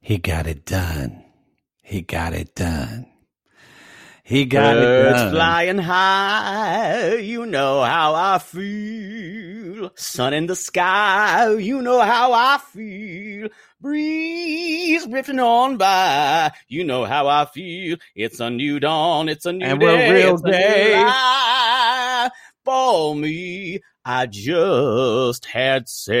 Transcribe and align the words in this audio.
He 0.00 0.18
got 0.18 0.46
it 0.46 0.64
done. 0.64 1.24
He 1.82 2.00
got 2.00 2.32
it 2.32 2.54
done. 2.54 3.06
He 4.24 4.44
got 4.44 4.76
it 4.76 4.80
Birds 4.82 5.18
done. 5.18 5.32
flying 5.32 5.78
high, 5.78 7.16
you 7.16 7.46
know 7.46 7.82
how 7.82 8.14
I 8.14 8.38
feel. 8.38 9.90
Sun 9.96 10.34
in 10.34 10.46
the 10.46 10.54
sky, 10.54 11.52
you 11.54 11.82
know 11.82 12.00
how 12.00 12.32
I 12.32 12.58
feel. 12.72 13.48
Breeze 13.80 15.04
drifting 15.06 15.40
on 15.40 15.78
by, 15.78 16.52
you 16.68 16.84
know 16.84 17.04
how 17.04 17.26
I 17.26 17.44
feel. 17.46 17.96
It's 18.14 18.38
a 18.38 18.50
new 18.50 18.78
dawn, 18.78 19.28
it's 19.28 19.46
a 19.46 19.52
new 19.52 19.66
And 19.66 19.80
day, 19.80 19.86
we're 19.86 20.14
real 20.14 20.34
it's 20.34 20.42
a 20.44 20.46
new 20.46 21.04
life 21.04 22.32
for 22.64 23.14
me. 23.16 23.80
I 24.04 24.26
just 24.26 25.44
had 25.46 25.88
sex. 25.88 26.14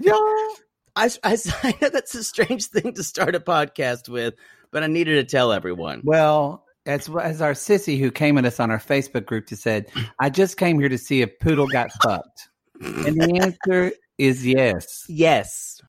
Y'all, 0.00 0.54
I, 0.96 1.10
I, 1.22 1.36
I 1.62 1.74
know 1.80 1.88
that's 1.88 2.14
a 2.14 2.24
strange 2.24 2.66
thing 2.66 2.94
to 2.94 3.02
start 3.02 3.34
a 3.34 3.40
podcast 3.40 4.08
with, 4.08 4.34
but 4.70 4.82
I 4.82 4.86
needed 4.86 5.14
to 5.14 5.24
tell 5.24 5.52
everyone. 5.52 6.02
Well, 6.04 6.64
as 6.86 7.08
as 7.08 7.42
our 7.42 7.52
sissy 7.52 7.98
who 7.98 8.10
came 8.10 8.38
at 8.38 8.44
us 8.44 8.58
on 8.58 8.70
our 8.70 8.78
Facebook 8.78 9.26
group 9.26 9.46
to 9.46 9.56
said, 9.56 9.86
I 10.18 10.30
just 10.30 10.56
came 10.56 10.78
here 10.78 10.88
to 10.88 10.98
see 10.98 11.22
if 11.22 11.38
Poodle 11.40 11.68
got 11.68 11.90
fucked. 12.02 12.48
And 12.80 13.20
the 13.20 13.40
answer 13.42 13.92
is 14.18 14.46
yes. 14.46 15.04
Yes. 15.08 15.80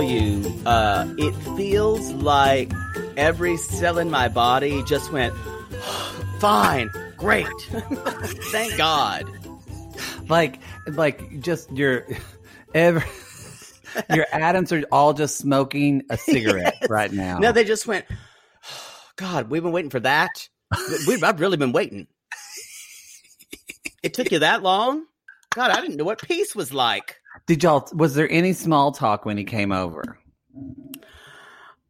Tell 0.00 0.10
you, 0.10 0.62
uh, 0.66 1.06
it 1.18 1.32
feels 1.56 2.12
like 2.12 2.72
every 3.16 3.56
cell 3.56 3.98
in 3.98 4.10
my 4.10 4.28
body 4.28 4.82
just 4.84 5.12
went, 5.12 5.34
fine, 6.40 6.90
great, 7.16 7.46
thank 8.50 8.76
God. 8.76 9.24
Like 10.28 10.60
like 10.86 11.40
just 11.40 11.70
your 11.72 12.06
ever 12.74 13.04
your 14.14 14.26
atoms 14.32 14.72
are 14.72 14.84
all 14.90 15.12
just 15.12 15.36
smoking 15.36 16.02
a 16.08 16.16
cigarette 16.16 16.86
right 16.88 17.12
now. 17.12 17.38
No, 17.38 17.52
they 17.52 17.64
just 17.64 17.86
went, 17.86 18.06
God, 19.16 19.50
we've 19.50 19.62
been 19.62 19.72
waiting 19.72 19.90
for 19.90 20.00
that. 20.00 20.48
We, 21.06 21.20
I've 21.22 21.40
really 21.40 21.56
been 21.56 21.72
waiting. 21.72 22.06
It 24.02 24.14
took 24.14 24.30
you 24.30 24.38
that 24.38 24.62
long? 24.62 25.04
God, 25.52 25.72
I 25.72 25.80
didn't 25.82 25.96
know 25.96 26.04
what 26.04 26.22
peace 26.22 26.54
was 26.54 26.72
like. 26.72 27.19
Did 27.46 27.62
y'all 27.62 27.88
was 27.94 28.14
there 28.14 28.30
any 28.30 28.52
small 28.52 28.92
talk 28.92 29.24
when 29.24 29.36
he 29.36 29.44
came 29.44 29.72
over? 29.72 30.18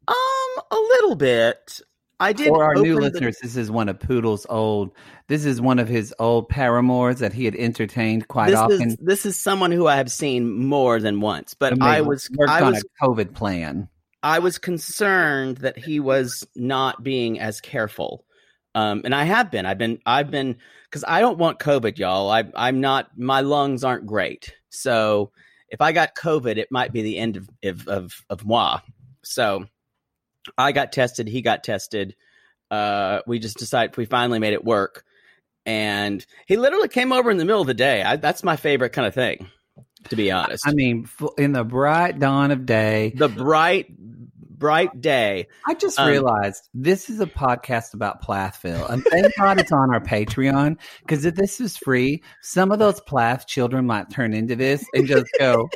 Um, 0.08 0.62
a 0.70 0.76
little 0.76 1.14
bit. 1.14 1.80
I 2.18 2.34
did. 2.34 2.48
For 2.48 2.62
our 2.62 2.74
new 2.74 2.96
the- 2.96 3.00
listeners, 3.00 3.38
this 3.40 3.56
is 3.56 3.70
one 3.70 3.88
of 3.88 3.98
Poodle's 3.98 4.46
old. 4.50 4.90
This 5.28 5.44
is 5.44 5.60
one 5.60 5.78
of 5.78 5.88
his 5.88 6.14
old 6.18 6.48
paramours 6.48 7.18
that 7.20 7.32
he 7.32 7.46
had 7.46 7.54
entertained 7.56 8.28
quite 8.28 8.50
this 8.50 8.58
often. 8.58 8.88
is 8.88 8.96
this 8.96 9.26
is 9.26 9.36
someone 9.38 9.72
who 9.72 9.86
I 9.86 9.96
have 9.96 10.10
seen 10.10 10.64
more 10.66 11.00
than 11.00 11.20
once, 11.20 11.54
but 11.54 11.80
I 11.80 12.02
was 12.02 12.28
worked 12.36 12.50
I 12.50 12.60
on 12.60 12.72
was 12.72 12.84
a 12.84 13.04
COVID 13.04 13.34
plan. 13.34 13.88
I 14.22 14.38
was 14.40 14.58
concerned 14.58 15.58
that 15.58 15.78
he 15.78 15.98
was 15.98 16.46
not 16.54 17.02
being 17.02 17.40
as 17.40 17.60
careful. 17.60 18.24
Um, 18.74 19.00
and 19.04 19.14
I 19.14 19.24
have 19.24 19.50
been. 19.50 19.64
I've 19.66 19.78
been. 19.78 19.98
I've 20.04 20.30
been 20.30 20.58
because 20.84 21.04
I 21.08 21.20
don't 21.20 21.38
want 21.38 21.58
COVID, 21.58 21.98
y'all. 21.98 22.30
I, 22.30 22.44
I'm 22.54 22.80
not. 22.80 23.18
My 23.18 23.40
lungs 23.40 23.82
aren't 23.82 24.06
great. 24.06 24.54
So 24.70 25.32
if 25.68 25.80
I 25.80 25.92
got 25.92 26.14
COVID, 26.14 26.56
it 26.56 26.68
might 26.70 26.92
be 26.92 27.02
the 27.02 27.18
end 27.18 27.36
of 27.36 27.48
of 27.62 27.88
of, 27.88 28.24
of 28.30 28.44
moi. 28.44 28.80
So 29.22 29.66
I 30.56 30.72
got 30.72 30.92
tested. 30.92 31.28
He 31.28 31.42
got 31.42 31.62
tested. 31.62 32.16
Uh, 32.70 33.20
we 33.26 33.38
just 33.38 33.58
decided. 33.58 33.96
We 33.96 34.06
finally 34.06 34.38
made 34.38 34.52
it 34.52 34.64
work. 34.64 35.04
And 35.66 36.24
he 36.46 36.56
literally 36.56 36.88
came 36.88 37.12
over 37.12 37.30
in 37.30 37.36
the 37.36 37.44
middle 37.44 37.60
of 37.60 37.66
the 37.66 37.74
day. 37.74 38.02
I, 38.02 38.16
that's 38.16 38.42
my 38.42 38.56
favorite 38.56 38.90
kind 38.90 39.06
of 39.06 39.14
thing, 39.14 39.46
to 40.08 40.16
be 40.16 40.30
honest. 40.30 40.66
I 40.66 40.72
mean, 40.72 41.08
in 41.36 41.52
the 41.52 41.64
bright 41.64 42.18
dawn 42.18 42.50
of 42.50 42.64
day, 42.64 43.12
the 43.14 43.28
bright, 43.28 43.86
bright 44.60 45.00
day. 45.00 45.48
I 45.66 45.74
just 45.74 45.98
Um, 45.98 46.08
realized 46.08 46.68
this 46.72 47.10
is 47.10 47.18
a 47.20 47.26
podcast 47.26 47.94
about 47.94 48.22
Plathville, 48.22 48.86
and 48.88 49.02
thank 49.10 49.34
God 49.36 49.58
it's 49.58 49.72
on 49.72 49.92
our 49.92 50.00
Patreon 50.00 50.76
because 51.00 51.24
if 51.24 51.34
this 51.34 51.60
is 51.60 51.76
free, 51.76 52.22
some 52.42 52.70
of 52.70 52.78
those 52.78 53.00
Plath 53.00 53.48
children 53.48 53.86
might 53.86 54.10
turn 54.10 54.32
into 54.34 54.54
this 54.54 54.84
and 54.94 55.08
just 55.08 55.26
go. 55.40 55.68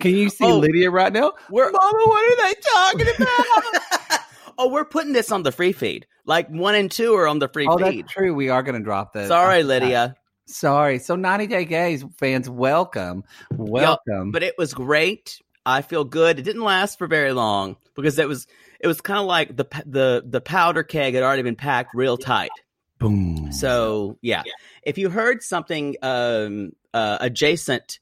Can 0.00 0.16
you 0.16 0.30
see 0.30 0.46
Oh. 0.46 0.58
Lydia 0.58 0.90
right 0.90 1.12
now? 1.12 1.34
We're 1.50 1.70
Mama, 1.70 1.98
what 2.06 2.32
are 2.32 2.48
they 2.48 2.54
talking 2.74 3.14
about? 3.22 4.20
oh, 4.58 4.68
we're 4.72 4.86
putting 4.86 5.12
this 5.12 5.30
on 5.30 5.44
the 5.44 5.52
free 5.52 5.72
feed. 5.72 6.06
Like 6.24 6.48
one 6.48 6.74
and 6.74 6.90
two 6.90 7.14
are 7.14 7.28
on 7.28 7.38
the 7.38 7.46
free 7.48 7.68
oh, 7.68 7.76
feed. 7.78 8.04
that's 8.04 8.12
true. 8.12 8.34
We 8.34 8.48
are 8.48 8.62
going 8.64 8.74
to 8.76 8.82
drop 8.82 9.12
this. 9.12 9.28
Sorry, 9.28 9.62
Lydia. 9.62 10.16
Sorry. 10.46 10.98
So 10.98 11.14
90 11.14 11.46
Day 11.46 11.64
Gays 11.66 12.04
fans, 12.18 12.48
welcome. 12.50 13.22
Welcome. 13.52 14.32
But 14.32 14.42
it 14.42 14.54
was 14.58 14.74
great. 14.74 15.38
I 15.64 15.82
feel 15.82 16.04
good. 16.04 16.38
It 16.38 16.42
didn't 16.42 16.62
last 16.62 16.98
for 16.98 17.06
very 17.06 17.32
long 17.32 17.76
because 17.94 18.18
it 18.18 18.28
was 18.28 18.46
it 18.80 18.86
was 18.86 19.00
kind 19.00 19.20
of 19.20 19.26
like 19.26 19.56
the 19.56 19.66
the 19.86 20.24
the 20.26 20.40
powder 20.40 20.82
keg 20.82 21.14
had 21.14 21.22
already 21.22 21.42
been 21.42 21.56
packed 21.56 21.94
real 21.94 22.16
tight. 22.16 22.50
Boom. 22.98 23.52
So 23.52 24.18
yeah, 24.22 24.42
if 24.82 24.98
you 24.98 25.10
heard 25.10 25.42
something 25.42 25.96
um, 26.02 26.72
uh, 26.94 27.18
adjacent 27.20 27.98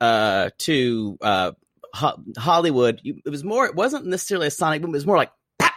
uh, 0.00 0.50
to 0.58 1.18
uh, 1.22 1.52
Ho- 1.94 2.22
Hollywood, 2.36 3.00
you, 3.02 3.20
it 3.24 3.30
was 3.30 3.44
more. 3.44 3.66
It 3.66 3.74
wasn't 3.74 4.06
necessarily 4.06 4.48
a 4.48 4.50
sonic 4.50 4.82
boom. 4.82 4.90
It 4.90 4.94
was 4.94 5.06
more 5.06 5.16
like. 5.16 5.32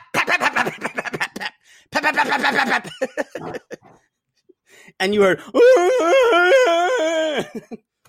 And 4.99 5.13
you 5.13 5.21
heard, 5.21 5.39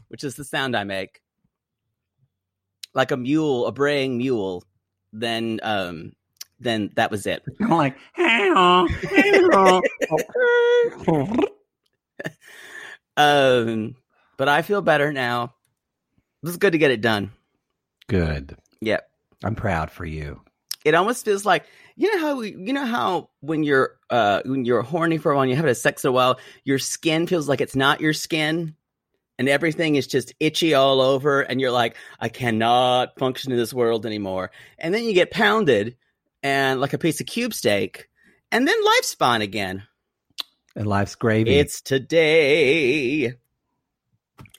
which 0.08 0.24
is 0.24 0.36
the 0.36 0.44
sound 0.44 0.74
I 0.74 0.84
make, 0.84 1.20
like 2.98 3.12
a 3.12 3.16
mule, 3.16 3.66
a 3.66 3.72
braying 3.72 4.18
mule. 4.18 4.64
Then, 5.12 5.60
um, 5.62 6.12
then 6.60 6.90
that 6.96 7.10
was 7.10 7.26
it. 7.26 7.42
I'm 7.60 7.70
like, 7.70 7.96
Um, 13.16 13.96
but 14.36 14.48
I 14.48 14.62
feel 14.62 14.80
better 14.82 15.12
now. 15.12 15.44
It 16.42 16.46
was 16.46 16.56
good 16.56 16.72
to 16.72 16.78
get 16.78 16.90
it 16.90 17.00
done. 17.00 17.30
good. 18.08 18.56
Yep. 18.80 19.08
I'm 19.44 19.54
proud 19.56 19.90
for 19.90 20.04
you. 20.04 20.40
It 20.84 20.94
almost 20.94 21.24
feels 21.24 21.44
like 21.44 21.64
you 21.96 22.14
know 22.14 22.20
how 22.20 22.36
we, 22.36 22.50
you 22.56 22.72
know 22.72 22.86
how 22.86 23.30
when 23.40 23.64
you're 23.64 23.96
uh 24.08 24.42
when 24.44 24.64
you're 24.64 24.82
horny 24.82 25.18
for 25.18 25.32
a 25.32 25.34
while 25.34 25.42
and 25.42 25.50
you 25.50 25.56
haven't 25.56 25.70
had 25.70 25.76
sex 25.76 26.04
in 26.04 26.08
a 26.08 26.12
while, 26.12 26.38
your 26.64 26.78
skin 26.78 27.26
feels 27.26 27.48
like 27.48 27.60
it's 27.60 27.74
not 27.74 28.00
your 28.00 28.12
skin. 28.12 28.76
And 29.38 29.48
everything 29.48 29.94
is 29.94 30.06
just 30.06 30.34
itchy 30.40 30.74
all 30.74 31.00
over, 31.00 31.42
and 31.42 31.60
you're 31.60 31.70
like, 31.70 31.96
I 32.20 32.28
cannot 32.28 33.18
function 33.18 33.52
in 33.52 33.58
this 33.58 33.72
world 33.72 34.04
anymore. 34.04 34.50
And 34.78 34.92
then 34.92 35.04
you 35.04 35.14
get 35.14 35.30
pounded 35.30 35.96
and 36.42 36.80
like 36.80 36.92
a 36.92 36.98
piece 36.98 37.20
of 37.20 37.26
cube 37.26 37.54
steak, 37.54 38.08
and 38.50 38.66
then 38.66 38.84
life's 38.84 39.14
fine 39.14 39.42
again. 39.42 39.84
And 40.74 40.86
life's 40.86 41.14
gravy. 41.14 41.56
It's 41.56 41.80
today. 41.80 43.34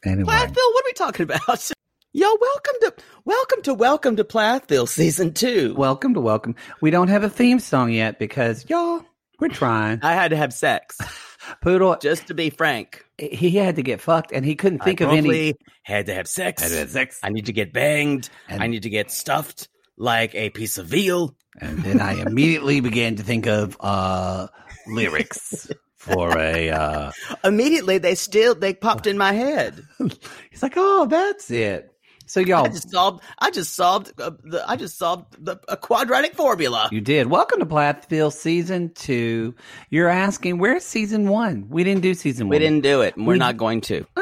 anyway. 0.03 0.23
Plathville, 0.23 0.73
what 0.73 0.85
are 0.85 0.87
we 0.87 0.93
talking 0.93 1.23
about? 1.23 1.71
Yo, 2.11 2.27
welcome 2.41 2.73
to 2.81 2.93
welcome 3.23 3.61
to 3.61 3.73
welcome 3.73 4.15
to 4.15 4.23
Plathville 4.23 4.87
season 4.87 5.31
two. 5.31 5.75
Welcome 5.75 6.15
to 6.15 6.19
welcome. 6.19 6.55
We 6.81 6.89
don't 6.89 7.07
have 7.09 7.23
a 7.23 7.29
theme 7.29 7.59
song 7.59 7.91
yet 7.91 8.17
because 8.17 8.67
y'all, 8.67 9.03
we're 9.39 9.49
trying. 9.49 9.99
I 10.01 10.13
had 10.13 10.31
to 10.31 10.35
have 10.35 10.51
sex, 10.51 10.97
Poodle, 11.61 11.97
just 12.01 12.27
to 12.27 12.33
be 12.33 12.49
frank. 12.49 13.05
he 13.17 13.51
had 13.51 13.75
to 13.77 13.81
get 13.83 14.01
fucked, 14.01 14.31
and 14.31 14.45
he 14.45 14.55
couldn't 14.55 14.79
think 14.79 15.01
I 15.01 15.05
of 15.05 15.11
any. 15.11 15.21
promptly 15.21 15.55
had 15.83 16.05
to 16.07 16.13
have 16.13 16.27
sex. 16.27 16.61
Had 16.61 16.71
to 16.71 16.77
have 16.79 16.89
sex. 16.89 17.19
I 17.23 17.29
need 17.29 17.45
to 17.47 17.53
get 17.53 17.73
banged. 17.73 18.29
And- 18.47 18.61
I 18.63 18.67
need 18.67 18.83
to 18.83 18.89
get 18.89 19.11
stuffed 19.11 19.67
like 19.97 20.33
a 20.35 20.49
piece 20.49 20.77
of 20.77 20.85
veal. 20.87 21.35
And 21.59 21.79
then 21.83 21.99
I 21.99 22.13
immediately 22.21 22.79
began 22.79 23.15
to 23.17 23.23
think 23.23 23.45
of 23.47 23.75
uh, 23.81 24.47
lyrics 24.87 25.69
for 25.95 26.37
a. 26.37 26.69
Uh, 26.69 27.11
Immediately, 27.43 27.97
they 27.97 28.15
still 28.15 28.55
they 28.55 28.73
popped 28.73 29.07
in 29.07 29.17
my 29.17 29.33
head. 29.33 29.83
he's 30.51 30.61
like, 30.63 30.73
"Oh, 30.77 31.05
that's 31.07 31.51
it." 31.51 31.93
So 32.29 32.39
y'all, 32.41 32.63
I 32.65 32.69
just 32.69 32.91
solved. 32.91 33.23
I 33.39 33.49
just 33.49 33.75
solved. 33.75 34.13
Uh, 34.21 34.29
the, 34.43 34.63
I 34.69 34.75
just 34.75 34.99
solved 34.99 35.43
the, 35.43 35.59
a 35.67 35.75
quadratic 35.75 36.35
formula. 36.35 36.87
you 36.91 37.01
did. 37.01 37.25
Welcome 37.27 37.57
to 37.59 37.65
Plathville 37.65 38.31
season 38.31 38.91
two. 38.93 39.55
You're 39.89 40.09
asking 40.09 40.59
where's 40.59 40.83
season 40.83 41.27
one? 41.27 41.65
We 41.69 41.83
didn't 41.83 42.03
do 42.03 42.13
season 42.13 42.45
one. 42.47 42.51
We 42.51 42.59
didn't 42.59 42.83
do 42.83 43.01
it, 43.01 43.17
and 43.17 43.25
we're 43.25 43.33
We- 43.33 43.39
not 43.39 43.57
going 43.57 43.81
to. 43.81 44.05
Uh, 44.15 44.21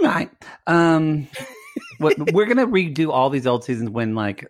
we 0.00 0.08
might. 0.08 0.30
Um, 0.66 1.28
we're 2.00 2.46
gonna 2.46 2.66
redo 2.66 3.10
all 3.10 3.28
these 3.28 3.46
old 3.46 3.64
seasons 3.64 3.90
when 3.90 4.14
like 4.14 4.46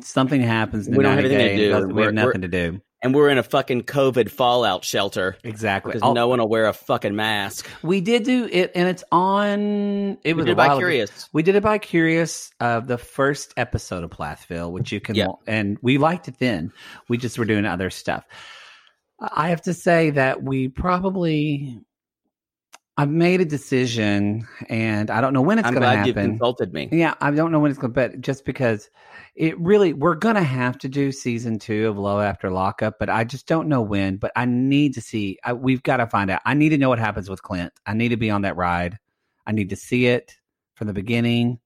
something 0.00 0.40
happens. 0.40 0.88
We 0.88 1.02
don't 1.02 1.16
have 1.16 1.24
90 1.24 1.34
anything 1.34 1.56
to 1.58 1.64
do, 1.64 1.70
We 1.70 1.74
and 1.74 1.84
have 1.88 1.96
we're- 1.96 2.12
nothing 2.12 2.42
to 2.42 2.48
do. 2.48 2.80
And 3.04 3.14
we're 3.14 3.30
in 3.30 3.38
a 3.38 3.42
fucking 3.42 3.82
COVID 3.82 4.30
fallout 4.30 4.84
shelter 4.84 5.36
Exactly. 5.42 5.90
because 5.90 6.02
All- 6.02 6.14
no 6.14 6.28
one 6.28 6.38
will 6.38 6.48
wear 6.48 6.66
a 6.66 6.72
fucking 6.72 7.16
mask. 7.16 7.68
we 7.82 8.00
did 8.00 8.22
do 8.22 8.48
it, 8.50 8.70
and 8.76 8.88
it's 8.88 9.02
on. 9.10 10.18
It 10.22 10.34
was 10.36 10.44
did 10.46 10.50
a 10.50 10.52
it 10.52 10.56
by 10.56 10.66
ago. 10.66 10.78
Curious. 10.78 11.28
We 11.32 11.42
did 11.42 11.56
it 11.56 11.62
by 11.64 11.78
Curious. 11.78 12.50
Uh, 12.60 12.78
the 12.80 12.98
first 12.98 13.54
episode 13.56 14.04
of 14.04 14.10
Plathville, 14.10 14.70
which 14.70 14.92
you 14.92 15.00
can, 15.00 15.16
Yeah. 15.16 15.26
and 15.48 15.78
we 15.82 15.98
liked 15.98 16.28
it 16.28 16.38
then. 16.38 16.72
We 17.08 17.18
just 17.18 17.38
were 17.38 17.44
doing 17.44 17.64
other 17.66 17.90
stuff. 17.90 18.24
I 19.20 19.48
have 19.48 19.62
to 19.62 19.74
say 19.74 20.10
that 20.10 20.42
we 20.42 20.68
probably. 20.68 21.80
I've 22.96 23.10
made 23.10 23.40
a 23.40 23.46
decision, 23.46 24.46
and 24.68 25.10
I 25.10 25.22
don't 25.22 25.32
know 25.32 25.40
when 25.40 25.58
it's 25.58 25.64
going 25.64 25.76
to 25.76 25.80
glad 25.80 26.06
you've 26.06 26.14
consulted 26.14 26.74
me. 26.74 26.90
Yeah, 26.92 27.14
I 27.22 27.30
don't 27.30 27.50
know 27.50 27.58
when 27.58 27.70
it's 27.70 27.80
going 27.80 27.92
to, 27.92 27.94
but 27.94 28.20
just 28.20 28.44
because 28.44 28.90
it 29.34 29.58
really, 29.58 29.94
we're 29.94 30.14
going 30.14 30.34
to 30.34 30.42
have 30.42 30.76
to 30.80 30.88
do 30.88 31.10
season 31.10 31.58
two 31.58 31.88
of 31.88 31.96
Love 31.96 32.20
After 32.20 32.50
Lockup, 32.50 32.98
but 32.98 33.08
I 33.08 33.24
just 33.24 33.46
don't 33.46 33.68
know 33.68 33.80
when. 33.80 34.18
But 34.18 34.32
I 34.36 34.44
need 34.44 34.92
to 34.94 35.00
see, 35.00 35.38
I, 35.42 35.54
we've 35.54 35.82
got 35.82 35.96
to 35.98 36.06
find 36.06 36.30
out. 36.30 36.42
I 36.44 36.52
need 36.52 36.68
to 36.68 36.78
know 36.78 36.90
what 36.90 36.98
happens 36.98 37.30
with 37.30 37.42
Clint. 37.42 37.72
I 37.86 37.94
need 37.94 38.10
to 38.10 38.18
be 38.18 38.30
on 38.30 38.42
that 38.42 38.56
ride. 38.56 38.98
I 39.46 39.52
need 39.52 39.70
to 39.70 39.76
see 39.76 40.06
it 40.06 40.36
from 40.74 40.86
the 40.86 40.92
beginning. 40.92 41.60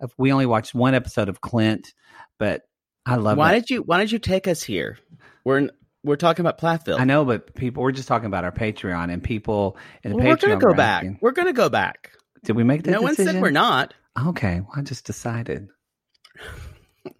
If 0.00 0.12
we 0.18 0.32
only 0.32 0.46
watched 0.46 0.74
one 0.74 0.94
episode 0.94 1.28
of 1.28 1.40
Clint, 1.40 1.94
but 2.38 2.62
I 3.06 3.14
love 3.14 3.38
Why 3.38 3.52
it. 3.52 3.60
did 3.60 3.70
you 3.70 3.82
Why 3.82 3.98
did 3.98 4.10
you 4.10 4.18
take 4.18 4.48
us 4.48 4.62
here? 4.62 4.98
We're 5.44 5.58
in, 5.58 5.70
we're 6.04 6.16
talking 6.16 6.44
about 6.44 6.58
Plathville. 6.58 6.98
I 6.98 7.04
know, 7.04 7.24
but 7.24 7.54
people, 7.54 7.82
we're 7.82 7.92
just 7.92 8.06
talking 8.08 8.26
about 8.26 8.44
our 8.44 8.52
Patreon 8.52 9.12
and 9.12 9.22
people 9.22 9.76
in 10.02 10.10
the 10.12 10.16
Well, 10.18 10.26
we're 10.26 10.36
gonna 10.36 10.56
go 10.58 10.74
back. 10.74 11.04
We're 11.20 11.32
gonna 11.32 11.52
go 11.52 11.68
back. 11.68 12.12
Did 12.44 12.56
we 12.56 12.62
make 12.62 12.82
that 12.84 12.90
No 12.90 13.00
one 13.02 13.14
said 13.14 13.40
we're 13.40 13.50
not. 13.50 13.94
Okay, 14.28 14.60
well, 14.60 14.70
I 14.76 14.82
just 14.82 15.06
decided. 15.06 15.68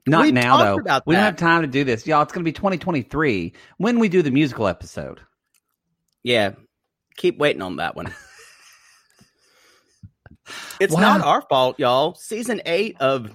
Not 0.07 0.23
We 0.23 0.33
now, 0.33 0.57
though. 0.59 1.01
we 1.07 1.15
don't 1.15 1.25
have 1.25 1.37
time 1.37 1.61
to 1.63 1.67
do 1.69 1.85
this, 1.85 2.07
y'all. 2.07 2.23
It's 2.23 2.33
going 2.33 2.43
to 2.43 2.49
be 2.49 2.53
2023 2.53 3.53
when 3.77 3.99
we 3.99 4.09
do 4.09 4.23
the 4.23 4.31
musical 4.31 4.67
episode. 4.67 5.21
Yeah, 6.23 6.53
keep 7.17 7.37
waiting 7.39 7.61
on 7.61 7.77
that 7.77 7.95
one. 7.97 8.07
it's 10.81 10.95
Wow. 10.95 11.01
not 11.01 11.21
our 11.23 11.43
fault, 11.43 11.79
y'all. 11.79 12.15
Season 12.15 12.63
eight 12.67 12.97
of 13.01 13.31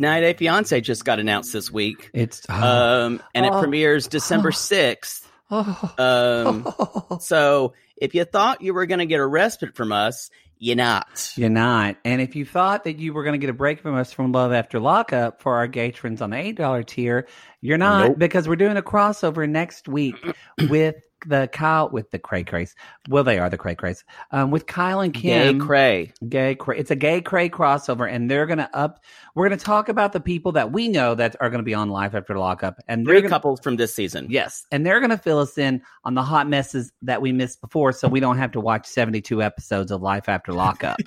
90 0.00 0.26
Day 0.26 0.32
Fiance 0.36 0.80
just 0.80 1.04
got 1.04 1.18
announced 1.20 1.52
this 1.52 1.70
week, 1.70 2.10
It's 2.14 2.48
um, 2.50 3.20
and 3.34 3.46
it 3.46 3.52
Oh. 3.52 3.60
premieres 3.60 4.08
December 4.08 4.50
6th. 4.52 5.26
oh, 5.50 5.94
Um, 5.98 7.18
so 7.20 7.74
if 7.96 8.14
you 8.14 8.24
thought 8.24 8.62
you 8.62 8.72
were 8.74 8.86
going 8.86 9.00
to 9.00 9.06
get 9.06 9.20
a 9.20 9.26
respite 9.26 9.76
from 9.76 9.92
us, 9.92 10.30
you're 10.60 10.76
not. 10.76 11.32
you're 11.36 11.48
not. 11.48 11.96
And 12.04 12.20
if 12.20 12.36
you 12.36 12.44
thought 12.44 12.84
that 12.84 12.98
you 12.98 13.12
were 13.14 13.24
going 13.24 13.32
to 13.32 13.38
get 13.38 13.50
a 13.50 13.54
break 13.54 13.80
from 13.80 13.96
us 13.96 14.12
from 14.12 14.30
Love 14.30 14.52
After 14.52 14.78
Lockup 14.78 15.40
for 15.40 15.56
our 15.56 15.66
patrons 15.68 16.20
on 16.20 16.30
the 16.30 16.36
eight 16.36 16.56
dollar 16.56 16.82
tier, 16.82 17.26
you're 17.62 17.78
not 17.78 18.08
Nope. 18.10 18.18
because 18.18 18.46
we're 18.46 18.56
doing 18.56 18.76
a 18.76 18.82
crossover 18.82 19.48
next 19.48 19.88
week 19.88 20.16
with 20.68 20.96
the 21.26 21.50
Kyle 21.52 21.90
with 21.90 22.10
the 22.10 22.18
Cray 22.18 22.44
Crays. 22.44 22.74
Well, 23.10 23.24
they 23.24 23.38
are 23.38 23.50
the 23.50 23.58
Cray 23.58 23.74
Crays. 23.74 24.04
Um, 24.30 24.50
with 24.50 24.66
Kyle 24.66 25.00
and 25.00 25.12
Kim. 25.12 25.58
Gay 25.58 25.64
cray. 25.66 26.12
Gay 26.26 26.54
cray. 26.54 26.78
It's 26.78 26.90
a 26.90 26.96
gay 26.96 27.20
cray 27.20 27.50
crossover, 27.50 28.10
and 28.10 28.30
they're 28.30 28.46
gonna 28.46 28.70
up. 28.72 29.00
We're 29.34 29.46
gonna 29.46 29.60
talk 29.60 29.90
about 29.90 30.14
the 30.14 30.20
people 30.20 30.52
that 30.52 30.72
we 30.72 30.88
know 30.88 31.14
that 31.14 31.36
are 31.38 31.50
gonna 31.50 31.62
be 31.62 31.74
on 31.74 31.90
live 31.90 32.14
after 32.14 32.38
lockup, 32.38 32.76
and 32.88 33.04
Three 33.06 33.20
gonna, 33.20 33.28
couples 33.28 33.60
from 33.60 33.76
this 33.76 33.94
season. 33.94 34.28
Yes, 34.30 34.64
and 34.72 34.86
they're 34.86 34.98
gonna 35.00 35.18
fill 35.18 35.40
us 35.40 35.58
in 35.58 35.82
on 36.04 36.14
the 36.14 36.22
hot 36.22 36.48
messes 36.48 36.90
that 37.02 37.20
we 37.20 37.32
missed 37.32 37.60
before, 37.60 37.92
so 37.92 38.08
we 38.08 38.20
don't 38.20 38.38
have 38.38 38.52
to 38.52 38.60
watch 38.60 38.86
seventy-two 38.86 39.42
episodes 39.42 39.90
of 39.90 40.00
Life 40.00 40.26
After 40.26 40.49
Lockup 40.52 40.98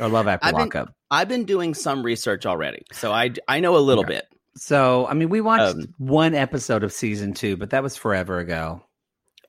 or 0.00 0.08
Love 0.08 0.26
After 0.28 0.46
I've 0.46 0.52
been- 0.54 0.60
Lockup. 0.60 0.94
I've 1.10 1.28
been 1.28 1.44
doing 1.44 1.74
some 1.74 2.02
research 2.02 2.46
already, 2.46 2.82
so 2.92 3.12
I 3.12 3.32
I 3.46 3.60
know 3.60 3.76
a 3.76 3.78
little 3.78 4.04
Okay. 4.04 4.14
bit. 4.14 4.26
So, 4.56 5.06
I 5.06 5.14
mean, 5.14 5.28
we 5.30 5.40
watched 5.40 5.76
Um, 5.76 5.94
one 5.98 6.34
episode 6.34 6.84
of 6.84 6.92
season 6.92 7.32
two, 7.32 7.56
but 7.56 7.70
that 7.70 7.82
was 7.82 7.96
forever 7.96 8.38
ago. 8.38 8.82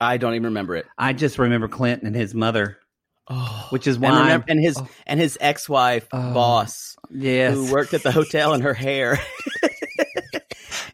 I 0.00 0.16
don't 0.16 0.32
even 0.34 0.44
remember 0.46 0.76
it. 0.76 0.86
I 0.98 1.12
just 1.12 1.38
remember 1.38 1.68
Clinton 1.68 2.06
and 2.06 2.16
his 2.16 2.34
mother, 2.34 2.78
Oh, 3.28 3.66
which 3.70 3.86
is 3.86 3.96
and, 3.96 4.04
why. 4.04 4.20
remember, 4.20 4.46
and 4.48 4.60
his 4.60 4.76
oh. 4.78 4.88
and 5.06 5.18
his 5.20 5.36
ex 5.40 5.68
wife 5.68 6.06
Oh. 6.12 6.34
boss 6.34 6.96
yes, 7.10 7.54
who 7.54 7.72
worked 7.72 7.94
at 7.94 8.02
the 8.02 8.12
hotel 8.12 8.52
in 8.54 8.60
her 8.62 8.74
hair. 8.74 9.18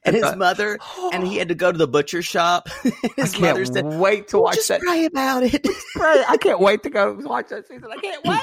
and 0.04 0.16
his 0.16 0.36
mother, 0.36 0.78
and 1.12 1.26
he 1.26 1.36
had 1.36 1.48
to 1.48 1.54
go 1.54 1.70
to 1.72 1.78
the 1.78 1.88
butcher 1.88 2.22
shop. 2.22 2.68
I 2.84 2.92
his 3.16 3.38
mother 3.38 3.64
said, 3.64 3.84
wait 3.84 4.28
to 4.28 4.38
watch 4.38 4.56
just 4.56 4.68
that. 4.68 4.80
pray 4.80 5.04
about 5.06 5.42
it. 5.42 5.66
Right, 5.96 6.24
I 6.28 6.36
can't 6.36 6.60
wait 6.60 6.82
to 6.84 6.90
go 6.90 7.14
watch 7.20 7.48
that 7.48 7.66
season. 7.68 7.88
I 7.90 7.96
can't 7.96 8.24
wait. 8.24 8.40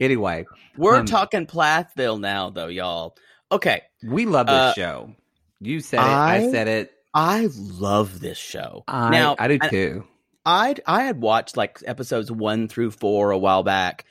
Anyway, 0.00 0.46
We're 0.76 0.96
Um, 0.98 1.06
talking 1.06 1.46
Plathville 1.46 2.18
now, 2.18 2.50
though, 2.50 2.66
y'all. 2.68 3.16
Okay, 3.50 3.82
we 4.02 4.26
love 4.26 4.46
this 4.46 4.54
Uh, 4.56 4.72
show. 4.74 5.14
You 5.60 5.80
said 5.80 6.00
it. 6.00 6.02
I, 6.02 6.36
I- 6.36 6.50
said 6.50 6.68
it. 6.68 6.92
I 7.14 7.48
love 7.54 8.20
this 8.20 8.38
show. 8.38 8.84
I, 8.88 9.10
now, 9.10 9.36
I 9.38 9.46
do 9.48 9.58
too. 9.58 10.04
I 10.46 10.74
I 10.86 11.02
had 11.04 11.20
watched 11.20 11.58
like 11.58 11.78
episodes 11.84 12.32
one 12.32 12.66
through 12.68 12.92
four 12.92 13.30
a 13.32 13.38
while 13.38 13.62
back, 13.62 14.06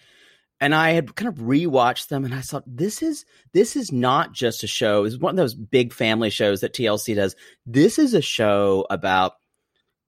and 0.61 0.75
I 0.75 0.91
had 0.91 1.15
kind 1.15 1.27
of 1.27 1.43
rewatched 1.43 2.07
them, 2.07 2.23
and 2.23 2.35
I 2.35 2.41
thought 2.41 2.63
this 2.67 3.01
is 3.01 3.25
this 3.51 3.75
is 3.75 3.91
not 3.91 4.31
just 4.31 4.63
a 4.63 4.67
show. 4.67 5.03
It's 5.03 5.17
one 5.17 5.31
of 5.31 5.37
those 5.37 5.55
big 5.55 5.91
family 5.91 6.29
shows 6.29 6.61
that 6.61 6.73
TLC 6.73 7.15
does. 7.15 7.35
This 7.65 7.97
is 7.97 8.13
a 8.13 8.21
show 8.21 8.85
about 8.91 9.33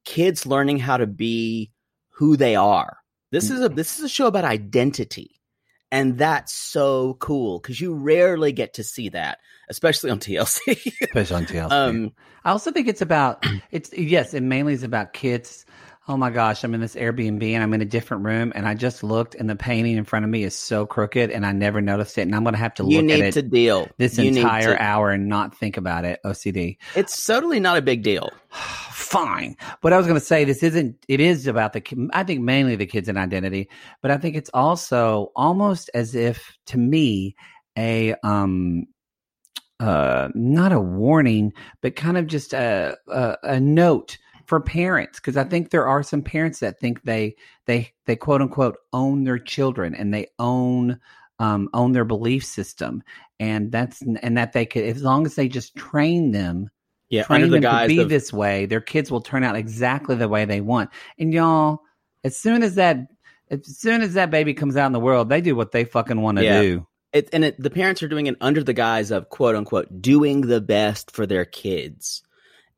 kids 0.05 0.45
learning 0.45 0.77
how 0.77 0.98
to 0.98 1.07
be 1.07 1.72
who 2.12 2.38
they 2.38 2.55
are. 2.55 2.98
This 3.31 3.50
is 3.50 3.62
a 3.62 3.69
this 3.69 3.98
is 3.98 4.05
a 4.05 4.10
show 4.10 4.27
about 4.27 4.45
identity, 4.45 5.41
and 5.91 6.19
that's 6.19 6.53
so 6.53 7.15
cool 7.15 7.60
because 7.60 7.81
you 7.81 7.95
rarely 7.95 8.51
get 8.51 8.75
to 8.75 8.83
see 8.83 9.10
that, 9.10 9.39
especially 9.69 10.12
on 10.12 10.19
TLC. 10.19 10.93
Especially 11.01 11.36
on 11.36 11.45
TLC. 11.48 11.72
um, 11.72 12.12
I 12.45 12.51
also 12.51 12.72
think 12.72 12.88
it's 12.88 13.01
about 13.01 13.43
it's 13.72 13.91
yes, 13.91 14.36
it 14.36 14.43
mainly 14.43 14.74
is 14.74 14.83
about 14.83 15.13
kids. 15.13 15.65
Oh 16.05 16.17
my 16.17 16.31
gosh, 16.31 16.65
I'm 16.65 16.74
in 16.74 16.81
this 16.81 16.95
Airbnb 16.95 17.41
and 17.53 17.63
I'm 17.63 17.74
in 17.74 17.81
a 17.81 17.86
different 17.86 18.25
room 18.25 18.51
and 18.55 18.67
I 18.67 18.74
just 18.74 19.03
looked 19.03 19.36
and 19.36 19.50
the 19.50 19.55
painting 19.55 19.95
in 19.95 20.03
front 20.03 20.25
of 20.25 20.31
me 20.31 20.43
is 20.43 20.53
so 20.53 20.86
crooked 20.86 21.31
and 21.31 21.45
I 21.45 21.53
never 21.53 21.79
noticed 21.79 22.17
it 22.17 22.24
and 22.24 22.36
I'm 22.36 22.43
gonna 22.43 22.57
have 22.57 22.74
to 22.75 22.83
you 22.83 22.98
look 22.98 23.05
need 23.05 23.22
at 23.22 23.27
it 23.27 23.31
to 23.36 23.41
deal 23.41 23.88
this 23.98 24.17
You 24.17 24.25
entire 24.25 24.75
to- 24.75 24.83
hour 24.83 25.12
and 25.12 25.29
not 25.29 25.57
think 25.57 25.77
about 25.77 26.03
it. 26.03 26.19
OCD. 26.25 26.75
It's 26.95 27.25
totally 27.25 27.62
not 27.62 27.77
a 27.77 27.81
big 27.81 28.03
deal. 28.03 28.31
Fine. 28.51 29.55
But 29.81 29.93
I 29.93 29.98
was 29.98 30.07
going 30.07 30.19
to 30.19 30.25
say 30.25 30.43
this 30.43 30.63
isn't, 30.63 30.95
it 31.07 31.19
is 31.19 31.45
about 31.45 31.74
the, 31.74 32.10
I 32.13 32.24
think 32.24 32.41
mainly 32.41 32.75
the 32.75 32.88
kids 32.88 33.07
and 33.07 33.17
identity, 33.17 33.69
but 34.01 34.10
I 34.10 34.17
think 34.17 34.36
it's 34.36 34.50
also 34.55 35.31
almost 35.36 35.91
as 35.93 36.15
if 36.15 36.57
to 36.67 36.77
me, 36.79 37.36
a, 37.77 38.15
um, 38.24 38.86
uh, 39.79 40.29
not 40.33 40.72
a 40.72 40.79
warning, 40.79 41.53
but 41.81 41.95
kind 41.95 42.17
of 42.17 42.25
just 42.25 42.53
a, 42.53 42.98
a, 43.07 43.38
a 43.43 43.60
note 43.60 44.17
for 44.46 44.60
parents. 44.60 45.20
Cause 45.20 45.38
I 45.38 45.44
think 45.44 45.70
there 45.70 45.88
are 45.88 46.04
some 46.04 46.22
parents 46.22 46.60
that 46.60 46.80
think 46.80 47.04
they, 47.04 47.36
they, 47.66 47.94
they 48.06 48.16
quote 48.16 48.42
unquote 48.42 48.78
own 48.92 49.24
their 49.24 49.40
children 49.40 49.96
and 49.96 50.14
they 50.14 50.28
own, 50.40 51.00
um, 51.40 51.70
own 51.74 51.92
their 51.92 52.06
belief 52.06 52.46
system. 52.46 53.04
And 53.40 53.72
that's, 53.72 54.02
and 54.02 54.38
that 54.38 54.54
they 54.54 54.66
could, 54.66 54.84
as 54.84 55.02
long 55.02 55.26
as 55.26 55.36
they 55.36 55.48
just 55.48 55.76
train 55.76 56.32
them, 56.32 56.70
Yeah, 57.10 57.24
train 57.24 57.44
under 57.44 57.60
the 57.60 57.68
them 57.68 57.80
to 57.80 57.88
be 57.88 58.00
of 58.00 58.10
this 58.10 58.32
way, 58.32 58.66
their 58.66 58.82
kids 58.82 59.12
will 59.12 59.22
turn 59.22 59.44
out 59.44 59.56
exactly 59.56 60.16
the 60.16 60.30
way 60.30 60.46
they 60.46 60.62
want. 60.62 60.90
And 61.20 61.34
y'all, 61.34 61.82
as 62.24 62.38
soon 62.38 62.64
as 62.64 62.76
that 62.76 63.08
as 63.50 63.78
soon 63.78 64.02
as 64.02 64.14
that 64.14 64.32
baby 64.32 64.54
comes 64.54 64.78
out 64.78 64.88
in 64.88 64.94
the 64.94 65.00
world, 65.00 65.30
they 65.30 65.42
do 65.42 65.56
what 65.56 65.72
they 65.72 65.86
fucking 65.86 66.22
want 66.22 66.38
to 66.38 66.44
Yeah. 66.44 66.62
do. 66.64 66.88
it, 67.12 67.30
and 67.34 67.46
it, 67.46 67.60
the 67.62 67.70
parents 67.70 68.02
are 68.02 68.08
doing 68.08 68.28
it 68.28 68.36
under 68.42 68.64
the 68.64 68.74
guise 68.74 69.12
of 69.12 69.30
quote 69.30 69.56
unquote 69.56 70.02
doing 70.02 70.42
the 70.42 70.62
best 70.62 71.12
for 71.12 71.26
their 71.28 71.46
kids 71.46 72.24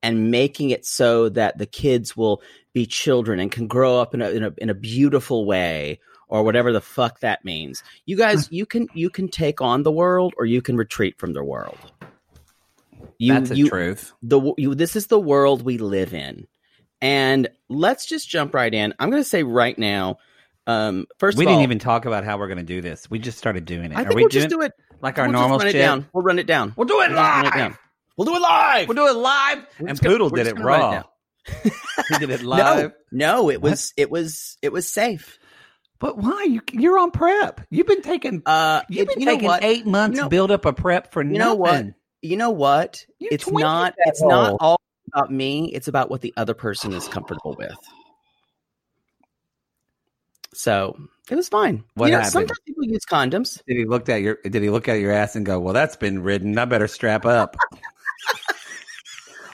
and 0.05 0.31
making 0.31 0.69
it 0.69 0.85
so 0.85 1.27
that 1.29 1.57
the 1.57 1.65
kids 1.65 2.15
will 2.15 2.41
be 2.73 2.85
children 2.85 3.39
and 3.39 3.51
can 3.51 3.67
grow 3.67 3.99
up 3.99 4.13
in 4.13 4.21
a, 4.21 4.29
in 4.29 4.43
a, 4.43 4.53
in 4.59 4.69
a 4.69 4.73
beautiful 4.75 5.45
way 5.45 5.99
or 6.27 6.43
whatever 6.43 6.71
the 6.71 6.81
fuck 6.81 7.19
that 7.21 7.43
means. 7.43 7.83
You 8.05 8.15
guys, 8.17 8.49
you 8.51 8.65
can, 8.65 8.87
you 8.93 9.09
can 9.09 9.27
take 9.27 9.61
on 9.61 9.83
the 9.83 9.91
world 9.91 10.33
or 10.37 10.45
you 10.45 10.61
can 10.61 10.77
retreat 10.77 11.17
from 11.19 11.33
the 11.33 11.43
world. 11.43 11.77
You, 13.17 13.33
That's 13.33 13.49
the 13.49 13.55
you, 13.57 13.69
truth. 13.69 14.13
the 14.23 14.53
you, 14.57 14.75
this 14.75 14.95
is 14.95 15.07
the 15.07 15.19
world 15.19 15.61
we 15.63 15.77
live 15.77 16.13
in 16.13 16.47
and 17.01 17.47
let's 17.69 18.05
just 18.05 18.29
jump 18.29 18.53
right 18.53 18.73
in 18.73 18.93
i'm 18.99 19.09
going 19.09 19.21
to 19.21 19.27
say 19.29 19.43
right 19.43 19.77
now 19.77 20.17
um 20.67 21.05
first 21.19 21.37
we 21.37 21.45
didn't 21.45 21.57
all, 21.57 21.63
even 21.63 21.79
talk 21.79 22.05
about 22.05 22.23
how 22.23 22.37
we're 22.37 22.47
going 22.47 22.57
to 22.57 22.63
do 22.63 22.81
this. 22.81 23.09
We 23.09 23.19
just 23.19 23.37
started 23.37 23.65
doing 23.65 23.91
it. 23.91 23.97
i 23.97 24.01
Are 24.01 24.05
think 24.05 24.15
we 24.15 24.23
we'll 24.23 24.29
doing 24.29 24.41
just 24.43 24.49
do 24.49 24.61
it 24.61 24.71
like 25.01 25.17
our 25.19 25.25
we'll 25.25 25.33
normal 25.33 25.57
run 25.59 25.67
shit? 25.67 25.75
it 25.75 25.79
down 25.79 26.07
we'll 26.13 26.23
run 26.23 26.39
it 26.39 26.47
down 26.47 26.73
We'll 26.75 26.87
do 26.87 27.01
it 27.01 27.09
We'll 27.09 27.51
down. 27.51 27.77
We'll 28.17 28.25
do 28.25 28.35
it 28.35 28.41
live 28.41 28.87
We'll 28.87 28.95
do 28.95 29.07
it 29.07 29.15
live. 29.19 29.57
We're 29.79 29.87
and 29.87 29.89
just 29.89 30.01
gonna- 30.03 30.13
Poodle 30.15 30.29
did 30.29 30.47
it 30.47 30.55
gonna 30.55 30.65
it 30.67 30.79
raw. 30.81 31.03
he 32.09 32.17
did 32.17 32.29
it 32.29 32.41
live. 32.43 32.91
no 33.11 33.39
no 33.43 33.49
it 33.51 33.61
was 33.61 33.93
it 33.97 34.09
was 34.09 34.57
it 34.61 34.71
was 34.71 34.87
safe 34.87 35.37
But 35.99 36.17
why? 36.17 36.43
You 36.49 36.61
you're 36.71 36.97
on 36.99 37.11
PrEP. 37.11 37.61
You've 37.69 37.87
been 37.87 38.01
taking 38.01 38.41
uh 38.45 38.81
you've 38.89 39.07
been 39.07 39.19
you 39.19 39.25
taking 39.25 39.47
what? 39.47 39.63
eight 39.63 39.85
months 39.85 40.15
You 40.15 40.21
to 40.21 40.25
know- 40.25 40.29
build 40.29 40.51
up 40.51 40.65
a 40.65 40.73
PrEP 40.73 41.11
for 41.11 41.23
you 41.23 41.37
know 41.37 41.53
what? 41.55 41.85
you 42.21 42.37
know 42.37 42.49
what 42.51 43.05
You 43.19 43.29
it's 43.31 43.47
not 43.49 43.93
that 43.97 44.07
it's 44.07 44.21
not 44.23 44.57
all 44.59 44.79
about 45.13 45.31
me 45.31 45.71
it's 45.73 45.87
about 45.87 46.09
what 46.09 46.21
the 46.21 46.33
other 46.37 46.53
person 46.55 46.93
is 46.93 47.07
comfortable 47.07 47.55
with 47.59 47.75
so 50.53 50.97
it 51.29 51.35
was 51.35 51.49
fine 51.49 51.83
What 51.95 52.07
you 52.07 52.11
know, 52.13 52.17
happened? 52.19 52.31
sometimes 52.31 52.59
people 52.65 52.85
use 52.85 53.05
condoms 53.05 53.61
Did 53.67 53.77
he 53.77 53.85
look 53.85 54.07
at 54.09 54.21
your 54.21 54.37
Did 54.43 54.63
he 54.63 54.69
look 54.69 54.87
at 54.87 54.99
your 54.99 55.11
ass 55.11 55.35
and 55.35 55.45
go, 55.45 55.59
"Well, 55.59 55.73
that's 55.73 55.95
been 55.97 56.23
ridden. 56.23 56.57
I 56.57 56.65
better 56.65 56.87
strap 56.87 57.25
up." 57.25 57.55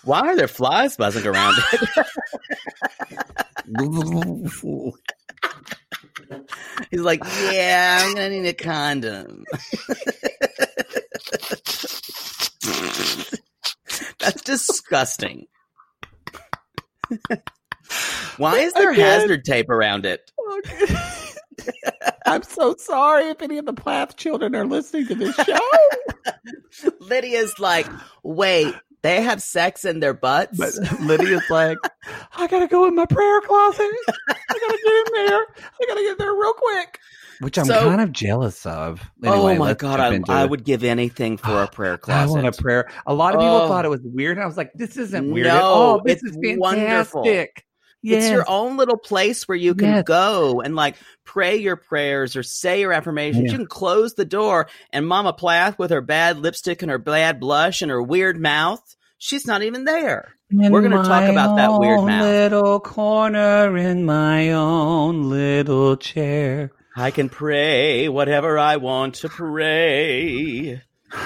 why 0.04 0.22
are 0.22 0.36
there 0.36 0.48
flies 0.48 0.98
buzzing 0.98 1.28
around 1.28 1.56
it 1.74 2.08
He's 6.90 7.02
like, 7.02 7.22
yeah, 7.52 8.00
I'm 8.02 8.14
gonna 8.16 8.30
need 8.30 8.48
a 8.48 8.54
condom. 8.54 9.44
That's 14.20 14.42
disgusting. 14.44 15.48
Why 18.38 18.60
is 18.60 18.74
there 18.74 18.92
Again. 18.92 19.20
hazard 19.22 19.46
tape 19.46 19.70
around 19.70 20.06
it? 20.06 20.32
I'm 22.26 22.44
so 22.44 22.76
sorry 22.78 23.26
if 23.30 23.42
any 23.42 23.58
of 23.58 23.66
the 23.66 23.74
Plath 23.74 24.16
children 24.16 24.56
are 24.56 24.66
listening 24.66 25.08
to 25.08 25.16
this 25.16 25.36
show. 25.36 25.60
Lydia's 27.00 27.60
like, 27.60 27.88
wait, 28.24 28.74
they 29.04 29.22
have 29.22 29.42
sex 29.42 29.86
in 29.86 30.00
their 30.00 30.14
butts? 30.14 30.58
but 30.58 30.74
Lydia's 31.02 31.44
like, 31.50 31.78
"I 32.38 32.48
gotta 32.48 32.68
go 32.68 32.86
in 32.88 32.96
my 32.96 33.06
prayer 33.06 33.42
closet. 33.42 33.90
I 34.30 34.34
gotta 34.48 34.80
get 34.84 34.94
in 34.94 35.28
there. 35.28 35.46
I 35.60 35.86
gotta 35.88 36.02
get 36.02 36.18
there 36.18 36.34
real 36.34 36.54
quick." 36.54 37.00
Which 37.40 37.58
I'm 37.58 37.66
So- 37.66 37.80
kind 37.82 38.02
of 38.02 38.12
jealous 38.12 38.64
of. 38.68 39.02
oh 39.24 39.56
my 39.56 39.74
god, 39.74 40.00
I, 40.00 40.20
I 40.42 40.46
would 40.46 40.64
give 40.64 40.84
anything 40.84 41.38
for 41.38 41.64
a 41.64 41.68
prayer 41.72 41.94
I 41.96 41.98
closet. 41.98 42.34
want 42.44 42.46
a 42.46 42.62
prayer. 42.62 42.88
A 43.08 43.14
lot 43.16 43.34
of 43.34 43.40
people 43.40 43.56
Oh. 43.56 43.68
thought 43.68 43.84
it 43.84 43.90
was 43.90 44.02
weird. 44.04 44.38
I 44.38 44.46
was 44.46 44.58
like, 44.58 44.72
this 44.76 44.96
isn't 44.98 45.32
weird 45.32 45.48
at 45.48 45.56
No, 45.56 45.64
all. 45.64 46.02
This 46.04 46.22
it's 46.22 46.26
is 46.26 46.32
fantastic. 46.36 46.60
wonderful. 46.60 47.24
Yes. 48.04 48.24
It's 48.24 48.32
your 48.32 48.46
own 48.50 48.78
little 48.78 48.98
place 48.98 49.48
where 49.48 49.58
you 49.58 49.76
can 49.76 49.90
Yes. 49.90 50.04
go 50.06 50.62
and 50.62 50.76
like 50.76 50.96
pray 51.24 51.58
your 51.58 51.76
prayers 51.76 52.36
or 52.36 52.44
say 52.44 52.80
your 52.82 52.94
affirmations. 52.94 53.46
Yeah. 53.46 53.52
You 53.52 53.58
can 53.60 53.68
close 53.68 54.16
the 54.16 54.26
door 54.26 54.68
and 54.92 55.08
Mama 55.08 55.34
Plath 55.34 55.78
with 55.78 55.92
her 55.92 56.02
bad 56.02 56.40
lipstick 56.40 56.82
and 56.82 56.90
her 56.90 56.98
bad 56.98 57.40
blush 57.40 57.82
and 57.82 57.92
her 57.92 58.02
weird 58.02 58.40
mouth, 58.40 58.82
she's 59.18 59.46
not 59.46 59.62
even 59.64 59.86
there. 59.86 60.34
In 60.50 60.72
We're 60.72 60.82
gonna 60.82 61.04
talk 61.04 61.30
about 61.30 61.56
that 61.58 61.80
weird 61.80 62.02
mouth. 62.04 62.22
Little 62.24 62.80
corner 62.80 63.78
in 63.78 64.04
my 64.04 64.52
own 64.52 65.30
little 65.30 65.96
chair. 65.96 66.72
I 66.96 67.12
can 67.12 67.30
pray 67.30 68.10
whatever 68.10 68.58
I 68.60 68.76
want 68.78 69.16
to 69.16 69.30
pray. 69.30 70.82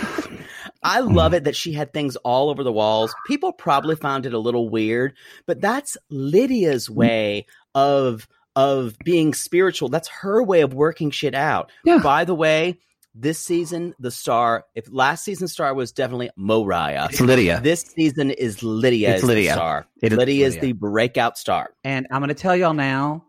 I 0.85 0.99
love 0.99 1.33
it 1.33 1.43
that 1.45 1.55
she 1.55 1.73
had 1.73 1.91
things 1.93 2.15
all 2.17 2.49
over 2.49 2.63
the 2.63 2.71
walls. 2.71 3.13
People 3.27 3.51
probably 3.51 3.95
found 3.95 4.25
it 4.25 4.33
a 4.33 4.39
little 4.39 4.69
weird, 4.69 5.13
but 5.45 5.59
that's 5.59 5.97
Lydia's 6.09 6.89
way 6.89 7.47
of 7.73 8.27
of 8.55 8.95
being 9.03 9.33
spiritual. 9.33 9.89
That's 9.89 10.07
her 10.07 10.41
way 10.41 10.61
of 10.61 10.73
working 10.73 11.11
shit 11.11 11.35
out. 11.35 11.71
Yeah. 11.83 11.97
By 11.97 12.23
the 12.23 12.35
way, 12.35 12.79
this 13.13 13.39
season 13.39 13.93
the 13.99 14.11
star, 14.11 14.65
if 14.75 14.85
last 14.91 15.23
season's 15.25 15.51
star 15.53 15.73
was 15.73 15.91
definitely 15.91 16.29
Moriah, 16.37 17.07
It's 17.09 17.19
Lydia. 17.19 17.59
this 17.61 17.81
season 17.81 18.31
is 18.31 18.61
Lydia. 18.63 19.15
It's 19.15 19.23
Lydia. 19.23 19.53
star. 19.53 19.87
It 20.01 20.13
is 20.13 20.17
Lydia 20.17 20.47
is 20.47 20.57
the 20.59 20.73
breakout 20.73 21.37
star. 21.37 21.71
And 21.83 22.07
I'm 22.11 22.19
going 22.21 22.29
to 22.29 22.33
tell 22.35 22.55
y'all 22.55 22.73
now, 22.73 23.25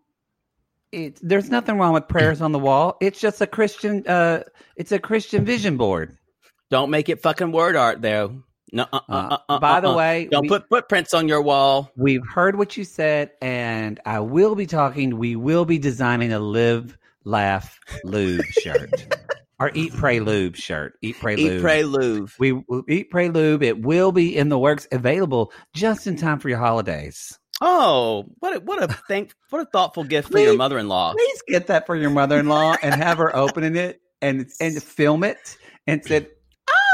it, 0.92 1.18
there's 1.22 1.50
nothing 1.50 1.78
wrong 1.78 1.92
with 1.92 2.06
prayers 2.08 2.40
on 2.42 2.52
the 2.52 2.58
wall. 2.58 2.96
It's 3.00 3.20
just 3.20 3.40
a 3.40 3.46
Christian. 3.46 4.04
Uh, 4.06 4.42
it's 4.76 4.92
a 4.92 4.98
Christian 4.98 5.44
vision 5.44 5.76
board. 5.76 6.16
Don't 6.70 6.90
make 6.90 7.08
it 7.08 7.22
fucking 7.22 7.52
word 7.52 7.76
art 7.76 8.02
though. 8.02 8.42
No, 8.72 8.86
uh, 8.92 8.96
uh, 8.96 9.00
Uh, 9.08 9.16
uh, 9.30 9.38
uh, 9.48 9.58
by 9.60 9.80
the 9.80 9.88
uh, 9.88 9.92
uh. 9.92 9.96
way, 9.96 10.28
don't 10.30 10.42
we- 10.42 10.48
put 10.48 10.68
footprints 10.68 11.14
on 11.14 11.28
your 11.28 11.40
wall. 11.42 11.90
We've 11.96 12.26
heard 12.26 12.56
what 12.56 12.76
you 12.76 12.84
said, 12.84 13.30
and 13.40 14.00
I 14.04 14.20
will 14.20 14.54
be 14.56 14.66
talking. 14.66 15.16
We 15.18 15.36
will 15.36 15.64
be 15.64 15.78
designing 15.78 16.32
a 16.32 16.40
live, 16.40 16.98
laugh, 17.24 17.78
lube 18.02 18.44
shirt, 18.46 18.90
or 19.60 19.70
eat, 19.74 19.92
pray, 19.94 20.18
lube 20.18 20.56
shirt. 20.56 20.94
Eat, 21.00 21.16
pray, 21.20 21.36
Lube. 21.36 21.52
Eat, 21.58 21.60
pray, 21.62 21.84
lube. 21.84 22.30
We 22.40 22.52
will 22.52 22.82
eat, 22.88 23.10
pray, 23.10 23.28
lube. 23.28 23.62
It 23.62 23.80
will 23.80 24.10
be 24.10 24.36
in 24.36 24.48
the 24.48 24.58
works, 24.58 24.88
available 24.90 25.52
just 25.72 26.08
in 26.08 26.16
time 26.16 26.40
for 26.40 26.48
your 26.48 26.58
holidays. 26.58 27.38
Oh, 27.60 28.24
what 28.40 28.56
a, 28.56 28.60
what 28.60 28.82
a 28.82 28.88
thank 29.08 29.32
what 29.50 29.62
a 29.62 29.66
thoughtful 29.66 30.02
gift 30.04 30.30
for 30.32 30.38
your 30.40 30.56
mother-in-law. 30.56 31.12
Please 31.12 31.42
get 31.46 31.68
that 31.68 31.86
for 31.86 31.94
your 31.96 32.10
mother-in-law 32.10 32.76
and 32.82 32.94
have 32.96 33.18
her 33.18 33.34
opening 33.34 33.76
it 33.76 34.00
and 34.20 34.50
and 34.60 34.82
film 34.82 35.22
it 35.24 35.56
and 35.86 36.04
said, 36.04 36.26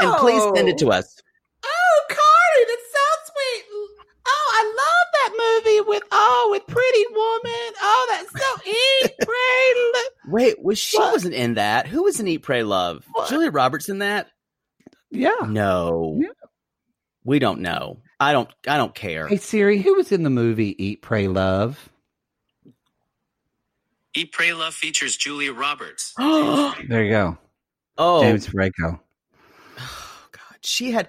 And 0.01 0.13
please 0.17 0.43
send 0.55 0.67
it 0.69 0.77
to 0.79 0.87
oh. 0.87 0.91
us. 0.91 1.19
Oh, 1.65 2.01
Cardi, 2.09 2.65
that's 2.67 2.91
so 2.91 3.31
sweet. 3.31 3.63
Oh, 4.25 4.51
I 4.53 4.63
love 4.65 5.07
that 5.13 5.61
movie 5.65 5.89
with 5.89 6.03
oh 6.11 6.47
with 6.51 6.65
Pretty 6.67 7.05
Woman. 7.11 7.73
Oh, 7.81 8.07
that's 8.09 8.31
so 8.31 8.69
eat, 8.69 9.11
pray, 9.19 9.91
love. 9.93 10.03
Wait, 10.33 10.63
was 10.63 10.79
she 10.79 10.97
What? 10.97 11.13
wasn't 11.13 11.33
in 11.35 11.55
that? 11.55 11.87
Who 11.87 12.03
was 12.03 12.19
in 12.19 12.27
Eat, 12.27 12.39
Pray, 12.43 12.63
Love? 12.63 13.05
What? 13.11 13.29
Julia 13.29 13.51
Roberts 13.51 13.89
in 13.89 13.99
that? 13.99 14.29
Yeah. 15.11 15.31
No, 15.47 16.17
Yeah. 16.21 16.29
we 17.25 17.39
don't 17.39 17.59
know. 17.61 17.99
I 18.19 18.31
don't. 18.31 18.49
I 18.67 18.77
don't 18.77 18.95
care. 18.95 19.27
Hey 19.27 19.37
Siri, 19.37 19.79
who 19.81 19.95
was 19.95 20.11
in 20.13 20.23
the 20.23 20.29
movie 20.29 20.81
Eat, 20.83 21.01
Pray, 21.01 21.27
Love? 21.27 21.89
Eat, 24.15 24.31
Pray, 24.31 24.53
Love 24.53 24.73
features 24.73 25.17
Julia 25.17 25.53
Roberts. 25.53 26.13
oh, 26.19 26.73
There 26.87 27.03
you 27.03 27.11
go, 27.11 27.37
oh 27.97 28.21
James 28.21 28.47
Franco. 28.47 29.01
She 30.63 30.91
had 30.91 31.07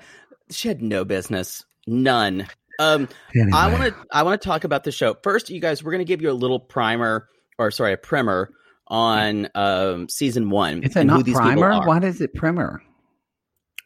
she 0.50 0.68
had 0.68 0.82
no 0.82 1.04
business, 1.04 1.64
none. 1.86 2.46
Um, 2.78 3.08
Anyway. 3.34 3.50
I 3.54 3.72
want 3.72 3.84
to 3.94 3.94
I 4.12 4.22
want 4.24 4.40
to 4.42 4.46
talk 4.48 4.64
about 4.64 4.84
the 4.84 4.92
show 4.92 5.14
first. 5.22 5.48
You 5.50 5.60
guys, 5.60 5.82
we're 5.84 5.92
going 5.92 6.00
to 6.00 6.04
give 6.04 6.20
you 6.22 6.30
a 6.30 6.32
little 6.32 6.58
primer, 6.60 7.28
or 7.58 7.70
sorry, 7.70 7.92
a 7.92 7.96
primer 7.96 8.50
on 8.88 9.48
um 9.54 10.08
season 10.10 10.50
one 10.50 10.82
Is 10.82 10.94
it 10.96 11.00
and 11.00 11.10
who 11.10 11.22
not 11.22 11.26
primer? 11.36 11.86
Why 11.86 11.98
is 12.00 12.20
it 12.20 12.34
primer? 12.34 12.82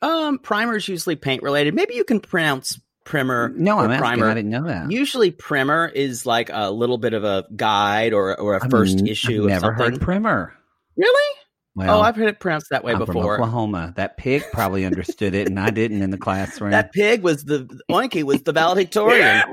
Um, 0.00 0.38
primer 0.38 0.76
is 0.76 0.88
usually 0.88 1.16
paint 1.16 1.42
related. 1.42 1.74
Maybe 1.74 1.94
you 1.94 2.04
can 2.04 2.20
pronounce 2.20 2.80
primer. 3.04 3.48
No, 3.56 3.78
I'm 3.78 3.90
asking. 3.90 4.00
primer. 4.00 4.28
I 4.30 4.34
didn't 4.34 4.50
know 4.50 4.64
that. 4.64 4.90
Usually, 4.90 5.30
primer 5.32 5.86
is 5.88 6.24
like 6.24 6.50
a 6.52 6.70
little 6.70 6.98
bit 6.98 7.14
of 7.14 7.24
a 7.24 7.46
guide 7.56 8.12
or 8.12 8.38
or 8.40 8.54
a 8.56 8.64
I've 8.64 8.70
1st 8.70 8.98
n- 9.00 9.06
issue. 9.06 9.30
I've 9.32 9.38
of 9.44 9.46
never 9.62 9.66
something. 9.76 9.92
heard 9.92 10.00
primer. 10.00 10.54
Really? 10.96 11.34
Well, 11.78 11.98
oh, 11.98 12.02
I've 12.02 12.16
heard 12.16 12.28
it 12.28 12.40
pronounced 12.40 12.70
that 12.70 12.82
way 12.82 12.92
I'm 12.92 12.98
from 12.98 13.06
before. 13.06 13.34
Oklahoma. 13.34 13.92
That 13.96 14.16
pig 14.16 14.42
probably 14.52 14.84
understood 14.84 15.32
it, 15.34 15.46
and 15.46 15.60
I 15.60 15.70
didn't 15.70 16.02
in 16.02 16.10
the 16.10 16.18
classroom. 16.18 16.72
That 16.72 16.92
pig 16.92 17.22
was 17.22 17.44
the 17.44 17.68
Oinky 17.88 18.24
was 18.24 18.42
the 18.42 18.52
valedictorian. 18.52 19.42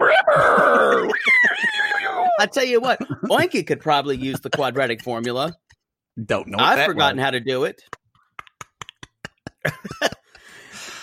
I 2.39 2.47
tell 2.51 2.65
you 2.65 2.81
what, 2.81 2.99
Oinky 3.25 3.65
could 3.65 3.79
probably 3.79 4.17
use 4.17 4.39
the 4.39 4.49
quadratic 4.49 5.03
formula. 5.03 5.53
Don't 6.25 6.47
know. 6.47 6.57
what 6.57 6.79
I've 6.79 6.85
forgotten 6.87 7.17
was. 7.17 7.23
how 7.25 7.31
to 7.31 7.39
do 7.39 7.63
it. 7.65 7.81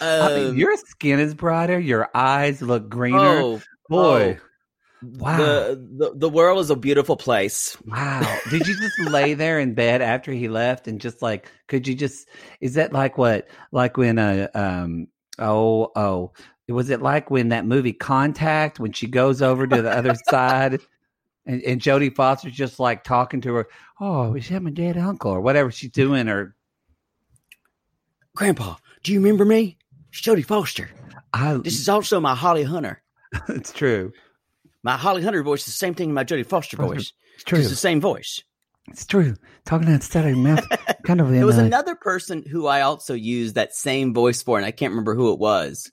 I 0.00 0.34
mean, 0.34 0.48
Um, 0.50 0.58
your 0.58 0.76
skin 0.76 1.20
is 1.20 1.34
brighter. 1.34 1.78
Your 1.78 2.08
eyes 2.14 2.60
look 2.60 2.88
greener. 2.88 3.18
oh 3.20 3.62
Boy, 3.88 4.38
oh, 4.40 4.46
Wow. 5.02 5.37
The, 5.37 5.88
the 5.97 6.12
the 6.14 6.28
world 6.28 6.61
is 6.61 6.71
a 6.71 6.76
beautiful 6.76 7.16
place. 7.16 7.76
wow! 7.87 8.38
Did 8.50 8.66
you 8.66 8.76
just 8.76 8.99
lay 9.00 9.35
there 9.35 9.59
in 9.59 9.75
bed 9.75 10.00
after 10.00 10.32
he 10.32 10.49
left 10.49 10.87
and 10.87 11.00
just 11.00 11.23
like? 11.23 11.50
Could 11.66 11.88
you 11.88 11.94
just? 11.94 12.28
Is 12.61 12.75
that 12.75 12.92
like 12.92 13.18
what? 13.18 13.49
Like 13.73 13.97
when 13.97 14.18
uh 14.18 14.49
um 14.54 15.09
oh 15.38 15.90
oh 15.97 16.32
was 16.68 16.90
it 16.90 17.02
like 17.02 17.30
when 17.30 17.49
that 17.49 17.66
movie 17.66 17.92
Contact 17.92 18.78
when 18.78 18.92
she 18.92 19.06
goes 19.06 19.42
over 19.42 19.66
to 19.66 19.82
the 19.82 19.90
other 19.90 20.14
side 20.30 20.80
And, 21.44 21.61
and 21.62 21.80
Jodie 21.80 22.14
Foster's 22.14 22.54
just 22.54 22.78
like 22.78 23.02
talking 23.02 23.40
to 23.42 23.54
her. 23.54 23.68
Oh, 24.00 24.35
is 24.35 24.49
that 24.49 24.62
my 24.62 24.71
dead 24.71 24.97
uncle 24.97 25.32
or 25.32 25.40
whatever 25.40 25.71
she's 25.71 25.90
doing? 25.90 26.28
Or 26.28 26.54
Grandpa, 28.35 28.76
do 29.02 29.12
you 29.12 29.21
remember 29.21 29.44
me? 29.44 29.76
It's 30.12 30.21
Jodie 30.21 30.44
Foster. 30.44 30.90
I. 31.32 31.54
This 31.54 31.80
is 31.80 31.88
also 31.88 32.21
my 32.21 32.35
Holly 32.35 32.62
Hunter. 32.62 33.02
it's 33.49 33.73
true. 33.73 34.12
My 34.82 34.96
Holly 34.96 35.22
Hunter 35.22 35.42
voice 35.42 35.60
is 35.60 35.66
the 35.66 35.72
same 35.72 35.94
thing 35.94 36.10
as 36.10 36.14
my 36.14 36.24
Jodie 36.24 36.46
Foster 36.46 36.76
voice. 36.76 37.12
It's 37.34 37.44
true. 37.44 37.58
It's 37.60 37.70
the 37.70 37.76
same 37.76 38.00
voice. 38.00 38.42
It's 38.88 39.06
true. 39.06 39.36
Talking 39.64 39.88
that 39.90 40.02
stuttering 40.02 40.42
mouth, 40.42 40.66
kind 41.06 41.20
of. 41.20 41.30
There 41.30 41.46
was 41.46 41.58
a- 41.58 41.64
another 41.64 41.94
person 41.94 42.44
who 42.48 42.66
I 42.66 42.80
also 42.80 43.14
used 43.14 43.54
that 43.54 43.74
same 43.74 44.12
voice 44.12 44.42
for, 44.42 44.56
and 44.58 44.66
I 44.66 44.72
can't 44.72 44.90
remember 44.90 45.14
who 45.14 45.32
it 45.32 45.38
was. 45.38 45.90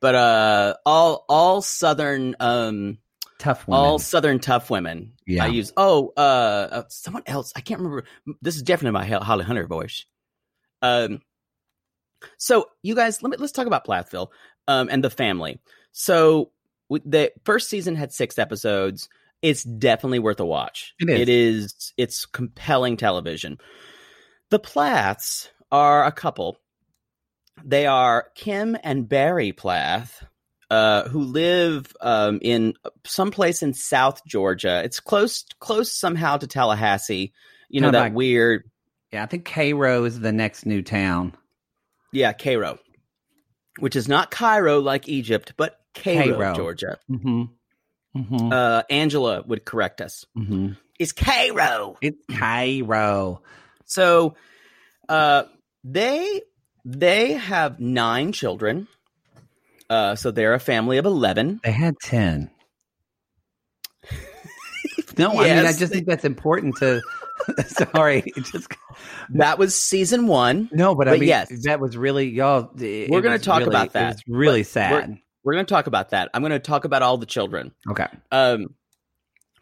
But 0.00 0.14
uh, 0.14 0.74
all 0.84 1.24
all 1.30 1.62
Southern 1.62 2.36
um, 2.38 2.98
tough 3.38 3.66
women. 3.66 3.80
all 3.80 3.98
Southern 3.98 4.38
tough 4.38 4.68
women. 4.68 5.14
Yeah. 5.26 5.44
I 5.44 5.46
use. 5.46 5.72
Oh, 5.78 6.12
uh, 6.16 6.20
uh, 6.20 6.82
someone 6.88 7.22
else. 7.26 7.52
I 7.56 7.60
can't 7.62 7.80
remember. 7.80 8.04
This 8.42 8.56
is 8.56 8.62
definitely 8.62 8.98
my 9.00 9.06
Holly 9.06 9.44
Hunter 9.44 9.66
voice. 9.66 10.04
Um, 10.82 11.20
so 12.36 12.66
you 12.82 12.94
guys, 12.94 13.22
let 13.22 13.30
me 13.30 13.38
let's 13.38 13.52
talk 13.52 13.66
about 13.66 13.86
Plathville, 13.86 14.30
um, 14.68 14.88
and 14.90 15.02
the 15.02 15.10
family. 15.10 15.58
So 15.92 16.50
the 16.90 17.32
first 17.44 17.68
season 17.68 17.96
had 17.96 18.12
six 18.12 18.38
episodes. 18.38 19.08
It's 19.42 19.62
definitely 19.64 20.18
worth 20.18 20.40
a 20.40 20.44
watch. 20.46 20.94
It 20.98 21.08
is. 21.10 21.20
It 21.20 21.28
is. 21.28 21.92
It's 21.96 22.26
compelling 22.26 22.96
television. 22.96 23.58
The 24.50 24.58
Plaths 24.58 25.50
are 25.70 26.04
a 26.04 26.12
couple. 26.12 26.58
They 27.64 27.86
are 27.86 28.28
Kim 28.34 28.76
and 28.82 29.08
Barry 29.08 29.52
Plath, 29.52 30.24
uh, 30.70 31.08
who 31.08 31.22
live 31.22 31.92
um, 32.00 32.38
in 32.42 32.74
someplace 33.04 33.62
in 33.62 33.74
South 33.74 34.22
Georgia. 34.26 34.82
It's 34.84 35.00
close, 35.00 35.44
close 35.58 35.92
somehow 35.92 36.36
to 36.38 36.46
Tallahassee. 36.46 37.32
You 37.68 37.80
know 37.80 37.88
Kinda 37.88 37.98
that 37.98 38.04
like- 38.04 38.14
weird, 38.14 38.70
Yeah, 39.12 39.22
I 39.22 39.26
think 39.26 39.44
Cairo 39.44 40.04
is 40.04 40.20
the 40.20 40.32
next 40.32 40.66
new 40.66 40.82
town. 40.82 41.34
yeah, 42.12 42.32
Cairo, 42.32 42.78
which 43.80 43.96
is 43.96 44.06
not 44.08 44.30
Cairo 44.30 44.80
like 44.80 45.08
Egypt, 45.08 45.54
but 45.56 45.78
Cairo, 46.02 46.36
Cairo. 46.38 46.54
Georgia. 46.54 46.98
Mm-hmm. 47.10 47.42
Mm-hmm. 48.16 48.52
Uh, 48.52 48.82
Angela 48.88 49.42
would 49.46 49.64
correct 49.64 50.00
us. 50.00 50.24
mm-hmm. 50.36 50.72
It's 50.98 51.12
Cairo. 51.12 51.96
It's 52.00 52.16
Cairo. 52.38 53.42
So, 53.84 54.34
uh, 55.08 55.44
they 55.84 56.40
they 56.84 57.32
have 57.34 57.78
nine 57.80 58.32
children. 58.32 58.88
Uh, 59.90 60.14
so 60.16 60.30
they're 60.30 60.54
a 60.54 60.58
family 60.60 60.96
of 60.98 61.04
eleven. 61.04 61.60
They 61.62 61.70
had 61.72 61.94
ten. 62.02 62.50
no, 65.18 65.30
I 65.30 65.32
mean 65.32 65.40
I 65.42 65.62
Yes. 65.62 65.78
just 65.78 65.92
think 65.92 66.06
that's 66.06 66.24
important 66.24 66.76
to. 66.78 67.02
sorry, 67.66 68.24
just 68.52 68.68
That 69.34 69.58
was 69.58 69.74
season 69.74 70.26
one. 70.26 70.68
no, 70.72 70.94
but 70.94 71.08
I 71.08 71.12
mean 71.12 71.24
yes. 71.28 71.48
that 71.64 71.80
was 71.80 71.96
really 71.96 72.28
y'all. 72.30 72.70
it 72.80 73.10
We're 73.10 73.20
gonna 73.20 73.38
talk 73.38 73.58
really- 73.60 73.70
about 73.70 73.92
that. 73.92 74.14
was 74.14 74.22
really 74.26 74.62
But 74.62 74.66
sad. 74.68 75.18
We're 75.46 75.52
going 75.54 75.64
to 75.64 75.72
talk 75.72 75.86
about 75.86 76.10
that. 76.10 76.28
I'm 76.34 76.42
going 76.42 76.50
to 76.50 76.58
talk 76.58 76.84
about 76.84 77.02
all 77.02 77.16
the 77.18 77.24
children. 77.24 77.72
Okay, 77.88 78.08
Um, 78.32 78.74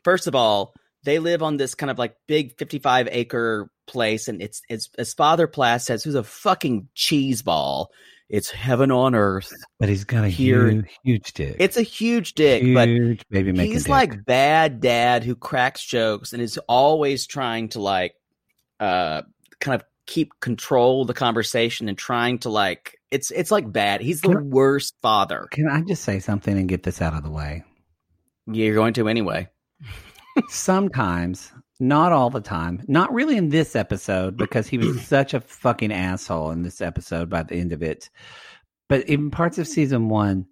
first 0.03 0.27
of 0.27 0.35
all, 0.35 0.73
they 1.05 1.19
live 1.19 1.43
on 1.43 1.59
this 1.59 1.75
kind 1.75 1.91
of 1.91 1.99
like 1.99 2.17
big 2.27 2.57
55 2.57 3.07
acre 3.13 3.69
place, 3.87 4.27
and 4.27 4.41
it's 4.41 4.63
it's 4.71 4.89
as 4.97 5.13
Father 5.13 5.47
Plath 5.47 5.83
says, 5.83 6.03
who's 6.03 6.15
a 6.15 6.25
fucking 6.25 6.89
cheese 6.95 7.43
ball. 7.43 7.91
It's 8.31 8.51
heaven 8.51 8.91
on 8.91 9.15
earth. 9.15 9.53
but 9.79 9.91
he's 9.91 10.05
got 10.05 10.25
a 10.25 10.29
Here- 10.31 10.71
huge, 10.71 10.87
huge 11.05 11.33
dick. 11.35 11.57
It's 11.61 11.77
a 11.77 11.83
huge 11.83 12.33
dick, 12.33 12.63
but 12.73 12.89
huge 12.89 13.21
baby 13.29 13.53
making. 13.53 13.73
he's 13.73 13.83
dick. 13.85 13.91
like 13.91 14.25
bad 14.25 14.81
dad 14.81 15.23
who 15.25 15.37
cracks 15.37 15.85
jokes 15.85 16.33
and 16.33 16.41
is 16.41 16.57
always 16.67 17.27
trying 17.27 17.69
to 17.69 17.81
like 17.83 18.15
uh 18.81 19.21
kind 19.61 19.75
of 19.81 19.87
keep 20.07 20.33
control 20.41 21.03
of 21.03 21.07
the 21.07 21.15
conversation 21.15 21.89
and 21.89 21.97
trying 21.97 22.39
to 22.39 22.51
like 22.51 22.99
it's 23.11 23.31
it's 23.31 23.51
like 23.51 23.71
bad 23.73 24.01
he's 24.01 24.21
the 24.21 24.29
Can- 24.29 24.51
worst 24.51 24.95
father 25.03 25.49
Can 25.51 25.69
I 25.69 25.81
just 25.83 26.05
say 26.05 26.19
something 26.21 26.57
and 26.57 26.69
get 26.69 26.83
this 26.83 27.01
out 27.01 27.15
of 27.15 27.23
the 27.23 27.31
way? 27.31 27.65
you're 28.47 28.75
going 28.75 28.93
to 28.95 29.09
anyway 29.09 29.49
Sometimes, 30.49 31.53
not 31.79 32.13
all 32.13 32.31
the 32.31 32.41
time, 32.41 32.83
not 32.89 33.13
really 33.13 33.37
in 33.37 33.51
this 33.51 33.77
episode 33.77 34.37
because 34.37 34.67
he 34.67 34.79
was 34.79 35.01
such 35.07 35.35
a 35.35 35.41
fucking 35.41 35.93
asshole 35.93 36.51
in 36.51 36.63
this 36.63 36.81
episode 36.81 37.31
by 37.31 37.43
the 37.43 37.55
end 37.55 37.73
of 37.73 37.83
it. 37.83 38.11
But 38.89 39.09
in 39.09 39.31
parts 39.31 39.59
of 39.59 39.69
season 39.69 40.09
one, 40.09 40.47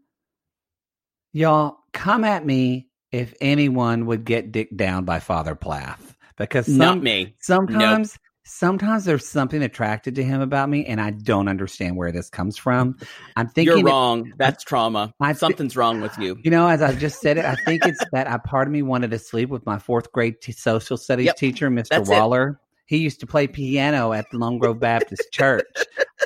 y'all 1.32 1.78
come 1.92 2.24
at 2.24 2.46
me 2.46 2.88
if 3.10 3.34
anyone 3.40 4.06
would 4.06 4.24
get 4.24 4.52
dicked 4.52 4.76
down 4.76 5.04
by 5.04 5.18
Father 5.18 5.54
Plath 5.54 6.16
because 6.36 6.66
some, 6.66 6.76
not 6.76 7.02
me 7.02 7.34
sometimes 7.40 8.18
sometimes 8.44 9.04
there's 9.04 9.26
something 9.26 9.62
attracted 9.62 10.14
to 10.16 10.24
him 10.24 10.40
about 10.40 10.68
me 10.68 10.84
and 10.86 11.00
I 11.00 11.10
don't 11.10 11.48
understand 11.48 11.96
where 11.96 12.12
this 12.12 12.28
comes 12.28 12.56
from. 12.56 12.96
I'm 13.36 13.48
thinking 13.48 13.78
you're 13.78 13.84
wrong 13.84 14.32
that's 14.36 14.64
trauma 14.64 15.14
I 15.20 15.32
something's 15.32 15.76
wrong 15.76 16.00
with 16.00 16.18
you 16.18 16.38
you 16.42 16.50
know, 16.50 16.68
as 16.68 16.82
I 16.82 16.92
just 16.92 17.20
said 17.20 17.38
it, 17.38 17.44
I 17.44 17.54
think 17.54 17.86
it's 17.86 18.04
that 18.12 18.26
a 18.26 18.38
part 18.38 18.66
of 18.66 18.72
me 18.72 18.82
wanted 18.82 19.10
to 19.12 19.18
sleep 19.18 19.48
with 19.48 19.64
my 19.64 19.78
fourth 19.78 20.10
grade 20.12 20.40
t- 20.40 20.52
social 20.52 20.96
studies 20.96 21.26
Yep, 21.26 21.36
teacher, 21.36 21.70
Mr. 21.70 21.88
that's 21.90 22.10
it. 22.10 22.56
He 22.92 22.98
used 22.98 23.20
to 23.20 23.26
play 23.26 23.46
piano 23.46 24.12
at 24.12 24.30
the 24.30 24.36
Lone 24.36 24.58
Grove 24.58 24.78
Baptist 24.78 25.32
Church. 25.32 25.64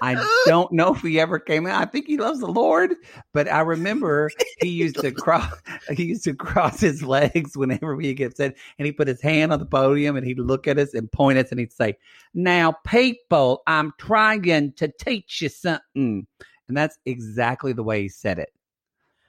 I 0.03 0.17
don't 0.47 0.73
know 0.73 0.93
if 0.93 1.01
he 1.01 1.21
ever 1.21 1.39
came 1.39 1.65
out. 1.65 1.81
I 1.81 1.85
think 1.85 2.09
he 2.09 2.17
loves 2.17 2.41
the 2.41 2.49
Lord, 2.49 2.97
but 3.33 3.47
I 3.49 3.61
remember 3.61 4.33
he 4.61 4.71
used 4.71 4.97
to 4.97 5.13
cross. 5.13 5.49
He 5.93 6.07
used 6.07 6.25
to 6.25 6.35
cross 6.35 6.81
his 6.81 7.05
legs 7.05 7.57
whenever 7.57 7.95
we 7.95 8.13
get 8.15 8.33
upset, 8.33 8.57
and 8.81 8.87
he 8.87 8.91
put 8.91 9.07
his 9.07 9.23
hand 9.23 9.53
on 9.53 9.61
the 9.61 9.65
podium 9.65 10.17
and 10.17 10.27
he'd 10.27 10.41
look 10.41 10.67
at 10.67 10.77
us 10.77 10.93
and 10.93 11.11
point 11.13 11.39
at 11.39 11.45
us 11.47 11.51
and 11.53 11.61
he'd 11.61 11.73
say, 11.73 11.99
"Now, 12.35 12.73
people, 12.85 13.63
I'm 13.69 13.93
trying 13.97 14.73
to 14.73 14.89
teach 14.89 15.43
you 15.43 15.49
something," 15.49 16.27
and 16.67 16.77
that's 16.77 16.99
exactly 17.07 17.75
the 17.75 17.85
way 17.85 18.03
he 18.03 18.09
said 18.09 18.41
it. 18.41 18.53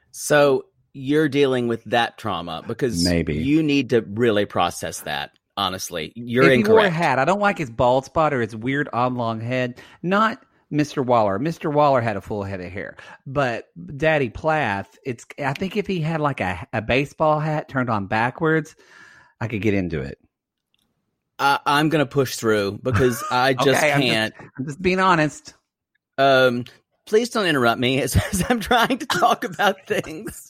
so 0.09 0.65
you're 0.93 1.29
dealing 1.29 1.67
with 1.67 1.83
that 1.83 2.17
trauma 2.17 2.63
because 2.65 3.05
Maybe. 3.05 3.35
you 3.35 3.61
need 3.61 3.91
to 3.91 4.01
really 4.01 4.47
process 4.47 5.01
that 5.01 5.37
honestly 5.57 6.13
you're 6.15 6.49
if 6.49 6.65
he 6.65 6.71
wore 6.71 6.85
a 6.85 6.89
hat, 6.89 7.19
I 7.19 7.25
don't 7.25 7.39
like 7.39 7.57
his 7.57 7.69
bald 7.69 8.05
spot 8.05 8.33
or 8.33 8.41
his 8.41 8.55
weird 8.55 8.87
oblong 8.93 9.41
head. 9.41 9.81
Not 10.03 10.41
Mr. 10.71 11.03
Waller. 11.05 11.39
Mr. 11.39 11.71
Waller 11.73 12.01
had 12.01 12.15
a 12.17 12.21
full 12.21 12.43
head 12.43 12.61
of 12.61 12.71
hair, 12.71 12.95
but 13.25 13.67
Daddy 13.97 14.29
Plath. 14.29 14.97
It's. 15.05 15.25
I 15.39 15.53
think 15.53 15.77
if 15.77 15.87
he 15.87 15.99
had 16.01 16.21
like 16.21 16.39
a, 16.41 16.67
a 16.73 16.81
baseball 16.81 17.39
hat 17.39 17.69
turned 17.69 17.89
on 17.89 18.07
backwards, 18.07 18.75
I 19.41 19.47
could 19.47 19.61
get 19.61 19.73
into 19.73 20.01
it. 20.01 20.17
I, 21.39 21.59
i'm 21.67 21.89
gonna 21.89 22.07
push 22.07 22.35
through 22.35 22.79
because 22.81 23.23
i 23.31 23.53
just 23.53 23.67
Okay, 23.67 23.91
I'm 23.91 24.01
just- 24.01 24.11
can't 24.11 24.33
I'm 24.57 24.65
just 24.65 24.81
being 24.81 24.99
honest. 24.99 25.53
Um, 26.17 26.65
please 27.05 27.29
don't 27.29 27.45
interrupt 27.45 27.79
me 27.79 28.01
as, 28.03 28.15
as 28.15 28.43
I'm 28.49 28.59
trying 28.59 28.97
to 28.97 29.05
talk 29.19 29.43
about 29.43 29.85
things. 29.87 30.49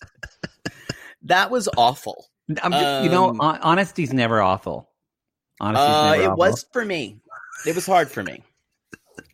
that 1.23 1.51
was 1.51 1.67
awful. 1.77 2.25
I'm 2.63 2.71
just, 2.71 3.03
you 3.03 3.09
know, 3.11 3.29
Um, 3.29 3.39
honesty's 3.61 4.13
never 4.13 4.41
awful. 4.41 4.89
Uh, 5.59 6.15
it 6.19 6.35
was 6.35 6.65
for 6.71 6.83
me. 6.85 7.19
It 7.65 7.75
was 7.75 7.85
hard 7.85 8.09
for 8.09 8.23
me. 8.23 8.43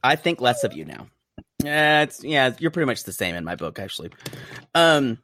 I 0.04 0.16
think 0.16 0.40
less 0.42 0.64
of 0.64 0.74
you 0.74 0.86
now. 0.86 1.08
Yeah, 1.64 2.02
it's 2.04 2.24
yeah, 2.24 2.54
you're 2.60 2.72
pretty 2.72 2.86
much 2.88 3.04
the 3.04 3.14
same 3.14 3.36
in 3.36 3.44
my 3.44 3.56
book 3.56 3.80
actually. 3.80 4.12
Um, 4.76 5.18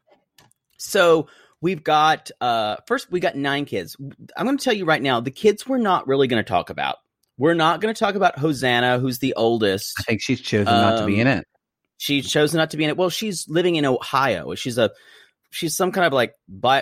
so 0.78 1.28
we've 1.62 1.84
got 1.84 2.32
uh 2.42 2.78
first 2.88 3.12
we 3.12 3.20
got 3.20 3.36
nine 3.36 3.66
kids. 3.66 3.96
I'm 4.38 4.46
going 4.46 4.58
to 4.58 4.64
tell 4.64 4.74
you 4.74 4.86
right 4.86 5.02
now, 5.02 5.20
the 5.20 5.32
kids 5.32 5.68
we're 5.68 5.78
not 5.78 6.08
really 6.08 6.28
going 6.28 6.44
to 6.44 6.48
talk 6.48 6.70
about. 6.70 6.98
We're 7.38 7.54
not 7.54 7.80
going 7.82 7.94
to 7.94 8.00
talk 8.00 8.16
about 8.16 8.38
Hosanna, 8.38 9.00
who's 9.00 9.20
the 9.20 9.34
oldest. 9.36 9.94
I 10.00 10.04
think 10.04 10.22
she's 10.22 10.42
chosen 10.42 10.66
not 10.74 10.98
to 11.00 11.06
be 11.06 11.16
Um, 11.16 11.22
in 11.22 11.28
it. 11.28 11.48
she's 11.98 12.30
chosen 12.30 12.58
not 12.58 12.72
to 12.72 12.78
be 12.78 12.84
in 12.84 12.90
it. 12.90 12.98
Well, 12.98 13.10
she's 13.10 13.48
living 13.48 13.76
in 13.76 13.86
Ohio. 13.86 14.56
She's 14.56 14.78
a 14.78 14.92
she's 15.50 15.76
some 15.76 15.92
kind 15.92 16.06
of 16.06 16.14
like 16.14 16.36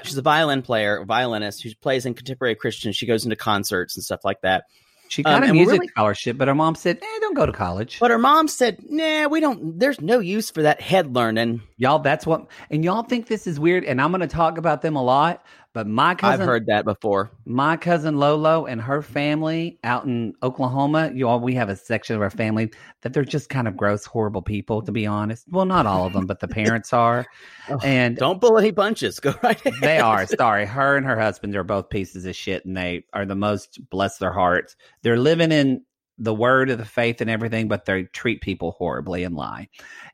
she's 0.03 0.17
a 0.17 0.21
violin 0.21 0.61
player, 0.61 1.03
violinist 1.05 1.63
who 1.63 1.69
plays 1.81 2.05
in 2.05 2.13
contemporary 2.13 2.55
Christian. 2.55 2.91
She 2.91 3.05
goes 3.05 3.23
into 3.23 3.35
concerts 3.35 3.95
and 3.95 4.03
stuff 4.03 4.21
like 4.23 4.41
that. 4.41 4.65
She 5.09 5.23
got 5.23 5.43
um, 5.43 5.49
a 5.49 5.53
music 5.53 5.73
really- 5.73 5.87
scholarship, 5.87 6.37
but 6.37 6.47
her 6.47 6.55
mom 6.55 6.75
said, 6.75 6.97
"Eh, 7.01 7.19
don't 7.21 7.35
go 7.35 7.45
to 7.45 7.53
college." 7.53 7.99
But 7.99 8.11
her 8.11 8.17
mom 8.17 8.47
said, 8.47 8.79
"Nah, 8.89 9.27
we 9.27 9.39
don't. 9.39 9.79
There's 9.79 10.01
no 10.01 10.19
use 10.19 10.51
for 10.51 10.63
that 10.63 10.81
head 10.81 11.13
learning." 11.15 11.61
Y'all, 11.79 11.99
that's 11.99 12.25
what, 12.25 12.47
and 12.71 12.83
y'all 12.83 13.03
think 13.03 13.27
this 13.27 13.45
is 13.45 13.59
weird, 13.59 13.83
and 13.83 14.01
I'm 14.01 14.11
going 14.11 14.21
to 14.21 14.27
talk 14.27 14.57
about 14.57 14.81
them 14.81 14.95
a 14.95 15.03
lot. 15.03 15.45
But 15.73 15.85
my 15.85 16.15
cousin, 16.15 16.41
I've 16.41 16.47
heard 16.47 16.65
that 16.65 16.85
before. 16.85 17.29
my 17.45 17.77
cousin 17.77 18.17
Lolo 18.17 18.65
and 18.65 18.81
her 18.81 19.03
family 19.03 19.77
out 19.83 20.05
in 20.05 20.33
Oklahoma, 20.41 21.11
you 21.13 21.27
all, 21.27 21.39
we 21.39 21.53
have 21.53 21.69
a 21.69 21.75
section 21.75 22.15
of 22.15 22.23
our 22.23 22.31
family 22.31 22.71
that 23.03 23.13
they're 23.13 23.23
just 23.23 23.49
kind 23.49 23.67
of 23.67 23.77
gross, 23.77 24.03
horrible 24.03 24.41
people, 24.41 24.81
to 24.81 24.91
be 24.91 25.05
honest. 25.05 25.45
Well, 25.47 25.65
not 25.65 25.85
all 25.85 26.07
of 26.07 26.13
them, 26.13 26.25
but 26.25 26.39
the 26.39 26.47
parents 26.47 26.93
are. 26.93 27.25
Oh, 27.69 27.77
and 27.83 28.15
Don't 28.15 28.39
pull 28.39 28.57
any 28.57 28.71
punches. 28.71 29.19
Go 29.19 29.35
right 29.43 29.59
ahead. 29.65 29.73
they 29.81 29.99
are. 29.99 30.25
Sorry. 30.25 30.65
Her 30.65 30.95
and 30.95 31.05
her 31.05 31.19
husband 31.19 31.53
are 31.57 31.65
both 31.65 31.89
pieces 31.89 32.25
of 32.25 32.33
shit, 32.33 32.63
and 32.63 32.77
they 32.77 33.03
are 33.11 33.25
the 33.25 33.35
most, 33.35 33.81
bless 33.89 34.19
their 34.19 34.31
hearts. 34.31 34.77
They're 35.01 35.17
living 35.17 35.51
in 35.51 35.83
the 36.17 36.33
word 36.33 36.69
of 36.69 36.77
the 36.77 36.85
faith 36.85 37.19
and 37.19 37.29
everything, 37.29 37.67
but 37.67 37.83
they 37.83 38.03
treat 38.03 38.39
people 38.39 38.71
horribly 38.71 39.25
and 39.25 39.35
lie. 39.35 39.67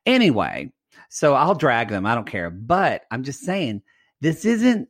Anyway, 0.08 0.73
so 1.13 1.36
I'll 1.36 1.54
drag 1.54 1.89
them. 1.89 2.08
I 2.08 2.15
don't 2.15 2.26
care. 2.26 2.49
But 2.49 3.04
I'm 3.12 3.21
just 3.21 3.43
mm. 3.43 3.45
saying, 3.45 3.82
this 4.21 4.45
isn't 4.45 4.89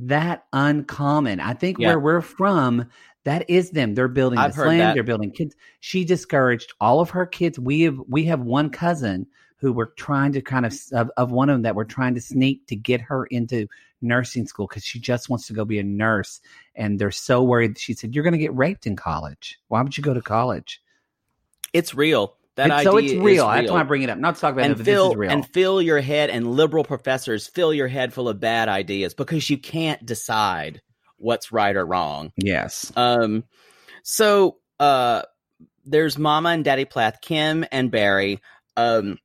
that 0.00 0.44
uncommon. 0.52 1.40
I 1.40 1.54
think 1.54 1.78
Yeah. 1.78 1.88
where 1.88 1.98
we're 1.98 2.20
from, 2.20 2.86
that 3.24 3.48
is 3.48 3.70
them. 3.70 3.94
They're 3.94 4.08
building 4.08 4.38
I've 4.38 4.54
this 4.54 4.66
land. 4.66 4.80
that. 4.80 4.94
They're 4.94 5.02
building 5.02 5.30
kids. 5.30 5.56
She 5.80 6.04
discouraged 6.04 6.74
all 6.78 7.00
of 7.00 7.08
her 7.10 7.24
kids. 7.24 7.58
We 7.58 7.80
have 7.82 7.98
we 8.06 8.24
have 8.24 8.40
one 8.40 8.68
cousin 8.68 9.26
who 9.56 9.72
were 9.72 9.94
trying 9.96 10.32
to 10.32 10.42
kind 10.42 10.66
of 10.66 10.74
of, 10.92 11.10
of 11.16 11.32
one 11.32 11.48
of 11.48 11.54
them 11.54 11.62
that 11.62 11.74
were 11.74 11.86
trying 11.86 12.14
to 12.16 12.20
sneak 12.20 12.66
to 12.66 12.76
get 12.76 13.00
her 13.00 13.24
into 13.26 13.66
nursing 14.02 14.46
school 14.46 14.66
because 14.66 14.84
she 14.84 15.00
just 15.00 15.30
wants 15.30 15.46
to 15.46 15.54
go 15.54 15.64
be 15.64 15.78
a 15.78 15.82
nurse. 15.82 16.42
And 16.74 16.98
they're 16.98 17.10
so 17.10 17.42
worried. 17.42 17.78
She 17.78 17.94
said, 17.94 18.14
"You're 18.14 18.24
going 18.24 18.32
to 18.32 18.38
get 18.38 18.54
raped 18.54 18.86
in 18.86 18.96
college. 18.96 19.58
Why 19.68 19.80
would 19.80 19.96
you 19.96 20.02
go 20.02 20.12
to 20.12 20.20
college?" 20.20 20.82
It's 21.72 21.94
real. 21.94 22.36
That 22.56 22.66
It's- 22.66 22.84
so 22.84 22.98
it's 22.98 23.12
real. 23.14 23.48
Is 23.48 23.54
That's 23.54 23.62
real. 23.64 23.74
why 23.74 23.80
I 23.80 23.84
bring 23.84 24.02
it 24.02 24.10
up. 24.10 24.18
Not 24.18 24.34
to 24.34 24.40
talk 24.40 24.52
about 24.52 24.62
it, 24.64 24.66
and 24.66 24.76
but 24.76 24.84
fill 24.84 25.08
this 25.08 25.12
is 25.14 25.18
real. 25.18 25.30
and 25.30 25.46
fill 25.48 25.80
your 25.80 26.00
head 26.00 26.28
and 26.30 26.54
liberal 26.54 26.84
professors 26.84 27.46
fill 27.46 27.72
your 27.72 27.88
head 27.88 28.12
full 28.12 28.28
of 28.28 28.40
bad 28.40 28.68
ideas 28.68 29.14
because 29.14 29.48
you 29.48 29.56
can't 29.58 30.04
decide 30.04 30.82
what's 31.16 31.50
right 31.52 31.74
or 31.76 31.86
wrong. 31.86 32.32
yes. 32.36 32.92
Um, 32.96 33.44
so 34.02 34.58
uh, 34.80 35.22
there's 35.86 36.18
Mama 36.18 36.50
and 36.50 36.64
Daddy 36.64 36.84
Plath, 36.84 37.20
Kim 37.22 37.64
and 37.72 37.90
Barry. 37.90 38.40
Um, 38.76 39.18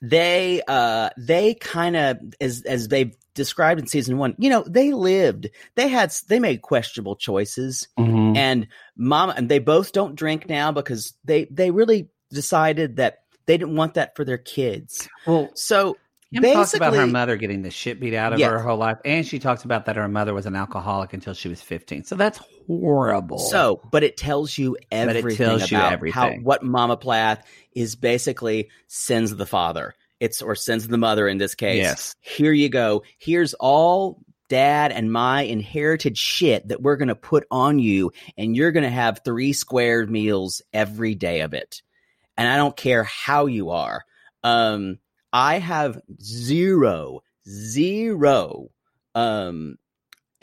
they 0.00 0.60
uh 0.66 1.10
they 1.16 1.54
kind 1.54 1.96
of 1.96 2.18
as 2.40 2.62
as 2.62 2.88
they've 2.88 3.14
described 3.34 3.80
in 3.80 3.86
season 3.86 4.18
one, 4.18 4.34
you 4.38 4.50
know, 4.50 4.64
they 4.68 4.92
lived. 4.92 5.48
They 5.76 5.88
had 5.88 6.12
they 6.28 6.38
made 6.40 6.60
questionable 6.62 7.16
choices 7.16 7.88
Mhm. 8.34 8.36
and 8.36 8.66
mama 8.96 9.34
and 9.36 9.48
they 9.48 9.58
both 9.58 9.92
don't 9.92 10.14
drink 10.14 10.48
now 10.48 10.72
because 10.72 11.14
they 11.24 11.44
they 11.50 11.70
really 11.70 12.08
decided 12.30 12.96
that 12.96 13.20
they 13.46 13.56
didn't 13.56 13.76
want 13.76 13.94
that 13.94 14.14
for 14.16 14.24
their 14.24 14.38
kids. 14.38 15.08
Well, 15.26 15.50
So 15.54 15.96
Kim 16.32 16.42
talks 16.44 16.72
about 16.72 16.94
her 16.94 17.06
mother 17.06 17.36
getting 17.36 17.60
the 17.60 17.70
shit 17.70 18.00
beat 18.00 18.14
out 18.14 18.32
of 18.32 18.38
Yes. 18.38 18.50
her 18.50 18.58
whole 18.58 18.78
life, 18.78 18.96
and 19.04 19.26
she 19.26 19.38
talks 19.38 19.64
about 19.64 19.84
that 19.84 19.96
her 19.96 20.08
mother 20.08 20.32
was 20.32 20.46
an 20.46 20.56
alcoholic 20.56 21.12
until 21.12 21.34
she 21.34 21.48
was 21.50 21.60
fifteen. 21.60 22.04
So 22.04 22.16
that's 22.16 22.40
horrible. 22.66 23.38
So, 23.38 23.82
but 23.90 24.02
it 24.02 24.16
tells 24.16 24.56
you 24.56 24.78
But 24.90 25.10
it 25.10 25.16
everything 25.16 25.46
tells 25.46 25.70
you 25.70 25.76
about 25.76 25.88
how 25.88 25.92
everything. 25.92 26.44
what 26.44 26.62
Mama 26.62 26.96
Plath 26.96 27.44
is 27.74 27.96
basically 27.96 28.70
sins 28.86 29.30
of 29.32 29.36
the 29.38 29.44
father. 29.46 29.94
It's 30.20 30.40
or 30.40 30.54
sins 30.54 30.84
of 30.84 30.90
the 30.90 30.96
mother 30.98 31.28
in 31.28 31.36
this 31.38 31.54
case. 31.54 31.82
Yes. 31.82 32.14
Here 32.20 32.52
you 32.52 32.68
go. 32.70 33.02
Here's 33.18 33.52
all 33.54 34.22
dad 34.52 34.92
and 34.92 35.10
my 35.10 35.40
inherited 35.40 36.18
shit 36.18 36.68
that 36.68 36.82
we're 36.82 36.98
going 36.98 37.08
to 37.08 37.14
put 37.14 37.46
on 37.50 37.78
you 37.78 38.12
and 38.36 38.54
you're 38.54 38.70
going 38.70 38.84
to 38.84 38.90
have 38.90 39.22
three 39.24 39.54
square 39.54 40.06
meals 40.06 40.60
every 40.74 41.14
day 41.14 41.40
of 41.40 41.54
it. 41.54 41.80
And 42.36 42.46
I 42.46 42.58
don't 42.58 42.76
care 42.76 43.02
how 43.02 43.46
you 43.46 43.70
are. 43.70 44.04
Um 44.44 44.98
I 45.32 45.58
have 45.58 45.98
zero 46.20 47.20
zero 47.48 48.68
um 49.14 49.76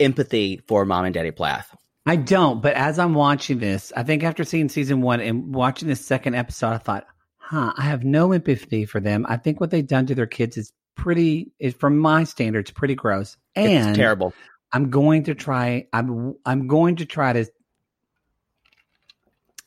empathy 0.00 0.60
for 0.66 0.84
mom 0.84 1.04
and 1.04 1.14
daddy 1.14 1.30
Plath. 1.30 1.72
I 2.04 2.16
don't, 2.16 2.60
but 2.60 2.74
as 2.74 2.98
I'm 2.98 3.14
watching 3.14 3.60
this, 3.60 3.92
I 3.96 4.02
think 4.02 4.24
after 4.24 4.42
seeing 4.42 4.68
season 4.68 5.02
one 5.02 5.20
and 5.20 5.54
watching 5.54 5.86
this 5.86 6.04
second 6.04 6.34
episode, 6.34 6.72
I 6.72 6.78
thought, 6.78 7.06
huh, 7.36 7.72
I 7.76 7.82
have 7.82 8.02
no 8.02 8.32
empathy 8.32 8.86
for 8.86 8.98
them. 8.98 9.24
I 9.28 9.36
think 9.36 9.60
what 9.60 9.70
they've 9.70 9.86
done 9.86 10.06
to 10.06 10.16
their 10.16 10.26
kids 10.26 10.56
is 10.56 10.72
pretty, 10.96 11.52
is 11.58 11.74
from 11.74 11.98
my 11.98 12.24
standards, 12.24 12.70
pretty 12.70 12.94
gross. 12.94 13.36
And 13.56 13.88
it's 13.88 13.96
terrible. 13.96 14.32
I'm 14.72 14.90
going 14.90 15.24
to 15.24 15.34
try. 15.34 15.86
I'm 15.92 16.36
I'm 16.46 16.66
going 16.68 16.96
to 16.96 17.06
try 17.06 17.32
to. 17.32 17.46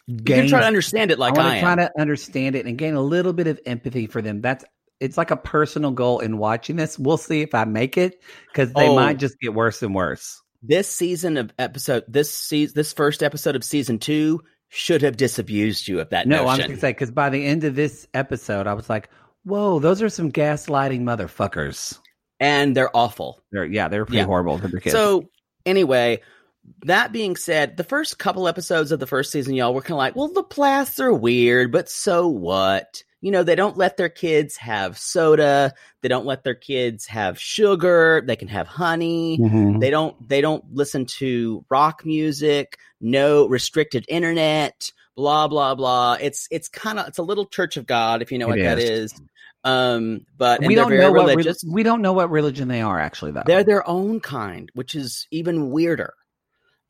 Gain, 0.08 0.18
You 0.18 0.24
can 0.44 0.48
try 0.50 0.60
to 0.60 0.66
understand 0.68 1.12
it 1.12 1.20
like 1.20 1.38
I 1.38 1.52
I, 1.52 1.56
to 1.56 1.62
try 1.62 1.76
to 1.76 1.92
understand 2.00 2.56
it 2.56 2.66
and 2.66 2.78
gain 2.78 2.94
a 2.96 3.02
little 3.02 3.32
bit 3.34 3.48
of 3.48 3.60
empathy 3.66 4.08
for 4.08 4.22
them. 4.22 4.42
That's 4.42 4.66
it's 5.00 5.18
like 5.18 5.32
a 5.32 5.38
personal 5.38 5.92
goal 5.92 6.20
in 6.20 6.38
watching 6.38 6.76
this. 6.76 7.00
We'll 7.00 7.18
see 7.18 7.42
if 7.42 7.56
I 7.56 7.66
make 7.66 7.98
it 7.98 8.22
because 8.48 8.72
they 8.74 8.88
Oh. 8.90 8.96
might 8.96 9.18
just 9.18 9.40
get 9.40 9.54
worse 9.54 9.82
and 9.82 9.96
worse. 9.96 10.42
this 10.62 10.88
season 10.90 11.36
of 11.38 11.52
episode, 11.60 12.04
this 12.08 12.34
season, 12.34 12.74
this 12.76 12.94
first 12.94 13.22
episode 13.24 13.56
of 13.56 13.64
season 13.64 13.98
two 14.00 14.42
should 14.70 15.02
have 15.02 15.18
disabused 15.18 15.88
you 15.88 16.00
of 16.00 16.10
that 16.10 16.26
No, 16.28 16.40
I'm 16.40 16.46
notion. 16.46 16.60
going 16.68 16.72
to 16.72 16.80
say 16.80 16.92
because 16.92 17.12
by 17.12 17.30
the 17.30 17.46
end 17.46 17.64
of 17.64 17.76
this 17.76 18.08
episode, 18.14 18.66
I 18.68 18.74
was 18.74 18.90
like, 18.90 19.10
"Whoa, 19.44 19.80
those 19.80 20.02
are 20.02 20.10
some 20.10 20.32
gaslighting 20.32 21.02
motherfuckers." 21.02 22.00
and 22.40 22.76
they're 22.76 22.96
awful. 22.96 23.42
They're 23.52 23.64
yeah, 23.66 23.88
they're 23.88 24.06
pretty 24.06 24.18
Yeah. 24.18 24.26
horrible 24.26 24.60
to 24.60 24.68
their 24.68 24.82
kids. 24.82 24.94
So 24.94 25.30
anyway, 25.66 26.20
that 26.86 27.12
being 27.14 27.36
said, 27.38 27.78
the 27.78 27.84
first 27.86 28.20
couple 28.20 28.48
episodes 28.50 28.92
of 28.92 29.00
the 29.00 29.08
first 29.08 29.32
season, 29.32 29.54
y'all 29.54 29.74
were 29.74 29.82
kind 29.82 29.92
of 29.94 29.98
like, 30.00 30.16
well, 30.16 30.28
the 30.28 30.44
Plaths 30.44 31.00
are 31.00 31.14
weird, 31.14 31.72
but 31.72 31.90
so 31.90 32.28
what? 32.28 33.04
You 33.22 33.32
know, 33.32 33.44
they 33.44 33.56
don't 33.56 33.78
let 33.78 33.96
their 33.96 34.10
kids 34.10 34.58
have 34.58 34.98
soda. 34.98 35.74
They 36.02 36.10
don't 36.10 36.26
let 36.26 36.44
their 36.44 36.56
kids 36.56 37.06
have 37.06 37.40
sugar. 37.40 38.22
They 38.26 38.36
can 38.36 38.50
have 38.50 38.68
honey. 38.68 39.38
Mhm. 39.40 39.80
They 39.80 39.90
don't. 39.90 40.28
They 40.28 40.42
don't 40.42 40.66
listen 40.74 41.06
to 41.20 41.64
rock 41.70 42.04
music. 42.06 42.78
No 43.00 43.48
restricted 43.48 44.04
internet. 44.10 44.92
Blah 45.16 45.48
blah 45.48 45.76
blah. 45.76 46.18
It's 46.20 46.48
it's 46.52 46.68
kind 46.68 47.00
of 47.00 47.08
it's 47.08 47.20
a 47.20 47.24
little 47.24 47.46
Church 47.46 47.78
of 47.78 47.86
God 47.86 48.22
if 48.22 48.32
you 48.32 48.38
know 48.38 48.48
It 48.48 48.50
what 48.50 48.60
that 48.60 48.80
is. 48.80 49.14
Um, 49.64 50.26
but 50.38 50.62
we 50.66 50.76
don't 50.76 50.92
know 50.92 51.12
what 51.12 51.36
re- 51.38 51.54
we 51.68 51.84
don't 51.84 52.02
know 52.02 52.14
what 52.14 52.30
religion 52.30 52.68
they 52.68 52.82
are 52.82 53.00
actually 53.00 53.32
though. 53.32 53.44
They're 53.46 53.64
their 53.64 53.88
own 53.88 54.20
kind, 54.20 54.70
which 54.74 54.94
is 54.94 55.28
even 55.32 55.72
weirder. 55.72 56.14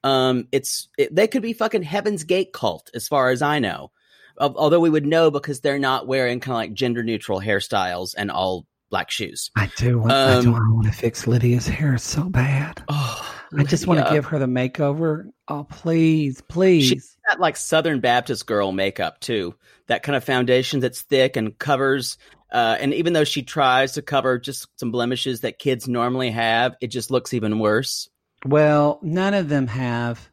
Um, 0.03 0.47
it's 0.51 0.89
it, 0.97 1.15
they 1.15 1.27
could 1.27 1.43
be 1.43 1.53
fucking 1.53 1.83
Heaven's 1.83 2.23
Gate 2.23 2.51
cult, 2.51 2.89
as 2.93 3.07
far 3.07 3.29
as 3.29 3.41
I 3.41 3.59
know. 3.59 3.91
Al- 4.39 4.57
Although 4.57 4.79
we 4.79 4.89
would 4.89 5.05
know 5.05 5.29
because 5.31 5.61
they're 5.61 5.79
not 5.79 6.07
wearing 6.07 6.39
kind 6.39 6.53
of 6.53 6.57
like 6.57 6.73
gender 6.73 7.03
neutral 7.03 7.39
hairstyles 7.39 8.15
and 8.17 8.31
all 8.31 8.65
black 8.89 9.09
shoes. 9.09 9.49
I 9.55 9.71
do. 9.77 9.99
Want, 9.99 10.11
I 10.11 10.41
do 10.41 10.51
want 10.51 10.85
to 10.85 10.91
fix 10.91 11.25
Lydia's 11.25 11.67
hair 11.67 11.97
so 11.97 12.23
bad. 12.23 12.83
Oh, 12.89 13.35
I 13.57 13.63
just 13.63 13.87
want 13.87 14.05
to 14.05 14.13
give 14.13 14.25
her 14.25 14.39
the 14.39 14.45
makeover. 14.45 15.29
Oh, 15.47 15.63
please, 15.63 16.41
please. 16.41 16.87
She's 16.87 17.17
got 17.27 17.39
like 17.39 17.55
Southern 17.55 17.99
Baptist 17.99 18.45
girl 18.45 18.71
makeup 18.71 19.19
too. 19.19 19.55
That 19.87 20.03
kind 20.03 20.15
of 20.15 20.23
foundation 20.23 20.79
that's 20.79 21.01
thick 21.01 21.37
and 21.37 21.57
covers. 21.57 22.17
Uh, 22.53 22.77
and 22.79 22.93
even 22.93 23.13
though 23.13 23.23
she 23.23 23.41
tries 23.41 23.93
to 23.93 24.01
cover 24.01 24.37
just 24.37 24.67
some 24.79 24.91
blemishes 24.91 25.41
that 25.41 25.59
kids 25.59 25.87
normally 25.87 26.29
have, 26.31 26.75
it 26.81 26.87
just 26.87 27.11
looks 27.11 27.33
even 27.33 27.59
worse. 27.59 28.07
well, 28.45 28.99
none 29.01 29.33
of 29.33 29.49
them 29.49 29.67
have. 29.67 30.29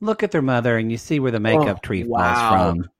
Look 0.00 0.22
at 0.22 0.30
their 0.32 0.42
mother, 0.42 0.76
and 0.76 0.90
you 0.92 0.98
see 0.98 1.18
where 1.20 1.30
the 1.32 1.40
makeup 1.40 1.78
Oh, 1.78 1.80
tree 1.82 2.04
wow. 2.04 2.34
falls 2.34 2.82
from. 2.82 2.90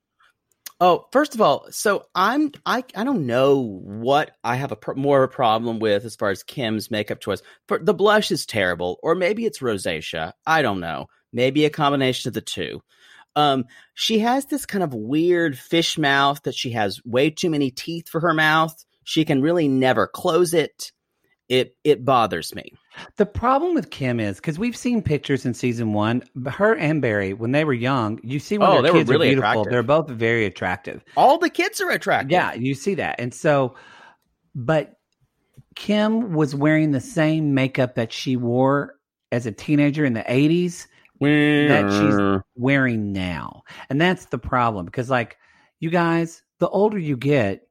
Oh, 0.81 1.05
first 1.11 1.35
of 1.35 1.41
all, 1.41 1.67
so 1.69 2.05
I'm 2.15 2.51
I 2.65 2.83
I 2.95 3.03
don't 3.05 3.25
know 3.25 3.79
what 3.83 4.31
I 4.43 4.55
have 4.57 4.71
a 4.73 4.75
pr- 4.75 4.93
more 4.95 5.23
of 5.23 5.29
a 5.29 5.33
problem 5.33 5.79
with 5.79 6.03
as 6.03 6.15
far 6.17 6.31
as 6.31 6.43
Kim's 6.43 6.91
makeup 6.91 7.21
choice. 7.21 7.41
For 7.67 7.79
the 7.79 7.93
blush 7.93 8.29
is 8.31 8.45
terrible, 8.45 8.99
or 9.01 9.15
maybe 9.15 9.45
it's 9.45 9.59
rosacea. 9.59 10.33
I 10.45 10.61
don't 10.61 10.81
know. 10.81 11.07
Maybe 11.31 11.63
a 11.65 11.69
combination 11.69 12.27
of 12.29 12.33
the 12.33 12.41
two. 12.41 12.81
Um, 13.35 13.65
she 13.93 14.19
has 14.19 14.45
this 14.45 14.65
kind 14.65 14.83
of 14.83 14.93
weird 14.93 15.57
fish 15.57 15.97
mouth 15.97 16.41
that 16.43 16.55
she 16.55 16.71
has 16.71 17.03
way 17.05 17.29
too 17.29 17.49
many 17.49 17.71
teeth 17.71 18.07
for 18.09 18.21
her 18.21 18.33
mouth. 18.33 18.85
She 19.03 19.25
can 19.25 19.41
really 19.41 19.67
never 19.67 20.07
close 20.07 20.53
it. 20.53 20.91
It 21.47 21.75
it 21.83 22.03
bothers 22.03 22.55
me. 22.55 22.71
The 23.17 23.25
problem 23.27 23.75
with 23.75 23.91
Kim 23.91 24.19
is 24.19 24.37
because 24.37 24.57
we've 24.57 24.75
seen 24.75 25.03
pictures 25.03 25.45
in 25.45 25.53
season 25.53 25.93
one, 25.93 26.23
her 26.47 26.75
and 26.75 27.03
Barry 27.03 27.33
when 27.33 27.51
they 27.51 27.65
were 27.65 27.73
young. 27.73 28.19
You 28.23 28.39
see 28.39 28.57
when 28.57 28.67
Oh, 28.67 28.73
their 28.73 28.81
they 28.83 28.91
were 28.91 28.97
kids 28.99 29.09
really 29.11 29.27
are 29.27 29.29
beautiful. 29.33 29.49
attractive. 29.51 29.71
They're 29.71 29.83
both 29.83 30.09
very 30.09 30.45
attractive. 30.45 31.03
All 31.15 31.37
the 31.37 31.51
kids 31.51 31.79
are 31.81 31.91
attractive. 31.91 32.31
Yeah, 32.31 32.53
you 32.55 32.73
see 32.73 32.95
that. 32.95 33.19
And 33.19 33.31
so, 33.31 33.75
but 34.55 34.95
Kim 35.75 36.33
was 36.33 36.55
wearing 36.55 36.91
the 36.91 37.01
same 37.01 37.53
makeup 37.53 37.93
that 37.95 38.11
she 38.11 38.37
wore 38.37 38.95
as 39.31 39.45
a 39.45 39.51
teenager 39.51 40.03
in 40.05 40.13
the 40.13 40.23
80s 40.23 40.87
that 41.69 41.91
she's 41.91 42.43
wearing 42.55 43.11
now. 43.13 43.63
And 43.89 43.99
that's 43.99 44.25
the 44.25 44.37
problem 44.37 44.85
because, 44.85 45.09
like, 45.09 45.37
you 45.79 45.89
guys, 45.89 46.43
the 46.59 46.69
older 46.69 46.97
you 46.99 47.17
get, 47.17 47.67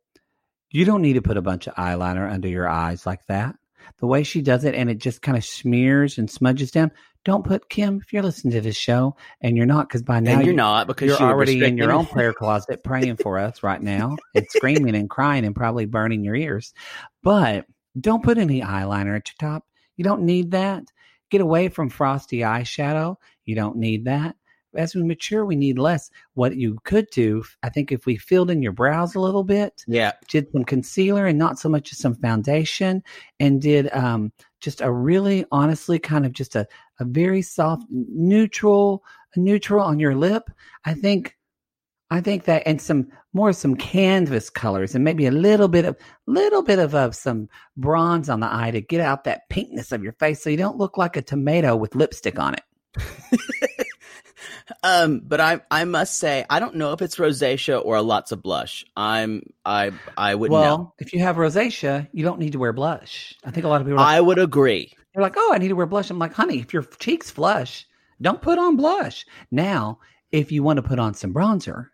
you 0.70 0.84
don't 0.84 1.02
need 1.02 1.14
to 1.14 1.22
put 1.22 1.36
a 1.36 1.42
bunch 1.42 1.66
of 1.66 1.74
eyeliner 1.74 2.30
under 2.30 2.48
your 2.48 2.68
eyes 2.68 3.06
like 3.06 3.24
that. 3.26 3.56
The 3.98 4.06
way 4.06 4.22
she 4.22 4.40
does 4.42 4.64
it 4.64 4.74
and 4.74 4.90
it 4.90 4.98
just 4.98 5.22
kind 5.22 5.36
of 5.36 5.44
smears 5.44 6.18
and 6.18 6.28
smudges 6.30 6.70
down. 6.70 6.90
Don't 7.24 7.44
put 7.44 7.68
Kim 7.70 8.00
if 8.02 8.12
you're 8.12 8.22
listening 8.22 8.52
to 8.52 8.60
this 8.60 8.76
show 8.76 9.16
and 9.40 9.56
you're 9.56 9.66
not 9.66 9.88
because 9.88 10.02
by 10.02 10.20
now 10.20 10.32
and 10.32 10.42
you're 10.42 10.50
you- 10.52 10.56
not 10.56 10.86
because 10.86 11.08
you're 11.08 11.18
you 11.18 11.24
were 11.26 11.32
already 11.32 11.64
in 11.64 11.78
your 11.78 11.92
own 11.92 12.06
prayer 12.12 12.32
closet 12.32 12.82
praying 12.82 13.16
for 13.16 13.38
us 13.38 13.62
right 13.62 13.80
now 13.80 14.16
and 14.34 14.46
screaming 14.50 14.94
and 14.94 15.08
crying 15.08 15.44
and 15.44 15.54
probably 15.54 15.86
burning 15.86 16.24
your 16.24 16.34
ears. 16.34 16.74
But 17.22 17.66
don't 17.98 18.22
put 18.24 18.36
any 18.38 18.60
eyeliner 18.62 19.16
at 19.16 19.28
your 19.28 19.50
top. 19.50 19.64
You 19.96 20.04
don't 20.04 20.22
need 20.22 20.50
that. 20.50 20.84
Get 21.30 21.40
away 21.40 21.68
from 21.68 21.88
frosty 21.88 22.38
eyeshadow. 22.38 23.16
You 23.44 23.54
don't 23.54 23.76
need 23.76 24.04
that. 24.06 24.36
As 24.76 24.94
we 24.94 25.04
mature, 25.04 25.44
we 25.44 25.54
need 25.54 25.78
less. 25.78 26.10
What 26.34 26.56
you 26.56 26.78
could 26.82 27.06
do, 27.12 27.44
I 27.62 27.68
think, 27.68 27.92
if 27.92 28.06
we 28.06 28.16
filled 28.16 28.50
in 28.50 28.60
your 28.60 28.72
brows 28.72 29.14
a 29.14 29.20
little 29.20 29.44
bit, 29.44 29.84
Yeah, 29.86 30.12
did 30.28 30.50
some 30.50 30.64
concealer 30.64 31.26
and 31.26 31.38
not 31.38 31.58
so 31.58 31.68
much 31.68 31.92
as 31.92 31.98
some 31.98 32.16
foundation, 32.16 33.02
and 33.38 33.62
did 33.62 33.92
um, 33.94 34.32
just 34.60 34.80
a 34.80 34.90
really, 34.90 35.44
honestly, 35.52 36.00
kind 36.00 36.26
of 36.26 36.32
just 36.32 36.56
a, 36.56 36.66
a 36.98 37.04
very 37.04 37.40
soft, 37.40 37.84
neutral, 37.88 39.04
neutral 39.36 39.84
on 39.84 40.00
your 40.00 40.16
lip. 40.16 40.50
I 40.84 40.94
think 40.94 41.36
I 42.10 42.20
think 42.20 42.44
that 42.44 42.62
and 42.66 42.80
some 42.80 43.08
more 43.32 43.52
some 43.52 43.74
canvas 43.74 44.50
colors 44.50 44.94
and 44.94 45.02
maybe 45.02 45.26
a 45.26 45.32
little 45.32 45.68
bit 45.68 45.84
of 45.84 45.96
little 46.26 46.62
bit 46.62 46.78
of 46.78 46.94
uh, 46.94 47.10
some 47.10 47.48
bronze 47.76 48.28
on 48.28 48.40
the 48.40 48.54
eye 48.54 48.70
to 48.70 48.80
get 48.80 49.00
out 49.00 49.24
that 49.24 49.48
pinkness 49.50 49.90
of 49.90 50.02
your 50.02 50.12
face 50.12 50.42
so 50.42 50.50
you 50.50 50.56
don't 50.56 50.78
look 50.78 50.96
like 50.96 51.16
a 51.16 51.22
tomato 51.22 51.74
with 51.74 51.94
lipstick 51.94 52.38
on 52.38 52.54
it. 52.54 52.62
Um, 54.82 55.20
but 55.24 55.40
I 55.40 55.60
I 55.70 55.84
must 55.84 56.18
say 56.18 56.44
I 56.48 56.58
don't 56.60 56.76
know 56.76 56.92
if 56.92 57.02
it's 57.02 57.16
rosacea 57.16 57.84
or 57.84 58.00
lots 58.00 58.32
of 58.32 58.42
blush. 58.42 58.84
I'm 58.96 59.42
I 59.64 59.92
I 60.16 60.34
would 60.34 60.50
well, 60.50 60.78
know. 60.78 60.94
if 60.98 61.12
you 61.12 61.20
have 61.20 61.36
rosacea, 61.36 62.08
you 62.12 62.24
don't 62.24 62.38
need 62.38 62.52
to 62.52 62.58
wear 62.58 62.72
blush. 62.72 63.34
I 63.44 63.50
think 63.50 63.64
a 63.64 63.68
lot 63.68 63.80
of 63.80 63.86
people 63.86 63.98
like, 63.98 64.06
I 64.06 64.20
would 64.20 64.38
agree. 64.38 64.92
they're 65.12 65.22
like, 65.22 65.34
"Oh, 65.36 65.52
I 65.54 65.58
need 65.58 65.68
to 65.68 65.74
wear 65.76 65.86
blush." 65.86 66.10
I'm 66.10 66.18
like, 66.18 66.32
"Honey, 66.32 66.60
if 66.60 66.72
your 66.72 66.82
cheeks 66.82 67.30
flush, 67.30 67.86
don't 68.20 68.40
put 68.40 68.58
on 68.58 68.76
blush." 68.76 69.26
Now, 69.50 69.98
if 70.32 70.50
you 70.50 70.62
want 70.62 70.78
to 70.78 70.82
put 70.82 70.98
on 70.98 71.14
some 71.14 71.34
bronzer, 71.34 71.88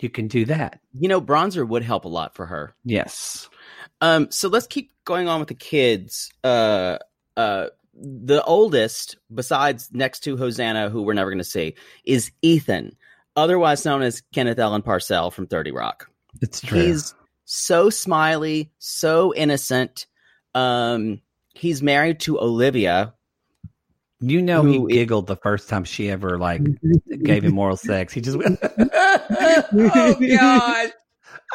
you 0.00 0.10
can 0.10 0.28
do 0.28 0.44
that. 0.46 0.80
You 0.92 1.08
know, 1.08 1.20
bronzer 1.20 1.66
would 1.66 1.82
help 1.82 2.04
a 2.04 2.08
lot 2.08 2.34
for 2.34 2.46
her. 2.46 2.74
Yes. 2.84 3.48
Um, 4.00 4.30
so 4.30 4.48
let's 4.48 4.66
keep 4.66 4.92
going 5.04 5.28
on 5.28 5.40
with 5.40 5.48
the 5.48 5.54
kids. 5.54 6.32
Uh, 6.44 6.98
uh, 7.36 7.68
the 8.00 8.42
oldest, 8.44 9.16
besides 9.32 9.88
next 9.92 10.20
to 10.20 10.36
Hosanna, 10.36 10.88
who 10.90 11.02
we're 11.02 11.14
never 11.14 11.30
going 11.30 11.38
to 11.38 11.44
see, 11.44 11.74
is 12.04 12.30
Ethan, 12.42 12.96
otherwise 13.36 13.84
known 13.84 14.02
as 14.02 14.22
Kenneth 14.32 14.58
Ellen 14.58 14.82
Parcell 14.82 15.30
from 15.30 15.46
Thirty 15.46 15.72
Rock. 15.72 16.10
It's 16.40 16.60
true. 16.60 16.80
He's 16.80 17.14
so 17.44 17.90
smiley, 17.90 18.70
so 18.78 19.34
innocent. 19.34 20.06
Um, 20.54 21.20
he's 21.54 21.82
married 21.82 22.20
to 22.20 22.38
Olivia. 22.40 23.14
You 24.20 24.42
know, 24.42 24.62
Who 24.62 24.68
he 24.70 24.78
is- 24.78 24.98
giggled 24.98 25.26
the 25.28 25.36
first 25.36 25.68
time 25.68 25.84
she 25.84 26.10
ever 26.10 26.38
like 26.38 26.60
gave 27.22 27.44
him 27.44 27.58
oral 27.58 27.76
sex. 27.76 28.12
He 28.12 28.20
just 28.20 28.36
went, 28.36 28.58
"Oh 28.62 30.16
God, 30.20 30.92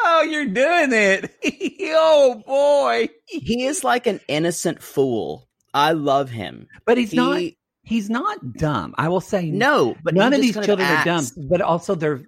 oh 0.03 0.21
you're 0.23 0.45
doing 0.45 0.91
it, 0.93 1.33
oh 1.91 2.41
boy." 2.45 3.09
He 3.27 3.65
is 3.65 3.83
like 3.83 4.07
an 4.07 4.19
innocent 4.27 4.81
fool. 4.81 5.47
I 5.73 5.91
love 5.93 6.29
him. 6.29 6.67
But 6.85 6.97
he's 6.97 7.11
He- 7.11 7.17
not. 7.17 7.41
He's 7.85 8.09
not 8.09 8.53
dumb. 8.53 8.95
I 8.97 9.09
will 9.09 9.19
say 9.19 9.51
No, 9.51 9.93
but 10.05 10.13
none 10.13 10.33
of 10.33 10.39
these 10.39 10.53
children 10.53 10.79
are 10.87 11.03
dumb. 11.03 11.25
But 11.49 11.59
also 11.61 11.95
they're 11.95 12.21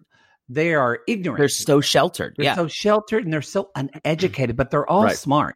they 0.50 0.74
are 0.74 1.00
ignorant. 1.08 1.40
They're 1.40 1.48
so 1.48 1.80
sheltered. 1.82 2.36
They're 2.38 2.46
yeah. 2.46 2.56
so 2.56 2.68
sheltered 2.68 3.24
and 3.24 3.32
they're 3.34 3.42
so 3.42 3.72
uneducated, 3.74 4.58
but 4.58 4.70
they're 4.70 4.88
all 4.88 5.06
Right. 5.06 5.16
smart. 5.16 5.56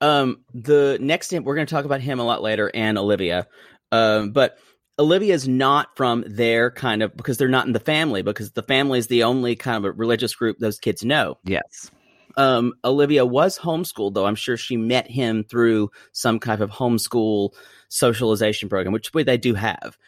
Um, 0.00 0.38
the 0.54 0.96
next 1.00 1.32
we're 1.32 1.54
going 1.54 1.66
to 1.66 1.70
talk 1.74 1.84
about 1.84 2.00
him 2.00 2.18
a 2.18 2.24
lot 2.24 2.40
later, 2.42 2.70
and 2.72 2.96
Olivia. 2.96 3.46
Um, 3.92 4.30
but 4.32 4.58
Olivia 4.98 5.34
is 5.34 5.46
not 5.46 5.96
from 5.96 6.24
their 6.26 6.70
kind 6.70 7.02
of 7.02 7.16
because 7.16 7.36
they're 7.36 7.48
not 7.48 7.66
in 7.66 7.72
the 7.72 7.80
family 7.80 8.22
because 8.22 8.52
the 8.52 8.62
family 8.62 8.98
is 8.98 9.06
the 9.08 9.24
only 9.24 9.54
kind 9.54 9.76
of 9.76 9.84
a 9.84 9.92
religious 9.92 10.34
group 10.34 10.58
those 10.58 10.78
kids 10.78 11.04
know. 11.04 11.36
Yes. 11.44 11.90
Um, 12.38 12.74
Olivia 12.84 13.26
was 13.26 13.58
homeschooled 13.58 14.14
though. 14.14 14.24
I'm 14.24 14.36
sure 14.36 14.56
she 14.56 14.76
met 14.76 15.10
him 15.10 15.42
through 15.42 15.90
some 16.12 16.38
kind 16.38 16.62
of 16.62 16.70
homeschool 16.70 17.52
socialization 17.88 18.68
program, 18.68 18.92
which 18.92 19.10
they 19.12 19.36
do 19.36 19.54
have. 19.54 19.98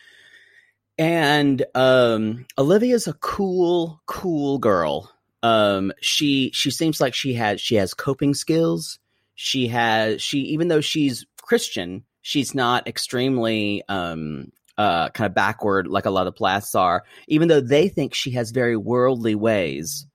And 0.97 1.65
um, 1.75 2.47
Olivia's 2.57 3.09
a 3.09 3.15
cool, 3.15 4.01
cool 4.07 4.59
girl. 4.59 5.11
Um, 5.43 5.93
she 6.01 6.51
she 6.55 6.71
seems 6.71 7.01
like 7.01 7.15
she 7.15 7.35
has 7.35 7.61
she 7.61 7.75
has 7.77 7.95
coping 7.95 8.35
skills. 8.35 8.99
She 9.35 9.67
has 9.69 10.23
she 10.23 10.39
even 10.41 10.69
though 10.69 10.83
she's 10.83 11.27
Christian, 11.43 12.05
she's 12.23 12.55
not 12.55 12.87
extremely 12.87 13.83
um 13.89 14.53
uh 14.79 15.09
kind 15.09 15.27
of 15.27 15.35
backward 15.35 15.89
like 15.89 16.05
a 16.05 16.11
lot 16.11 16.29
of 16.29 16.37
Plaths 16.37 16.75
are. 16.77 17.03
Even 17.27 17.49
though 17.49 17.61
they 17.61 17.89
think 17.89 18.15
she 18.15 18.33
has 18.33 18.51
very 18.53 18.77
worldly 18.77 19.35
ways, 19.35 20.07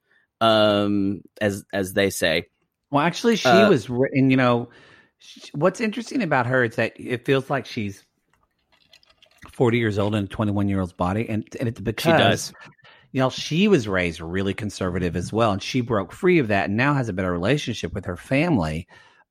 um, 0.45 1.21
as 1.41 1.63
as 1.73 1.93
they 1.93 2.09
say. 2.09 2.45
Well, 2.91 3.03
actually, 3.03 3.35
she 3.35 3.47
Uh, 3.49 3.69
was, 3.69 3.89
and 3.89 4.31
you 4.31 4.37
know, 4.37 4.69
sh- 5.19 5.49
what's 5.53 5.81
interesting 5.81 6.21
about 6.21 6.45
her 6.45 6.63
is 6.63 6.75
that 6.75 6.93
it 6.97 7.25
feels 7.25 7.49
like 7.49 7.65
she's 7.65 8.05
forty 9.53 9.77
years 9.77 9.97
old 9.97 10.15
in 10.15 10.23
a 10.25 10.27
twenty-one 10.27 10.69
year 10.69 10.79
old's 10.79 10.93
body, 10.93 11.27
and 11.29 11.47
and 11.59 11.67
it's 11.69 11.81
because 11.81 12.19
does. 12.19 12.53
you 13.11 13.19
know 13.19 13.29
she 13.29 13.67
was 13.67 13.87
raised 13.87 14.21
really 14.21 14.53
conservative 14.53 15.15
as 15.15 15.33
well, 15.33 15.51
and 15.51 15.61
she 15.63 15.81
broke 15.81 16.11
free 16.13 16.39
of 16.39 16.47
that, 16.49 16.67
and 16.69 16.77
now 16.77 16.93
has 16.93 17.09
a 17.09 17.13
better 17.13 17.31
relationship 17.31 17.93
with 17.93 18.05
her 18.05 18.17
family. 18.17 18.87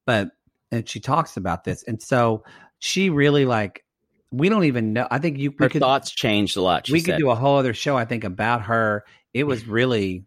But 0.07 0.31
and 0.71 0.89
she 0.89 1.01
talks 1.01 1.37
about 1.37 1.65
this, 1.65 1.85
and 1.85 2.03
so 2.03 2.43
she 2.81 3.09
really 3.11 3.45
like 3.45 3.85
we 4.31 4.49
don't 4.49 4.65
even 4.65 4.93
know. 4.93 5.07
I 5.11 5.19
think 5.19 5.39
you 5.39 5.55
Her 5.59 5.69
could 5.69 5.81
thoughts 5.81 6.11
changed 6.11 6.57
a 6.57 6.61
lot. 6.61 6.87
She 6.87 6.95
we 6.95 7.01
said. 7.01 7.15
could 7.15 7.19
do 7.21 7.31
a 7.31 7.35
whole 7.37 7.57
other 7.57 7.73
show, 7.73 7.97
I 7.97 8.05
think, 8.05 8.25
about 8.25 8.63
her. 8.63 9.05
It 9.33 9.45
was 9.45 9.67
really 9.67 10.25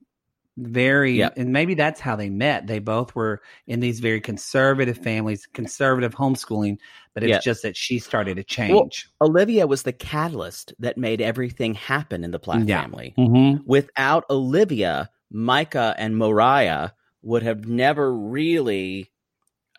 very, 0.57 1.13
Yeah. 1.19 1.29
and 1.37 1.53
maybe 1.53 1.75
that's 1.75 1.99
how 1.99 2.15
they 2.15 2.29
met. 2.29 2.65
They 2.67 2.79
both 2.79 3.15
were 3.15 3.41
in 3.67 3.79
these 3.79 3.99
very 3.99 4.19
conservative 4.19 4.97
families, 4.97 5.45
conservative 5.53 6.15
homeschooling, 6.15 6.77
but 7.13 7.23
it's 7.23 7.29
Yeah. 7.29 7.39
just 7.39 7.61
that 7.63 7.77
she 7.77 7.99
started 7.99 8.37
to 8.37 8.43
change. 8.43 9.07
Olivia 9.21 9.67
was 9.67 9.83
the 9.83 9.93
catalyst 9.93 10.73
that 10.79 10.97
made 10.97 11.21
everything 11.21 11.75
happen 11.75 12.23
in 12.23 12.31
the 12.31 12.39
Plath 12.39 12.67
Yeah. 12.67 12.81
family. 12.81 13.13
mm-hmm. 13.17 13.61
Without 13.65 14.25
Olivia, 14.29 15.09
Micah 15.31 15.93
and 15.97 16.17
Moriah 16.17 16.93
would 17.21 17.43
have 17.43 17.67
never 17.67 18.11
really 18.13 19.11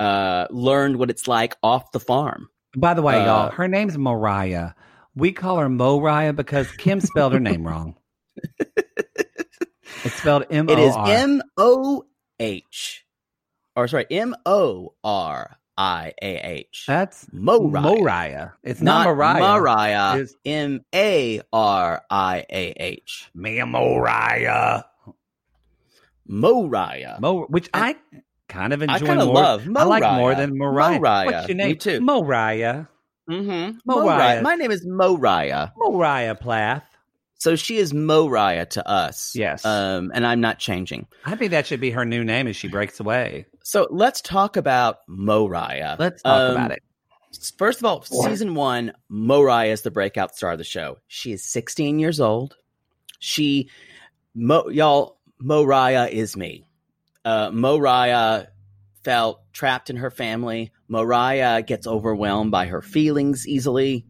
uh, 0.00 0.46
learned 0.50 0.96
what 0.96 1.10
it's 1.10 1.26
like 1.26 1.56
off 1.62 1.90
the 1.90 1.98
farm. 1.98 2.48
By 2.76 2.94
the 2.94 3.02
way, 3.02 3.16
Uh, 3.20 3.24
y'all, 3.26 3.50
her 3.50 3.66
name's 3.66 3.98
Mariah. 3.98 4.70
We 5.16 5.32
call 5.32 5.56
her 5.58 5.68
Moriah 5.68 6.32
because 6.34 6.70
Kim 6.72 7.00
spelled 7.00 7.32
her 7.32 7.40
name 7.40 7.66
wrong. 7.66 7.96
It's 10.04 10.14
spelled 10.16 10.44
M 10.50 10.68
O 10.68 10.72
It 10.72 10.78
is. 10.78 10.94
M 10.96 11.42
O 11.56 12.04
H, 12.40 13.04
or 13.76 13.88
sorry, 13.88 14.06
M 14.10 14.34
O 14.46 14.94
R 15.04 15.56
I 15.76 16.12
A 16.22 16.36
H. 16.50 16.84
That's 16.86 17.26
Moriah. 17.32 17.80
Moriah. 17.82 18.52
It's 18.62 18.80
not, 18.80 19.04
Not 19.04 19.16
Mariah. 19.16 19.40
Mariah. 19.40 20.14
It's- 20.20 20.34
M 20.44 20.80
A 20.94 21.40
R 21.52 22.02
I 22.10 22.46
A 22.50 22.70
H. 22.78 23.30
Me 23.34 23.58
and 23.58 23.72
Moriah. 23.72 24.84
Moriah. 26.26 27.18
Mo, 27.20 27.44
which 27.48 27.68
I 27.72 27.96
kind 28.48 28.72
of 28.72 28.82
enjoy 28.82 28.94
I 28.94 28.98
kinda 28.98 29.24
more. 29.24 29.34
love 29.34 29.68
I 29.76 29.84
like 29.84 30.02
more 30.02 30.34
than 30.34 30.56
Mariah. 30.56 30.98
Moriah. 30.98 31.26
What's 31.26 31.48
your 31.48 31.56
Me 31.56 31.64
name? 31.64 31.76
too. 31.78 32.00
Moriah. 32.00 32.88
Mm-hmm. 33.30 33.78
Moriah. 33.84 34.42
My 34.42 34.54
name 34.54 34.70
is 34.70 34.86
Moriah. 34.86 35.72
Moriah 35.76 36.34
Plath. 36.34 36.87
So 37.38 37.54
she 37.56 37.78
is 37.78 37.94
Moriah 37.94 38.66
to 38.66 38.86
us. 38.88 39.34
Yes. 39.34 39.64
Um, 39.64 40.10
and 40.14 40.26
I'm 40.26 40.40
not 40.40 40.58
changing. 40.58 41.06
I 41.24 41.36
think 41.36 41.52
that 41.52 41.66
should 41.66 41.80
be 41.80 41.92
her 41.92 42.04
new 42.04 42.24
name 42.24 42.48
as 42.48 42.56
she 42.56 42.66
breaks 42.68 42.98
away. 43.00 43.46
So 43.62 43.86
let's 43.90 44.20
talk 44.20 44.56
about 44.56 44.98
Moriah. 45.06 45.96
Let's 45.98 46.22
talk 46.22 46.50
Um, 46.50 46.50
about 46.56 46.72
it. 46.72 46.82
First 47.56 47.78
of 47.78 47.84
all, 47.84 48.02
season 48.02 48.54
one, 48.54 48.92
Moriah 49.08 49.72
is 49.72 49.82
the 49.82 49.90
breakout 49.90 50.34
star 50.36 50.52
of 50.52 50.58
the 50.58 50.64
show. 50.64 50.98
She 51.06 51.30
is 51.32 51.44
16 51.44 51.98
years 51.98 52.20
old. 52.20 52.56
She, 53.20 53.68
Mo, 54.34 54.68
y'all, 54.68 55.18
Moriah 55.38 56.06
is 56.08 56.36
me. 56.36 56.66
Uh, 57.24 57.50
Moriah 57.52 58.48
felt 59.04 59.40
trapped 59.52 59.90
in 59.90 59.96
her 59.96 60.10
family. 60.10 60.72
Moriah 60.88 61.62
gets 61.62 61.86
overwhelmed 61.86 62.50
by 62.50 62.66
her 62.66 62.80
feelings 62.82 63.46
easily. 63.46 64.06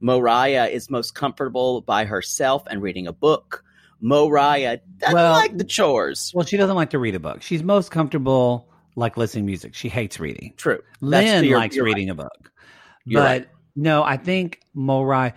Moriah 0.00 0.66
is 0.66 0.90
most 0.90 1.14
comfortable 1.14 1.80
by 1.82 2.04
herself 2.04 2.62
and 2.70 2.80
reading 2.82 3.06
a 3.06 3.12
book. 3.12 3.64
Moriah 4.00 4.80
doesn't 4.98 5.14
Well- 5.14 5.32
like 5.32 5.56
the 5.58 5.64
chores. 5.64 6.30
Well, 6.34 6.46
she 6.46 6.56
doesn't 6.56 6.76
like 6.76 6.90
to 6.90 6.98
read 6.98 7.14
a 7.14 7.20
book. 7.20 7.42
She's 7.42 7.62
most 7.62 7.90
comfortable 7.90 8.68
like 8.96 9.16
listening 9.16 9.44
to 9.44 9.46
music. 9.46 9.74
She 9.74 9.88
hates 9.88 10.18
reading. 10.20 10.54
True. 10.56 10.80
That's- 11.00 11.32
Lynn 11.32 11.44
you're- 11.44 11.56
likes 11.60 11.76
you're 11.76 11.84
right. 11.84 11.94
reading 11.94 12.10
a 12.10 12.14
book. 12.14 12.52
You're 13.04 13.22
but 13.22 13.26
right. 13.42 13.48
no, 13.76 14.02
I 14.02 14.16
think 14.16 14.60
Moriah, 14.74 15.34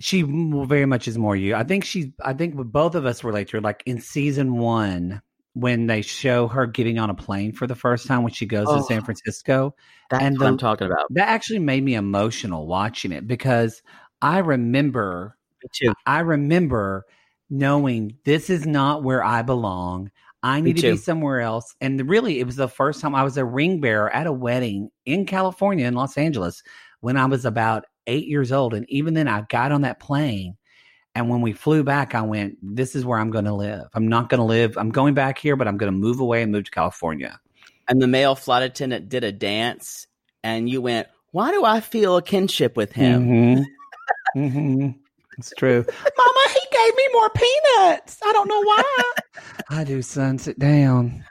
she 0.00 0.22
very 0.22 0.86
much 0.86 1.08
is 1.08 1.16
more 1.16 1.36
you. 1.36 1.54
I 1.54 1.62
think 1.64 1.84
she's, 1.84 2.06
I 2.22 2.34
think 2.34 2.54
both 2.56 2.94
of 2.94 3.06
us 3.06 3.24
relate 3.24 3.48
to 3.48 3.56
her, 3.56 3.60
like 3.60 3.82
in 3.86 4.00
season 4.00 4.56
one, 4.58 5.22
when 5.54 5.86
they 5.86 6.02
show 6.02 6.48
her 6.48 6.66
getting 6.66 6.98
on 6.98 7.10
a 7.10 7.14
plane 7.14 7.52
for 7.52 7.66
the 7.66 7.74
first 7.74 8.06
time 8.06 8.22
when 8.22 8.32
she 8.32 8.44
goes 8.46 8.66
Oh. 8.68 8.78
to 8.78 8.82
San 8.84 9.02
Francisco. 9.02 9.74
That's 10.10 10.22
and 10.22 10.36
what 10.36 10.44
the- 10.44 10.48
I'm 10.50 10.58
talking 10.58 10.86
about. 10.86 11.06
That 11.10 11.28
actually 11.28 11.60
made 11.60 11.82
me 11.82 11.94
emotional 11.94 12.66
watching 12.66 13.12
it 13.12 13.26
because 13.26 13.82
I 14.22 14.38
remember. 14.38 15.36
I 16.06 16.20
remember 16.20 17.06
knowing 17.48 18.16
this 18.24 18.50
is 18.50 18.66
not 18.66 19.02
where 19.02 19.24
I 19.24 19.42
belong. 19.42 20.10
I 20.42 20.60
need 20.60 20.76
to 20.76 20.90
be 20.92 20.96
somewhere 20.98 21.40
else. 21.40 21.74
And 21.80 22.06
really, 22.08 22.38
it 22.38 22.44
was 22.44 22.56
the 22.56 22.68
first 22.68 23.00
time 23.00 23.14
I 23.14 23.22
was 23.24 23.38
a 23.38 23.44
ring 23.46 23.80
bearer 23.80 24.10
at 24.14 24.26
a 24.26 24.32
wedding 24.32 24.90
in 25.06 25.24
California, 25.24 25.86
in 25.86 25.94
Los 25.94 26.18
Angeles, 26.18 26.62
when 27.00 27.16
I 27.16 27.24
was 27.24 27.46
about 27.46 27.86
eight 28.06 28.26
years 28.26 28.52
old. 28.52 28.74
And 28.74 28.84
even 28.90 29.14
then, 29.14 29.26
I 29.26 29.44
got 29.48 29.72
on 29.72 29.80
that 29.82 30.00
plane. 30.00 30.56
And 31.14 31.28
when 31.28 31.40
we 31.42 31.52
flew 31.52 31.84
back, 31.84 32.14
I 32.14 32.22
went, 32.22 32.58
This 32.62 32.94
is 32.96 33.04
where 33.04 33.18
I'm 33.18 33.30
going 33.30 33.44
to 33.44 33.54
live. 33.54 33.84
I'm 33.94 34.08
not 34.08 34.28
going 34.28 34.38
to 34.40 34.44
live. 34.44 34.76
I'm 34.76 34.90
going 34.90 35.14
back 35.14 35.38
here, 35.38 35.56
but 35.56 35.68
I'm 35.68 35.76
going 35.76 35.92
to 35.92 35.96
move 35.98 36.20
away 36.20 36.42
and 36.42 36.50
move 36.52 36.64
to 36.64 36.70
California. 36.70 37.38
and 37.88 38.00
the 38.02 38.06
male 38.06 38.34
flight 38.34 38.62
attendant 38.62 39.08
did 39.08 39.24
a 39.24 39.30
dance, 39.32 40.06
and 40.42 40.68
you 40.70 40.80
went, 40.82 41.06
"Why 41.32 41.50
do 41.52 41.64
I 41.64 41.80
feel 41.80 42.16
a 42.16 42.22
kinship 42.22 42.76
with 42.76 42.92
him?" 42.92 43.28
Mhm. 43.28 43.64
Mhm. 44.36 44.94
It's 45.38 45.52
true. 45.56 45.84
Mama, 46.18 46.40
he 46.48 46.60
gave 46.72 46.96
me 46.96 47.08
more 47.12 47.30
peanuts. 47.30 48.18
I 48.24 48.32
don't 48.32 48.48
know 48.48 48.62
why. 48.62 49.02
I 49.68 49.84
do, 49.84 50.00
son. 50.02 50.38
Sit 50.38 50.58
down. 50.58 51.24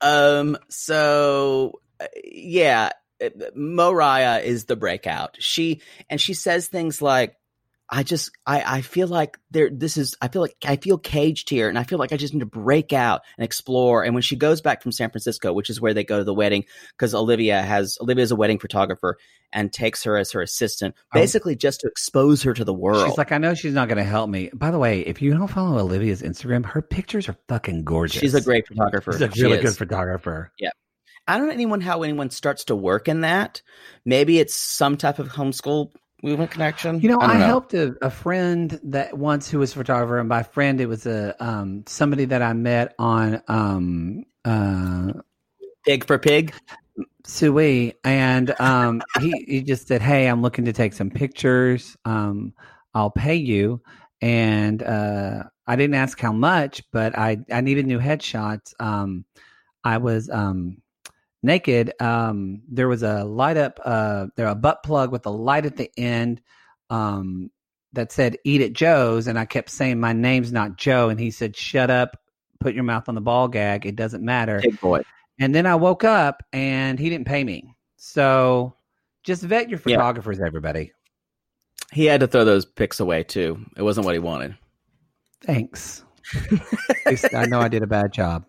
Um. 0.00 0.58
So 0.68 1.80
uh, 2.00 2.06
yeah, 2.24 2.90
uh, 3.22 3.28
Moriah 3.54 4.38
is 4.40 4.64
the 4.66 4.76
breakout. 4.76 5.36
She 5.38 5.80
and 6.10 6.20
she 6.20 6.34
says 6.34 6.68
things 6.68 7.00
like, 7.00 7.36
"I 7.92 8.02
just, 8.02 8.30
I, 8.46 8.78
I 8.78 8.80
feel 8.80 9.06
like 9.06 9.38
there. 9.50 9.68
This 9.70 9.98
is. 9.98 10.16
I 10.22 10.28
feel 10.28 10.40
like 10.40 10.56
I 10.64 10.76
feel 10.76 10.96
caged 10.96 11.50
here, 11.50 11.68
and 11.68 11.78
I 11.78 11.84
feel 11.84 11.98
like 11.98 12.10
I 12.12 12.16
just 12.16 12.32
need 12.32 12.40
to 12.40 12.46
break 12.46 12.94
out 12.94 13.20
and 13.36 13.44
explore." 13.44 14.02
And 14.02 14.14
when 14.14 14.22
she 14.22 14.34
goes 14.34 14.62
back 14.62 14.82
from 14.82 14.92
San 14.92 15.10
Francisco, 15.10 15.52
which 15.52 15.68
is 15.68 15.80
where 15.80 15.92
they 15.92 16.02
go 16.02 16.16
to 16.16 16.24
the 16.24 16.32
wedding, 16.32 16.64
because 16.96 17.14
Olivia 17.14 17.62
has 17.62 17.98
Olivia 18.00 18.24
is 18.24 18.30
a 18.30 18.36
wedding 18.36 18.58
photographer 18.58 19.18
and 19.52 19.70
takes 19.70 20.04
her 20.04 20.16
as 20.16 20.32
her 20.32 20.40
assistant, 20.40 20.94
Oh. 20.96 21.20
basically 21.20 21.54
just 21.54 21.80
to 21.80 21.86
expose 21.86 22.42
her 22.44 22.54
to 22.54 22.64
the 22.64 22.72
world. 22.72 23.06
She's 23.06 23.18
like, 23.18 23.32
I 23.32 23.36
know 23.38 23.52
she's 23.52 23.74
not 23.74 23.88
going 23.88 23.98
to 23.98 24.04
help 24.04 24.30
me. 24.30 24.48
By 24.54 24.70
the 24.70 24.78
way, 24.78 25.00
if 25.00 25.20
you 25.20 25.30
don't 25.32 25.46
follow 25.48 25.78
Olivia's 25.78 26.22
Instagram, 26.22 26.64
her 26.64 26.80
pictures 26.80 27.28
are 27.28 27.36
fucking 27.48 27.84
gorgeous. 27.84 28.18
She's 28.20 28.34
a 28.34 28.40
great 28.40 28.66
photographer. 28.66 29.12
She's 29.12 29.20
a 29.20 29.28
really 29.42 29.58
is. 29.58 29.64
good 29.64 29.76
photographer. 29.76 30.50
Yeah. 30.58 30.70
I 31.28 31.36
don't 31.36 31.48
know 31.48 31.52
anyone 31.52 31.80
how 31.82 32.02
anyone 32.02 32.30
starts 32.30 32.64
to 32.64 32.74
work 32.74 33.06
in 33.08 33.20
that. 33.20 33.62
Maybe 34.04 34.38
it's 34.38 34.56
some 34.56 34.96
type 34.96 35.18
of 35.18 35.28
homeschool 35.28 35.92
movement 36.22 36.50
connection. 36.50 37.00
You 37.00 37.08
know, 37.08 37.20
I, 37.20 37.38
don't 37.38 37.42
helped 37.42 37.74
a, 37.74 37.94
a 38.00 38.10
friend 38.10 38.78
that 38.84 39.16
once 39.16 39.50
who 39.50 39.58
was 39.58 39.72
a 39.72 39.76
photographer, 39.76 40.18
and 40.18 40.28
by 40.28 40.42
friend 40.42 40.80
it 40.80 40.86
was 40.86 41.06
a 41.06 41.34
um 41.44 41.84
somebody 41.86 42.24
that 42.26 42.42
I 42.42 42.52
met 42.52 42.94
on 42.98 43.42
um 43.48 44.24
uh 44.44 45.12
pig 45.84 46.06
for 46.06 46.18
pig. 46.18 46.54
Sui, 47.24 47.94
and 48.04 48.54
um 48.60 49.02
he 49.20 49.44
he 49.46 49.62
just 49.62 49.88
said, 49.88 50.02
"Hey, 50.02 50.26
I'm 50.26 50.42
looking 50.42 50.64
to 50.66 50.72
take 50.72 50.92
some 50.92 51.10
pictures. 51.10 51.96
Um, 52.04 52.54
I'll 52.94 53.10
pay 53.10 53.36
you." 53.36 53.80
And 54.20 54.82
uh, 54.82 55.44
I 55.66 55.76
didn't 55.76 55.94
ask 55.94 56.20
how 56.20 56.32
much, 56.32 56.82
but 56.92 57.18
I 57.18 57.38
I 57.50 57.60
needed 57.60 57.86
new 57.86 57.98
headshots. 57.98 58.74
Um, 58.80 59.24
I 59.84 59.98
was 59.98 60.30
um 60.30 60.81
naked. 61.42 61.92
Um, 62.00 62.62
there 62.68 62.88
was 62.88 63.02
a 63.02 63.24
light 63.24 63.56
up. 63.56 63.80
Uh, 63.84 64.26
there 64.36 64.46
a 64.46 64.54
butt 64.54 64.82
plug 64.82 65.12
with 65.12 65.26
a 65.26 65.30
light 65.30 65.66
at 65.66 65.76
the 65.76 65.90
end. 65.96 66.40
Um, 66.90 67.50
that 67.94 68.10
said 68.12 68.38
"Eat 68.44 68.62
at 68.62 68.72
Joe's," 68.72 69.26
and 69.26 69.38
I 69.38 69.44
kept 69.44 69.68
saying 69.70 70.00
my 70.00 70.12
name's 70.12 70.52
not 70.52 70.76
Joe, 70.76 71.08
and 71.10 71.20
he 71.20 71.30
said, 71.30 71.56
"Shut 71.56 71.90
up." 71.90 72.16
Put 72.60 72.74
your 72.74 72.84
mouth 72.84 73.08
on 73.08 73.16
the 73.16 73.20
ball 73.20 73.48
gag. 73.48 73.86
It 73.86 73.96
doesn't 73.96 74.24
matter. 74.24 74.60
Pig 74.60 74.80
boy. 74.80 75.02
And 75.40 75.52
then 75.52 75.66
I 75.66 75.74
woke 75.74 76.04
up 76.04 76.44
and 76.52 76.96
he 76.96 77.10
didn't 77.10 77.26
pay 77.26 77.42
me. 77.42 77.74
So 77.96 78.76
just 79.24 79.42
vet 79.42 79.68
your 79.68 79.80
Yeah. 79.84 79.96
photographers, 79.96 80.38
everybody. 80.38 80.92
He 81.92 82.04
had 82.04 82.20
to 82.20 82.28
throw 82.28 82.44
those 82.44 82.64
pics 82.64 83.00
away 83.00 83.24
too. 83.24 83.66
It 83.76 83.82
wasn't 83.82 84.04
what 84.06 84.14
he 84.14 84.20
wanted. 84.20 84.56
Thanks. 85.40 86.04
I 87.34 87.46
know 87.46 87.58
I 87.58 87.66
did 87.66 87.82
a 87.82 87.86
bad 87.88 88.12
job. 88.12 88.44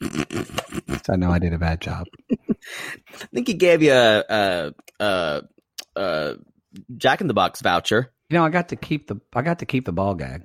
Least 0.00 1.10
I 1.10 1.16
know 1.16 1.30
I 1.30 1.38
did 1.38 1.52
a 1.52 1.58
bad 1.58 1.80
job. 1.80 2.06
I 2.30 3.26
think 3.32 3.48
he 3.48 3.54
gave 3.54 3.82
you 3.82 3.92
a, 3.92 4.24
a, 4.28 4.72
a, 5.00 5.42
a 5.96 6.36
Jack 6.96 7.20
in 7.20 7.26
the 7.26 7.34
Box 7.34 7.60
voucher. 7.60 8.12
You 8.28 8.38
know, 8.38 8.44
I 8.44 8.50
got 8.50 8.70
to 8.70 8.76
keep 8.76 9.06
the 9.06 9.20
I 9.34 9.42
got 9.42 9.60
to 9.60 9.66
keep 9.66 9.84
the 9.84 9.92
ball 9.92 10.14
gag. 10.14 10.44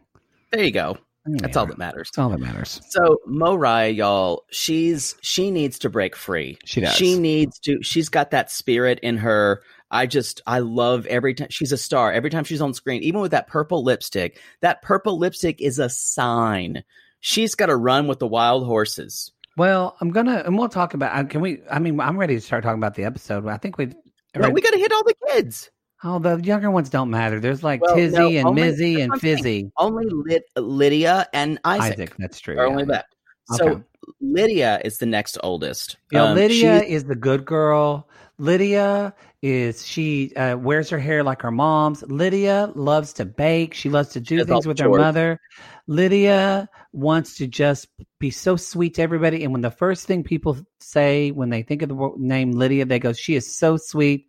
There 0.51 0.63
you 0.63 0.71
go. 0.71 0.97
That's 1.25 1.55
all 1.55 1.67
that 1.67 1.77
matters. 1.77 2.09
That's 2.09 2.17
all 2.17 2.29
that 2.29 2.39
matters. 2.39 2.81
So 2.89 3.19
Moriah, 3.27 3.89
y'all, 3.89 4.43
she's 4.49 5.15
she 5.21 5.51
needs 5.51 5.79
to 5.79 5.89
break 5.89 6.15
free. 6.15 6.57
She 6.65 6.81
does. 6.81 6.95
She 6.95 7.17
needs 7.19 7.59
to. 7.59 7.81
She's 7.83 8.09
got 8.09 8.31
that 8.31 8.49
spirit 8.49 8.99
in 9.03 9.17
her. 9.17 9.61
I 9.91 10.07
just 10.07 10.41
I 10.47 10.59
love 10.59 11.05
every 11.05 11.35
time 11.35 11.49
she's 11.51 11.71
a 11.71 11.77
star. 11.77 12.11
Every 12.11 12.31
time 12.31 12.43
she's 12.43 12.61
on 12.61 12.73
screen, 12.73 13.03
even 13.03 13.21
with 13.21 13.31
that 13.31 13.47
purple 13.47 13.83
lipstick. 13.83 14.39
That 14.61 14.81
purple 14.81 15.19
lipstick 15.19 15.61
is 15.61 15.77
a 15.77 15.89
sign. 15.89 16.83
She's 17.21 17.55
got 17.55 17.67
to 17.67 17.75
run 17.75 18.07
with 18.07 18.19
the 18.19 18.27
wild 18.27 18.65
horses. 18.65 19.31
Well, 19.57 19.95
I'm 20.01 20.11
gonna 20.11 20.43
and 20.45 20.57
we'll 20.57 20.69
talk 20.69 20.93
about 20.93 21.15
uh, 21.17 21.23
can 21.27 21.41
we 21.41 21.61
I 21.69 21.79
mean 21.79 21.99
I'm 21.99 22.17
ready 22.17 22.35
to 22.35 22.41
start 22.41 22.63
talking 22.63 22.79
about 22.79 22.95
the 22.95 23.03
episode. 23.03 23.47
I 23.47 23.57
think 23.57 23.77
we 23.77 23.87
No, 24.35 24.49
we 24.49 24.61
got 24.61 24.71
to 24.73 24.79
hit 24.79 24.91
all 24.91 25.03
the 25.03 25.15
kids. 25.29 25.69
Oh, 26.03 26.17
the 26.19 26.37
younger 26.37 26.71
ones 26.71 26.89
don't 26.89 27.09
matter. 27.11 27.39
There's 27.39 27.61
like 27.63 27.81
Well, 27.81 27.95
Tizzy 27.95 28.17
no, 28.17 28.27
and 28.29 28.47
only- 28.47 28.61
Mizzy 28.63 29.03
and 29.03 29.13
I'm 29.13 29.19
saying. 29.19 29.37
Fizzy. 29.37 29.71
Only 29.77 30.05
Lit, 30.09 30.43
Lydia 30.55 31.27
and 31.33 31.59
Isaac, 31.63 31.93
Isaac, 31.99 32.15
that's 32.17 32.39
true. 32.39 32.57
are 32.57 32.65
yeah. 32.65 32.71
only 32.71 32.85
left. 32.85 33.13
So 33.53 33.67
Okay. 33.69 33.83
Lydia 34.19 34.81
is 34.83 34.97
the 34.97 35.05
next 35.05 35.37
oldest. 35.43 35.97
Know, 36.11 36.27
Um, 36.27 36.35
Lydia 36.35 36.81
is 36.81 37.03
the 37.03 37.15
good 37.15 37.45
girl. 37.45 38.07
Lydia 38.39 39.13
is 39.41 39.85
she 39.85 40.33
uh, 40.35 40.55
wears 40.57 40.89
her 40.89 40.99
hair 40.99 41.23
like 41.23 41.41
her 41.41 41.51
mom's. 41.51 42.03
Lydia 42.03 42.71
loves 42.75 43.13
to 43.13 43.25
bake. 43.25 43.73
She 43.73 43.89
loves 43.89 44.09
to 44.09 44.19
do 44.19 44.43
things 44.45 44.67
with 44.67 44.77
her 44.79 44.89
mother. 44.89 45.39
Lydia 45.87 46.69
wants 46.93 47.37
to 47.37 47.47
just 47.47 47.87
be 48.19 48.29
so 48.29 48.55
sweet 48.55 48.95
to 48.95 49.01
everybody. 49.01 49.43
And 49.43 49.51
when 49.51 49.61
the 49.61 49.71
first 49.71 50.05
thing 50.05 50.23
people 50.23 50.57
say 50.79 51.31
when 51.31 51.49
they 51.49 51.63
think 51.63 51.81
of 51.81 51.89
the 51.89 52.11
name 52.17 52.51
Lydia, 52.51 52.85
they 52.85 52.99
go, 52.99 53.13
"She 53.13 53.35
is 53.35 53.57
so 53.57 53.77
sweet." 53.77 54.27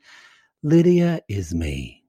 Lydia 0.62 1.20
is 1.28 1.52
me. 1.54 2.04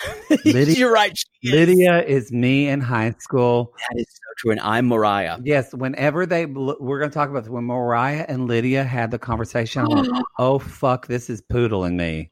Lydia- 0.44 0.74
You're 0.74 0.92
right. 0.92 1.16
she 1.16 1.26
is. 1.48 1.52
Lydia 1.54 2.02
is 2.02 2.32
me 2.32 2.68
in 2.68 2.80
high 2.80 3.14
school. 3.18 3.72
That 3.90 4.00
is 4.00 4.06
so 4.08 4.32
true. 4.38 4.50
And 4.50 4.60
I'm 4.60 4.86
Mariah. 4.88 5.38
Yes, 5.44 5.72
whenever 5.72 6.26
they, 6.26 6.46
we're 6.46 6.98
going 6.98 7.10
to 7.10 7.14
talk 7.14 7.30
about 7.30 7.44
this. 7.44 7.50
when 7.50 7.64
Mariah 7.64 8.26
and 8.28 8.48
Lydia 8.48 8.82
had 8.84 9.10
the 9.10 9.18
conversation. 9.18 9.82
I'm 9.84 9.88
like, 9.90 10.10
oh 10.38 10.58
fuck, 10.58 11.06
this 11.06 11.30
is 11.30 11.40
poodling 11.42 11.94
me. 11.94 12.30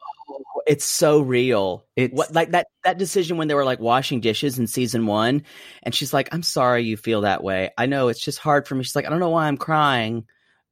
It's 0.70 0.84
so 0.84 1.20
real. 1.20 1.84
It's 1.96 2.14
what 2.14 2.32
like 2.32 2.52
that 2.52 2.68
that 2.84 2.96
decision 2.96 3.36
when 3.36 3.48
they 3.48 3.54
were 3.54 3.64
like 3.64 3.80
washing 3.80 4.20
dishes 4.20 4.56
in 4.56 4.68
season 4.68 5.04
one, 5.04 5.42
and 5.82 5.92
she's 5.92 6.12
like, 6.12 6.28
"I'm 6.32 6.44
sorry 6.44 6.84
you 6.84 6.96
feel 6.96 7.22
that 7.22 7.42
way. 7.42 7.70
I 7.76 7.86
know 7.86 8.06
it's 8.06 8.22
just 8.22 8.38
hard 8.38 8.68
for 8.68 8.76
me." 8.76 8.84
She's 8.84 8.94
like, 8.94 9.04
"I 9.04 9.10
don't 9.10 9.18
know 9.18 9.30
why 9.30 9.48
I'm 9.48 9.56
crying," 9.56 10.26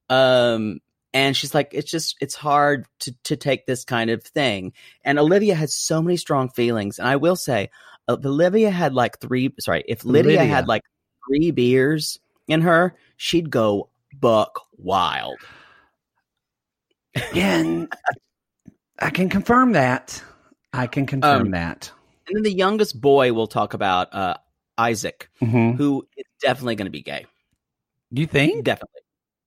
um, 0.08 0.78
and 1.12 1.36
she's 1.36 1.52
like, 1.52 1.70
"It's 1.72 1.90
just 1.90 2.14
it's 2.20 2.36
hard 2.36 2.86
to 3.00 3.12
to 3.24 3.36
take 3.36 3.66
this 3.66 3.84
kind 3.84 4.08
of 4.10 4.22
thing." 4.22 4.72
And 5.02 5.18
Olivia 5.18 5.56
has 5.56 5.74
so 5.74 6.00
many 6.00 6.16
strong 6.16 6.48
feelings, 6.48 7.00
and 7.00 7.08
I 7.08 7.16
will 7.16 7.34
say, 7.34 7.68
uh, 8.08 8.18
if 8.20 8.24
Olivia 8.24 8.70
had 8.70 8.94
like 8.94 9.18
three. 9.18 9.52
Sorry, 9.58 9.82
if 9.88 10.04
Lydia, 10.04 10.38
Lydia. 10.38 10.44
had 10.44 10.68
like 10.68 10.84
three 11.26 11.50
beers 11.50 12.20
in 12.46 12.60
her, 12.60 12.94
she'd 13.16 13.50
go 13.50 13.88
buck 14.14 14.60
wild. 14.76 15.38
and 17.34 17.92
I 19.00 19.10
can 19.10 19.28
confirm 19.28 19.72
that. 19.72 20.22
I 20.72 20.86
can 20.86 21.06
confirm 21.06 21.42
Um, 21.46 21.50
that. 21.52 21.90
And 22.26 22.36
then 22.36 22.42
the 22.42 22.52
youngest 22.52 23.00
boy 23.00 23.32
we'll 23.32 23.46
talk 23.46 23.74
about, 23.74 24.12
uh, 24.14 24.34
Isaac, 24.76 25.28
Mhm. 25.40 25.76
who 25.76 26.06
is 26.16 26.24
definitely 26.40 26.76
going 26.76 26.86
to 26.86 26.90
be 26.90 27.02
gay. 27.02 27.26
You 28.10 28.26
think? 28.26 28.64
Definitely. 28.64 29.00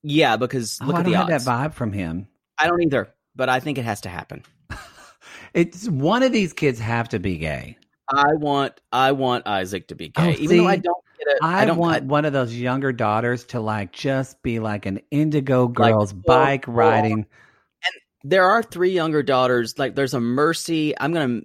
Yeah, 0.04 0.36
because 0.38 0.80
Oh, 0.82 0.86
look 0.86 0.96
I 0.96 1.00
at 1.00 1.04
don't 1.04 1.12
the 1.28 1.34
odds. 1.36 1.46
that 1.46 1.52
vibe 1.52 1.74
from 1.74 1.94
him. 1.94 2.28
I 2.58 2.68
don't 2.68 2.82
either, 2.82 3.14
but 3.36 3.50
I 3.50 3.60
think 3.60 3.78
it 3.78 3.86
has 3.86 4.02
to 4.02 4.10
happen. 4.10 4.44
It's 5.54 5.88
one 5.90 6.24
of 6.24 6.32
these 6.32 6.54
kids 6.54 6.80
have 6.80 7.10
to 7.10 7.20
be 7.20 7.38
gay. 7.38 7.78
I 8.10 8.34
want 8.36 8.80
I 8.94 9.12
want 9.12 9.48
Isaac 9.48 9.88
to 9.90 9.96
be 9.96 10.08
gay, 10.10 10.36
Oh, 10.38 10.42
even 10.42 10.58
though 10.60 10.68
I 10.68 10.78
don't 10.78 11.04
get 11.20 11.28
it. 11.28 11.38
I, 11.42 11.64
I, 11.64 11.66
don't 11.66 11.78
want 11.78 12.04
I- 12.04 12.06
one 12.06 12.24
of 12.26 12.32
those 12.34 12.56
younger 12.56 12.92
daughters 12.94 13.44
to 13.48 13.60
like 13.60 13.92
just 13.92 14.42
be 14.44 14.60
like 14.60 14.86
an 14.86 15.02
indigo 15.12 15.68
girl's 15.68 16.14
full- 16.14 16.22
bike 16.26 16.64
riding. 16.68 17.26
There 18.24 18.44
are 18.46 18.62
three 18.64 18.92
younger 18.92 19.24
daughters. 19.24 19.78
Like 19.80 19.96
there's 19.96 20.14
a 20.14 20.20
Mercy. 20.20 20.94
I'm 21.00 21.14
gonna 21.14 21.42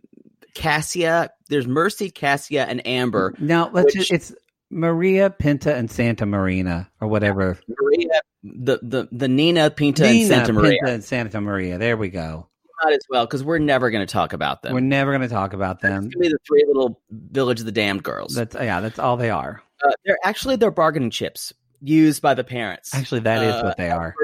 Cassia. 0.54 1.30
There's 1.48 1.66
Mercy, 1.66 2.10
Cassia, 2.10 2.64
and 2.64 2.86
Amber. 2.86 3.34
No, 3.38 3.70
let's 3.72 3.86
Which- 3.94 4.08
just, 4.08 4.12
it's 4.12 4.34
Maria 4.70 5.30
Pinta 5.30 5.74
and 5.74 5.90
Santa 5.90 6.26
Marina 6.26 6.90
or 7.00 7.08
whatever. 7.08 7.58
Maria, 7.68 8.20
the 8.42 8.78
the 8.82 9.08
the 9.12 9.28
Nina, 9.28 9.70
Pinta, 9.70 10.06
and 10.06 10.26
Santa 10.26 10.52
Maria. 10.52 10.70
Pinta 10.80 10.92
and 10.94 11.04
Santa 11.04 11.40
Maria. 11.40 11.78
There 11.78 11.96
we 11.96 12.08
go. 12.08 12.48
Not 12.84 12.92
as 12.92 13.00
well 13.08 13.24
because 13.24 13.42
we're 13.42 13.58
never 13.58 13.90
going 13.90 14.06
to 14.06 14.12
talk 14.12 14.34
about 14.34 14.60
them. 14.62 14.74
We're 14.74 14.80
never 14.80 15.10
going 15.10 15.22
to 15.26 15.34
talk 15.34 15.54
about 15.54 15.80
them. 15.80 16.02
gonna 16.10 16.18
be 16.20 16.28
the 16.28 16.38
three 16.46 16.62
little 16.66 17.00
Village 17.10 17.60
of 17.60 17.66
the 17.66 17.72
Damned 17.72 18.02
girls. 18.02 18.34
That's 18.34 18.54
yeah, 18.54 18.80
that's 18.80 18.98
all 18.98 19.16
they 19.16 19.30
are. 19.30 19.62
Uh, 19.82 19.92
they're 20.04 20.18
actually 20.24 20.56
they're 20.56 20.70
bargaining 20.70 21.10
chips 21.10 21.52
used 21.80 22.20
by 22.20 22.34
the 22.34 22.44
parents. 22.44 22.94
Actually, 22.94 23.20
that 23.20 23.42
is 23.42 23.54
Uh, 23.54 23.62
what 23.62 23.76
they 23.78 23.88
are. 23.90 24.14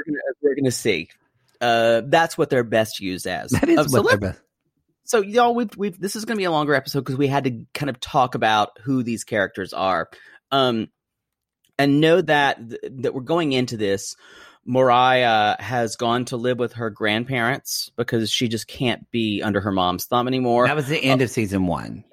we're 0.43 0.55
gonna 0.55 0.71
see. 0.71 1.09
Uh, 1.62 2.03
that's 2.07 2.37
what 2.37 2.51
they're 2.51 2.64
best 2.64 3.01
used 3.01 3.27
as. 3.27 3.53
That 3.53 3.68
is 3.68 3.79
Uh, 3.79 3.85
so 3.85 4.03
what 4.03 4.11
they're 4.11 4.31
best. 4.33 4.42
so 5.05 5.20
y'all, 5.22 5.55
we've 5.55 5.75
we've 5.77 5.98
this 5.98 6.16
is 6.16 6.25
gonna 6.25 6.37
be 6.38 6.44
a 6.44 6.51
longer 6.51 6.75
episode 6.75 7.01
because 7.01 7.16
we 7.16 7.29
had 7.29 7.44
to 7.44 7.64
kind 7.72 7.88
of 7.88 8.01
talk 8.01 8.35
about 8.35 8.70
who 8.83 9.03
these 9.05 9.22
characters 9.22 9.72
are, 9.72 10.11
um, 10.50 10.88
and 11.79 12.00
know 12.00 12.21
that 12.21 12.58
that 13.02 13.15
we're 13.15 13.23
going 13.23 13.52
into 13.52 13.77
this. 13.77 14.17
Mariah 14.65 15.56
has 15.60 15.96
gone 15.96 16.25
to 16.27 16.37
live 16.37 16.58
with 16.58 16.75
her 16.75 16.90
grandparents 16.90 17.90
because 17.96 18.31
she 18.31 18.48
just 18.48 18.69
can't 18.69 19.10
be 19.10 19.42
under 19.42 19.60
her 19.60 19.73
mom's 19.73 20.04
thumb 20.06 20.29
anymore. 20.29 20.67
That 20.67 20.77
was 20.77 20.87
the 20.87 21.02
end 21.02 21.21
of 21.21 21.31
season 21.31 21.67
one. 21.67 22.04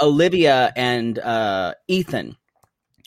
Olivia 0.00 0.72
and 0.76 1.18
uh, 1.18 1.74
Ethan 1.88 2.36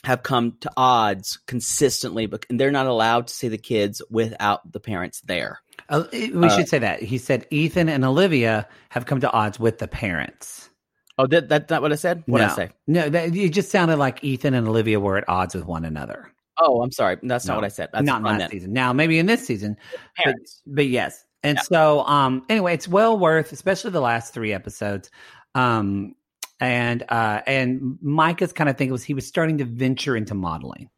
have 0.04 0.24
come 0.24 0.58
to 0.62 0.72
odds 0.78 1.38
consistently, 1.48 2.26
but 2.26 2.46
and 2.50 2.60
they're 2.60 2.72
not 2.72 2.88
allowed 2.88 3.28
to 3.28 3.34
see 3.34 3.48
the 3.48 3.58
kids 3.58 4.02
without 4.10 4.72
the 4.72 4.80
parents 4.80 5.22
there. 5.22 5.62
Uh, 5.90 6.04
we 6.12 6.32
Uh, 6.48 6.50
should 6.50 6.70
say 6.70 6.80
that 6.80 7.02
he 7.02 7.18
said 7.18 7.46
Ethan 7.52 7.90
and 7.90 8.04
Olivia 8.06 8.68
have 8.90 9.06
come 9.06 9.20
to 9.22 9.32
odds 9.32 9.60
with 9.60 9.78
the 9.80 9.88
parents. 9.88 10.70
Oh, 11.18 11.28
that 11.28 11.50
that's 11.50 11.70
not 11.70 11.82
what 11.82 11.92
I 11.92 11.96
said. 11.96 12.24
What 12.26 12.40
no. 12.40 12.46
did 12.46 12.52
I 12.52 12.56
say? 12.56 12.70
No, 12.88 13.10
that, 13.10 13.36
it 13.36 13.50
just 13.50 13.70
sounded 13.70 13.98
like 13.98 14.24
Ethan 14.24 14.54
and 14.54 14.68
Olivia 14.68 15.00
were 15.00 15.18
at 15.18 15.28
odds 15.30 15.54
with 15.54 15.66
one 15.66 15.86
another. 15.86 16.32
Oh, 16.58 16.82
I'm 16.82 16.92
sorry. 16.92 17.18
That's 17.24 17.46
No, 17.46 17.54
not 17.54 17.58
what 17.58 17.66
I 17.66 17.70
said. 17.70 17.90
That's 17.92 18.06
Not 18.06 18.24
last 18.24 18.38
meant. 18.38 18.52
season. 18.52 18.74
Now, 18.74 18.94
maybe 18.94 19.18
in 19.20 19.26
this 19.26 19.46
season, 19.46 19.78
but, 20.24 20.36
but 20.66 20.88
yes. 20.88 21.24
And 21.44 21.58
Yeah. 21.58 21.64
so, 21.64 22.02
um, 22.06 22.44
anyway, 22.50 22.74
it's 22.76 22.88
well 22.88 23.18
worth, 23.18 23.52
especially 23.52 23.92
the 23.92 24.02
last 24.02 24.34
three 24.34 24.54
episodes. 24.54 25.10
Um, 25.56 26.16
and 26.62 27.04
uh, 27.10 27.42
and 27.48 27.98
Micah's 28.02 28.54
kind 28.54 28.70
of 28.70 28.78
thing 28.78 28.92
was 28.92 29.04
he 29.04 29.16
was 29.16 29.28
starting 29.28 29.58
to 29.58 29.66
venture 29.66 30.16
into 30.16 30.36
modeling. 30.36 30.90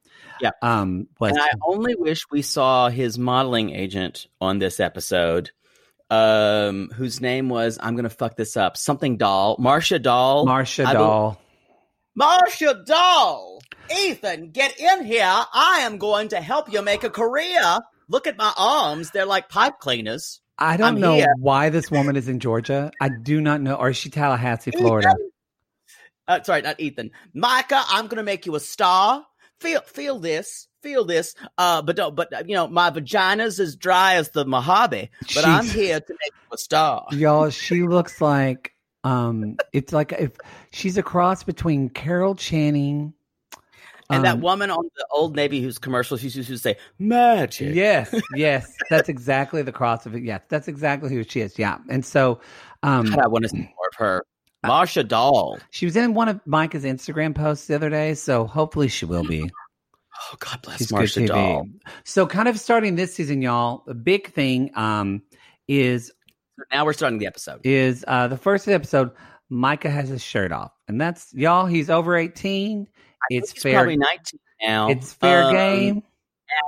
Yeah. 0.42 0.52
Um, 0.62 1.08
was 1.20 1.32
And 1.32 1.40
I 1.40 1.50
only 1.66 1.96
wish 1.96 2.26
we 2.30 2.42
saw 2.42 2.90
his 2.90 3.18
modeling 3.18 3.70
agent 3.70 4.28
on 4.42 4.60
this 4.60 4.80
episode, 4.82 5.52
um, 6.10 6.90
whose 6.94 7.22
name 7.22 7.48
was 7.48 7.80
I'm 7.82 7.96
gonna 7.96 8.10
fuck 8.10 8.36
this 8.36 8.58
up. 8.58 8.76
Something 8.76 9.16
Doll, 9.18 9.56
Marcia 9.58 10.00
Doll, 10.00 10.46
Marcia 10.46 10.84
I 10.84 10.94
bel- 10.94 11.08
Dahl. 11.08 11.42
Marcia 12.16 12.84
Doll. 12.86 13.62
Ethan, 14.06 14.52
get 14.52 14.80
in 14.80 15.06
here. 15.06 15.24
I 15.26 15.80
am 15.82 15.98
going 15.98 16.30
to 16.30 16.42
help 16.42 16.72
you 16.72 16.82
make 16.82 17.04
a 17.04 17.10
career. 17.10 17.80
Look 18.10 18.28
at 18.28 18.38
my 18.38 18.54
arms; 18.58 19.12
they're 19.12 19.26
like 19.26 19.50
pipe 19.50 19.80
cleaners. 19.80 20.42
I 20.58 20.78
don't 20.78 20.88
I'm 20.96 21.02
know 21.02 21.16
here. 21.16 21.34
why 21.40 21.70
this 21.70 21.90
woman 21.90 22.16
is 22.16 22.28
in 22.28 22.40
Georgia. 22.40 22.92
I 23.02 23.10
do 23.10 23.42
not 23.42 23.62
know. 23.62 23.76
Or 23.76 23.90
is 23.90 23.98
she 23.98 24.10
Tallahassee, 24.10 24.72
Florida? 24.72 25.10
Ethan. 25.10 25.30
Uh, 26.28 26.42
sorry, 26.44 26.62
not 26.62 26.80
Ethan. 26.80 27.12
Micah, 27.34 27.84
I'm 27.88 28.08
gonna 28.08 28.24
make 28.24 28.46
you 28.46 28.56
a 28.56 28.60
star. 28.60 29.26
Feel 29.60 29.82
feel 29.82 30.20
this. 30.20 30.68
Feel 30.82 31.06
this. 31.06 31.36
Uh, 31.58 31.82
but 31.82 31.96
don't. 31.96 32.16
But 32.16 32.48
you 32.48 32.56
know, 32.56 32.68
my 32.68 32.90
vagina's 32.90 33.60
as 33.60 33.76
dry 33.76 34.16
as 34.16 34.30
the 34.30 34.46
Mojave. 34.46 35.10
But 35.34 35.46
I'm 35.46 35.66
here 35.66 36.00
to 36.00 36.14
make 36.14 36.32
you 36.34 36.50
a 36.54 36.58
star. 36.58 37.08
Y'all, 37.12 37.50
she 37.50 37.84
looks 37.88 38.22
like 38.22 38.74
um 39.06 39.58
it's 39.74 39.92
like 39.92 40.14
if 40.14 40.32
she's 40.72 40.98
a 40.98 41.04
cross 41.04 41.44
between 41.44 41.90
Carol 41.90 42.36
Channing 42.36 43.14
And 44.10 44.24
that 44.24 44.36
um, 44.36 44.42
woman 44.42 44.72
on 44.72 44.90
the 44.96 45.06
old 45.12 45.36
Navy 45.36 45.62
whose 45.62 45.78
commercials 45.78 46.22
she 46.22 46.28
used 46.28 46.48
to 46.48 46.58
say 46.58 46.78
magic. 47.00 47.76
Yes, 47.76 48.14
yes, 48.36 48.72
that's 48.90 49.10
exactly 49.10 49.62
the 49.62 49.72
cross 49.72 50.06
of 50.06 50.16
it. 50.16 50.24
Yes, 50.24 50.42
that's 50.50 50.68
exactly 50.68 51.10
who 51.10 51.24
she 51.24 51.42
is. 51.42 51.58
Yeah, 51.60 51.80
and 51.90 52.06
so 52.06 52.40
um, 52.84 53.06
God, 53.06 53.20
I 53.20 53.28
want 53.28 53.44
to 53.44 53.50
see 53.50 53.58
more 53.58 53.88
of 53.92 53.98
her. 53.98 54.26
Marsha 54.70 55.08
Doll. 55.08 55.60
she 55.72 55.86
was 55.86 55.96
in 55.96 56.14
one 56.14 56.30
of 56.30 56.40
Micah's 56.46 56.84
Instagram 56.84 57.36
posts 57.36 57.68
the 57.68 57.76
other 57.76 57.90
day, 57.90 58.14
so 58.14 58.46
hopefully 58.46 58.88
she 58.88 59.06
will 59.06 59.24
be. 59.24 59.44
Oh, 60.32 60.36
God 60.40 60.62
bless 60.62 60.78
She's 60.80 60.92
Marsha. 60.92 61.28
Doll. 61.28 61.68
So, 62.06 62.26
kind 62.28 62.48
of 62.48 62.60
starting 62.60 62.96
this 62.96 63.14
season, 63.16 63.42
y'all. 63.42 63.84
The 63.88 63.94
big 63.96 64.32
thing 64.32 64.72
um, 64.76 65.22
is 65.68 66.12
Now 66.72 66.86
we're 66.86 66.94
starting 66.94 67.20
the 67.20 67.26
episode. 67.28 67.62
is 67.64 68.06
uh, 68.08 68.28
the 68.28 68.38
first 68.38 68.68
episode. 68.68 69.12
Micah 69.50 69.90
has 69.90 70.10
his 70.10 70.22
shirt 70.24 70.52
off, 70.52 70.72
and 70.88 71.00
that's 71.02 71.34
y'all. 71.34 71.66
He's 71.66 71.90
over 71.90 72.16
eighteen. 72.16 72.88
It's 73.30 73.52
He's 73.52 73.64
fair. 73.64 73.74
probably 73.76 73.98
19 73.98 74.40
now. 74.64 74.90
It's 74.90 75.14
fair 75.14 75.44
Um, 75.46 75.54
game. 75.54 76.04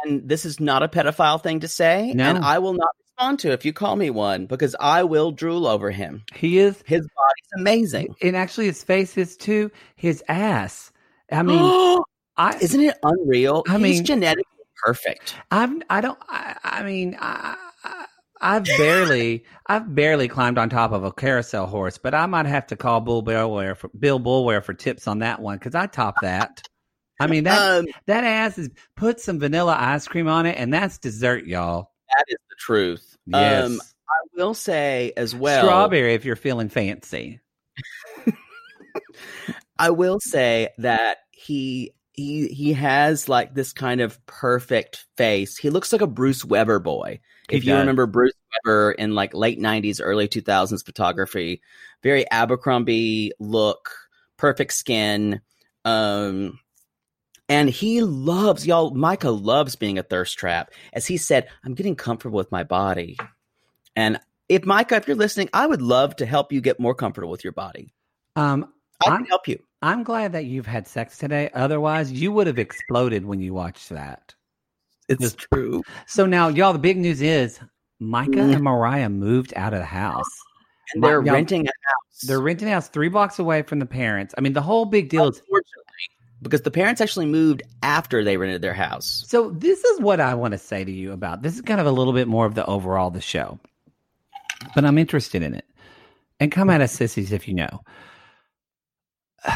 And 0.06 0.28
this 0.28 0.46
is 0.46 0.60
not 0.60 0.84
a 0.84 0.88
pedophile 0.88 1.42
thing 1.42 1.60
to 1.62 1.68
say. 1.68 2.12
No. 2.16 2.24
And 2.30 2.38
I 2.40 2.60
will 2.60 2.74
not 2.74 2.90
respond 3.18 3.40
to 3.40 3.52
if 3.52 3.66
you 3.66 3.74
call 3.74 3.96
me 3.96 4.10
one 4.10 4.46
because 4.46 4.76
I 4.80 5.04
will 5.04 5.32
drool 5.32 5.68
over 5.68 5.92
him. 5.92 6.24
He 6.36 6.60
is, 6.60 6.84
His 6.86 7.02
body's 7.02 7.50
amazing. 7.62 8.16
and 8.22 8.36
actually, 8.36 8.66
his 8.66 8.84
face 8.84 9.18
is 9.18 9.38
too. 9.38 9.72
His 9.96 10.24
ass. 10.28 10.92
I 11.32 11.44
mean, 11.44 12.02
I 12.38 12.58
Isn't 12.62 12.82
it 12.82 12.98
unreal? 13.04 13.64
I 13.68 13.78
He's 13.78 13.98
mean- 13.98 14.06
genetically 14.06 14.44
perfect. 14.86 15.36
I've 15.52 15.72
I 15.90 16.02
don't 16.02 16.20
I, 16.28 16.58
I 16.64 16.84
mean 16.84 17.16
I, 17.20 17.56
I 17.84 18.06
I've 18.42 18.66
barely 18.66 19.46
I've 19.68 19.96
barely 19.96 20.28
climbed 20.28 20.58
on 20.58 20.70
top 20.70 20.92
of 20.92 21.04
a 21.06 21.12
carousel 21.12 21.66
horse, 21.66 21.98
but 21.98 22.14
I 22.14 22.26
might 22.26 22.46
have 22.46 22.68
to 22.68 22.76
call 22.76 23.00
Bill 23.02 23.24
Bullware 23.24 23.76
for 23.78 23.90
Bill 23.98 24.20
Bullware 24.20 24.62
for 24.64 24.74
tips 24.74 25.08
on 25.08 25.20
that 25.20 25.42
one 25.42 25.58
because 25.58 25.76
I 25.76 25.88
top 25.88 26.16
that. 26.22 26.62
I 27.20 27.28
mean 27.28 27.46
that 27.46 27.62
Um, 27.80 27.86
that 28.08 28.26
ass 28.26 28.58
is 28.58 28.70
put 28.98 29.22
some 29.22 29.40
vanilla 29.40 29.76
ice 29.80 30.06
cream 30.08 30.28
on 30.28 30.46
it, 30.46 30.58
and 30.60 30.74
that's 30.74 30.98
dessert, 30.98 31.46
y'all. 31.46 31.92
That 32.18 32.26
is 32.28 32.38
the 32.50 32.56
truth. 32.58 33.18
Yes, 33.26 33.66
Um, 33.72 33.82
I 34.10 34.28
will 34.36 34.54
say 34.54 35.14
as 35.18 35.36
well. 35.36 35.64
strawberry 35.64 36.14
if 36.14 36.26
you're 36.26 36.36
feeling 36.36 36.70
fancy. 36.70 37.40
I 39.78 39.90
will 39.90 40.20
say 40.20 40.70
that 40.78 41.18
he 41.32 41.92
he 42.14 42.48
he 42.48 42.74
has 42.74 43.28
like 43.28 43.54
this 43.54 43.74
kind 43.74 44.00
of 44.02 44.24
perfect 44.26 45.06
face. 45.18 45.58
He 45.58 45.70
looks 45.70 45.92
like 45.92 46.02
a 46.02 46.08
Bruce 46.08 46.46
Weber 46.46 46.80
boy. 46.80 47.20
He 47.50 47.58
if 47.58 47.66
you 47.66 47.76
remember 47.76 48.06
Bruce 48.08 48.34
Weber 48.66 48.92
in 48.94 49.16
like 49.16 49.34
late 49.34 49.60
'90s, 49.60 50.00
early 50.02 50.28
2000s 50.28 50.86
photography, 50.86 51.62
very 52.04 52.30
Abercrombie 52.32 53.32
look, 53.40 53.92
perfect 54.38 54.74
skin. 54.74 55.42
Um, 55.84 56.60
and 57.50 57.70
he 57.70 58.02
loves 58.02 58.66
y'all. 58.66 58.92
Micah 58.92 59.30
loves 59.30 59.76
being 59.76 59.98
a 59.98 60.04
thirst 60.04 60.38
trap. 60.38 60.72
As 60.94 61.06
he 61.06 61.18
said, 61.18 61.48
I'm 61.64 61.74
getting 61.74 61.96
comfortable 61.96 62.38
with 62.38 62.52
my 62.52 62.64
body. 62.64 63.18
And 63.96 64.20
if 64.50 64.66
Micah, 64.66 64.96
if 64.96 65.08
you're 65.08 65.16
listening, 65.16 65.50
I 65.54 65.66
would 65.68 65.82
love 65.82 66.16
to 66.18 66.26
help 66.26 66.52
you 66.52 66.62
get 66.62 66.80
more 66.80 66.96
comfortable 66.96 67.32
with 67.32 67.44
your 67.44 67.54
body. 67.54 67.94
Um, 68.36 68.72
I 69.06 69.10
I'm- 69.10 69.18
can 69.20 69.26
help 69.28 69.48
you. 69.48 69.60
I'm 69.82 70.04
glad 70.04 70.32
that 70.34 70.46
you've 70.46 70.66
had 70.66 70.88
sex 70.88 71.18
today. 71.18 71.50
Otherwise, 71.54 72.12
you 72.12 72.32
would 72.32 72.48
have 72.48 72.58
exploded 72.58 73.24
when 73.26 73.40
you 73.40 73.54
watched 73.54 73.90
that. 73.90 74.34
It's 75.08 75.36
true. 75.36 75.84
So 76.08 76.26
now, 76.26 76.48
y'all, 76.48 76.74
the 76.74 76.80
big 76.80 76.98
news 76.98 77.22
is 77.22 77.60
Micah 78.00 78.32
Mm. 78.32 78.54
and 78.56 78.64
Mariah 78.64 79.10
moved 79.10 79.54
out 79.56 79.74
of 79.74 79.80
the 79.80 79.86
house. 79.86 80.26
And 80.94 81.04
they're 81.04 81.22
My- 81.22 81.34
renting 81.34 81.68
a 81.68 81.70
house. 81.70 82.22
They're 82.22 82.40
renting 82.42 82.68
a 82.68 82.72
house 82.72 82.88
three 82.88 83.10
blocks 83.10 83.38
away 83.38 83.62
from 83.62 83.78
the 83.80 83.86
parents. 83.86 84.34
I 84.38 84.42
mean, 84.42 84.54
the 84.54 84.62
whole 84.62 84.86
big 84.86 85.10
deal 85.10 85.28
is 85.28 85.42
because 86.46 86.62
the 86.62 86.72
parents 86.72 87.02
actually 87.02 87.26
moved 87.26 87.64
after 87.82 88.24
they 88.24 88.38
rented 88.38 88.62
their 88.62 88.74
house. 88.74 89.26
so. 89.28 89.50
This 89.50 89.84
is 89.84 90.00
what 90.00 90.20
I 90.20 90.36
want 90.36 90.52
to 90.52 90.58
say 90.60 90.84
to 90.86 90.92
you 90.92 91.12
about 91.12 91.42
this 91.42 91.56
is 91.56 91.62
kind 91.62 91.82
of 91.82 91.88
a 91.88 91.92
little 91.92 92.14
bit 92.14 92.28
more 92.28 92.46
of 92.46 92.54
the 92.54 92.66
overall 92.68 93.10
the 93.10 93.20
show, 93.20 93.60
but 94.76 94.86
I'm 94.86 94.98
interested 95.00 95.42
in 95.42 95.56
it. 95.56 95.66
And 96.40 96.52
come 96.52 96.70
at 96.70 96.82
us, 96.82 96.92
sissies, 96.92 97.32
if 97.32 97.48
you 97.48 97.56
know. 97.56 97.82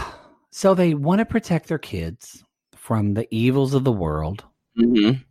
So 0.52 0.74
they 0.74 0.96
want 0.96 1.20
to 1.20 1.26
protect 1.26 1.68
their 1.68 1.78
kids 1.78 2.44
from 2.76 3.14
the 3.14 3.28
evils 3.34 3.76
of 3.76 3.84
the 3.84 3.92
world. 3.92 4.44
Mm-hmm. 4.78 5.22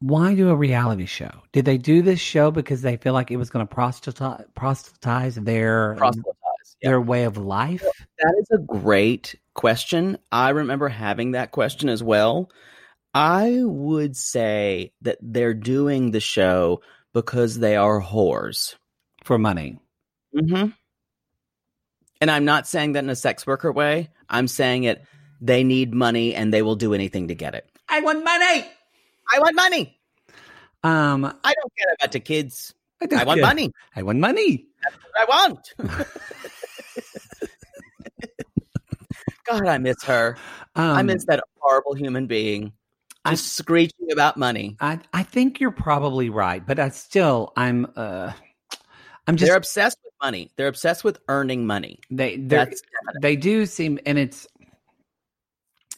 Why 0.00 0.34
do 0.34 0.48
a 0.48 0.56
reality 0.56 1.04
show? 1.06 1.30
Did 1.52 1.66
they 1.66 1.76
do 1.78 2.00
this 2.02 2.18
show 2.18 2.50
because 2.50 2.80
they 2.82 2.96
feel 2.96 3.12
like 3.12 3.30
it 3.30 3.36
was 3.36 3.50
going 3.50 3.64
to 3.64 3.72
proselytize, 3.72 4.44
proselytize 4.56 5.34
their 5.36 5.94
Proselytize. 5.96 6.34
Yeah. 6.80 6.88
their 6.90 7.00
way 7.00 7.24
of 7.24 7.36
life? 7.36 7.84
That 8.18 8.34
is 8.40 8.48
a 8.58 8.58
great 8.62 9.34
question. 9.54 10.18
I 10.30 10.50
remember 10.50 10.88
having 10.88 11.32
that 11.32 11.50
question 11.52 11.88
as 11.88 12.02
well. 12.02 12.50
I 13.14 13.60
would 13.62 14.16
say 14.16 14.92
that 15.02 15.18
they're 15.20 15.54
doing 15.54 16.10
the 16.10 16.20
show 16.20 16.80
because 17.12 17.58
they 17.58 17.76
are 17.76 18.00
whores. 18.00 18.74
for 19.24 19.38
money. 19.38 19.78
Mm-hmm. 20.34 20.70
And 22.20 22.30
I'm 22.30 22.44
not 22.44 22.66
saying 22.66 22.92
that 22.92 23.04
in 23.04 23.10
a 23.10 23.16
sex 23.16 23.46
worker 23.46 23.70
way. 23.70 24.10
I'm 24.28 24.48
saying 24.48 24.84
it. 24.84 25.04
They 25.40 25.64
need 25.64 25.92
money 25.92 26.34
and 26.34 26.52
they 26.52 26.62
will 26.62 26.76
do 26.76 26.94
anything 26.94 27.28
to 27.28 27.34
get 27.34 27.54
it. 27.54 27.68
I 27.88 28.00
want 28.00 28.24
money. 28.24 28.64
I 29.32 29.38
want 29.38 29.56
money. 29.56 29.98
Um, 30.84 31.24
I 31.24 31.52
don't 31.54 31.72
care 31.76 31.94
about 32.00 32.12
the 32.12 32.20
kids. 32.20 32.74
don't 33.00 33.12
I 33.14 33.24
want 33.24 33.38
care. 33.40 33.46
money. 33.46 33.72
I 33.94 34.02
want 34.02 34.18
money. 34.18 34.66
I 35.18 35.24
want. 35.24 35.74
God, 39.48 39.66
I 39.66 39.78
miss 39.78 40.02
her. 40.04 40.36
Um, 40.76 40.96
I 40.96 41.02
miss 41.02 41.24
that 41.26 41.42
horrible 41.58 41.94
human 41.94 42.26
being 42.26 42.72
I- 43.24 43.30
just 43.32 43.56
screeching 43.56 44.10
about 44.12 44.36
money. 44.36 44.76
I 44.80 44.98
I 45.12 45.22
think 45.22 45.60
you're 45.60 45.70
probably 45.70 46.30
right, 46.30 46.64
but 46.66 46.78
I 46.78 46.88
still 46.90 47.52
I'm 47.56 47.86
uh 47.96 48.32
I'm 49.26 49.36
just 49.36 49.48
They're 49.48 49.56
obsessed 49.56 49.98
with 50.04 50.12
money. 50.22 50.50
They're 50.56 50.66
obsessed 50.68 51.04
with 51.04 51.18
earning 51.28 51.66
money. 51.66 51.98
they 52.10 52.36
they're- 52.36 52.64
That's 52.66 52.80
definite. 52.80 53.22
they 53.22 53.36
do 53.36 53.66
seem 53.66 53.98
and 54.06 54.18
it's 54.18 54.46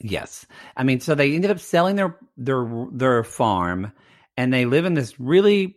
yes. 0.01 0.47
I 0.77 0.83
mean, 0.85 1.01
so 1.01 1.15
they 1.15 1.35
ended 1.35 1.51
up 1.51 1.61
selling 1.61 1.97
their 1.97 2.17
their 2.37 2.67
their 2.93 3.25
farm 3.25 3.93
and 4.37 4.53
they 4.53 4.65
live 4.67 4.85
in 4.85 4.95
this 4.95 5.19
really 5.21 5.77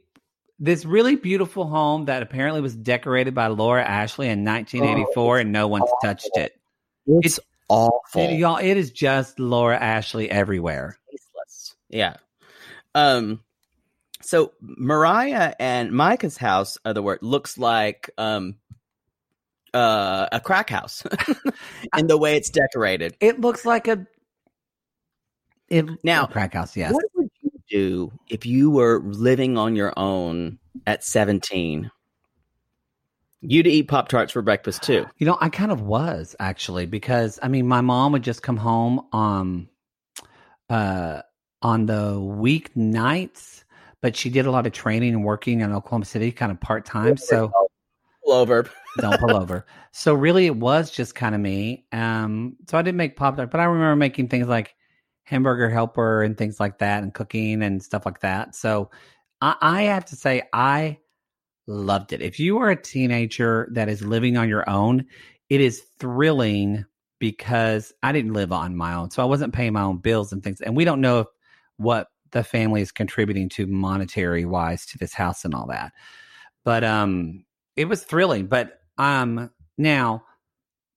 this 0.59 0.86
really 0.86 1.15
beautiful 1.15 1.68
home 1.68 2.05
that 2.05 2.24
apparently 2.24 2.61
was 2.61 2.76
decorated 2.76 3.36
by 3.36 3.45
Laura 3.47 3.84
Ashley 3.84 4.28
in 4.28 4.43
1984 4.43 5.39
and 5.39 5.51
no 5.51 5.68
one's 5.68 5.89
touched 6.03 6.32
it. 6.36 6.59
It's 7.05 7.39
awful. 7.70 8.22
It- 8.22 8.38
y'all, 8.38 8.57
it 8.57 8.78
is 8.78 8.91
just 8.91 9.39
Laura 9.39 9.78
Ashley 9.78 10.30
everywhere. 10.30 10.97
tasteless. 11.11 11.76
Yeah. 11.89 12.18
Um. 12.95 13.41
So 14.22 14.51
Mariah 14.61 15.53
and 15.59 15.91
Micah's 15.91 16.38
house, 16.38 16.78
other 16.84 17.01
word, 17.01 17.20
looks 17.22 17.57
like 17.57 18.09
um, 18.18 18.55
uh, 19.74 20.28
a 20.32 20.39
crack 20.41 20.70
house 20.70 21.03
in 21.97 22.07
the 22.07 22.18
way 22.18 22.36
it's 22.36 22.49
decorated. 22.49 23.15
It 23.22 23.39
looks 23.39 23.65
like 23.65 23.88
a 23.88 24.05
it 25.70 25.86
Now, 26.03 26.26
a 26.26 26.28
crack 26.28 26.53
house. 26.55 26.76
Yes, 26.76 26.93
What 26.93 27.05
would 27.15 27.30
you 27.41 27.51
do 27.70 28.11
if 28.30 28.45
you 28.45 28.70
were 28.72 28.99
living 29.03 29.57
on 29.57 29.76
your 29.76 29.93
own 29.97 30.59
at 30.86 31.03
seventeen? 31.03 31.91
You'd 33.41 33.67
eat 33.67 33.88
Pop 33.88 34.09
Tarts 34.09 34.31
for 34.31 34.41
breakfast 34.41 34.83
too. 34.83 35.05
You 35.17 35.27
know, 35.27 35.38
I 35.39 35.49
kind 35.49 35.71
of 35.71 35.81
was 35.81 36.35
actually 36.39 36.85
because 36.85 37.39
I 37.41 37.47
mean, 37.47 37.67
my 37.67 37.81
mom 37.81 38.11
would 38.13 38.23
just 38.23 38.41
come 38.41 38.57
home 38.57 39.07
um 39.13 39.69
uh 40.69 41.21
on 41.61 41.85
the 41.85 42.13
weeknights, 42.13 43.63
but 44.01 44.15
she 44.15 44.29
did 44.29 44.45
a 44.45 44.51
lot 44.51 44.65
of 44.67 44.73
training 44.73 45.13
and 45.13 45.23
working 45.23 45.61
in 45.61 45.71
Oklahoma 45.73 46.05
City, 46.05 46.31
kind 46.31 46.51
of 46.51 46.59
part 46.59 46.85
time. 46.85 47.17
So 47.17 47.51
Pull 48.23 48.33
over. 48.33 48.69
don't 48.99 49.19
pull 49.19 49.35
over. 49.35 49.65
So 49.93 50.13
really, 50.13 50.45
it 50.45 50.55
was 50.55 50.91
just 50.91 51.15
kind 51.15 51.33
of 51.33 51.41
me. 51.41 51.88
Um, 51.91 52.55
so 52.69 52.77
I 52.77 52.83
didn't 52.83 52.97
make 52.97 53.15
pop 53.15 53.35
tart, 53.35 53.49
but 53.49 53.59
I 53.59 53.63
remember 53.63 53.95
making 53.95 54.27
things 54.27 54.47
like 54.47 54.75
hamburger 55.23 55.71
helper 55.71 56.21
and 56.21 56.38
things 56.38 56.59
like 56.59 56.77
that, 56.77 57.01
and 57.01 57.11
cooking 57.11 57.63
and 57.63 57.81
stuff 57.81 58.05
like 58.05 58.19
that. 58.19 58.53
So 58.53 58.91
I, 59.41 59.55
I 59.59 59.81
have 59.83 60.05
to 60.05 60.15
say, 60.15 60.43
I 60.53 60.99
loved 61.68 62.13
it. 62.13 62.22
If 62.22 62.39
you 62.39 62.59
are 62.59 62.70
a 62.70 62.82
teenager 62.82 63.68
that 63.74 63.89
is 63.89 64.01
living 64.01 64.38
on 64.38 64.49
your 64.49 64.68
own, 64.70 65.05
it 65.49 65.61
is 65.61 65.84
thrilling 65.99 66.86
because 67.20 67.93
I 68.03 68.11
didn't 68.11 68.34
live 68.34 68.51
on 68.51 68.76
my 68.76 68.93
own, 68.93 69.11
so 69.11 69.22
I 69.22 69.26
wasn't 69.26 69.53
paying 69.53 69.74
my 69.74 69.82
own 69.82 69.97
bills 69.97 70.32
and 70.32 70.43
things. 70.43 70.61
And 70.61 70.76
we 70.76 70.86
don't 70.86 71.01
know 71.01 71.22
if, 71.22 71.28
what 71.78 72.07
the 72.32 72.43
family 72.43 72.82
is 72.82 72.91
contributing 72.91 73.49
to 73.49 73.68
monetary 73.68 74.45
wise 74.45 74.86
to 74.88 74.97
this 74.97 75.13
house 75.13 75.45
and 75.45 75.53
all 75.53 75.68
that. 75.68 75.93
But 76.63 76.84
um, 76.84 77.45
it 77.76 77.86
was 77.86 78.03
thrilling. 78.03 78.47
But 78.47 78.80
um, 78.97 79.51
now, 79.78 80.24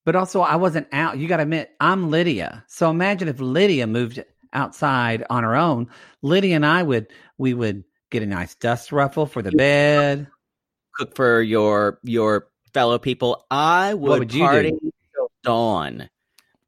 but 0.05 0.16
also 0.16 0.41
I 0.41 0.57
wasn't 0.57 0.89
out. 0.93 1.18
You 1.18 1.29
got 1.29 1.37
to 1.37 1.45
admit, 1.45 1.71
I'm 1.81 2.11
Lydia. 2.11 2.64
So 2.66 2.91
imagine 2.91 3.29
if 3.29 3.41
Lydia 3.41 3.87
moved 3.87 4.25
outside 4.53 5.25
on 5.31 5.45
her 5.45 5.55
own. 5.55 5.89
Lydia 6.23 6.57
and 6.57 6.66
I 6.66 6.83
would 6.83 7.09
we 7.39 7.55
would 7.55 7.85
get 8.11 8.23
a 8.23 8.27
nice 8.27 8.55
dust 8.57 8.93
ruffle 8.93 9.27
for 9.27 9.43
the 9.43 9.53
bed. 9.57 10.27
Cook 11.01 11.17
for 11.17 11.41
your 11.41 11.99
your 12.03 12.49
fellow 12.75 12.99
people. 12.99 13.47
I 13.51 13.95
would, 13.95 14.19
would 14.19 14.31
party 14.31 14.73
till 15.15 15.31
dawn. 15.43 16.11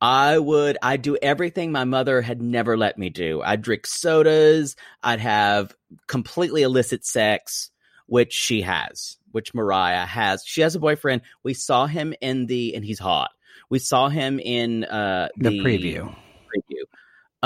I 0.01 0.39
would 0.39 0.79
I'd 0.83 1.03
do 1.03 1.19
everything 1.21 1.71
my 1.71 1.85
mother 1.85 2.23
had 2.23 2.41
never 2.41 2.79
let 2.79 2.97
me 2.97 3.11
do. 3.11 3.43
I'd 3.43 3.61
drink 3.61 3.87
sodas, 3.87 4.75
I'd 5.03 5.21
have 5.21 5.77
completely 6.07 6.63
illicit 6.63 7.05
sex, 7.05 7.71
which 8.07 8.33
she 8.33 8.63
has, 8.63 9.19
which 9.33 9.53
Mariah 9.53 10.07
has. 10.07 10.43
She 10.47 10.63
has 10.63 10.75
a 10.75 10.81
boyfriend. 10.81 11.21
We 11.43 11.53
saw 11.53 11.87
him 11.87 12.15
in 12.23 12.47
the 12.47 12.75
and 12.75 12.83
he's 12.83 12.99
hot. 12.99 13.33
We 13.69 13.81
saw 13.81 14.09
him 14.09 14.41
in 14.41 14.85
uh 14.85 15.29
The 15.37 15.51
preview. 15.51 16.17
preview. 16.49 16.85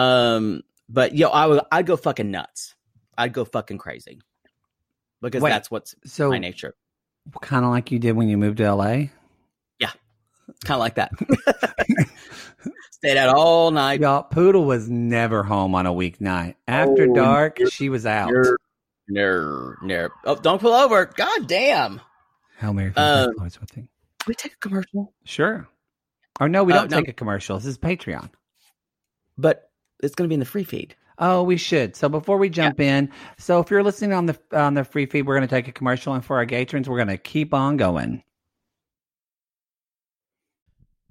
Um 0.02 0.62
but 0.88 1.16
yo, 1.16 1.30
I 1.30 1.46
would 1.46 1.62
I'd 1.72 1.86
go 1.86 1.96
fucking 1.96 2.30
nuts. 2.30 2.76
I'd 3.18 3.32
go 3.32 3.44
fucking 3.44 3.78
crazy. 3.78 4.20
Because 5.22 5.42
Wait, 5.42 5.50
that's 5.50 5.70
what's 5.70 5.94
So 6.04 6.30
my 6.30 6.38
nature. 6.38 6.74
kind 7.40 7.64
of 7.64 7.70
like 7.70 7.90
you 7.90 7.98
did 7.98 8.12
when 8.12 8.28
you 8.28 8.36
moved 8.36 8.58
to 8.58 8.72
LA. 8.74 9.06
Yeah, 9.78 9.90
kind 10.64 10.72
of 10.76 10.78
like 10.80 10.96
that. 10.96 11.10
Stayed 12.92 13.16
out 13.16 13.34
all 13.36 13.70
night. 13.70 14.00
Y'all, 14.00 14.22
Poodle 14.22 14.64
was 14.64 14.88
never 14.88 15.42
home 15.42 15.74
on 15.74 15.86
a 15.86 15.92
weeknight. 15.92 16.54
After 16.66 17.08
Oh, 17.10 17.14
dark, 17.14 17.58
you're- 17.58 17.70
she 17.70 17.88
was 17.88 18.06
out. 18.06 18.30
Ner, 18.32 18.56
ner, 19.08 19.76
ner. 19.82 20.10
Oh, 20.24 20.34
don't 20.34 20.60
pull 20.60 20.72
over. 20.72 21.06
God 21.06 21.46
damn. 21.46 22.00
Hail 22.58 22.72
Mary. 22.72 22.92
Uh, 22.96 23.28
Uh, 23.28 23.28
what 23.38 23.52
thing? 23.70 23.88
we 24.26 24.34
take 24.34 24.54
a 24.54 24.56
commercial? 24.56 25.12
Sure. 25.24 25.68
Or 26.40 26.48
no, 26.48 26.64
we 26.64 26.72
Uh, 26.72 26.80
don't 26.80 26.90
no. 26.90 26.98
take 27.00 27.08
a 27.08 27.12
commercial. 27.12 27.56
This 27.58 27.66
is 27.66 27.78
Patreon. 27.78 28.30
But 29.38 29.70
it's 30.02 30.14
going 30.14 30.26
to 30.26 30.28
be 30.28 30.34
in 30.34 30.40
the 30.40 30.46
free 30.46 30.64
feed. 30.64 30.94
Oh, 31.18 31.42
we 31.42 31.56
should. 31.56 31.96
So 31.96 32.08
before 32.08 32.36
we 32.36 32.50
jump 32.50 32.78
in, 32.80 33.10
so 33.38 33.60
if 33.60 33.70
you're 33.70 33.82
listening 33.82 34.12
on 34.12 34.26
the 34.26 34.38
on 34.52 34.74
the 34.74 34.84
free 34.84 35.06
feed, 35.06 35.22
we're 35.22 35.36
going 35.36 35.48
to 35.48 35.54
take 35.54 35.68
a 35.68 35.72
commercial, 35.72 36.12
and 36.14 36.24
for 36.24 36.36
our 36.36 36.46
patrons, 36.46 36.88
we're 36.88 36.96
going 36.96 37.08
to 37.08 37.16
keep 37.16 37.54
on 37.54 37.76
going. 37.76 38.22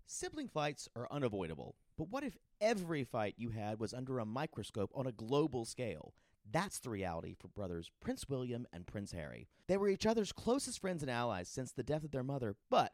Sibling 0.06 0.48
fights 0.48 0.88
are 0.96 1.08
unavoidable, 1.12 1.76
but 1.98 2.10
what 2.10 2.24
if 2.24 2.38
every 2.62 3.04
fight 3.04 3.36
you 3.38 3.50
had 3.50 3.80
was 3.80 3.94
under 3.94 4.20
a 4.20 4.26
microscope 4.26 4.92
on 4.96 5.08
a 5.08 5.12
global 5.12 5.66
scale? 5.66 6.14
That's 6.52 6.80
the 6.80 6.92
reality 6.92 7.34
for 7.34 7.48
brothers 7.48 7.90
Prince 8.00 8.30
William 8.30 8.68
and 8.72 8.86
Prince 8.86 9.12
Harry. 9.12 9.48
They 9.68 9.78
were 9.78 9.90
each 9.90 10.06
other's 10.06 10.32
closest 10.32 10.80
friends 10.80 11.02
and 11.02 11.12
allies 11.12 11.50
since 11.50 11.72
the 11.72 11.84
death 11.84 12.04
of 12.04 12.12
their 12.12 12.24
mother, 12.24 12.56
but 12.70 12.94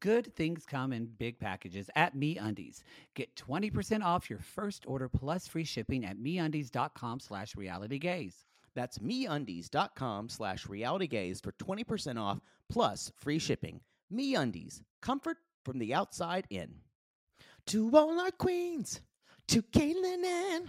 good 0.00 0.34
things 0.34 0.64
come 0.66 0.92
in 0.92 1.06
big 1.06 1.38
packages 1.38 1.88
at 1.94 2.16
MeUndies. 2.16 2.82
Get 3.14 3.36
20% 3.36 4.02
off 4.02 4.28
your 4.28 4.38
first 4.38 4.84
order 4.86 5.08
plus 5.08 5.46
free 5.46 5.64
shipping 5.64 6.04
at 6.04 6.18
MeUndies.com 6.18 7.20
slash 7.20 7.54
realitygaze. 7.54 8.44
That's 8.74 8.98
MeUndies.com 8.98 10.28
slash 10.28 10.66
realitygaze 10.66 11.42
for 11.42 11.52
20% 11.52 12.20
off 12.20 12.40
plus 12.70 13.12
free 13.18 13.38
shipping. 13.38 13.80
MeUndies, 14.12 14.82
comfort 15.02 15.36
from 15.64 15.78
the 15.78 15.94
outside 15.94 16.46
in. 16.50 16.74
To 17.66 17.90
all 17.94 18.18
our 18.20 18.30
queens, 18.30 19.00
to 19.48 19.62
Caitlin 19.62 20.24
and 20.24 20.68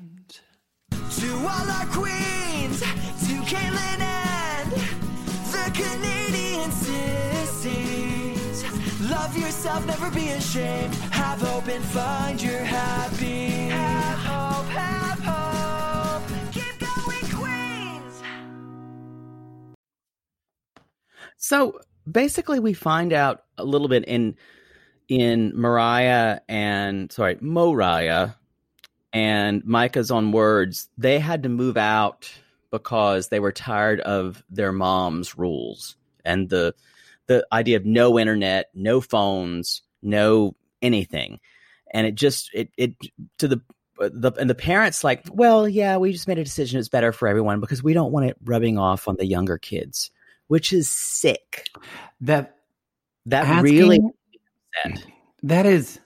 To 1.19 1.27
all 1.35 1.69
our 1.69 1.85
queens, 1.87 2.79
to 2.79 3.41
Caitlin 3.45 3.99
and 3.99 4.71
the 5.51 5.69
Canadian 5.73 6.71
sissies. 6.71 8.63
Love 9.09 9.37
yourself, 9.37 9.85
never 9.85 10.09
be 10.09 10.29
ashamed. 10.29 10.95
Have 11.11 11.41
hope 11.41 11.67
and 11.67 11.83
find 11.83 12.41
your 12.41 12.59
happy. 12.59 13.49
Have 13.69 14.17
hope, 14.19 14.67
have 14.67 15.19
hope. 15.19 16.23
Keep 16.53 16.79
going, 16.79 17.27
Queens. 17.35 18.23
So 21.37 21.81
basically, 22.09 22.59
we 22.59 22.73
find 22.73 23.11
out 23.11 23.43
a 23.57 23.65
little 23.65 23.89
bit 23.89 24.05
in 24.05 24.37
in 25.07 25.51
Mariah 25.55 26.39
and 26.47 27.11
sorry, 27.11 27.37
Moriah 27.41 28.37
and 29.13 29.63
Micah's 29.65 30.11
on 30.11 30.31
words. 30.31 30.89
They 30.97 31.19
had 31.19 31.43
to 31.43 31.49
move 31.49 31.77
out 31.77 32.31
because 32.71 33.27
they 33.27 33.39
were 33.39 33.51
tired 33.51 33.99
of 34.01 34.43
their 34.49 34.71
mom's 34.71 35.37
rules 35.37 35.95
and 36.25 36.49
the 36.49 36.73
the 37.27 37.45
idea 37.51 37.77
of 37.77 37.85
no 37.85 38.19
internet, 38.19 38.69
no 38.73 38.99
phones, 39.01 39.83
no 40.01 40.55
anything, 40.81 41.39
and 41.93 42.07
it 42.07 42.15
just 42.15 42.49
it 42.53 42.69
it 42.77 42.93
to 43.37 43.47
the 43.47 43.61
the 43.99 44.31
and 44.39 44.49
the 44.49 44.55
parents 44.55 45.03
like, 45.03 45.23
well, 45.31 45.67
yeah, 45.67 45.97
we 45.97 46.11
just 46.11 46.27
made 46.27 46.39
a 46.39 46.43
decision. 46.43 46.79
It's 46.79 46.89
better 46.89 47.11
for 47.11 47.27
everyone 47.27 47.59
because 47.59 47.83
we 47.83 47.93
don't 47.93 48.11
want 48.11 48.25
it 48.25 48.37
rubbing 48.43 48.77
off 48.77 49.07
on 49.07 49.15
the 49.17 49.25
younger 49.25 49.57
kids, 49.57 50.09
which 50.47 50.73
is 50.73 50.89
sick. 50.89 51.67
That 52.21 52.57
That 53.27 53.45
asking- 53.45 53.63
really 53.63 53.99
upset 54.85 55.05
that 55.43 55.65
is 55.65 55.99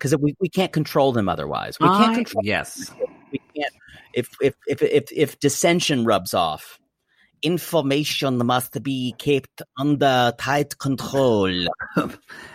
because 0.00 0.16
we, 0.16 0.34
we 0.40 0.48
can't 0.48 0.72
control 0.72 1.12
them 1.12 1.28
otherwise. 1.28 1.76
We 1.78 1.86
can't 1.86 2.12
I- 2.12 2.14
control. 2.14 2.42
yes. 2.42 2.90
We 3.30 3.38
can't. 3.54 3.72
If 4.14 4.28
if 4.40 4.54
if 4.66 4.82
if 4.82 5.12
if 5.12 5.38
dissension 5.38 6.04
rubs 6.04 6.32
off, 6.34 6.80
information 7.42 8.38
must 8.44 8.82
be 8.82 9.14
kept 9.18 9.62
under 9.78 10.32
tight 10.38 10.78
control. 10.78 11.66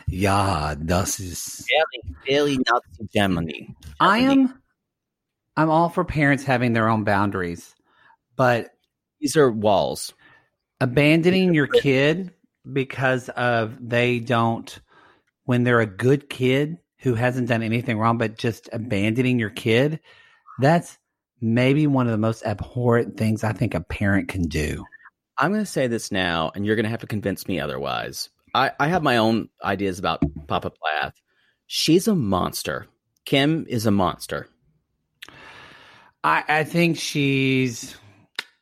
Yeah, 0.08 0.76
das 0.86 1.20
ist. 1.20 1.66
Very 1.68 2.16
very 2.28 2.58
Nazi 2.58 3.08
Germany. 3.14 3.76
I 4.00 4.20
am. 4.20 4.62
I'm 5.58 5.70
all 5.70 5.90
for 5.90 6.04
parents 6.04 6.44
having 6.44 6.74
their 6.74 6.90
own 6.90 7.04
boundaries, 7.06 7.74
but 8.36 8.70
These 9.22 9.38
are 9.38 9.50
walls. 9.52 10.14
abandoning 10.82 11.54
your 11.56 11.68
kid 11.68 12.32
because 12.72 13.30
of 13.30 13.78
they 13.80 14.20
don't 14.20 14.80
when 15.46 15.64
they're 15.64 15.80
a 15.80 15.86
good 15.86 16.30
kid 16.30 16.78
who 17.06 17.14
hasn't 17.14 17.48
done 17.48 17.62
anything 17.62 18.00
wrong, 18.00 18.18
but 18.18 18.36
just 18.36 18.68
abandoning 18.74 19.38
your 19.38 19.52
kid, 19.52 20.00
that's 20.60 20.98
maybe 21.40 21.86
one 21.86 22.08
of 22.08 22.12
the 22.12 22.18
most 22.18 22.44
abhorrent 22.48 23.16
things 23.16 23.44
I 23.44 23.54
think 23.54 23.76
a 23.76 23.82
parent 23.82 24.28
can 24.28 24.48
do. 24.48 24.84
I'm 25.38 25.52
going 25.52 25.64
to 25.64 25.72
say 25.72 25.86
this 25.86 26.12
now, 26.12 26.52
and 26.56 26.66
you're 26.66 26.76
going 26.76 26.86
to 26.86 26.90
have 26.90 27.02
to 27.02 27.08
convince 27.08 27.48
me 27.48 27.60
otherwise. 27.60 28.30
I, 28.56 28.72
I 28.80 28.88
have 28.88 29.04
my 29.04 29.18
own 29.18 29.50
ideas 29.64 30.00
about 30.00 30.24
Papa 30.48 30.72
Plath. 30.72 31.22
She's 31.68 32.08
a 32.08 32.16
monster. 32.16 32.88
Kim 33.26 33.68
is 33.70 33.86
a 33.86 33.92
monster. 33.92 34.48
I, 36.24 36.44
I 36.48 36.64
think 36.64 36.98
she's, 36.98 37.96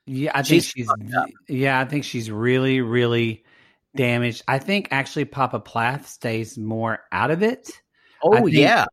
yeah, 0.06 0.32
I 0.36 0.44
think 0.44 0.64
She's 0.64 0.66
she's, 0.66 0.89
yeah, 1.48 1.80
I 1.80 1.86
think 1.86 2.04
she's 2.04 2.30
really, 2.30 2.82
really 2.82 3.46
damaged. 3.96 4.44
I 4.50 4.60
think 4.60 4.89
actually 4.91 5.24
Papa 5.24 5.62
Plath 5.62 6.10
stays 6.10 6.58
more 6.58 7.00
out 7.14 7.32
of 7.32 7.41
it. 7.41 7.70
Oh, 8.24 8.34
think- 8.45 8.53
yeah. 8.53 8.86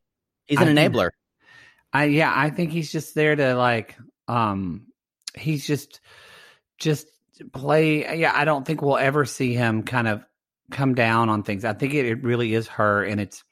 He's 0.46 0.60
an 0.60 0.68
I 0.68 0.74
think- 0.74 0.94
enabler. 0.94 1.10
I 1.92 2.04
yeah, 2.04 2.32
I 2.34 2.50
think 2.50 2.70
he's 2.72 2.90
just 2.92 3.14
there 3.14 3.34
to 3.34 3.54
like 3.54 3.96
um 4.28 4.86
he's 5.36 5.66
just 5.66 6.00
just 6.78 7.06
play 7.52 8.18
yeah, 8.18 8.32
I 8.34 8.44
don't 8.44 8.64
think 8.66 8.80
we'll 8.82 8.96
ever 8.96 9.24
see 9.24 9.54
him 9.54 9.82
kind 9.82 10.06
of 10.08 10.24
come 10.70 10.94
down 10.94 11.28
on 11.28 11.42
things. 11.42 11.64
I 11.64 11.72
think 11.72 11.94
it, 11.94 12.06
it 12.06 12.22
really 12.22 12.54
is 12.54 12.68
her 12.68 13.02
and 13.04 13.20
it's 13.20 13.42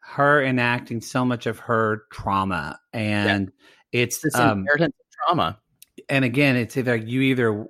her 0.00 0.42
enacting 0.42 1.00
so 1.00 1.24
much 1.24 1.46
of 1.46 1.60
her 1.60 2.02
trauma 2.10 2.80
and 2.92 3.52
it's 3.92 4.20
This 4.20 4.34
um 4.34 4.60
inheritance 4.60 4.94
of 4.98 5.26
trauma. 5.28 5.58
and 6.08 6.24
again 6.24 6.56
it's 6.56 6.76
either 6.76 6.96
you 6.96 7.20
either 7.20 7.66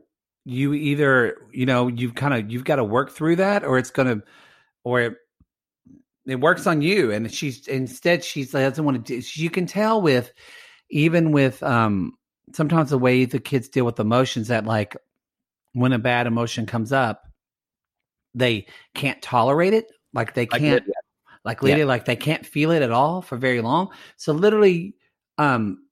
you 0.47 0.73
either 0.73 1.37
you 1.53 1.67
know 1.67 1.89
you've 1.89 2.15
kind 2.15 2.33
of 2.33 2.51
you've 2.51 2.65
got 2.65 2.77
to 2.77 2.85
work 2.85 3.11
through 3.11 3.37
that 3.37 3.65
or 3.65 3.77
it's 3.77 3.91
gonna 3.91 4.23
or 4.85 5.01
it, 5.03 5.15
it 6.33 6.41
works 6.41 6.67
on 6.67 6.83
you 6.83 7.11
and 7.11 7.33
she's 7.33 7.67
instead 7.67 8.25
she's 8.25 8.53
doesn't 8.53 8.85
want 8.85 9.07
to 9.07 9.21
do 9.21 9.41
you 9.41 9.51
can 9.51 9.67
tell 9.67 10.01
with 10.01 10.33
even 10.91 11.33
with 11.33 11.63
um 11.63 12.13
sometimes 12.53 12.91
the 12.91 12.99
way 12.99 13.25
the 13.25 13.39
kids 13.39 13.69
deal 13.69 13.85
with 13.85 14.01
emotions 14.01 14.49
that 14.49 14.65
like 14.65 14.97
when 15.73 15.93
a 15.93 15.99
bad 15.99 16.27
emotion 16.27 16.67
comes 16.67 16.93
up 16.93 17.23
they 18.35 18.67
can't 18.95 19.21
tolerate 19.23 19.73
it 19.75 19.91
like 20.13 20.35
they 20.35 20.47
can't 20.47 20.83
Lydia. 20.83 20.95
like 21.45 21.63
Yeah. 21.63 21.69
Lydia, 21.69 21.87
like 21.87 22.05
they 22.05 22.17
can't 22.17 22.45
feel 22.45 22.71
it 22.71 22.83
at 22.83 22.91
all 22.91 23.23
for 23.23 23.37
very 23.37 23.61
long. 23.61 23.91
So 24.17 24.33
literally, 24.33 24.95
um, 25.39 25.85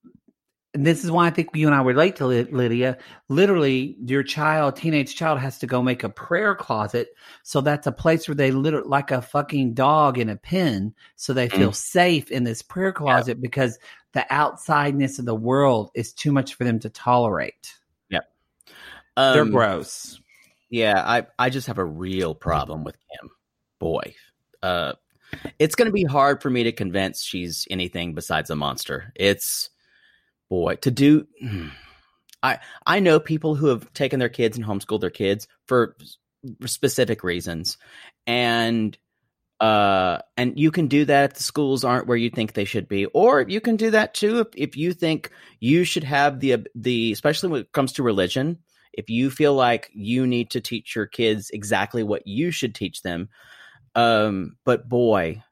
and 0.75 0.87
this 0.87 1.03
is 1.03 1.11
why 1.11 1.27
I 1.27 1.31
think 1.31 1.49
you 1.55 1.67
and 1.67 1.75
I 1.75 1.83
relate 1.83 2.17
to 2.17 2.27
Ly- 2.27 2.47
Lydia. 2.51 2.99
Literally, 3.29 3.97
your 4.05 4.23
child, 4.23 4.77
teenage 4.77 5.17
child, 5.17 5.39
has 5.39 5.59
to 5.61 5.67
go 5.67 5.83
make 5.83 6.05
a 6.05 6.09
prayer 6.09 6.55
closet. 6.55 7.09
So 7.43 7.61
that's 7.61 7.87
a 7.87 7.93
place 7.93 8.29
where 8.29 8.35
they 8.35 8.51
literally, 8.51 8.89
like 8.89 9.11
a 9.11 9.23
fucking 9.23 9.75
dog 9.75 10.19
in 10.19 10.29
a 10.29 10.37
pen, 10.37 10.95
so 11.17 11.33
they 11.33 11.49
feel 11.49 11.73
safe 11.73 12.31
in 12.31 12.45
this 12.45 12.61
prayer 12.61 12.93
closet 12.93 13.41
because 13.41 13.79
the 14.13 14.27
outsideness 14.31 15.19
of 15.19 15.25
the 15.25 15.35
world 15.35 15.91
is 15.95 16.13
too 16.13 16.33
much 16.33 16.55
for 16.55 16.65
them 16.65 16.79
to 16.81 16.91
tolerate. 16.91 17.75
Yep. 18.11 18.31
They're 19.17 19.43
Um, 19.43 19.51
gross. 19.51 20.21
Yeah, 20.71 21.03
I 21.05 21.27
I 21.39 21.49
just 21.49 21.67
have 21.67 21.79
a 21.79 21.85
real 21.85 22.35
problem 22.35 22.85
with 22.85 22.97
Kim. 22.97 23.31
Boy, 23.79 24.15
uh, 24.63 24.93
it's 25.59 25.75
going 25.75 25.87
to 25.87 25.93
be 25.93 26.05
hard 26.05 26.43
for 26.43 26.51
me 26.51 26.65
to 26.65 26.73
convince 26.73 27.23
she's 27.23 27.67
anything 27.71 28.15
besides 28.15 28.51
a 28.51 28.57
monster. 28.57 29.13
It's 29.15 29.71
boy 30.49 30.77
to 30.77 30.91
do. 30.91 31.27
I 32.43 32.59
I 32.87 33.01
know 33.01 33.21
people 33.21 33.55
who 33.55 33.67
have 33.67 33.93
taken 33.93 34.19
their 34.19 34.29
kids 34.29 34.57
and 34.57 34.67
homeschooled 34.67 35.01
their 35.01 35.11
kids 35.11 35.49
for 35.67 35.97
specific 36.67 37.25
reasons, 37.25 37.79
and 38.27 38.97
uh, 39.61 40.19
and 40.37 40.59
you 40.59 40.71
can 40.71 40.87
do 40.87 41.05
that 41.05 41.31
if 41.31 41.37
the 41.37 41.43
schools 41.43 41.85
aren't 41.85 42.07
where 42.07 42.17
you 42.17 42.31
think 42.31 42.53
they 42.53 42.65
should 42.65 42.89
be, 42.89 43.07
or 43.07 43.43
you 43.43 43.61
can 43.61 43.77
do 43.77 43.91
that 43.91 44.15
too 44.15 44.41
if 44.41 44.49
if 44.55 44.77
you 44.77 44.93
think 44.93 45.31
you 45.61 45.85
should 45.85 46.05
have 46.05 46.41
the 46.41 46.67
the 46.75 47.13
especially 47.13 47.49
when 47.49 47.61
it 47.63 47.73
comes 47.73 47.93
to 47.95 48.03
religion 48.03 48.59
if 48.93 49.09
you 49.11 49.31
feel 49.31 49.55
like 49.55 49.91
you 49.95 50.27
need 50.27 50.51
to 50.51 50.61
teach 50.61 50.97
your 50.97 51.07
kids 51.07 51.51
exactly 51.51 52.03
what 52.03 52.27
you 52.27 52.51
should 52.51 52.75
teach 52.75 53.03
them 53.03 53.29
um 53.95 54.57
but 54.65 54.89
boy 54.89 55.43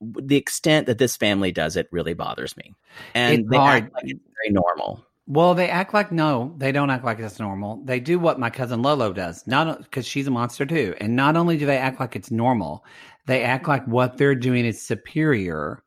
the 0.00 0.36
extent 0.36 0.86
that 0.86 0.98
this 0.98 1.16
family 1.16 1.52
does 1.52 1.76
it 1.76 1.88
really 1.90 2.14
bothers 2.14 2.56
me 2.56 2.74
and 3.14 3.40
It's 3.40 3.50
they 3.50 3.56
hard. 3.56 3.84
act 3.84 3.94
like 3.94 4.04
it's 4.06 4.20
very 4.42 4.52
normal 4.52 5.04
Well, 5.28 5.54
they 5.54 5.68
act 5.68 5.92
like 5.92 6.12
no, 6.12 6.54
they 6.56 6.70
don't 6.70 6.88
act 6.88 7.04
like 7.04 7.18
it's 7.18 7.40
normal. 7.40 7.82
They 7.84 7.98
do 7.98 8.18
what 8.18 8.38
my 8.38 8.48
cousin 8.48 8.80
Lolo 8.80 9.12
does, 9.12 9.44
not 9.46 9.82
because 9.82 10.06
she's 10.06 10.28
a 10.28 10.30
monster 10.30 10.64
too. 10.64 10.94
And 11.00 11.16
not 11.16 11.36
only 11.36 11.56
do 11.58 11.66
they 11.66 11.78
act 11.78 11.98
like 11.98 12.14
it's 12.14 12.30
normal, 12.30 12.84
they 13.26 13.42
act 13.42 13.66
like 13.66 13.84
what 13.86 14.18
they're 14.18 14.36
doing 14.36 14.64
is 14.64 14.80
superior, 14.80 15.82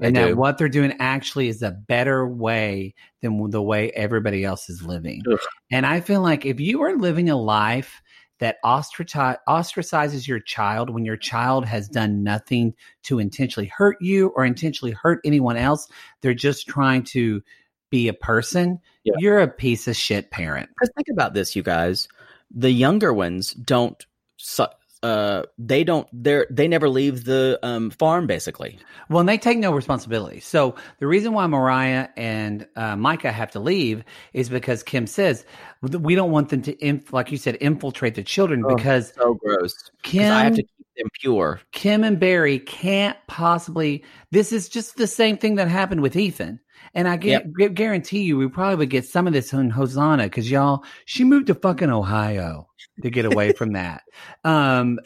they 0.00 0.06
and 0.06 0.16
that 0.16 0.36
what 0.36 0.58
they're 0.58 0.68
doing 0.68 0.94
actually 1.00 1.48
is 1.48 1.60
a 1.60 1.72
better 1.72 2.26
way 2.28 2.94
than 3.20 3.50
the 3.50 3.60
way 3.60 3.90
everybody 3.90 4.44
else 4.44 4.70
is 4.70 4.82
living. 4.82 5.22
Ugh. 5.28 5.40
And 5.72 5.84
I 5.86 6.00
feel 6.00 6.20
like 6.20 6.46
if 6.46 6.60
you 6.60 6.82
are 6.82 6.94
living 6.96 7.28
a 7.28 7.36
life 7.36 8.00
that 8.38 8.56
ostraci- 8.64 9.36
ostracizes 9.48 10.26
your 10.26 10.40
child 10.40 10.90
when 10.90 11.04
your 11.04 11.16
child 11.16 11.64
has 11.64 11.88
done 11.88 12.22
nothing 12.22 12.74
to 13.04 13.18
intentionally 13.18 13.70
hurt 13.74 13.96
you 14.00 14.28
or 14.36 14.44
intentionally 14.44 14.92
hurt 14.92 15.20
anyone 15.24 15.56
else, 15.56 15.88
they're 16.20 16.34
just 16.34 16.66
trying 16.66 17.02
to 17.04 17.42
be 17.90 18.08
a 18.08 18.12
person. 18.12 18.80
Yeah. 19.04 19.14
You're 19.18 19.40
a 19.40 19.48
piece 19.48 19.86
of 19.86 19.96
shit 19.96 20.30
parent. 20.30 20.68
because 20.68 20.90
think 20.96 21.08
about 21.12 21.34
this 21.34 21.54
you 21.54 21.62
guys 21.62 22.08
the 22.54 22.70
younger 22.70 23.12
ones 23.12 23.52
don't 23.52 24.06
su- 24.36 24.66
uh 25.04 25.42
they 25.58 25.84
don't 25.84 26.08
they're 26.12 26.46
they 26.50 26.66
never 26.66 26.88
leave 26.88 27.24
the 27.24 27.58
um 27.62 27.90
farm 27.90 28.26
basically 28.26 28.78
Well, 29.10 29.20
and 29.20 29.28
they 29.28 29.36
take 29.36 29.58
no 29.58 29.70
responsibility. 29.72 30.40
So 30.40 30.76
the 30.98 31.06
reason 31.06 31.34
why 31.34 31.46
Mariah 31.46 32.08
and 32.16 32.66
uh, 32.74 32.96
Micah 32.96 33.30
have 33.30 33.50
to 33.50 33.60
leave 33.60 34.02
is 34.32 34.48
because 34.48 34.82
Kim 34.82 35.06
says 35.06 35.44
we 35.82 36.14
don't 36.14 36.30
want 36.30 36.48
them 36.48 36.62
to, 36.62 36.84
inf- 36.84 37.12
like 37.12 37.30
you 37.30 37.36
said, 37.36 37.56
infiltrate 37.60 38.14
the 38.14 38.22
children 38.22 38.64
Oh, 38.64 38.74
because 38.74 39.12
so 39.14 39.34
gross 39.34 39.74
Kim, 40.02 40.32
i 40.32 40.42
have 40.42 40.54
to 40.54 40.62
keep 40.62 40.86
them 40.96 41.08
pure 41.20 41.60
Kim 41.72 42.02
and 42.02 42.18
Barry 42.18 42.58
can't 42.58 43.18
possibly. 43.26 44.04
This 44.30 44.52
is 44.52 44.70
just 44.70 44.96
the 44.96 45.06
same 45.06 45.36
thing 45.36 45.56
that 45.56 45.68
happened 45.68 46.00
with 46.00 46.16
Ethan. 46.16 46.60
And 46.94 47.08
I 47.08 47.16
get, 47.16 47.52
gu- 47.52 47.70
guarantee 47.70 48.22
you, 48.22 48.36
we 48.36 48.48
probably 48.48 48.76
would 48.76 48.90
get 48.90 49.04
some 49.04 49.26
of 49.26 49.32
this 49.32 49.52
on 49.52 49.68
Hosanna 49.70 50.24
because 50.24 50.50
y'all, 50.50 50.84
she 51.06 51.24
moved 51.24 51.48
to 51.48 51.54
fucking 51.54 51.90
Ohio 51.90 52.68
to 53.02 53.10
get 53.10 53.24
away 53.24 53.52
from 53.52 53.72
that. 53.72 54.02
Um, 54.44 55.00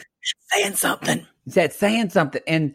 saying 0.53 0.75
something 0.75 1.27
that 1.47 1.73
saying 1.73 2.11
something. 2.11 2.43
And 2.47 2.75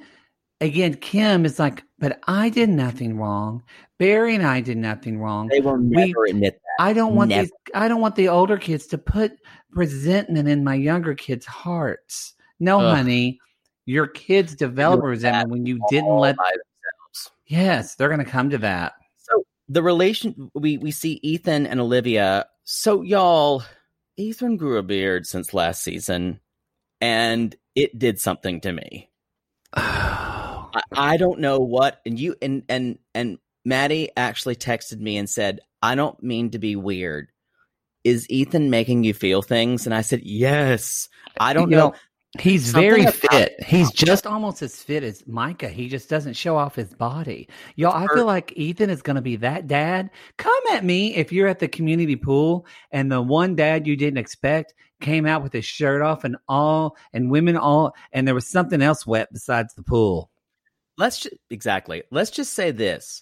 again, 0.61 0.95
Kim 0.95 1.45
is 1.45 1.59
like, 1.59 1.83
but 1.99 2.19
I 2.27 2.49
did 2.49 2.69
nothing 2.69 3.17
wrong. 3.17 3.61
Barry 3.99 4.33
and 4.33 4.45
I 4.45 4.61
did 4.61 4.77
nothing 4.77 5.19
wrong. 5.19 5.47
they 5.47 5.59
will 5.59 5.77
We- 5.77 6.07
never 6.07 6.25
admit 6.25 6.53
that 6.55 6.83
I 6.83 6.93
don't 6.93 7.13
want 7.15 7.29
Never. 7.29 7.43
these. 7.43 7.51
I 7.75 7.87
don't 7.87 8.01
want 8.01 8.15
the 8.15 8.29
older 8.29 8.57
kids 8.57 8.87
to 8.87 8.97
put 8.97 9.33
resentment 9.71 10.49
in 10.49 10.63
my 10.63 10.73
younger 10.73 11.13
kids' 11.13 11.45
hearts. 11.45 12.33
No, 12.59 12.79
Ugh. 12.79 12.97
honey, 12.97 13.39
your 13.85 14.07
kids 14.07 14.55
develop 14.55 15.03
resentment 15.03 15.51
when 15.51 15.65
you 15.67 15.79
didn't 15.89 16.09
let. 16.17 16.35
by 16.35 16.43
themselves. 16.49 17.31
Yes, 17.45 17.93
they're 17.95 18.09
going 18.09 18.23
to 18.23 18.29
come 18.31 18.49
to 18.49 18.57
that. 18.59 18.93
The 19.73 19.81
relation 19.81 20.51
we 20.53 20.77
we 20.77 20.91
see 20.91 21.19
Ethan 21.23 21.65
and 21.65 21.79
Olivia. 21.79 22.45
So 22.63 23.01
y'all, 23.01 23.63
Ethan 24.17 24.57
grew 24.57 24.77
a 24.77 24.83
beard 24.83 25.25
since 25.25 25.51
last 25.51 25.81
season, 25.81 26.39
and 27.01 27.55
it 27.73 27.97
did 27.97 28.19
something 28.19 28.61
to 28.61 28.71
me. 28.71 29.09
Oh, 29.75 30.69
I, 30.75 31.13
I 31.13 31.17
don't 31.17 31.39
know 31.39 31.57
what, 31.59 31.99
and 32.05 32.19
you 32.19 32.35
and 32.41 32.63
and 32.69 32.99
and 33.13 33.37
Maddie 33.65 34.09
actually 34.15 34.55
texted 34.55 34.99
me 34.99 35.17
and 35.17 35.29
said, 35.29 35.59
"I 35.81 35.95
don't 35.95 36.21
mean 36.21 36.51
to 36.51 36.59
be 36.59 36.75
weird. 36.75 37.29
Is 38.03 38.29
Ethan 38.29 38.69
making 38.69 39.03
you 39.03 39.13
feel 39.13 39.41
things?" 39.41 39.85
And 39.85 39.93
I 39.93 40.01
said, 40.01 40.21
"Yes." 40.23 41.09
I 41.39 41.53
don't 41.53 41.69
You 41.69 41.77
know. 41.77 41.93
He's 42.39 42.71
Something 42.71 42.89
very 42.89 43.01
about- 43.03 43.13
fit. 43.15 43.63
He's 43.63 43.91
just 43.91 44.25
almost 44.25 44.61
as 44.63 44.75
fit 44.81 45.03
as 45.03 45.25
Micah. 45.27 45.69
He 45.69 45.87
just 45.87 46.09
doesn't 46.09 46.33
show 46.33 46.57
off 46.57 46.75
his 46.75 46.93
body. 46.93 47.47
Y'all, 47.75 47.93
I 47.93 48.07
feel 48.13 48.25
like 48.25 48.53
Ethan 48.55 48.89
is 48.89 49.03
going 49.03 49.17
to 49.17 49.21
be 49.21 49.35
that 49.37 49.67
dad. 49.67 50.09
Come 50.37 50.63
at 50.71 50.83
me 50.83 51.15
if 51.15 51.31
you're 51.31 51.47
at 51.47 51.59
the 51.59 51.67
community 51.67 52.15
pool 52.15 52.65
and 52.91 53.11
the 53.11 53.21
one 53.21 53.55
dad 53.55 53.85
you 53.85 53.95
didn't 53.95 54.17
expect 54.17 54.73
came 54.99 55.25
out 55.27 55.43
with 55.43 55.53
his 55.53 55.65
shirt 55.65 56.01
off 56.01 56.23
and 56.23 56.37
all, 56.47 56.97
and 57.13 57.29
women 57.29 57.55
all, 57.55 57.93
and 58.13 58.27
there 58.27 58.33
was 58.35 58.47
something 58.47 58.81
else 58.81 59.05
wet 59.05 59.27
besides 59.31 59.73
the 59.75 59.83
pool. 59.83 60.31
let's 60.97 61.19
just 61.19 61.35
exactly 61.49 62.03
let's 62.11 62.29
just 62.31 62.53
say 62.53 62.69
this 62.71 63.21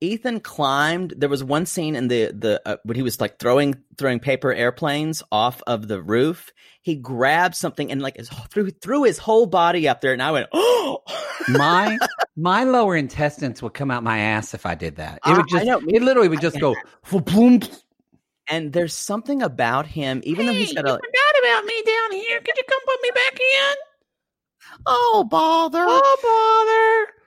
ethan 0.00 0.40
climbed 0.40 1.14
there 1.16 1.28
was 1.28 1.42
one 1.42 1.66
scene 1.66 1.96
in 1.96 2.08
the 2.08 2.26
the 2.32 2.60
uh, 2.64 2.76
when 2.84 2.96
he 2.96 3.02
was 3.02 3.20
like 3.20 3.38
throwing 3.38 3.74
throwing 3.96 4.20
paper 4.20 4.52
airplanes 4.52 5.22
off 5.32 5.62
of 5.66 5.88
the 5.88 6.00
roof 6.00 6.52
he 6.82 6.94
grabbed 6.94 7.54
something 7.54 7.90
and 7.90 8.00
like 8.00 8.16
his, 8.16 8.28
threw 8.50 8.70
threw 8.70 9.02
his 9.04 9.18
whole 9.18 9.46
body 9.46 9.88
up 9.88 10.00
there 10.00 10.12
and 10.12 10.22
i 10.22 10.30
went 10.30 10.48
oh 10.52 11.02
My 11.48 11.98
my 12.36 12.64
lower 12.64 12.96
intestines 12.96 13.62
would 13.62 13.74
come 13.74 13.90
out 13.90 14.02
my 14.02 14.18
ass 14.18 14.54
if 14.54 14.66
I 14.66 14.74
did 14.74 14.96
that. 14.96 15.16
It 15.26 15.30
I- 15.30 15.36
would 15.36 15.46
I 15.46 15.58
just, 15.58 15.66
know, 15.66 15.80
it 15.88 16.02
literally 16.02 16.28
would 16.28 16.40
just 16.40 16.60
go, 16.60 16.76
boom. 17.10 17.60
and 18.48 18.72
there's 18.72 18.94
something 18.94 19.42
about 19.42 19.86
him 19.86 20.20
even 20.24 20.46
though 20.46 20.52
he's 20.52 20.74
got 20.74 20.84
a 20.84 20.88
forgot 20.90 21.38
about 21.42 21.64
me 21.64 21.82
down 21.86 22.12
here. 22.12 22.40
Could 22.40 22.56
you 22.56 22.62
come 22.68 22.80
put 22.86 23.02
me 23.02 23.10
back 23.14 23.32
in? 23.40 23.76
Oh, 24.86 25.26
bother. 25.28 25.84
Oh, 25.86 27.06
bother. 27.08 27.17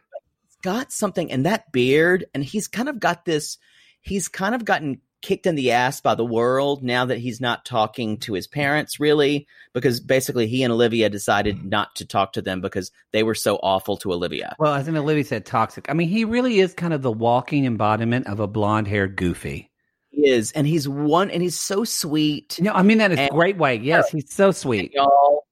Got 0.61 0.91
something 0.91 1.31
and 1.31 1.45
that 1.45 1.71
beard, 1.71 2.25
and 2.33 2.43
he's 2.43 2.67
kind 2.67 2.89
of 2.89 2.99
got 2.99 3.25
this. 3.25 3.57
He's 4.01 4.27
kind 4.27 4.55
of 4.55 4.65
gotten 4.65 5.01
kicked 5.21 5.45
in 5.45 5.55
the 5.55 5.71
ass 5.71 6.01
by 6.01 6.15
the 6.15 6.25
world 6.25 6.83
now 6.83 7.05
that 7.05 7.19
he's 7.19 7.39
not 7.39 7.65
talking 7.65 8.17
to 8.17 8.33
his 8.33 8.47
parents 8.47 8.99
really 8.99 9.47
because 9.73 9.99
basically 9.99 10.47
he 10.47 10.63
and 10.63 10.73
Olivia 10.73 11.09
decided 11.09 11.57
mm. 11.57 11.69
not 11.69 11.95
to 11.95 12.05
talk 12.05 12.33
to 12.33 12.41
them 12.41 12.61
because 12.61 12.91
they 13.11 13.23
were 13.23 13.35
so 13.35 13.57
awful 13.57 13.97
to 13.97 14.11
Olivia. 14.11 14.55
Well, 14.59 14.73
I 14.73 14.83
think 14.83 14.97
Olivia 14.97 15.23
said 15.23 15.45
toxic. 15.45 15.85
I 15.89 15.93
mean, 15.93 16.09
he 16.09 16.25
really 16.25 16.59
is 16.59 16.73
kind 16.73 16.93
of 16.93 17.01
the 17.01 17.11
walking 17.11 17.65
embodiment 17.65 18.27
of 18.27 18.39
a 18.39 18.47
blonde 18.47 18.87
haired 18.87 19.15
goofy. 19.15 19.69
He 20.09 20.27
is, 20.27 20.51
and 20.51 20.67
he's 20.67 20.89
one, 20.89 21.31
and 21.31 21.41
he's 21.41 21.59
so 21.59 21.85
sweet. 21.85 22.59
No, 22.59 22.73
I 22.73 22.81
mean 22.81 22.97
that 22.97 23.11
is 23.11 23.19
And- 23.19 23.29
great 23.31 23.57
way. 23.57 23.75
Yes, 23.75 24.09
he's 24.09 24.33
so 24.33 24.51
sweet. 24.51 24.91
Y'all, 24.93 25.45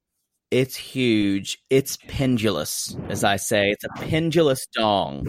it's 0.52 0.76
huge. 0.76 1.60
It's 1.70 1.98
pendulous, 2.08 2.96
as 3.10 3.24
I 3.24 3.36
say. 3.38 3.70
It's 3.72 3.84
a 3.84 3.90
pendulous 3.90 4.66
dong. 4.74 5.28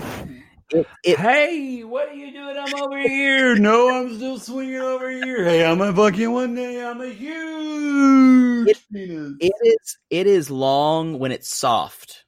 It, 0.73 0.87
it, 1.05 1.19
Hey, 1.19 1.83
what 1.83 2.09
are 2.09 2.15
you 2.15 2.33
doing? 2.33 2.57
I'm 2.57 2.75
over 2.83 2.99
here. 2.99 3.57
No, 3.57 3.89
I'm 3.91 4.15
still 4.17 4.39
swinging 4.39 4.77
over 4.81 5.11
here. 5.11 5.45
Hey, 5.45 5.65
I'm 5.65 5.81
a 5.81 5.93
fucking 5.93 6.31
one 6.33 6.55
day. 6.55 6.85
I'm 6.85 7.01
a 7.01 7.09
huge 7.09 8.69
It- 8.69 8.79
penis. 8.93 9.33
it 9.41 9.53
is 9.63 9.99
it 10.11 10.27
is 10.27 10.51
long 10.51 11.19
when 11.19 11.33
it's 11.33 11.55
soft, 11.55 12.25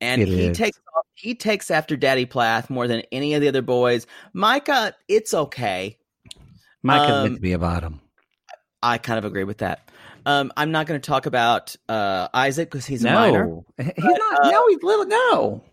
and 0.00 0.22
It 0.22 0.28
he 0.28 0.46
is. 0.46 0.56
takes 0.56 0.78
he 1.14 1.34
takes 1.34 1.70
after 1.70 1.96
Daddy 1.96 2.26
Plath 2.26 2.70
more 2.70 2.86
than 2.86 3.02
any 3.10 3.34
of 3.34 3.40
the 3.40 3.48
other 3.48 3.62
boys. 3.62 4.06
Micah, 4.32 4.94
it's 5.08 5.34
okay. 5.34 5.98
Micah 6.84 7.12
um, 7.16 7.22
meant 7.24 7.34
to 7.36 7.40
be 7.40 7.52
a 7.52 7.58
bottom. 7.58 8.00
I 8.82 8.98
kind 8.98 9.18
of 9.18 9.24
agree 9.24 9.42
with 9.42 9.58
that. 9.58 9.88
Um, 10.28 10.52
I'm 10.56 10.70
not 10.70 10.86
going 10.86 11.00
to 11.00 11.06
talk 11.06 11.26
about 11.26 11.74
uh, 11.88 12.28
Isaac 12.34 12.70
because 12.70 12.84
he's 12.86 13.04
a 13.04 13.12
minor. 13.12 13.46
No, 13.46 13.64
he's 13.78 13.92
not. 13.96 14.44
uh, 14.44 14.50
no, 14.50 14.68
he's 14.68 14.82
little. 14.82 15.06
No. 15.06 15.64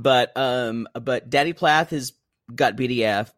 but 0.00 0.32
um 0.36 0.88
but 0.94 1.28
daddy 1.28 1.52
plath 1.52 1.90
has 1.90 2.12
got 2.54 2.76
bdf 2.76 3.30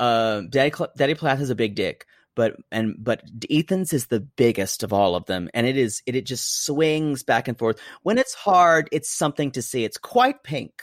um 0.00 0.48
daddy 0.48 0.72
daddy 0.96 1.14
plath 1.14 1.38
has 1.38 1.50
a 1.50 1.54
big 1.54 1.74
dick 1.74 2.06
but 2.34 2.56
and 2.72 2.96
but 2.98 3.22
ethan's 3.50 3.92
is 3.92 4.06
the 4.06 4.20
biggest 4.20 4.82
of 4.82 4.92
all 4.92 5.14
of 5.14 5.26
them 5.26 5.50
and 5.52 5.66
it 5.66 5.76
is 5.76 6.02
it, 6.06 6.16
it 6.16 6.24
just 6.24 6.64
swings 6.64 7.22
back 7.22 7.46
and 7.46 7.58
forth 7.58 7.78
when 8.02 8.16
it's 8.16 8.32
hard 8.32 8.88
it's 8.90 9.10
something 9.10 9.50
to 9.50 9.60
see 9.60 9.84
it's 9.84 9.98
quite 9.98 10.42
pink 10.42 10.82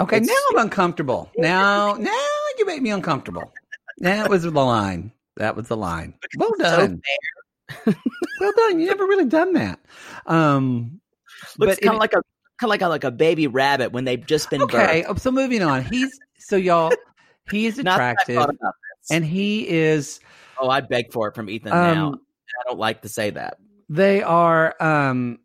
Okay, 0.00 0.16
It's- 0.18 0.28
now 0.28 0.58
I'm 0.58 0.64
uncomfortable. 0.66 1.30
Now, 1.38 1.94
now 1.94 2.26
you 2.58 2.66
made 2.66 2.82
me 2.82 2.90
uncomfortable. 2.90 3.52
That 3.98 4.28
was 4.28 4.42
the 4.42 4.50
line. 4.50 5.12
That 5.36 5.54
was 5.56 5.68
the 5.68 5.76
line. 5.76 6.14
Well 6.36 6.50
so 6.58 6.64
done. 6.78 7.02
well 7.86 8.52
done. 8.56 8.80
You 8.80 8.86
never 8.86 9.04
really 9.04 9.26
done 9.26 9.52
that. 9.54 9.80
Um, 10.26 11.00
looks 11.58 11.78
kind 11.78 11.94
of 11.94 12.00
like 12.00 12.12
a 12.12 12.22
kind 12.58 12.64
of 12.64 12.68
like 12.70 12.82
a 12.82 12.88
like 12.88 13.04
a 13.04 13.10
baby 13.10 13.46
rabbit 13.46 13.92
when 13.92 14.04
they've 14.04 14.24
just 14.24 14.50
been 14.50 14.62
okay. 14.62 15.02
birthed. 15.02 15.06
oh, 15.08 15.14
So 15.16 15.30
moving 15.30 15.62
on. 15.62 15.84
He's 15.84 16.18
so 16.38 16.56
y'all. 16.56 16.92
He 17.50 17.66
is 17.66 17.78
I 17.78 17.82
attractive, 17.82 18.36
thought 18.36 18.50
about 18.50 18.74
this. 19.00 19.10
and 19.10 19.24
he 19.24 19.68
is. 19.68 20.20
oh 20.58 20.68
i'd 20.70 20.88
beg 20.88 21.12
for 21.12 21.28
it 21.28 21.34
from 21.34 21.50
ethan 21.50 21.70
now 21.70 22.06
Um, 22.08 22.20
i 22.60 22.62
don't 22.68 22.78
like 22.78 23.02
to 23.02 23.08
say 23.08 23.30
that 23.30 23.58
They 23.88 24.22
are. 24.22 24.74
Um. 24.80 25.38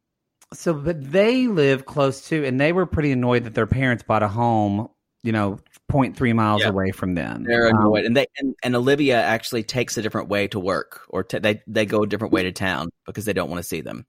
So, 0.53 0.73
but 0.73 1.11
they 1.11 1.45
live 1.47 1.85
close 1.85 2.27
to, 2.29 2.43
and 2.45 2.59
they 2.59 2.73
were 2.73 2.85
pretty 2.87 3.11
annoyed 3.11 3.43
that 3.43 3.53
their 3.53 3.67
parents 3.67 4.01
bought 4.03 4.23
a 4.23 4.27
home. 4.27 4.87
You 5.23 5.31
know, 5.31 5.59
0.3 5.89 6.33
miles 6.33 6.61
Yeah. 6.61 6.69
away 6.69 6.91
from 6.91 7.15
them. 7.15 7.43
They're 7.43 7.67
Um, 7.75 7.93
and 7.95 8.15
they 8.15 8.27
and, 8.37 8.55
and 8.63 8.75
Olivia 8.75 9.21
actually 9.21 9.63
takes 9.63 9.97
a 9.97 10.01
different 10.01 10.29
way 10.29 10.47
to 10.49 10.59
work, 10.59 11.01
or 11.09 11.23
t- 11.23 11.39
they 11.39 11.61
they 11.67 11.85
go 11.85 12.03
a 12.03 12.07
different 12.07 12.33
way 12.33 12.43
to 12.43 12.51
town 12.51 12.89
because 13.05 13.25
they 13.25 13.33
don't 13.33 13.49
want 13.49 13.61
to 13.61 13.67
see 13.67 13.81
them. 13.81 14.05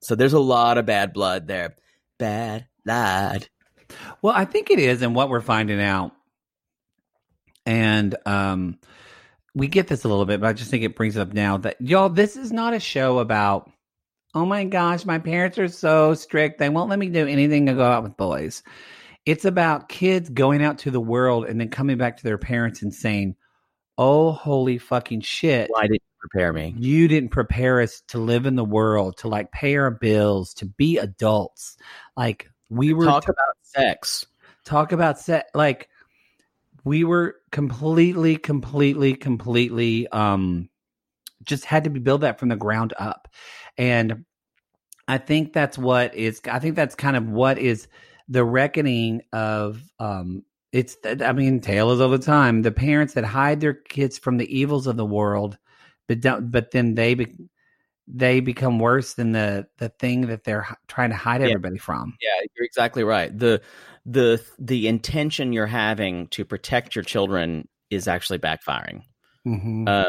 So 0.00 0.14
there's 0.14 0.34
a 0.34 0.38
lot 0.40 0.78
of 0.78 0.86
bad 0.86 1.12
blood 1.12 1.48
there. 1.48 1.74
Bad 2.18 2.66
blood. 2.84 3.48
Well, 4.22 4.34
I 4.36 4.44
think 4.44 4.70
it 4.70 4.78
is, 4.78 5.02
and 5.02 5.14
what 5.14 5.28
we're 5.28 5.40
finding 5.40 5.80
out, 5.80 6.12
and 7.64 8.14
um, 8.26 8.78
we 9.54 9.68
get 9.68 9.88
this 9.88 10.04
a 10.04 10.08
little 10.08 10.26
bit, 10.26 10.40
but 10.40 10.48
I 10.48 10.52
just 10.52 10.70
think 10.70 10.84
it 10.84 10.96
brings 10.96 11.16
it 11.16 11.20
up 11.20 11.32
now 11.32 11.56
that 11.58 11.76
y'all, 11.80 12.08
this 12.08 12.36
is 12.36 12.52
not 12.52 12.74
a 12.74 12.80
show 12.80 13.18
about. 13.18 13.70
Oh 14.34 14.44
my 14.44 14.64
gosh, 14.64 15.06
my 15.06 15.18
parents 15.18 15.58
are 15.58 15.68
so 15.68 16.12
strict; 16.14 16.58
they 16.58 16.68
won't 16.68 16.90
let 16.90 16.98
me 16.98 17.08
do 17.08 17.26
anything 17.26 17.66
to 17.66 17.74
go 17.74 17.84
out 17.84 18.02
with 18.02 18.16
boys. 18.18 18.62
It's 19.26 19.44
about 19.44 19.88
kids 19.88 20.28
going 20.30 20.62
out 20.62 20.78
to 20.78 20.90
the 20.90 21.00
world 21.00 21.44
and 21.46 21.60
then 21.60 21.68
coming 21.68 21.98
back 21.98 22.16
to 22.16 22.22
their 22.22 22.38
parents 22.38 22.82
and 22.82 22.94
saying, 22.94 23.34
"Oh, 23.98 24.30
holy 24.32 24.78
fucking 24.78 25.20
shit!" 25.22 25.68
Why 25.70 25.82
did 25.88 25.94
you 25.94 26.00
prepare 26.20 26.52
me? 26.52 26.74
you 26.78 27.08
didn't 27.08 27.30
prepare 27.30 27.80
us 27.80 28.02
to 28.08 28.18
live 28.18 28.46
in 28.46 28.54
the 28.56 28.64
world, 28.64 29.16
to 29.18 29.28
like 29.28 29.50
pay 29.52 29.76
our 29.76 29.90
bills, 29.90 30.54
to 30.54 30.66
be 30.66 30.98
adults. 30.98 31.76
Like 32.16 32.50
we 32.70 32.92
were 32.94 33.04
Talk 33.04 33.24
about 33.24 33.56
sex. 33.62 34.26
talk 34.64 34.92
about 34.92 35.18
set 35.18 35.50
like 35.54 35.88
we 36.84 37.02
were 37.04 37.36
completely 37.50 38.36
completely 38.36 39.14
completely 39.14 40.06
um 40.08 40.68
just 41.44 41.64
had 41.64 41.84
to 41.84 41.90
be 41.90 42.00
built 42.00 42.22
that 42.22 42.38
from 42.38 42.48
the 42.48 42.56
ground 42.56 42.92
up 42.98 43.28
and 43.78 44.24
i 45.06 45.18
think 45.18 45.52
that's 45.52 45.76
what 45.78 46.12
is 46.14 46.40
i 46.50 46.58
think 46.58 46.74
that's 46.74 46.94
kind 46.96 47.16
of 47.16 47.28
what 47.28 47.58
is 47.58 47.86
the 48.28 48.44
reckoning 48.44 49.22
of 49.32 49.80
um 49.98 50.42
it's 50.72 50.96
i 51.22 51.32
mean 51.32 51.60
tale 51.60 51.90
is 51.92 52.00
all 52.00 52.08
the 52.08 52.18
time 52.18 52.62
the 52.62 52.72
parents 52.72 53.14
that 53.14 53.24
hide 53.24 53.60
their 53.60 53.74
kids 53.74 54.18
from 54.18 54.36
the 54.36 54.58
evils 54.58 54.86
of 54.86 54.96
the 54.96 55.04
world 55.06 55.56
but 56.08 56.20
don't 56.20 56.50
but 56.50 56.70
then 56.72 56.94
they 56.94 57.14
be, 57.14 57.34
they 58.08 58.40
become 58.40 58.78
worse 58.78 59.14
than 59.14 59.32
the 59.32 59.66
the 59.78 59.88
thing 59.88 60.22
that 60.28 60.44
they're 60.44 60.66
trying 60.88 61.10
to 61.10 61.16
hide 61.16 61.40
Yeah. 61.40 61.48
everybody 61.48 61.78
from 61.78 62.16
Yeah, 62.20 62.46
you're 62.56 62.64
exactly 62.66 63.04
right. 63.04 63.36
the 63.36 63.60
the 64.04 64.40
The 64.58 64.86
intention 64.88 65.52
you're 65.52 65.66
having 65.66 66.28
to 66.28 66.44
protect 66.44 66.94
your 66.94 67.02
children 67.04 67.66
is 67.90 68.06
actually 68.08 68.38
backfiring. 68.38 69.02
mm-hmm. 69.46 69.84
Uh, 69.88 70.04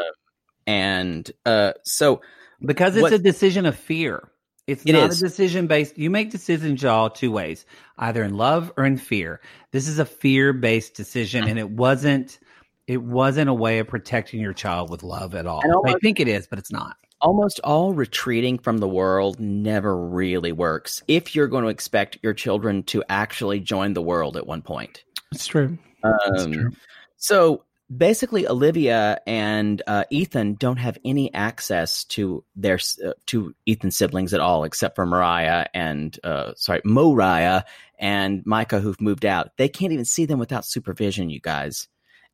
and 0.68 1.32
uh, 1.46 1.74
so 1.84 2.22
because 2.66 2.96
it's 2.96 3.04
What- 3.04 3.14
a 3.14 3.20
decision 3.20 3.66
of 3.66 3.76
fear. 3.78 4.30
It's 4.68 4.84
It 4.86 4.92
not 4.94 5.10
is. 5.10 5.22
a 5.22 5.26
decision 5.28 5.68
based. 5.68 5.98
You 5.98 6.10
make 6.10 6.30
decisions 6.30 6.84
y'all, 6.84 7.10
two 7.10 7.32
ways, 7.32 7.66
either 7.98 8.24
in 8.24 8.36
love 8.36 8.72
or 8.78 8.86
in 8.86 8.98
fear. 8.98 9.40
This 9.72 9.88
is 9.88 9.98
a 9.98 10.06
fear 10.06 10.52
based 10.54 10.94
decision, 10.94 11.48
and 11.48 11.58
it 11.58 11.70
wasn't. 11.70 12.38
It 12.86 13.02
wasn't 13.02 13.50
a 13.50 13.54
way 13.54 13.80
of 13.80 13.88
protecting 13.88 14.40
your 14.40 14.54
child 14.54 14.90
with 14.90 15.04
love 15.04 15.36
at 15.36 15.46
all. 15.46 15.62
And 15.64 15.94
I 15.96 15.98
think 16.02 16.20
it 16.22 16.28
is, 16.30 16.48
but 16.48 16.58
it's 16.60 16.72
not. 16.72 16.96
almost 17.20 17.60
all 17.64 17.94
retreating 17.94 18.58
from 18.60 18.78
the 18.78 18.88
world 18.88 19.40
never 19.40 19.98
really 19.98 20.52
works 20.52 21.02
if 21.08 21.34
you're 21.36 21.48
going 21.48 21.64
to 21.64 21.70
expect 21.70 22.18
your 22.22 22.34
children 22.34 22.84
to 22.84 23.04
actually 23.10 23.60
join 23.60 23.94
the 23.94 24.02
world 24.02 24.38
at 24.38 24.46
one 24.46 24.62
point. 24.62 25.04
It's 25.34 25.48
true. 25.48 25.78
Um, 26.04 26.76
So 27.18 27.64
basically, 27.96 28.48
Olivia 28.48 29.20
and 29.26 29.82
uh, 29.88 30.04
Ethan 30.10 30.56
don't 30.56 30.78
have 30.78 30.98
any 31.06 31.34
access 31.34 32.04
to 32.06 32.44
their 32.56 32.80
uh, 33.06 33.14
to 33.28 33.54
Ethan's 33.68 33.98
siblings 33.98 34.34
at 34.34 34.40
all, 34.40 34.64
except 34.64 34.96
for 34.96 35.06
Mariah 35.06 35.68
and 35.74 36.18
uh, 36.24 36.54
sorry, 36.56 36.82
Moriah 36.84 37.66
and 38.00 38.44
Micah, 38.46 38.80
who've 38.80 39.02
moved 39.02 39.26
out. 39.26 39.52
They 39.58 39.70
can't 39.70 39.94
even 39.94 40.06
see 40.06 40.26
them 40.26 40.40
without 40.40 40.66
supervision, 40.66 41.30
you 41.30 41.40
guys. 41.40 41.88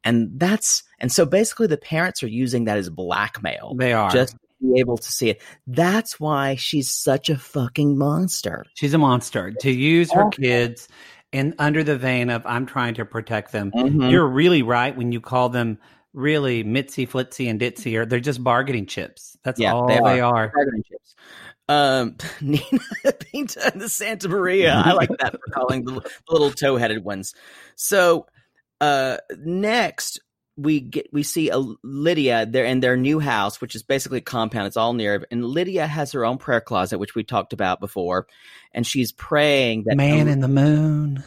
And 0.04 0.32
that's 0.38 0.84
and 1.00 1.12
so 1.12 1.26
basically, 1.26 1.68
the 1.68 1.78
parents 1.78 2.24
are 2.24 2.28
using 2.28 2.66
that 2.66 2.78
as 2.78 2.90
blackmail 2.90 3.76
They 3.78 3.94
are. 3.94 4.10
just 4.10 4.36
be 4.62 4.80
able 4.80 4.98
to 4.98 5.12
see 5.12 5.30
it. 5.30 5.42
That's 5.68 6.20
why 6.20 6.56
she's 6.56 6.92
such 6.92 7.30
a 7.30 7.38
fucking 7.38 7.98
monster. 7.98 8.66
She's 8.74 8.94
a 8.94 8.98
monster. 8.98 9.52
To 9.52 9.72
use 9.72 10.12
her 10.12 10.30
kids 10.30 10.88
and 11.34 11.54
under 11.60 11.84
the 11.84 11.98
vein 11.98 12.30
of 12.30 12.46
I'm 12.46 12.66
trying 12.66 12.94
to 12.96 13.06
protect 13.06 13.52
them. 13.52 13.72
Mhm. 13.72 14.10
You're 14.12 14.28
really 14.28 14.62
right 14.62 14.96
when 14.96 15.12
you 15.12 15.20
call 15.20 15.50
them 15.50 15.80
really 16.14 16.64
Mitzi, 16.64 17.08
Flitzy, 17.08 17.50
and 17.50 17.60
Ditzy. 17.60 17.98
Or 17.98 18.06
they're 18.06 18.20
just 18.20 18.44
bargaining 18.44 18.86
chips. 18.86 19.36
That's 19.44 19.60
Yeah, 19.60 19.74
all 19.74 19.88
they 19.88 19.96
they 19.96 20.22
are. 20.22 20.46
are. 20.46 20.52
Bargaining 20.54 20.84
chips. 20.90 21.16
Um, 21.70 22.18
Nina 22.42 23.14
Pinta 23.20 23.72
and 23.72 23.82
the 23.82 23.90
Santa 23.90 24.30
Maria. 24.30 24.82
I 24.86 24.94
like 24.94 25.10
that 25.20 25.32
for 25.32 25.52
calling 25.54 25.86
the, 25.86 25.94
the 25.94 26.02
little 26.30 26.52
toe-headed 26.52 27.04
ones. 27.04 27.34
So, 27.76 28.28
uh, 28.82 29.18
next 29.40 30.20
we 30.56 30.80
get 30.80 31.08
we 31.12 31.24
see 31.24 31.50
a 31.50 31.58
Lydia 31.58 32.46
there 32.46 32.66
in 32.66 32.80
their 32.80 32.98
new 32.98 33.20
house, 33.20 33.60
which 33.60 33.76
is 33.76 33.84
basically 33.84 34.20
a 34.20 34.22
compound. 34.22 34.68
It's 34.68 34.78
all 34.78 34.94
near, 34.94 35.26
and 35.32 35.46
Lydia 35.46 35.88
has 35.88 36.12
her 36.12 36.26
own 36.26 36.38
prayer 36.38 36.62
closet, 36.62 37.00
which 37.00 37.16
we 37.16 37.24
talked 37.24 37.54
about 37.54 37.80
before, 37.80 38.28
and 38.72 38.86
she's 38.86 39.12
praying 39.12 39.84
that 39.88 39.98
Man 39.98 40.28
in 40.28 40.42
the 40.42 40.48
moon. 40.48 41.24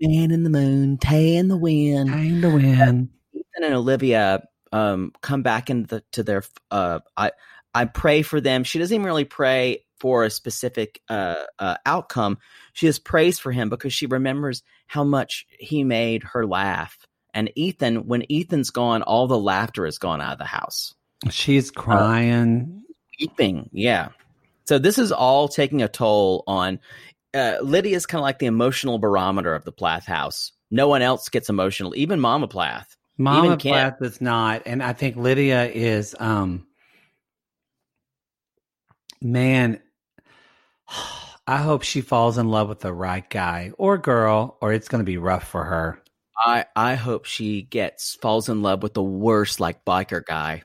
man 0.00 0.30
in 0.30 0.42
the 0.42 0.50
moon, 0.50 0.98
Tay 0.98 1.36
in 1.36 1.48
the 1.48 1.56
wind, 1.56 2.10
Time 2.10 2.42
to 2.42 2.50
win. 2.50 3.10
Ethan 3.34 3.64
and 3.64 3.74
Olivia 3.74 4.42
um, 4.72 5.12
come 5.22 5.42
back 5.42 5.70
into 5.70 6.02
to 6.12 6.22
their 6.22 6.42
uh, 6.70 7.00
I 7.16 7.32
I 7.74 7.86
pray 7.86 8.22
for 8.22 8.40
them. 8.40 8.64
She 8.64 8.78
doesn't 8.78 8.94
even 8.94 9.06
really 9.06 9.24
pray 9.24 9.84
for 10.00 10.24
a 10.24 10.30
specific 10.30 11.00
uh, 11.08 11.44
uh, 11.58 11.76
outcome. 11.84 12.38
She 12.72 12.86
just 12.86 13.04
prays 13.04 13.38
for 13.38 13.50
him 13.50 13.68
because 13.68 13.92
she 13.92 14.06
remembers 14.06 14.62
how 14.86 15.04
much 15.04 15.46
he 15.58 15.84
made 15.84 16.22
her 16.22 16.46
laugh. 16.46 16.96
And 17.34 17.50
Ethan, 17.54 18.06
when 18.06 18.24
Ethan's 18.30 18.70
gone, 18.70 19.02
all 19.02 19.26
the 19.26 19.38
laughter 19.38 19.86
is 19.86 19.98
gone 19.98 20.20
out 20.20 20.32
of 20.32 20.38
the 20.38 20.44
house. 20.44 20.94
She's 21.30 21.70
crying. 21.70 22.82
Weeping, 23.20 23.68
yeah. 23.72 24.10
So 24.66 24.78
this 24.78 24.98
is 24.98 25.12
all 25.12 25.48
taking 25.48 25.82
a 25.82 25.88
toll 25.88 26.44
on 26.46 26.80
uh, 27.34 27.56
Lydia's 27.62 28.06
kind 28.06 28.20
of 28.20 28.24
like 28.24 28.38
the 28.38 28.46
emotional 28.46 28.98
barometer 28.98 29.54
of 29.54 29.64
the 29.64 29.72
Plath 29.72 30.06
house. 30.06 30.52
No 30.70 30.88
one 30.88 31.02
else 31.02 31.28
gets 31.28 31.48
emotional, 31.48 31.94
even 31.96 32.20
Mama 32.20 32.48
Plath. 32.48 32.96
Mama 33.16 33.46
Even 33.46 33.58
Plath 33.58 34.00
is 34.00 34.20
not, 34.20 34.62
and 34.66 34.82
I 34.82 34.92
think 34.92 35.16
Lydia 35.16 35.66
is. 35.66 36.14
um 36.18 36.66
Man, 39.20 39.80
I 41.46 41.56
hope 41.56 41.82
she 41.82 42.02
falls 42.02 42.36
in 42.36 42.50
love 42.50 42.68
with 42.68 42.80
the 42.80 42.92
right 42.92 43.28
guy 43.28 43.72
or 43.78 43.98
girl, 43.98 44.58
or 44.60 44.72
it's 44.72 44.88
going 44.88 45.00
to 45.00 45.10
be 45.10 45.16
rough 45.16 45.48
for 45.48 45.64
her. 45.64 46.02
I 46.38 46.66
I 46.76 46.94
hope 46.94 47.24
she 47.24 47.62
gets 47.62 48.14
falls 48.14 48.48
in 48.48 48.62
love 48.62 48.82
with 48.82 48.94
the 48.94 49.02
worst 49.02 49.60
like 49.60 49.84
biker 49.84 50.24
guy, 50.24 50.62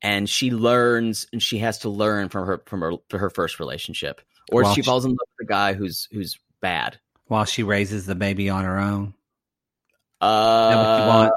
and 0.00 0.28
she 0.28 0.50
learns 0.50 1.26
and 1.32 1.42
she 1.42 1.58
has 1.58 1.80
to 1.80 1.88
learn 1.88 2.28
from 2.28 2.46
her 2.46 2.62
from 2.66 2.80
her 2.80 2.92
from 3.08 3.20
her 3.20 3.30
first 3.30 3.58
relationship, 3.58 4.20
or 4.52 4.72
she 4.74 4.82
falls 4.82 5.04
in 5.04 5.10
love 5.10 5.28
with 5.38 5.48
a 5.48 5.48
guy 5.48 5.72
who's 5.72 6.08
who's 6.12 6.38
bad. 6.60 6.98
While 7.26 7.44
she 7.44 7.62
raises 7.62 8.06
the 8.06 8.14
baby 8.14 8.48
on 8.48 8.64
her 8.64 8.78
own, 8.78 9.14
Uh, 10.20 10.70
that 10.70 10.76
what 10.76 11.00
you 11.00 11.06
want? 11.06 11.32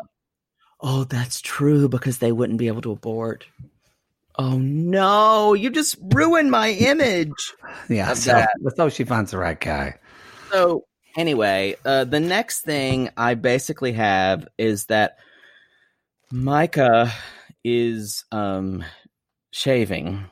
Oh, 0.79 1.03
that's 1.03 1.41
true 1.41 1.89
because 1.89 2.19
they 2.19 2.31
wouldn't 2.31 2.59
be 2.59 2.67
able 2.67 2.81
to 2.81 2.91
abort. 2.91 3.45
Oh 4.37 4.57
no, 4.57 5.53
you 5.53 5.69
just 5.69 5.97
ruined 5.99 6.49
my 6.49 6.71
image. 6.71 7.53
Yeah, 7.89 8.13
so 8.13 8.45
hope 8.77 8.91
she 8.93 9.03
finds 9.03 9.31
the 9.31 9.37
right 9.37 9.59
guy. 9.59 9.99
So 10.51 10.85
anyway, 11.15 11.75
uh, 11.85 12.03
the 12.05 12.19
next 12.19 12.61
thing 12.61 13.09
I 13.17 13.35
basically 13.35 13.93
have 13.93 14.47
is 14.57 14.85
that 14.85 15.17
Micah 16.31 17.11
is 17.63 18.25
um, 18.31 18.83
shaving 19.51 20.25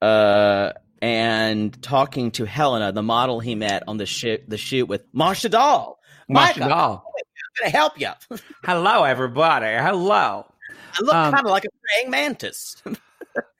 uh, 0.00 0.72
and 1.02 1.82
talking 1.82 2.30
to 2.32 2.44
Helena, 2.44 2.92
the 2.92 3.02
model 3.02 3.40
he 3.40 3.54
met 3.54 3.84
on 3.88 3.96
the 3.96 4.06
shoot 4.06 4.48
the 4.48 4.58
shoot 4.58 4.86
with 4.86 5.12
Marsha 5.12 5.50
Doll. 5.50 5.98
Micah, 6.28 6.60
Doll. 6.60 7.04
I'm 7.06 7.64
gonna 7.64 7.70
help 7.70 8.00
you. 8.00 8.10
Hello, 8.64 9.04
everybody. 9.04 9.66
Hello. 9.66 10.46
I 10.92 11.02
look 11.02 11.14
Um, 11.14 11.32
kind 11.32 11.46
of 11.46 11.50
like 11.50 11.64
a 11.64 11.68
praying 11.88 12.10
mantis. 12.10 12.82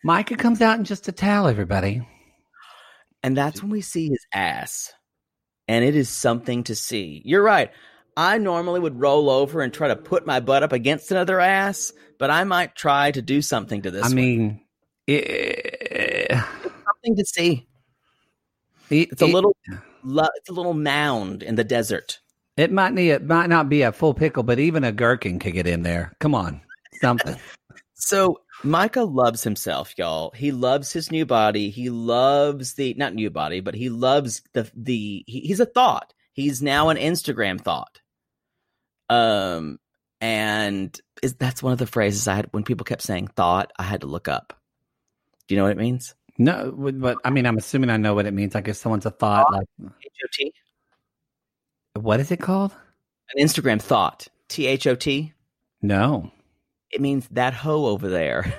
Micah 0.05 0.36
comes 0.36 0.62
out 0.62 0.78
in 0.78 0.84
just 0.84 1.09
a 1.09 1.12
towel, 1.12 1.47
everybody. 1.49 2.07
And 3.22 3.36
that's 3.36 3.62
when 3.62 3.70
we 3.70 3.82
see 3.82 4.09
his 4.09 4.24
ass. 4.32 4.93
And 5.71 5.85
it 5.85 5.95
is 5.95 6.09
something 6.09 6.64
to 6.64 6.75
see. 6.75 7.23
You're 7.25 7.45
right. 7.45 7.71
I 8.16 8.39
normally 8.39 8.81
would 8.81 8.99
roll 8.99 9.31
over 9.31 9.61
and 9.62 9.73
try 9.73 9.87
to 9.87 9.95
put 9.95 10.27
my 10.27 10.41
butt 10.41 10.64
up 10.64 10.73
against 10.73 11.12
another 11.12 11.39
ass, 11.39 11.93
but 12.18 12.29
I 12.29 12.43
might 12.43 12.75
try 12.75 13.12
to 13.12 13.23
do 13.23 13.41
something 13.41 13.83
to 13.83 13.93
this. 13.93 14.03
I 14.03 14.09
one. 14.09 14.14
mean, 14.16 14.61
it, 15.07 16.29
something 16.33 17.16
to 17.16 17.25
see. 17.25 17.68
it, 18.91 19.11
It's 19.12 19.23
a 19.23 19.27
it- 19.27 19.33
little, 19.33 19.57
it's 19.64 20.49
a 20.49 20.53
little 20.53 20.75
mound 20.75 21.45
in 21.45 21.55
the 21.55 21.62
desert. 21.62 22.18
It 22.57 22.73
might 22.73 22.93
need. 22.93 23.11
It 23.11 23.25
might 23.25 23.49
not 23.49 23.68
be 23.68 23.83
a 23.83 23.93
full 23.93 24.12
pickle, 24.12 24.43
but 24.43 24.59
even 24.59 24.83
a 24.83 24.91
gherkin 24.91 25.39
could 25.39 25.53
get 25.55 25.68
in 25.68 25.83
there. 25.85 26.12
Come 26.18 26.35
on, 26.35 26.61
something. 27.01 27.37
So 27.95 28.41
Micah 28.62 29.04
loves 29.04 29.42
himself, 29.42 29.94
y'all. 29.96 30.32
He 30.34 30.52
loves 30.52 30.92
his 30.92 31.11
new 31.11 31.24
body. 31.24 31.70
He 31.70 31.88
loves 31.90 32.74
the 32.74 32.94
not 32.94 33.14
new 33.14 33.30
body, 33.30 33.61
but 33.61 33.74
he 33.74 33.88
loves 33.88 34.42
the 34.52 34.70
the. 34.74 35.24
He, 35.26 35.40
he's 35.40 35.61
a 35.61 35.66
thought. 35.66 36.12
He's 36.32 36.62
now 36.62 36.90
an 36.90 36.96
Instagram 36.96 37.61
thought. 37.61 38.00
Um, 39.08 39.78
and 40.20 40.98
is 41.22 41.34
that's 41.34 41.62
one 41.62 41.72
of 41.72 41.78
the 41.78 41.86
phrases 41.86 42.28
I 42.28 42.34
had 42.34 42.48
when 42.52 42.64
people 42.64 42.84
kept 42.84 43.02
saying 43.02 43.28
thought. 43.28 43.72
I 43.78 43.82
had 43.82 44.02
to 44.02 44.06
look 44.06 44.28
up. 44.28 44.52
Do 45.48 45.54
you 45.54 45.58
know 45.58 45.64
what 45.64 45.72
it 45.72 45.78
means? 45.78 46.14
No, 46.38 46.72
but 46.72 47.18
I 47.24 47.30
mean, 47.30 47.46
I'm 47.46 47.58
assuming 47.58 47.90
I 47.90 47.96
know 47.96 48.14
what 48.14 48.26
it 48.26 48.32
means. 48.32 48.54
I 48.54 48.61
guess 48.61 48.78
someone's 48.78 49.06
a 49.06 49.11
thought. 49.11 49.52
Like, 49.52 49.66
H 49.82 50.12
O 50.24 50.28
T. 50.32 50.52
what 51.94 52.20
is 52.20 52.30
it 52.30 52.40
called? 52.40 52.72
An 53.34 53.44
Instagram 53.44 53.80
thought. 53.80 54.28
T 54.48 54.66
H 54.66 54.86
O 54.86 54.94
T. 54.94 55.32
No. 55.82 56.30
It 56.91 57.01
means 57.01 57.28
that 57.32 57.55
hoe 57.55 57.86
over 57.86 58.09
there. 58.09 58.53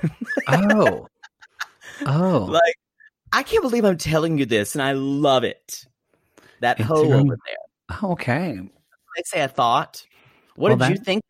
Oh. 0.47 1.07
oh. 2.05 2.47
like 2.49 2.75
I 3.33 3.43
can't 3.43 3.61
believe 3.63 3.85
I'm 3.85 3.97
telling 3.97 4.37
you 4.37 4.45
this, 4.45 4.75
and 4.75 4.81
I 4.81 4.91
love 4.93 5.43
it. 5.43 5.85
That 6.61 6.79
It's 6.79 6.87
hoe 6.87 7.11
over 7.11 7.37
there. 7.45 7.99
Oh, 8.01 8.11
okay. 8.13 8.57
They 8.57 9.23
say 9.25 9.41
a 9.41 9.47
thought. 9.47 10.05
What 10.55 10.69
Well, 10.69 10.77
did 10.77 10.89
you 10.89 10.95
that- 10.97 11.05
think? 11.05 11.23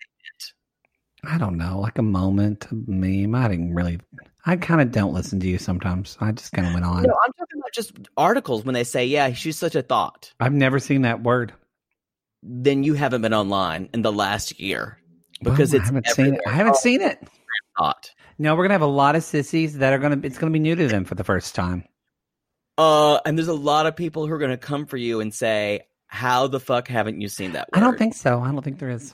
I 1.24 1.38
don't 1.38 1.58
know, 1.58 1.80
like 1.80 1.99
a 1.99 2.04
moment, 2.04 2.66
a 2.72 2.76
meme. 2.88 3.36
I 3.36 3.47
didn't 3.47 3.76
really. 3.76 3.99
I 4.47 4.56
kind 4.56 4.82
of 4.82 4.91
don't 4.91 5.14
listen 5.14 5.39
to 5.41 5.47
you 5.47 5.60
sometimes. 5.60 6.18
I 6.20 6.32
just 6.32 6.52
kind 6.52 6.68
of 6.68 6.74
went 6.74 6.84
on. 6.84 7.04
No, 7.04 7.14
I'm 7.24 7.32
talking 7.34 7.60
about 7.60 7.72
just 7.74 7.91
articles 8.18 8.66
when 8.66 8.74
they 8.74 8.84
say, 8.84 9.06
"Yeah, 9.06 9.32
she's 9.34 9.56
such 9.58 9.76
a 9.76 9.84
thought." 9.84 10.34
I've 10.39 10.52
never 10.54 10.80
seen 10.80 11.04
that 11.04 11.22
word 11.22 11.54
Then 12.41 12.84
you 12.84 12.95
haven't 12.95 13.22
been 13.22 13.36
online 13.36 13.88
in 13.93 14.02
the 14.02 14.12
last 14.12 14.60
year 14.60 14.97
because 15.42 15.74
Well, 15.74 15.82
it's 15.82 15.89
I 15.89 15.94
haven't 15.94 16.08
seen 16.08 16.34
it. 16.36 16.42
I 16.48 16.52
haven't 16.52 16.76
seen 16.78 17.02
it. 17.02 17.20
No, 18.38 18.56
we're 18.56 18.64
gonna 18.64 18.74
have 18.74 18.82
a 18.82 18.86
lot 18.86 19.16
of 19.16 19.24
sissies 19.24 19.78
that 19.78 19.94
are 19.94 20.00
gonna. 20.00 20.20
It's 20.24 20.38
gonna 20.38 20.52
be 20.52 20.60
new 20.60 20.76
to 20.76 20.88
them 20.88 21.06
for 21.06 21.16
the 21.16 21.24
first 21.24 21.56
time. 21.56 21.86
Uh, 22.78 23.20
and 23.26 23.38
there's 23.38 23.48
a 23.48 23.54
lot 23.54 23.86
of 23.86 23.96
people 23.96 24.26
who 24.26 24.34
are 24.34 24.48
to 24.48 24.58
come 24.58 24.86
for 24.86 24.98
you 24.98 25.20
and 25.20 25.34
say, 25.34 25.82
"How 26.08 26.48
the 26.48 26.60
fuck 26.60 26.88
haven't 26.88 27.22
you 27.22 27.28
seen 27.28 27.52
that?" 27.54 27.70
Word? 27.72 27.78
I 27.78 27.80
don't 27.82 27.98
think 27.98 28.16
so. 28.16 28.42
I 28.42 28.52
don't 28.52 28.64
think 28.64 28.80
there 28.80 28.89
is. 28.89 29.14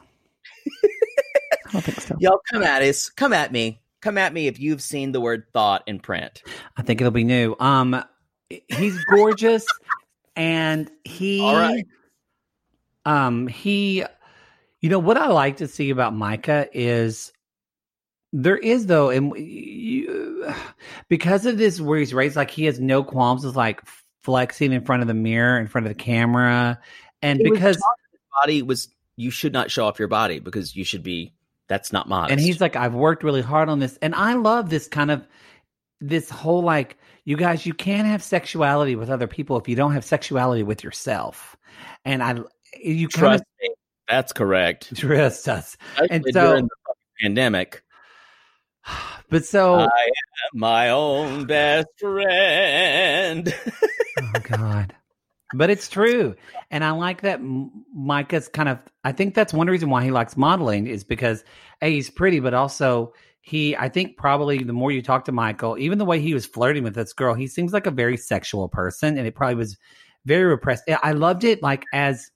I 1.68 1.72
don't 1.74 1.84
think 1.84 2.00
so. 2.00 2.16
Y'all 2.20 2.40
come 2.52 2.64
at 2.64 2.82
us. 2.82 3.10
Come 3.10 3.34
at 3.34 3.52
me. 3.52 3.82
Come 4.02 4.18
at 4.18 4.32
me 4.32 4.48
if 4.48 4.60
you've 4.60 4.82
seen 4.82 5.12
the 5.12 5.20
word 5.20 5.46
thought 5.54 5.84
in 5.88 6.00
print. 6.00 6.44
I 6.78 6.84
think 6.84 7.02
it'll 7.02 7.12
be 7.12 7.24
new. 7.24 7.56
Um, 7.60 8.02
he's 8.50 9.04
gorgeous, 9.06 9.66
and 10.36 10.90
he, 11.04 11.42
right. 11.42 11.86
um, 13.06 13.48
he, 13.48 14.06
you 14.82 14.90
know 14.90 15.00
what 15.00 15.18
I 15.18 15.28
like 15.28 15.58
to 15.58 15.68
see 15.68 15.90
about 15.90 16.16
Micah 16.16 16.68
is 16.74 17.32
there 18.34 18.58
is 18.58 18.86
though, 18.88 19.10
and 19.10 19.36
you, 19.38 20.54
because 21.10 21.46
of 21.46 21.58
this 21.58 21.80
where 21.80 22.00
he's 22.00 22.14
raised, 22.14 22.36
like 22.36 22.52
he 22.52 22.66
has 22.66 22.80
no 22.80 23.04
qualms 23.04 23.46
with 23.46 23.56
like 23.56 23.82
flexing 24.22 24.74
in 24.74 24.84
front 24.84 25.02
of 25.02 25.08
the 25.08 25.14
mirror, 25.14 25.60
in 25.60 25.68
front 25.68 25.88
of 25.88 25.90
the 25.90 26.04
camera, 26.04 26.80
and 27.22 27.40
was 27.40 27.52
because 27.52 27.76
his 27.76 28.20
body 28.42 28.62
was 28.62 28.90
you 29.16 29.32
should 29.32 29.54
not 29.54 29.72
show 29.72 29.86
off 29.86 30.00
your 30.00 30.08
body 30.08 30.40
because 30.40 30.76
you 30.76 30.84
should 30.84 31.04
be. 31.04 31.34
That's 31.68 31.92
not 31.92 32.08
modest. 32.08 32.32
And 32.32 32.40
he's 32.40 32.62
like, 32.62 32.78
I've 32.78 32.94
worked 32.94 33.26
really 33.26 33.42
hard 33.42 33.68
on 33.68 33.80
this. 33.80 33.98
And 34.02 34.16
I 34.16 34.36
love 34.36 34.70
this 34.70 34.88
kind 34.88 35.12
of 35.12 35.28
this 36.00 36.30
whole 36.30 36.62
like, 36.62 36.98
you 37.26 37.36
guys, 37.36 37.66
you 37.66 37.74
can't 37.74 38.08
have 38.08 38.24
sexuality 38.24 38.96
with 38.96 39.10
other 39.10 39.28
people 39.28 39.58
if 39.58 39.68
you 39.68 39.76
don't 39.76 39.92
have 39.92 40.06
sexuality 40.06 40.64
with 40.64 40.82
yourself. 40.82 41.58
And 42.06 42.24
I 42.24 42.36
you 42.82 43.10
kind 43.10 43.22
trust 43.22 43.42
of 43.42 43.48
me. 43.62 43.70
That's 44.10 44.34
correct. 44.34 44.96
trust 44.98 45.50
us. 45.50 45.78
And 46.10 46.24
so 46.32 46.48
during 46.50 46.66
the 46.66 46.94
pandemic. 47.22 47.84
but 49.30 49.46
so 49.46 49.76
I 49.76 49.84
am 49.84 50.60
my 50.60 50.90
own 50.90 51.46
best 51.46 51.88
friend. 52.00 53.54
Oh 54.20 54.40
God. 54.42 54.96
But 55.54 55.70
it's 55.70 55.88
true. 55.88 56.36
And 56.72 56.84
I 56.84 56.90
like 56.90 57.22
that 57.22 57.40
Micah's 57.96 58.48
kind 58.48 58.68
of 58.68 58.80
I 59.04 59.12
think 59.12 59.36
that's 59.36 59.54
one 59.54 59.68
reason 59.68 59.92
why 59.92 60.04
he 60.04 60.10
likes 60.10 60.36
modeling 60.36 60.88
is 60.88 61.04
because 61.04 61.44
A, 61.84 61.92
he's 61.92 62.10
pretty, 62.10 62.40
but 62.40 62.56
also 62.56 63.14
he 63.42 63.78
I 63.78 63.90
think 63.90 64.18
probably 64.18 64.64
the 64.64 64.74
more 64.74 64.92
you 64.92 65.04
talk 65.04 65.26
to 65.26 65.32
Michael, 65.32 65.78
even 65.78 66.00
the 66.00 66.06
way 66.06 66.20
he 66.20 66.34
was 66.34 66.48
flirting 66.48 66.84
with 66.84 66.96
this 66.96 67.14
girl, 67.14 67.36
he 67.36 67.46
seems 67.46 67.74
like 67.74 67.86
a 67.86 67.92
very 67.92 68.18
sexual 68.18 68.68
person 68.70 69.20
and 69.20 69.28
it 69.28 69.36
probably 69.36 69.54
was 69.54 69.78
very 70.26 70.46
repressed. 70.46 70.86
I- 70.90 70.98
I 71.04 71.12
loved 71.12 71.44
it 71.44 71.62
like 71.62 71.86
as 71.94 72.32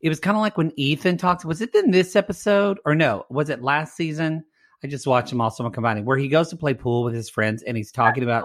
it 0.00 0.08
was 0.08 0.20
kind 0.20 0.36
of 0.36 0.40
like 0.40 0.56
when 0.56 0.72
Ethan 0.76 1.16
talks. 1.16 1.44
Was 1.44 1.60
it 1.60 1.74
in 1.74 1.90
this 1.90 2.16
episode 2.16 2.78
or 2.84 2.94
no? 2.94 3.24
Was 3.30 3.50
it 3.50 3.62
last 3.62 3.96
season? 3.96 4.44
I 4.84 4.88
just 4.88 5.06
watched 5.06 5.32
him 5.32 5.40
also 5.40 5.68
combining 5.70 6.04
where 6.04 6.18
he 6.18 6.28
goes 6.28 6.48
to 6.50 6.56
play 6.56 6.74
pool 6.74 7.02
with 7.02 7.14
his 7.14 7.30
friends 7.30 7.62
and 7.62 7.76
he's 7.76 7.90
talking 7.90 8.22
about 8.22 8.44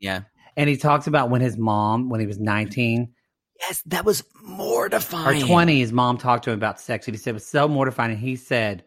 yeah. 0.00 0.22
and 0.56 0.68
he 0.68 0.76
talks 0.76 1.06
about 1.06 1.30
when 1.30 1.40
his 1.40 1.56
mom, 1.56 2.08
when 2.08 2.20
he 2.20 2.26
was 2.26 2.38
19 2.38 3.12
Yes, 3.60 3.82
that 3.86 4.04
was 4.04 4.22
or 4.22 4.48
mortifying. 4.48 5.46
20, 5.46 5.80
his 5.80 5.92
mom 5.92 6.16
talked 6.16 6.44
to 6.44 6.50
him 6.50 6.58
about 6.58 6.80
sex. 6.80 7.06
And 7.06 7.14
he 7.14 7.18
said 7.18 7.30
it 7.30 7.34
was 7.34 7.46
so 7.46 7.68
mortifying. 7.68 8.12
And 8.12 8.20
he 8.20 8.36
said, 8.36 8.84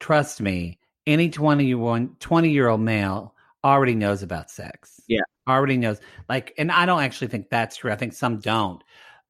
Trust 0.00 0.40
me, 0.40 0.78
any 1.06 1.30
21, 1.30 2.16
20 2.18 2.50
year 2.50 2.68
old 2.68 2.80
male 2.80 3.34
already 3.62 3.94
knows 3.94 4.22
about 4.22 4.50
sex. 4.50 5.00
Yeah. 5.06 5.20
Already 5.48 5.76
knows. 5.76 6.00
Like, 6.28 6.52
and 6.58 6.72
I 6.72 6.84
don't 6.84 7.02
actually 7.02 7.28
think 7.28 7.48
that's 7.48 7.76
true. 7.76 7.92
I 7.92 7.96
think 7.96 8.12
some 8.12 8.40
don't. 8.40 8.82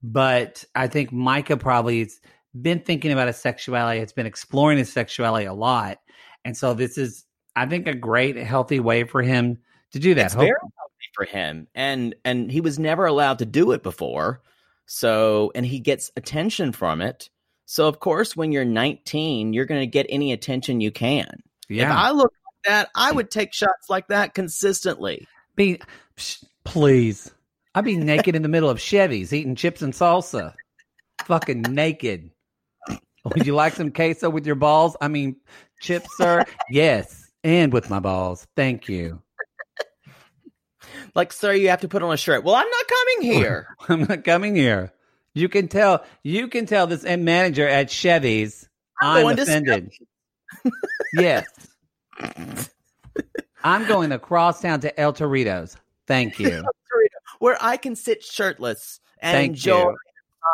But 0.02 0.64
I 0.74 0.88
think 0.88 1.12
Micah 1.12 1.56
probably 1.56 2.00
has 2.00 2.20
been 2.60 2.80
thinking 2.80 3.12
about 3.12 3.28
his 3.28 3.36
sexuality, 3.36 4.00
has 4.00 4.12
been 4.12 4.26
exploring 4.26 4.78
his 4.78 4.92
sexuality 4.92 5.46
a 5.46 5.54
lot. 5.54 5.98
And 6.44 6.56
so 6.56 6.74
this 6.74 6.98
is, 6.98 7.24
I 7.54 7.66
think, 7.66 7.86
a 7.86 7.94
great, 7.94 8.36
healthy 8.36 8.80
way 8.80 9.04
for 9.04 9.22
him 9.22 9.58
to 9.92 9.98
do 9.98 10.14
that. 10.14 10.26
It's 10.26 10.34
very 10.34 10.48
healthy 10.48 11.10
for 11.14 11.24
him, 11.24 11.68
and 11.74 12.14
and 12.24 12.50
he 12.50 12.60
was 12.60 12.78
never 12.78 13.06
allowed 13.06 13.38
to 13.38 13.46
do 13.46 13.72
it 13.72 13.82
before. 13.82 14.42
So, 14.86 15.52
and 15.54 15.64
he 15.64 15.78
gets 15.78 16.10
attention 16.16 16.72
from 16.72 17.00
it. 17.00 17.30
So, 17.66 17.88
of 17.88 18.00
course, 18.00 18.36
when 18.36 18.52
you're 18.52 18.64
19, 18.64 19.52
you're 19.52 19.64
going 19.64 19.80
to 19.80 19.86
get 19.86 20.06
any 20.08 20.32
attention 20.32 20.80
you 20.80 20.90
can. 20.90 21.42
If 21.68 21.76
yeah. 21.76 21.96
I 21.96 22.10
look 22.10 22.32
like 22.32 22.64
that, 22.64 22.90
I 22.94 23.12
would 23.12 23.30
take 23.30 23.54
shots 23.54 23.88
like 23.88 24.08
that 24.08 24.34
consistently. 24.34 25.26
Be, 25.56 25.80
please. 26.64 27.30
I'd 27.74 27.84
be 27.84 27.96
naked 27.96 28.36
in 28.36 28.42
the 28.42 28.48
middle 28.48 28.68
of 28.68 28.80
Chevy's 28.80 29.32
eating 29.32 29.54
chips 29.54 29.82
and 29.82 29.92
salsa. 29.92 30.54
Fucking 31.24 31.62
naked. 31.62 32.30
Would 33.24 33.46
you 33.46 33.54
like 33.54 33.74
some 33.74 33.92
queso 33.92 34.28
with 34.28 34.46
your 34.46 34.56
balls? 34.56 34.96
I 35.00 35.08
mean, 35.08 35.36
chips, 35.80 36.08
sir? 36.16 36.44
Yes. 36.70 37.30
And 37.44 37.72
with 37.72 37.88
my 37.88 38.00
balls. 38.00 38.46
Thank 38.56 38.88
you. 38.88 39.22
Like, 41.14 41.32
sir, 41.32 41.52
you 41.52 41.68
have 41.68 41.80
to 41.82 41.88
put 41.88 42.02
on 42.02 42.12
a 42.12 42.16
shirt. 42.16 42.44
Well, 42.44 42.54
I'm 42.54 42.68
not 42.68 42.86
coming 42.88 43.32
here. 43.32 43.76
I'm 43.88 44.00
not 44.02 44.24
coming 44.24 44.56
here. 44.56 44.92
You 45.34 45.48
can 45.48 45.68
tell 45.68 46.04
you 46.22 46.48
can 46.48 46.66
tell 46.66 46.86
this 46.86 47.04
manager 47.04 47.66
at 47.66 47.90
Chevy's 47.90 48.68
I'm 49.00 49.26
I'm, 49.26 49.38
offended. 49.38 49.92
yes. 51.14 51.46
I'm 53.64 53.86
going 53.86 54.12
across 54.12 54.60
town 54.60 54.80
to 54.80 55.00
El 55.00 55.12
Torito's. 55.12 55.76
Thank 56.06 56.38
you. 56.38 56.64
Where 57.42 57.58
I 57.60 57.76
can 57.76 57.96
sit 57.96 58.22
shirtless 58.22 59.00
and 59.20 59.34
Thank 59.34 59.48
enjoy 59.54 59.80
you. 59.90 59.96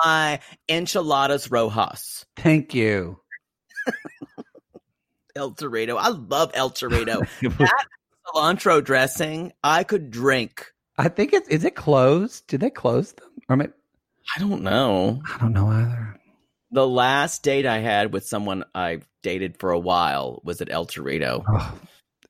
my 0.06 0.40
enchiladas 0.70 1.50
rojas. 1.50 2.24
Thank 2.34 2.72
you. 2.74 3.20
El 5.36 5.52
Torito. 5.52 5.98
I 5.98 6.08
love 6.08 6.50
El 6.54 6.70
Torito. 6.70 7.20
that 7.58 7.86
cilantro 8.26 8.82
dressing, 8.82 9.52
I 9.62 9.84
could 9.84 10.10
drink. 10.10 10.72
I 10.96 11.08
think 11.08 11.34
it's 11.34 11.46
is 11.48 11.62
it 11.64 11.76
closed? 11.76 12.46
Did 12.46 12.60
they 12.60 12.70
close 12.70 13.12
them? 13.12 13.28
Or 13.50 13.52
am 13.52 13.60
I 13.60 13.68
I 14.34 14.40
don't 14.40 14.62
know. 14.62 15.20
I 15.30 15.36
don't 15.38 15.52
know 15.52 15.68
either. 15.68 16.18
The 16.70 16.88
last 16.88 17.42
date 17.42 17.66
I 17.66 17.80
had 17.80 18.14
with 18.14 18.24
someone 18.26 18.64
I 18.74 19.00
dated 19.22 19.58
for 19.58 19.72
a 19.72 19.78
while 19.78 20.40
was 20.42 20.62
at 20.62 20.70
El 20.72 20.86
Torito. 20.86 21.44
Oh, 21.46 21.78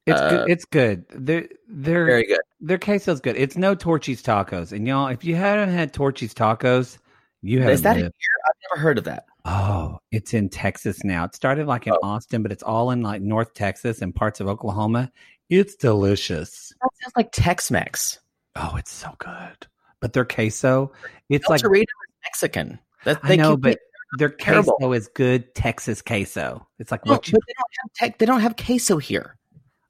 it's 0.04 0.20
Uh, 0.20 0.30
good. 0.30 0.50
It's 0.50 0.64
good. 0.64 1.04
They're 1.10 1.48
they're 1.68 2.06
Very 2.06 2.26
good. 2.26 2.40
Their 2.60 2.78
queso's 2.78 3.20
good. 3.20 3.36
It's 3.36 3.56
no 3.56 3.74
Torchy's 3.74 4.22
tacos. 4.22 4.72
And 4.72 4.86
y'all, 4.86 5.08
if 5.08 5.24
you 5.24 5.36
haven't 5.36 5.70
had 5.70 5.92
Torchy's 5.92 6.34
tacos, 6.34 6.98
you 7.42 7.60
haven't 7.60 7.74
Is 7.74 7.82
that 7.82 7.96
lived. 7.96 8.14
here? 8.18 8.30
I've 8.48 8.56
never 8.70 8.82
heard 8.82 8.98
of 8.98 9.04
that. 9.04 9.26
Oh, 9.44 9.98
it's 10.10 10.34
in 10.34 10.48
Texas 10.48 11.04
now. 11.04 11.24
It 11.24 11.34
started 11.34 11.66
like 11.66 11.86
in 11.86 11.94
oh. 11.94 12.00
Austin, 12.02 12.42
but 12.42 12.52
it's 12.52 12.62
all 12.62 12.90
in 12.90 13.02
like 13.02 13.22
North 13.22 13.54
Texas 13.54 14.02
and 14.02 14.14
parts 14.14 14.40
of 14.40 14.48
Oklahoma. 14.48 15.10
It's 15.48 15.74
delicious. 15.76 16.72
That 16.82 16.90
sounds 17.02 17.12
like 17.16 17.30
Tex 17.32 17.70
Mex. 17.70 18.18
Oh, 18.56 18.74
it's 18.76 18.92
so 18.92 19.14
good. 19.18 19.66
But 20.00 20.12
their 20.12 20.24
queso, 20.24 20.92
it's 21.28 21.46
El 21.46 21.52
like 21.52 21.62
Torito 21.62 21.82
is 21.82 22.14
Mexican. 22.24 22.78
That, 23.04 23.20
I 23.22 23.36
know, 23.36 23.56
but 23.56 23.78
their 24.18 24.28
terrible. 24.30 24.74
queso 24.74 24.92
is 24.92 25.08
good 25.08 25.54
Texas 25.54 26.02
queso. 26.02 26.66
It's 26.78 26.90
like 26.90 27.06
No, 27.06 27.12
what 27.12 27.28
you 27.28 27.32
they 27.32 27.52
don't 27.56 27.70
have 27.82 27.92
tech, 27.94 28.18
they 28.18 28.26
don't 28.26 28.40
have 28.40 28.56
queso 28.56 28.98
here. 28.98 29.37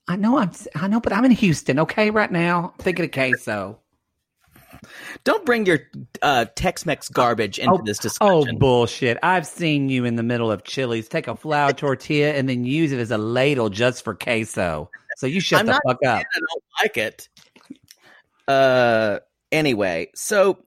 I 0.09 0.17
know 0.17 0.39
I'm 0.39 0.51
I 0.75 0.89
know, 0.89 1.01
but 1.01 1.13
I'm 1.13 1.25
in 1.25 1.31
Houston, 1.31 1.79
okay, 1.81 2.11
right 2.11 2.33
now. 2.33 2.73
I'm 2.79 2.85
thinking 2.85 3.05
of 3.05 3.13
queso. 3.13 3.79
Don't 5.25 5.45
bring 5.45 5.67
your 5.67 5.81
uh, 6.23 6.47
Tex-Mex 6.55 7.09
garbage 7.09 7.59
into 7.59 7.83
this 7.85 7.99
discussion. 7.99 8.55
Oh 8.55 8.59
bullshit. 8.59 9.19
I've 9.23 9.47
seen 9.47 9.89
you 9.89 10.05
in 10.05 10.17
the 10.17 10.23
middle 10.23 10.51
of 10.51 10.65
Chili's 10.65 11.09
take 11.09 11.29
a 11.29 11.37
flour 11.37 11.73
tortilla 11.73 12.33
and 12.33 12.49
then 12.49 12.65
use 12.65 12.93
it 12.93 12.99
as 12.99 13.11
a 13.11 13.19
ladle 13.19 13.69
just 13.71 14.05
for 14.05 14.15
queso. 14.15 14.91
So 15.17 15.27
you 15.27 15.41
shut 15.41 15.61
I'm 15.61 15.67
the 15.67 15.81
fuck 15.87 15.99
up. 16.05 16.25
I 16.35 16.39
don't 16.39 16.65
like 16.83 16.97
it. 16.97 17.29
Uh, 18.47 19.19
anyway, 19.53 20.11
so 20.15 20.59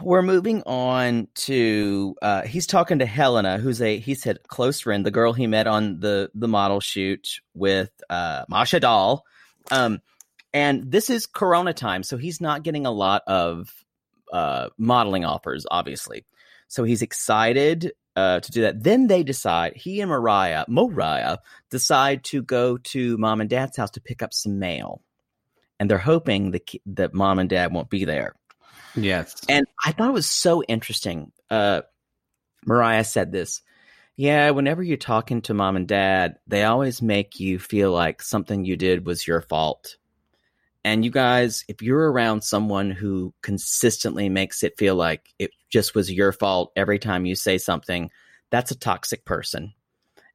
we're 0.00 0.22
moving 0.22 0.62
on 0.62 1.28
to 1.34 2.14
uh, 2.22 2.42
he's 2.42 2.66
talking 2.66 2.98
to 3.00 3.06
Helena, 3.06 3.58
who's 3.58 3.80
a 3.80 3.98
he 3.98 4.14
said 4.14 4.38
close 4.48 4.80
friend, 4.80 5.04
the 5.04 5.10
girl 5.10 5.32
he 5.32 5.46
met 5.46 5.66
on 5.66 6.00
the 6.00 6.30
the 6.34 6.48
model 6.48 6.80
shoot 6.80 7.40
with 7.54 7.90
uh, 8.08 8.44
Masha 8.48 8.80
Doll. 8.80 9.24
Um, 9.70 10.00
and 10.52 10.90
this 10.90 11.10
is 11.10 11.26
Corona 11.26 11.72
time, 11.72 12.02
so 12.02 12.16
he's 12.16 12.40
not 12.40 12.62
getting 12.62 12.86
a 12.86 12.90
lot 12.90 13.22
of 13.26 13.72
uh, 14.32 14.68
modeling 14.78 15.24
offers, 15.24 15.66
obviously. 15.70 16.24
So 16.68 16.84
he's 16.84 17.02
excited 17.02 17.92
uh, 18.16 18.40
to 18.40 18.52
do 18.52 18.62
that. 18.62 18.82
Then 18.82 19.06
they 19.06 19.22
decide 19.22 19.76
he 19.76 20.00
and 20.00 20.10
Mariah, 20.10 20.64
Mariah, 20.68 21.38
decide 21.70 22.24
to 22.24 22.42
go 22.42 22.78
to 22.78 23.16
mom 23.18 23.40
and 23.40 23.50
dad's 23.50 23.76
house 23.76 23.92
to 23.92 24.00
pick 24.00 24.22
up 24.22 24.32
some 24.32 24.58
mail, 24.58 25.02
and 25.78 25.88
they're 25.88 25.98
hoping 25.98 26.50
that 26.50 26.68
that 26.86 27.14
mom 27.14 27.38
and 27.38 27.48
dad 27.48 27.72
won't 27.72 27.90
be 27.90 28.04
there. 28.04 28.34
Yes. 28.94 29.34
And 29.48 29.66
I 29.84 29.92
thought 29.92 30.08
it 30.08 30.14
was 30.14 30.28
so 30.28 30.62
interesting. 30.62 31.32
Uh, 31.50 31.82
Mariah 32.66 33.04
said 33.04 33.32
this. 33.32 33.62
Yeah, 34.16 34.50
whenever 34.50 34.82
you're 34.82 34.98
talking 34.98 35.40
to 35.42 35.54
mom 35.54 35.76
and 35.76 35.88
dad, 35.88 36.36
they 36.46 36.64
always 36.64 37.00
make 37.00 37.40
you 37.40 37.58
feel 37.58 37.92
like 37.92 38.22
something 38.22 38.64
you 38.64 38.76
did 38.76 39.06
was 39.06 39.26
your 39.26 39.40
fault. 39.40 39.96
And 40.84 41.04
you 41.04 41.10
guys, 41.10 41.64
if 41.68 41.82
you're 41.82 42.10
around 42.10 42.42
someone 42.42 42.90
who 42.90 43.34
consistently 43.42 44.28
makes 44.28 44.62
it 44.62 44.78
feel 44.78 44.94
like 44.94 45.28
it 45.38 45.50
just 45.70 45.94
was 45.94 46.12
your 46.12 46.32
fault 46.32 46.72
every 46.76 46.98
time 46.98 47.26
you 47.26 47.34
say 47.34 47.58
something, 47.58 48.10
that's 48.50 48.70
a 48.70 48.78
toxic 48.78 49.24
person. 49.24 49.72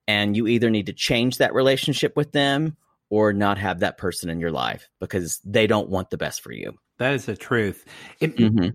And 0.08 0.36
you 0.36 0.48
either 0.48 0.70
need 0.70 0.86
to 0.86 0.94
change 0.94 1.38
that 1.38 1.54
relationship 1.54 2.16
with 2.16 2.32
them 2.32 2.78
or 3.10 3.34
not 3.34 3.58
have 3.58 3.80
that 3.80 3.98
person 3.98 4.30
in 4.30 4.40
your 4.40 4.52
life 4.52 4.90
because 5.00 5.40
they 5.46 5.68
don't 5.68 5.90
want 5.90 6.10
the 6.10 6.18
best 6.18 6.42
for 6.42 6.52
you. 6.52 6.78
That 6.98 7.14
is 7.14 7.26
the 7.26 7.36
truth. 7.36 7.86
It, 8.20 8.36
Mhm. 8.38 8.74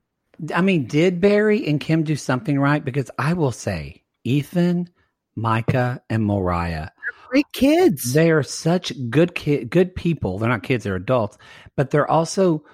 I 0.55 0.61
mean, 0.62 0.87
did 0.87 1.21
Barry 1.21 1.66
and 1.66 1.81
Kim 1.81 2.03
do 2.03 2.16
something 2.16 2.59
right? 2.59 2.85
Because 2.85 3.11
I 3.18 3.33
will 3.35 3.53
say, 3.53 4.03
Ethan, 4.25 4.89
Micah, 5.37 6.03
and 6.11 6.25
Mariah, 6.25 6.89
Great 7.29 7.47
kids. 7.53 8.12
they 8.12 8.31
are 8.31 8.43
such 8.43 8.93
good 9.11 9.35
kid, 9.35 9.71
good 9.71 9.95
people. 9.95 10.39
They're 10.39 10.49
not 10.49 10.62
kids; 10.62 10.85
they're 10.85 10.97
adults, 10.97 11.39
but 11.77 11.91
they're 11.91 12.11
also, 12.11 12.64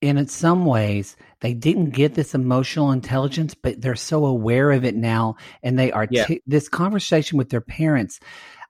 in 0.00 0.26
some 0.28 0.64
ways, 0.66 1.16
they 1.40 1.52
didn't 1.54 1.90
get 1.90 2.14
this 2.14 2.34
emotional 2.34 2.92
intelligence, 2.92 3.54
but 3.54 3.80
they're 3.80 3.94
so 3.96 4.24
aware 4.26 4.70
of 4.70 4.84
it 4.84 4.94
now, 4.94 5.36
and 5.62 5.78
they 5.78 5.90
are 5.92 6.06
Yeah. 6.10 6.26
this 6.46 6.68
conversation 6.68 7.36
with 7.38 7.50
their 7.50 7.60
parents. 7.60 8.20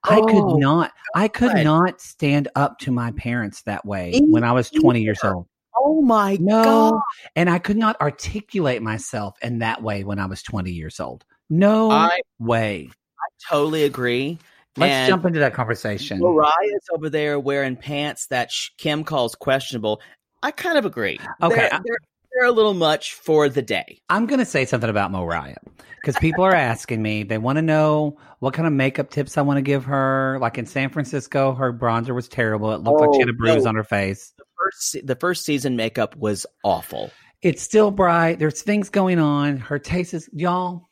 I 0.04 0.20
Oh, 0.20 0.26
could 0.26 0.60
not, 0.60 0.92
I 1.14 1.28
could 1.28 1.52
God. 1.52 1.64
not 1.64 2.00
stand 2.00 2.48
up 2.54 2.78
to 2.80 2.90
my 2.92 3.10
parents 3.12 3.62
that 3.62 3.84
way 3.84 4.20
when 4.30 4.44
I 4.44 4.52
was 4.52 4.70
twenty 4.70 5.02
years 5.02 5.18
old. 5.24 5.46
Oh 5.78 6.00
my 6.02 6.36
No, 6.40 6.62
god! 6.64 7.00
and 7.36 7.50
I 7.50 7.58
could 7.58 7.76
not 7.76 8.00
articulate 8.00 8.82
myself 8.82 9.36
in 9.42 9.58
that 9.60 9.82
way 9.82 10.04
when 10.04 10.18
I 10.18 10.26
was 10.26 10.42
20 10.42 10.70
years 10.70 11.00
old. 11.00 11.24
No 11.50 11.90
I 11.90 12.20
way. 12.38 12.90
I 12.90 13.28
totally 13.50 13.84
agree. 13.84 14.38
Let's 14.78 14.92
And 14.92 15.08
jump 15.08 15.24
into 15.24 15.38
that 15.38 15.54
conversation. 15.54 16.18
Mariah's 16.20 16.84
over 16.92 17.08
there 17.08 17.40
wearing 17.40 17.76
pants 17.76 18.26
that 18.28 18.50
Kim 18.78 19.04
calls 19.04 19.34
questionable. 19.34 20.00
I 20.42 20.50
kind 20.50 20.76
of 20.76 20.84
agree. 20.84 21.18
Okay, 21.42 21.56
they're, 21.56 21.70
they're, 21.70 21.98
they're 22.32 22.46
a 22.46 22.52
little 22.52 22.74
much 22.74 23.14
for 23.14 23.48
the 23.48 23.62
day. 23.62 24.00
I'm 24.10 24.26
going 24.26 24.38
to 24.40 24.44
say 24.44 24.64
something 24.66 24.90
about 24.90 25.10
Mariah 25.12 25.56
because 25.96 26.16
people 26.18 26.44
are 26.44 26.54
asking 26.54 27.02
me. 27.02 27.22
They 27.22 27.38
want 27.38 27.56
to 27.56 27.62
know 27.62 28.18
what 28.40 28.52
kind 28.54 28.66
of 28.66 28.74
makeup 28.74 29.10
tips 29.10 29.38
I 29.38 29.42
want 29.42 29.56
to 29.56 29.62
give 29.62 29.84
her. 29.86 30.36
Like 30.42 30.58
in 30.58 30.66
San 30.66 30.90
Francisco, 30.90 31.54
her 31.54 31.72
bronzer 31.72 32.14
was 32.14 32.28
terrible. 32.28 32.72
It 32.72 32.82
looked 32.82 33.00
like 33.00 33.10
she 33.14 33.18
oh, 33.18 33.20
had 33.20 33.28
a 33.28 33.32
Oh, 33.32 33.36
bruise 33.38 33.64
no. 33.64 33.70
on 33.70 33.74
her 33.76 33.84
face. 33.84 34.34
The 34.36 34.44
first 34.58 34.96
the 35.06 35.16
first 35.16 35.44
season 35.44 35.76
makeup 35.76 36.16
was 36.16 36.46
awful. 36.64 37.10
It's 37.42 37.62
still 37.62 37.90
bright. 37.90 38.38
There's 38.38 38.62
things 38.62 38.88
going 38.88 39.18
on. 39.18 39.58
Her 39.58 39.78
taste 39.78 40.14
is, 40.14 40.28
y'all, 40.32 40.88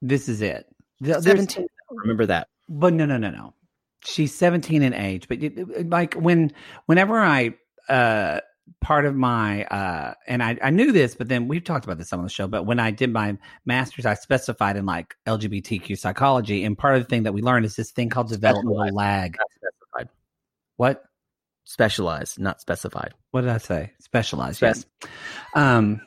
this 0.00 0.28
is 0.28 0.42
it. 0.42 0.66
There's- 1.00 1.24
Seventeen. 1.24 1.66
Remember 1.90 2.26
that. 2.26 2.48
But 2.68 2.94
no, 2.94 3.06
no, 3.06 3.16
no, 3.18 3.30
no. 3.30 3.54
She's 4.04 4.34
17 4.34 4.82
in 4.82 4.94
age. 4.94 5.28
But 5.28 5.42
it, 5.42 5.88
like 5.88 6.14
when, 6.14 6.52
whenever 6.86 7.18
I, 7.20 7.54
uh, 7.88 8.40
part 8.80 9.04
of 9.04 9.14
my, 9.14 9.64
uh, 9.66 10.14
and 10.26 10.42
I, 10.42 10.58
I 10.62 10.70
knew 10.70 10.90
this, 10.90 11.14
but 11.14 11.28
then 11.28 11.48
we've 11.48 11.62
talked 11.62 11.84
about 11.84 11.98
this 11.98 12.12
on 12.12 12.22
the 12.22 12.28
show. 12.28 12.48
But 12.48 12.64
when 12.64 12.80
I 12.80 12.90
did 12.90 13.12
my 13.12 13.36
master's, 13.66 14.06
I 14.06 14.14
specified 14.14 14.76
in 14.76 14.86
like 14.86 15.14
LGBTQ 15.26 15.98
psychology, 15.98 16.64
and 16.64 16.76
part 16.76 16.96
of 16.96 17.02
the 17.02 17.08
thing 17.08 17.24
that 17.24 17.34
we 17.34 17.42
learned 17.42 17.66
is 17.66 17.76
this 17.76 17.90
thing 17.92 18.08
called 18.08 18.28
developmental 18.28 18.94
lag. 18.94 19.36
What? 20.76 21.04
Specialized, 21.72 22.38
not 22.38 22.60
specified. 22.60 23.14
What 23.30 23.40
did 23.42 23.50
I 23.50 23.56
say? 23.56 23.92
Specialized. 23.98 24.56
Spec- 24.56 24.76
Yes. 24.76 24.84
Um, 25.54 26.02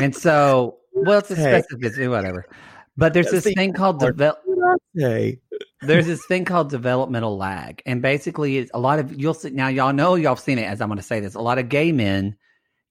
and 0.00 0.16
so, 0.16 0.78
well, 0.94 1.18
it's 1.18 1.30
a 1.30 1.34
Hey. 1.36 1.60
specificity, 1.70 2.08
whatever. 2.08 2.46
But 2.96 3.12
there's 3.12 3.26
That's 3.26 3.44
this 3.44 3.52
the 3.52 3.54
thing 3.54 3.74
called 3.74 4.00
develop. 4.00 4.38
Hey. 4.94 5.38
there's 5.82 6.06
this 6.06 6.24
thing 6.26 6.46
called 6.46 6.70
developmental 6.70 7.36
lag 7.36 7.82
and 7.84 8.00
basically 8.00 8.56
it's 8.56 8.70
a 8.72 8.80
lot 8.80 8.98
of 8.98 9.12
you'll 9.20 9.34
see 9.34 9.50
now 9.50 9.68
y'all 9.68 9.92
know 9.92 10.14
y'all 10.14 10.34
have 10.34 10.40
seen 10.40 10.58
it 10.58 10.64
as 10.64 10.80
i'm 10.80 10.88
going 10.88 10.96
to 10.96 11.02
say 11.04 11.20
this 11.20 11.34
a 11.34 11.40
lot 11.40 11.58
of 11.58 11.68
gay 11.68 11.92
men 11.92 12.34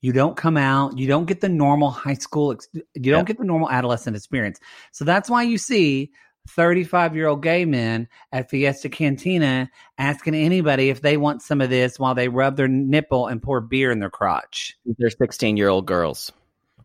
you 0.01 0.13
don't 0.13 0.37
come 0.37 0.55
out 0.55 0.95
you 0.97 1.07
don't 1.07 1.25
get 1.25 1.41
the 1.41 1.49
normal 1.49 1.89
high 1.89 2.13
school 2.13 2.55
you 2.73 3.11
don't 3.11 3.21
Yep. 3.21 3.25
get 3.25 3.37
the 3.39 3.43
normal 3.43 3.69
adolescent 3.69 4.15
experience 4.15 4.59
so 4.91 5.03
that's 5.03 5.29
why 5.29 5.41
you 5.43 5.57
see 5.57 6.11
35 6.47 7.15
year 7.15 7.27
old 7.27 7.41
gay 7.41 7.65
men 7.65 8.07
at 8.31 8.49
fiesta 8.49 8.89
cantina 8.89 9.69
asking 9.97 10.35
anybody 10.35 10.89
if 10.89 11.01
they 11.01 11.17
want 11.17 11.41
some 11.41 11.61
of 11.61 11.69
this 11.69 11.99
while 11.99 12.13
they 12.15 12.27
rub 12.27 12.55
their 12.55 12.67
nipple 12.67 13.27
and 13.27 13.41
pour 13.41 13.61
beer 13.61 13.91
in 13.91 13.99
their 13.99 14.09
crotch 14.09 14.77
They're 14.97 15.09
sixteen 15.09 15.57
year 15.57 15.69
old 15.69 15.85
girls. 15.87 16.31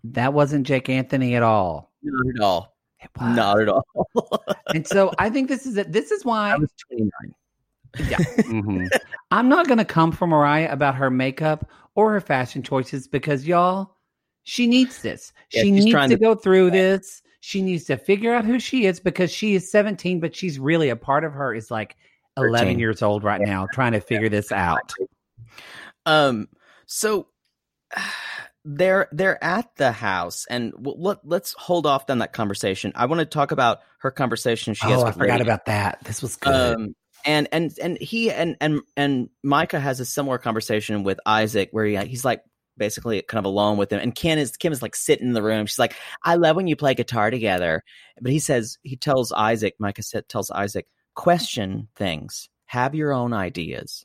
that 0.04 0.32
wasn't 0.32 0.66
jake 0.66 0.88
anthony 0.88 1.34
at 1.36 1.42
all 1.42 1.92
Not 2.02 2.34
at 2.36 2.40
all. 2.42 2.74
Not 3.20 3.60
at 3.60 3.68
all. 3.68 3.84
and 4.74 4.86
so 4.86 5.12
i 5.18 5.28
think 5.30 5.48
this 5.48 5.66
is 5.66 5.76
it 5.76 5.92
this 5.92 6.10
is 6.10 6.24
why 6.24 6.52
I 6.52 6.56
was 6.56 6.70
twenty 6.88 7.04
nine. 7.20 7.34
Yeah. 8.08 8.18
Mhm. 8.50 8.88
I'm 9.32 9.48
not 9.48 9.66
going 9.66 9.78
to 9.78 9.84
come 9.84 10.10
for 10.12 10.26
Mariah 10.26 10.70
about 10.72 10.94
her 10.96 11.10
makeup 11.10 11.68
or 11.96 12.12
her 12.12 12.20
fashion 12.20 12.62
choices 12.62 13.06
because 13.08 13.46
y'all, 13.46 13.96
she 14.44 14.66
needs 14.68 15.02
this. 15.02 15.32
Yeah, 15.52 15.62
she 15.62 15.70
needs 15.72 15.86
to 15.92 16.08
to- 16.08 16.16
go 16.16 16.34
through 16.36 16.70
this. 16.70 17.20
She 17.40 17.62
needs 17.62 17.84
to 17.84 17.96
figure 17.96 18.34
out 18.34 18.44
who 18.44 18.60
she 18.60 18.86
is 18.86 19.00
because 19.00 19.30
she 19.30 19.54
is 19.54 19.70
17, 19.70 20.20
but 20.20 20.36
she's 20.36 20.58
really 20.58 20.90
a 20.90 20.96
part 20.96 21.24
of 21.24 21.32
her 21.32 21.54
is 21.54 21.70
like 21.70 21.96
11 22.36 22.58
13. 22.58 22.78
years 22.78 23.02
old 23.02 23.24
right 23.24 23.40
now, 23.40 23.66
trying 23.72 23.92
to 23.92 24.00
figure 24.00 24.28
this 24.28 24.52
out. 24.52 24.92
Um. 26.06 26.48
So 26.86 27.28
they're 28.64 29.08
they're 29.12 29.42
at 29.42 29.74
the 29.76 29.92
house, 29.92 30.46
and 30.48 30.72
let, 30.78 31.18
let's 31.24 31.54
hold 31.54 31.86
off 31.86 32.08
on 32.10 32.18
that 32.18 32.32
conversation. 32.32 32.92
I 32.94 33.06
want 33.06 33.20
to 33.20 33.26
talk 33.26 33.52
about 33.52 33.80
her 33.98 34.10
conversation 34.10 34.74
she 34.74 34.86
has. 34.88 35.02
Oh, 35.02 35.06
I 35.06 35.12
forgot 35.12 35.40
about 35.40 35.66
that. 35.66 36.00
This 36.04 36.22
was 36.22 36.36
good. 36.36 36.76
Um, 36.76 36.94
and 37.24 37.48
and 37.52 37.72
and 37.80 37.98
he 37.98 38.30
and 38.30 38.56
and 38.60 38.80
and 38.96 39.28
Micah 39.42 39.80
has 39.80 40.00
a 40.00 40.04
similar 40.04 40.38
conversation 40.38 41.02
with 41.02 41.20
Isaac, 41.26 41.68
where 41.72 41.84
he, 41.84 41.96
he's 42.06 42.24
like 42.24 42.42
basically 42.80 43.22
kind 43.22 43.38
of 43.38 43.44
alone 43.44 43.76
with 43.76 43.92
him, 43.92 44.00
and 44.00 44.12
Ken 44.12 44.38
is 44.38 44.56
Kim 44.56 44.72
is 44.72 44.82
like 44.82 44.96
sitting 44.96 45.28
in 45.28 45.34
the 45.34 45.42
room. 45.42 45.66
She's 45.66 45.78
like, 45.78 45.94
"I 46.24 46.34
love 46.34 46.56
when 46.56 46.66
you 46.66 46.74
play 46.74 46.94
guitar 46.94 47.30
together," 47.30 47.84
but 48.20 48.32
he 48.32 48.40
says 48.40 48.78
he 48.82 48.96
tells 48.96 49.30
Isaac, 49.30 49.76
Micah 49.78 50.02
said, 50.02 50.28
tells 50.28 50.50
Isaac, 50.50 50.88
question 51.14 51.86
things, 51.94 52.48
have 52.66 52.96
your 52.96 53.12
own 53.12 53.32
ideas, 53.32 54.04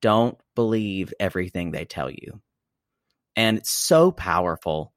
don't 0.00 0.38
believe 0.54 1.12
everything 1.18 1.72
they 1.72 1.84
tell 1.84 2.10
you, 2.10 2.40
and 3.34 3.58
it's 3.58 3.72
so 3.72 4.12
powerful. 4.12 4.92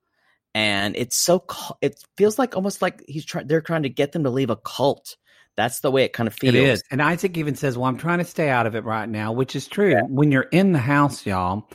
And 0.54 0.96
it's 0.96 1.18
so 1.18 1.44
it 1.82 2.02
feels 2.16 2.40
like 2.40 2.56
almost 2.56 2.82
like 2.82 3.04
he's 3.08 3.26
trying. 3.26 3.48
They're 3.48 3.60
trying 3.60 3.84
to 3.84 3.90
get 3.90 4.12
them 4.14 4.24
to 4.24 4.30
leave 4.30 4.50
a 4.50 4.56
cult. 4.56 5.18
That's 5.58 5.80
the 5.80 5.92
way 5.92 6.04
it 6.04 6.14
kind 6.14 6.28
of 6.28 6.34
feels. 6.34 6.56
It 6.56 6.64
is. 6.64 6.84
And 6.92 7.02
Isaac 7.02 7.38
even 7.38 7.56
says, 7.56 7.78
Well, 7.78 7.88
I'm 7.88 7.98
trying 7.98 8.20
to 8.20 8.26
stay 8.26 8.50
out 8.50 8.66
of 8.66 8.76
it 8.76 8.84
right 8.84 9.08
now, 9.08 9.32
which 9.32 9.56
is 9.56 9.68
true. 9.68 9.96
When 10.08 10.32
you're 10.32 10.44
in 10.44 10.72
the 10.72 10.80
house, 10.80 11.26
y'all, 11.26 11.70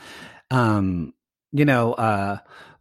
um, 0.51 1.13
you 1.53 1.65
know, 1.65 1.93
uh, 1.95 2.39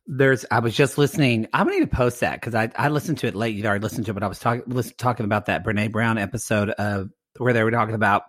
there's, 0.08 0.46
I 0.50 0.60
was 0.60 0.76
just 0.76 0.98
listening. 0.98 1.48
I'm 1.54 1.66
going 1.68 1.78
to 1.78 1.80
need 1.86 1.91
to 1.91 1.96
post 1.96 2.20
that 2.22 2.40
because 2.40 2.56
I, 2.56 2.72
I 2.76 2.90
listened 2.90 3.20
to 3.20 3.28
it 3.28 3.36
late. 3.36 3.56
You'd 3.56 3.66
already 3.66 3.84
listened 3.84 4.06
to 4.06 4.12
it, 4.12 4.14
but 4.16 4.24
I 4.24 4.28
was 4.28 4.40
talking, 4.40 4.64
listen, 4.68 4.94
talking 4.98 5.24
about 5.26 5.46
that 5.48 5.64
Brene 5.64 5.91
Brown 5.91 6.18
episode 6.18 6.70
of 6.72 7.10
where 7.38 7.54
they 7.54 7.64
were 7.64 7.72
talking 7.72 7.96
about, 7.96 8.24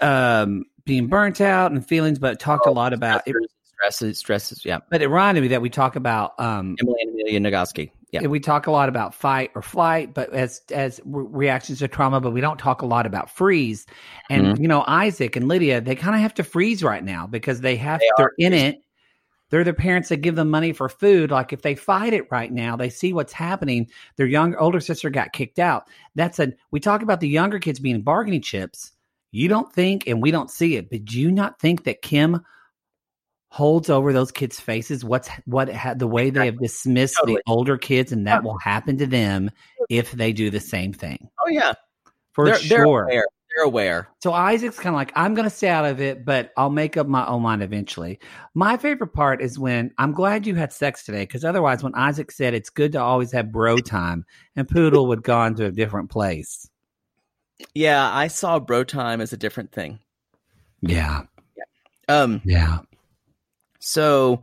um, 0.00 0.64
being 0.84 1.06
burnt 1.06 1.40
out 1.40 1.72
and 1.72 1.86
feelings, 1.86 2.18
but 2.18 2.38
talked 2.38 2.66
a 2.66 2.70
lot 2.70 2.92
about 2.92 3.22
it. 3.26 3.34
stresses, 3.64 4.18
stresses. 4.18 4.64
Yeah, 4.64 4.78
But 4.90 5.02
it 5.02 5.08
reminded 5.08 5.40
me 5.42 5.48
that 5.48 5.62
we 5.62 5.70
talk 5.70 5.96
about, 5.96 6.38
um, 6.38 6.76
Emily 6.80 6.96
and 7.02 7.10
Amelia 7.14 7.40
Nagoski. 7.40 7.90
Yeah, 8.10 8.28
we 8.28 8.38
talk 8.38 8.68
a 8.68 8.70
lot 8.70 8.88
about 8.88 9.12
fight 9.12 9.50
or 9.56 9.62
flight, 9.62 10.14
but 10.14 10.32
as 10.32 10.60
as 10.70 11.00
re- 11.04 11.26
reactions 11.28 11.80
to 11.80 11.88
trauma, 11.88 12.20
but 12.20 12.30
we 12.30 12.40
don't 12.40 12.58
talk 12.60 12.82
a 12.82 12.86
lot 12.86 13.06
about 13.06 13.28
freeze. 13.28 13.86
And 14.30 14.56
Mhm. 14.56 14.60
you 14.62 14.68
know, 14.68 14.84
Isaac 14.86 15.34
and 15.34 15.48
Lydia, 15.48 15.80
they 15.80 15.96
kind 15.96 16.14
of 16.14 16.20
have 16.20 16.34
to 16.34 16.44
freeze 16.44 16.84
right 16.84 17.02
now 17.02 17.26
because 17.26 17.60
they 17.60 17.74
have 17.74 17.98
They 17.98 18.08
they're 18.16 18.26
are 18.26 18.32
in 18.38 18.52
it. 18.52 18.83
They're 19.54 19.62
the 19.62 19.72
parents 19.72 20.08
that 20.08 20.16
give 20.16 20.34
them 20.34 20.50
money 20.50 20.72
for 20.72 20.88
food. 20.88 21.30
Like 21.30 21.52
if 21.52 21.62
they 21.62 21.76
fight 21.76 22.12
it 22.12 22.26
right 22.28 22.50
now, 22.50 22.74
they 22.74 22.90
see 22.90 23.12
what's 23.12 23.32
happening. 23.32 23.88
Their 24.16 24.26
young 24.26 24.56
older 24.56 24.80
sister 24.80 25.10
got 25.10 25.32
kicked 25.32 25.60
out. 25.60 25.86
That's 26.16 26.40
a 26.40 26.54
we 26.72 26.80
talk 26.80 27.02
about 27.02 27.20
the 27.20 27.28
younger 27.28 27.60
kids 27.60 27.78
being 27.78 28.02
bargaining 28.02 28.42
chips. 28.42 28.90
You 29.30 29.46
don't 29.46 29.72
think, 29.72 30.08
and 30.08 30.20
we 30.20 30.32
don't 30.32 30.50
see 30.50 30.74
it, 30.74 30.90
but 30.90 31.04
do 31.04 31.20
you 31.20 31.30
not 31.30 31.60
think 31.60 31.84
that 31.84 32.02
Kim 32.02 32.40
holds 33.46 33.90
over 33.90 34.12
those 34.12 34.32
kids' 34.32 34.58
faces 34.58 35.04
what's 35.04 35.28
what 35.44 35.72
ha, 35.72 35.94
the 35.94 36.08
way 36.08 36.30
they 36.30 36.46
have 36.46 36.58
dismissed 36.58 37.14
Totally. 37.20 37.36
the 37.36 37.52
older 37.52 37.78
kids, 37.78 38.10
and 38.10 38.26
that 38.26 38.42
will 38.42 38.58
happen 38.58 38.98
to 38.98 39.06
them 39.06 39.52
if 39.88 40.10
they 40.10 40.32
do 40.32 40.50
the 40.50 40.58
same 40.58 40.92
thing 40.92 41.28
Oh 41.46 41.48
yeah, 41.48 41.74
for 42.32 42.46
they're, 42.46 42.56
sure. 42.56 42.68
They're 42.68 43.04
aware. 43.04 43.26
They're 43.54 43.64
aware. 43.64 44.08
So 44.20 44.32
Isaac's 44.32 44.78
kind 44.78 44.94
of 44.94 44.98
like, 44.98 45.12
I'm 45.14 45.34
going 45.34 45.48
to 45.48 45.54
stay 45.54 45.68
out 45.68 45.84
of 45.84 46.00
it, 46.00 46.24
but 46.24 46.50
I'll 46.56 46.70
make 46.70 46.96
up 46.96 47.06
my 47.06 47.24
own 47.26 47.42
mind 47.42 47.62
eventually. 47.62 48.18
My 48.54 48.76
favorite 48.76 49.12
part 49.12 49.40
is 49.40 49.58
when 49.58 49.92
I'm 49.96 50.12
glad 50.12 50.46
you 50.46 50.56
had 50.56 50.72
sex 50.72 51.04
today, 51.04 51.22
because 51.22 51.44
otherwise, 51.44 51.82
when 51.82 51.94
Isaac 51.94 52.32
said 52.32 52.54
it's 52.54 52.70
good 52.70 52.92
to 52.92 53.00
always 53.00 53.30
have 53.32 53.52
bro 53.52 53.76
time, 53.76 54.24
and 54.56 54.68
Poodle 54.68 55.06
would 55.06 55.22
gone 55.22 55.54
to 55.56 55.66
a 55.66 55.70
different 55.70 56.10
place. 56.10 56.68
Yeah, 57.74 58.10
I 58.12 58.26
saw 58.26 58.58
bro 58.58 58.82
time 58.82 59.20
as 59.20 59.32
a 59.32 59.36
different 59.36 59.70
thing. 59.70 60.00
Yeah, 60.80 61.22
Um, 62.08 62.42
yeah. 62.44 62.80
so 63.78 64.42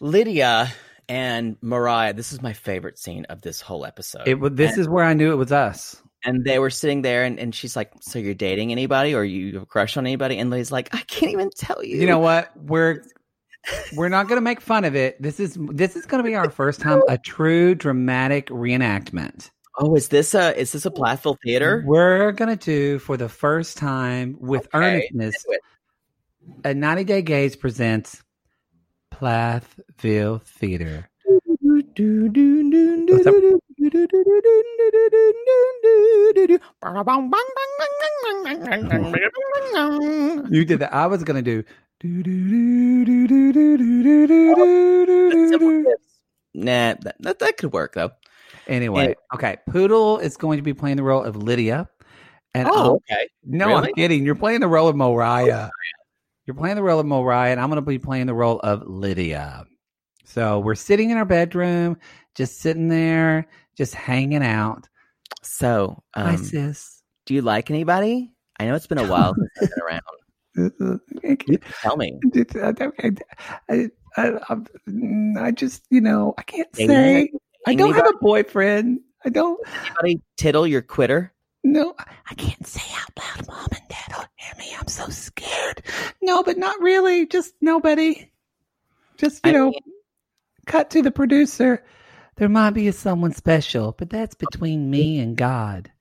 Lydia 0.00 0.72
and 1.08 1.56
Mariah, 1.62 2.12
this 2.12 2.32
is 2.32 2.42
my 2.42 2.52
favorite 2.52 2.98
scene 2.98 3.24
of 3.26 3.42
this 3.42 3.60
whole 3.60 3.86
episode. 3.86 4.26
It. 4.26 4.56
This 4.56 4.72
and, 4.72 4.80
is 4.80 4.88
where 4.88 5.04
I 5.04 5.14
knew 5.14 5.32
it 5.32 5.36
was 5.36 5.52
us. 5.52 6.02
And 6.24 6.44
they 6.44 6.58
were 6.58 6.70
sitting 6.70 7.02
there, 7.02 7.24
and, 7.24 7.38
and 7.38 7.54
she's 7.54 7.74
like, 7.74 7.90
"So 8.00 8.18
you're 8.18 8.34
dating 8.34 8.70
anybody, 8.70 9.14
or 9.14 9.24
you 9.24 9.54
have 9.54 9.62
a 9.62 9.66
crush 9.66 9.96
on 9.96 10.06
anybody?" 10.06 10.38
And 10.38 10.50
Lydia's 10.50 10.70
like, 10.70 10.94
"I 10.94 11.00
can't 11.00 11.32
even 11.32 11.50
tell 11.50 11.82
you." 11.84 11.96
You 11.98 12.06
know 12.06 12.20
what? 12.20 12.56
We're 12.56 13.02
we're 13.96 14.08
not 14.08 14.28
going 14.28 14.36
to 14.36 14.44
make 14.44 14.60
fun 14.60 14.84
of 14.84 14.94
it. 14.94 15.20
This 15.20 15.40
is 15.40 15.56
this 15.60 15.96
is 15.96 16.06
going 16.06 16.22
to 16.22 16.28
be 16.28 16.36
our 16.36 16.50
first 16.50 16.80
time 16.80 17.02
a 17.08 17.18
true 17.18 17.74
dramatic 17.74 18.46
reenactment. 18.48 19.50
Oh, 19.78 19.94
is 19.96 20.08
this 20.08 20.34
a 20.34 20.56
is 20.58 20.72
this 20.72 20.86
a 20.86 20.90
Plathville 20.90 21.38
theater? 21.42 21.82
We're 21.86 22.32
going 22.32 22.56
to 22.56 22.64
do 22.64 22.98
for 22.98 23.16
the 23.16 23.28
first 23.28 23.76
time 23.76 24.36
with 24.38 24.68
Okay, 24.74 24.78
earnestness 24.96 25.44
a 26.64 26.74
90 26.74 27.04
Day 27.04 27.22
Gays 27.22 27.56
presents 27.56 28.22
Plathville 29.10 30.38
Theater. 30.44 31.08
What's 33.08 33.26
up? 33.26 33.34
You 40.50 40.64
did 40.64 40.78
that. 40.80 40.92
I 40.92 41.06
was 41.06 41.24
going 41.24 41.42
to 41.42 41.62
do. 41.62 41.64
Nah, 46.54 46.94
that, 47.00 47.16
that 47.20 47.38
that 47.38 47.56
could 47.56 47.72
work 47.72 47.94
though. 47.94 48.10
Anyway, 48.66 49.06
And- 49.06 49.14
okay. 49.34 49.56
Poodle 49.68 50.18
is 50.18 50.36
going 50.36 50.58
to 50.58 50.62
be 50.62 50.74
playing 50.74 50.96
the 50.96 51.02
role 51.02 51.22
of 51.22 51.36
Lydia. 51.36 51.88
And 52.54 52.68
Oh, 52.70 52.96
okay. 53.10 53.28
no, 53.44 53.68
Really? 53.68 53.88
I'm 53.88 53.94
kidding. 53.94 54.24
You're 54.24 54.34
playing 54.34 54.60
the 54.60 54.68
role 54.68 54.88
of 54.88 54.94
oh, 54.94 54.98
Mariah. 54.98 55.70
You're 56.46 56.54
playing 56.54 56.76
the 56.76 56.82
role 56.82 57.00
of 57.00 57.06
Mariah, 57.06 57.52
and 57.52 57.60
I'm 57.60 57.68
going 57.68 57.76
to 57.76 57.82
be 57.82 57.98
playing 57.98 58.26
the 58.26 58.34
role 58.34 58.60
of 58.60 58.82
Lydia. 58.86 59.64
So 60.24 60.60
we're 60.60 60.74
sitting 60.74 61.10
in 61.10 61.16
our 61.16 61.24
bedroom, 61.24 61.96
just 62.34 62.60
sitting 62.60 62.88
there, 62.88 63.46
just 63.76 63.94
hanging 63.94 64.42
out. 64.42 64.88
So, 65.42 66.02
Hi, 66.14 66.34
um, 66.34 66.36
sis. 66.38 67.02
do 67.26 67.34
you 67.34 67.42
like 67.42 67.70
anybody? 67.70 68.32
I 68.60 68.66
know 68.66 68.74
it's 68.74 68.86
been 68.86 68.98
a 68.98 69.06
while 69.06 69.34
since 69.34 69.50
I've 69.62 69.70
been 69.70 69.84
around. 69.84 70.02
You 71.46 71.58
tell 71.80 71.96
me. 71.96 72.18
I, 72.36 73.88
I, 74.16 74.30
I, 74.48 74.56
I 75.38 75.50
just, 75.50 75.82
you 75.88 76.02
know, 76.02 76.34
I 76.36 76.42
can't 76.42 76.68
say. 76.76 77.30
I 77.66 77.74
don't 77.74 77.94
have 77.94 78.06
a 78.06 78.18
boyfriend. 78.20 79.00
I 79.24 79.30
don't. 79.30 79.58
Anybody 79.86 80.20
tittle 80.36 80.66
your 80.66 80.82
quitter? 80.82 81.32
No, 81.64 81.94
I 82.28 82.34
can't 82.34 82.66
say 82.66 82.82
out 82.94 83.10
loud, 83.18 83.46
Mom 83.48 83.68
and 83.72 83.88
Dad 83.88 84.14
will 84.18 84.26
hear 84.36 84.52
me. 84.58 84.76
I'm 84.78 84.88
so 84.88 85.08
scared. 85.08 85.82
No, 86.20 86.42
but 86.42 86.58
not 86.58 86.78
really. 86.80 87.26
Just 87.26 87.54
nobody. 87.62 88.30
Just, 89.16 89.36
you 89.46 89.50
I 89.50 89.52
know, 89.52 89.70
mean- 89.70 89.80
cut 90.66 90.90
to 90.90 91.00
the 91.02 91.10
producer. 91.12 91.82
There 92.42 92.48
might 92.48 92.70
be 92.70 92.90
someone 92.90 93.32
special, 93.34 93.94
but 93.96 94.10
that's 94.10 94.34
between 94.34 94.90
me 94.90 95.20
and 95.20 95.36
God. 95.36 95.92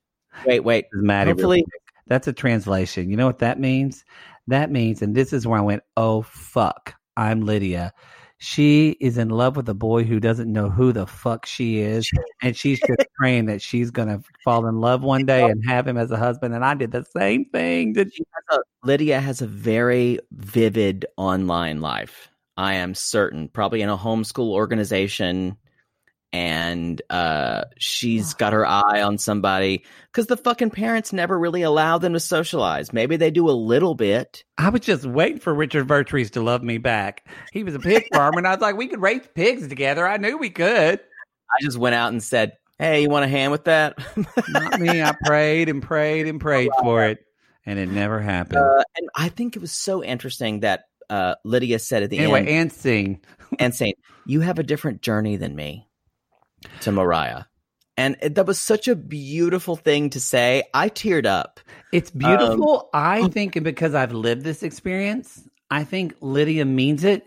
Wait, 0.44 0.62
wait. 0.62 0.86
Maddie 0.92 1.30
Hopefully, 1.30 1.64
that's 2.08 2.28
a 2.28 2.34
translation. 2.34 3.12
You 3.12 3.16
know 3.16 3.28
what 3.28 3.38
that 3.38 3.60
means? 3.60 4.04
That 4.48 4.72
means, 4.72 5.04
and 5.04 5.14
this 5.14 5.34
is 5.34 5.46
where 5.46 5.60
I 5.60 5.62
went, 5.62 5.84
oh, 5.98 6.24
fuck, 6.24 6.96
I'm 7.16 7.42
Lydia. 7.42 7.94
She 8.40 8.98
is 9.00 9.20
in 9.20 9.30
love 9.30 9.56
with 9.56 9.70
a 9.70 9.76
boy 9.76 10.04
who 10.04 10.20
doesn't 10.20 10.52
know 10.52 10.72
who 10.72 10.92
the 10.92 11.06
fuck 11.06 11.46
she 11.46 11.78
is. 11.78 12.10
And 12.42 12.58
she's 12.58 12.80
just 12.80 13.08
praying 13.16 13.46
that 13.46 13.62
she's 13.62 13.92
going 13.92 14.08
to 14.08 14.24
fall 14.44 14.66
in 14.66 14.82
love 14.82 15.04
one 15.04 15.28
day 15.28 15.44
and 15.44 15.64
have 15.68 15.88
him 15.88 15.96
as 15.96 16.10
a 16.10 16.18
husband. 16.18 16.56
And 16.56 16.66
I 16.66 16.74
did 16.74 16.92
the 16.92 17.06
same 17.16 17.46
thing. 17.46 17.94
Did 17.94 18.12
she 18.12 18.24
has 18.34 18.58
a, 18.58 18.88
Lydia 18.88 19.20
has 19.20 19.44
a 19.44 19.48
very 19.48 20.18
vivid 20.32 21.06
online 21.18 21.82
life. 21.82 22.32
I 22.58 22.74
am 22.74 22.96
certain, 22.96 23.48
probably 23.48 23.84
in 23.84 23.90
a 23.90 23.98
homeschool 23.98 24.50
organization, 24.50 25.58
and 26.34 27.02
uh, 27.10 27.66
she's 27.78 28.34
got 28.34 28.54
her 28.54 28.66
eye 28.66 29.02
on 29.02 29.18
somebody 29.18 29.84
because 30.08 30.28
the 30.28 30.38
fucking 30.38 30.70
parents 30.70 31.12
never 31.12 31.38
really 31.38 31.62
allow 31.62 31.98
them 31.98 32.14
to 32.14 32.20
socialize. 32.20 32.94
Maybe 32.94 33.18
they 33.18 33.32
do 33.32 33.50
a 33.50 33.52
little 33.52 33.96
bit. 33.96 34.44
I 34.58 34.70
was 34.70 34.82
just 34.82 35.06
waiting 35.06 35.40
for 35.40 35.54
Richard 35.54 35.88
Vertrees 35.88 36.32
to 36.32 36.42
love 36.42 36.64
me 36.64 36.78
back. 36.78 37.28
He 37.52 37.64
was 37.64 37.76
a 37.76 37.80
pig 37.80 38.06
farmer, 38.14 38.38
and 38.38 38.48
I 38.48 38.52
was 38.52 38.62
like, 38.62 38.78
we 38.78 38.88
could 38.88 39.02
raise 39.02 39.28
pigs 39.36 39.68
together. 39.68 40.08
I 40.08 40.18
knew 40.18 40.38
we 40.38 40.50
could. 40.50 41.00
I 41.00 41.64
just 41.64 41.78
went 41.78 41.96
out 41.96 42.14
and 42.14 42.24
said, 42.24 42.54
"Hey, 42.80 43.02
you 43.02 43.10
want 43.10 43.26
a 43.26 43.28
hand 43.28 43.52
with 43.52 43.66
that?" 43.66 43.98
Not 44.50 44.80
me. 44.80 45.02
I 45.02 45.14
prayed 45.26 45.68
and 45.68 45.84
prayed 45.84 46.28
and 46.28 46.40
prayed 46.40 46.72
for 46.80 47.06
it, 47.06 47.20
and 47.66 47.78
it 47.78 47.90
never 47.90 48.22
happened. 48.22 48.60
Uh, 48.60 48.84
and 48.96 49.10
I 49.16 49.28
think 49.28 49.58
it 49.58 49.60
was 49.60 49.74
so 49.74 50.02
interesting 50.02 50.62
that 50.62 50.86
uh, 51.10 51.36
Lydia 51.44 51.80
said 51.80 52.04
at 52.04 52.10
the 52.10 52.20
anyway, 52.20 52.40
end, 52.40 52.50
and 52.50 52.72
sing. 52.72 53.20
and 53.60 53.76
saying, 53.76 53.96
"You 54.26 54.40
have 54.40 54.60
a 54.60 54.64
different 54.64 55.02
journey 55.02 55.36
than 55.36 55.54
me." 55.58 55.90
To 56.82 56.92
Mariah, 56.92 57.44
and 57.98 58.18
it, 58.22 58.36
that 58.36 58.46
was 58.46 58.60
such 58.60 58.88
a 58.88 58.96
beautiful 58.96 59.76
thing 59.76 60.10
to 60.12 60.20
say. 60.20 60.64
I 60.74 60.90
teared 60.90 61.26
up. 61.26 61.60
It's 61.92 62.12
um, 62.12 62.20
beautiful. 62.20 62.90
I 62.94 63.28
think, 63.30 63.62
because 63.64 63.96
I've 63.96 64.14
lived 64.14 64.44
this 64.44 64.64
experience, 64.64 65.48
I 65.70 65.84
think 65.84 66.16
Lydia 66.22 66.66
means 66.66 67.04
it, 67.04 67.26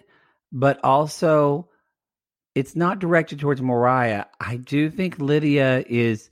but 0.53 0.79
also 0.85 1.69
it's 2.55 2.77
not 2.77 2.99
directed 2.99 3.41
towards 3.41 3.61
Mariah. 3.61 4.27
I 4.41 4.57
do 4.57 4.91
think 4.91 5.19
Lydia 5.19 5.85
is 5.89 6.31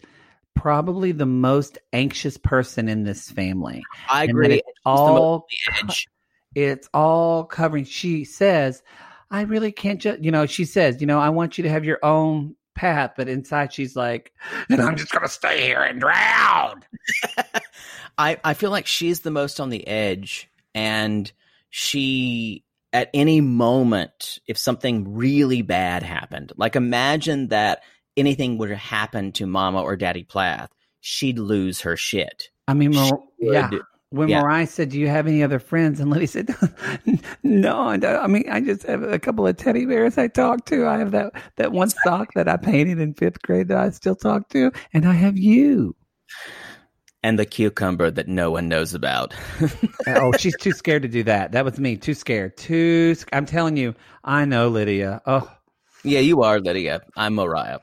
probably 0.55 1.12
the 1.12 1.27
most 1.27 1.79
anxious 1.93 2.37
person 2.37 2.89
in 2.89 3.05
this 3.05 3.31
family. 3.31 3.83
I 4.09 4.24
agree. 4.24 4.57
it's 4.57 4.66
She's 4.66 4.85
the 4.85 4.91
most 4.91 5.19
all 5.19 5.47
it's 6.55 6.89
all 6.93 7.45
covering. 7.45 7.85
She 7.85 8.24
says, 8.24 8.83
I 9.31 9.43
really 9.43 9.73
can't 9.73 10.01
just, 10.01 10.23
you 10.23 10.31
know, 10.31 10.47
she 10.47 10.65
says, 10.65 11.01
you 11.01 11.07
know, 11.07 11.19
I 11.19 11.31
want 11.31 11.57
you 11.59 11.65
to 11.65 11.70
have 11.70 11.85
your 11.85 11.99
own 12.03 12.55
path, 12.74 13.12
but 13.16 13.28
inside 13.28 13.73
she's 13.73 13.97
like, 13.97 14.32
and 14.69 14.81
I'm 14.81 14.97
just 14.97 15.12
to 15.12 15.28
stay 15.28 15.62
here 15.62 15.82
and 15.82 16.01
drown. 16.01 16.82
I, 18.19 18.39
I 18.44 18.55
feel 18.55 18.70
like 18.70 18.86
she's 18.86 19.20
the 19.20 19.31
most 19.31 19.61
on 19.61 19.70
the 19.70 19.86
edge 19.86 20.51
and 20.74 21.31
she 21.70 22.65
at 22.93 23.09
any 23.15 23.40
moment 23.40 24.39
if 24.47 24.59
something 24.59 25.15
really 25.15 25.62
bad 25.62 26.03
happened 26.03 26.53
like 26.57 26.77
imagine 26.77 27.49
that 27.49 27.82
anything 28.19 28.59
would 28.59 28.70
happen 28.70 29.32
to 29.32 29.47
mama 29.47 29.81
or 29.81 29.97
daddy 29.97 30.24
plath 30.24 30.70
she'd 31.01 31.39
lose 31.39 31.81
her 31.81 31.97
shit 31.97 32.51
I 32.69 32.74
mean, 32.74 32.93
She 32.93 33.12
yeah. 33.40 33.70
When 34.12 34.28
yeah. 34.28 34.43
Mariah 34.43 34.66
said, 34.66 34.90
"Do 34.90 34.98
you 34.98 35.09
have 35.09 35.26
any 35.26 35.43
other 35.43 35.59
friends?" 35.59 36.01
and 36.01 36.10
Liddy 36.10 36.26
said, 36.26 36.55
"No, 37.43 37.80
I. 37.80 37.94
I 38.22 38.26
mean, 38.26 38.44
I 38.51 38.60
just 38.60 38.84
have 38.84 39.02
a 39.02 39.18
couple 39.18 39.47
of 39.47 39.56
teddy 39.56 39.84
bears 39.84 40.18
I 40.18 40.28
talk 40.28 40.66
to. 40.66 40.86
I 40.86 40.98
have 40.98 41.10
that 41.10 41.32
that 41.56 41.72
one 41.72 41.90
sock 41.90 42.34
that 42.34 42.48
I 42.48 42.56
painted 42.56 43.01
in 43.01 43.14
fifth 43.14 43.43
grade 43.43 43.68
that 43.68 43.78
I 43.78 43.90
still 43.90 44.16
talk 44.16 44.48
to, 44.51 44.70
and 44.93 45.06
I 45.06 45.12
have 45.14 45.36
you." 45.36 45.97
and 47.24 47.39
the 47.39 47.47
cucumber 47.47 48.10
that 48.10 48.26
no 48.26 48.51
one 48.51 48.68
knows 48.68 48.94
about 48.94 49.32
oh, 50.09 50.32
she's 50.32 50.56
too 50.56 50.72
scared 50.72 51.02
to 51.02 51.09
do 51.09 51.22
that. 51.22 51.52
That 51.52 51.64
was 51.64 51.78
me. 51.78 51.97
Too 51.97 52.14
scared. 52.14 52.56
Too. 52.56 53.14
sc- 53.14 53.28
I'm 53.32 53.47
telling 53.47 53.76
you, 53.76 53.94
I 54.24 54.44
know 54.44 54.68
Lydia. 54.68 55.22
Oh, 55.24 55.48
yeah 56.05 56.18
you 56.18 56.43
are 56.43 56.59
lydia 56.60 57.01
i'm 57.16 57.34
mariah 57.34 57.78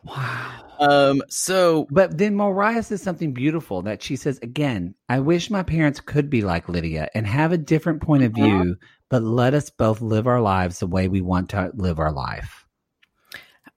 um 0.79 1.21
so 1.29 1.87
but 1.91 2.17
then 2.17 2.35
Mariah 2.35 2.83
says 2.83 3.01
something 3.01 3.33
beautiful 3.33 3.81
that 3.83 4.01
she 4.01 4.15
says 4.15 4.39
again. 4.41 4.95
I 5.07 5.19
wish 5.19 5.49
my 5.49 5.63
parents 5.63 5.99
could 5.99 6.29
be 6.29 6.41
like 6.41 6.69
Lydia 6.69 7.09
and 7.13 7.27
have 7.27 7.51
a 7.51 7.57
different 7.57 8.01
point 8.01 8.23
of 8.23 8.33
view, 8.33 8.77
but 9.09 9.21
let 9.23 9.53
us 9.53 9.69
both 9.69 10.01
live 10.01 10.25
our 10.27 10.41
lives 10.41 10.79
the 10.79 10.87
way 10.87 11.07
we 11.07 11.21
want 11.21 11.49
to 11.49 11.71
live 11.75 11.99
our 11.99 12.11
life. 12.11 12.65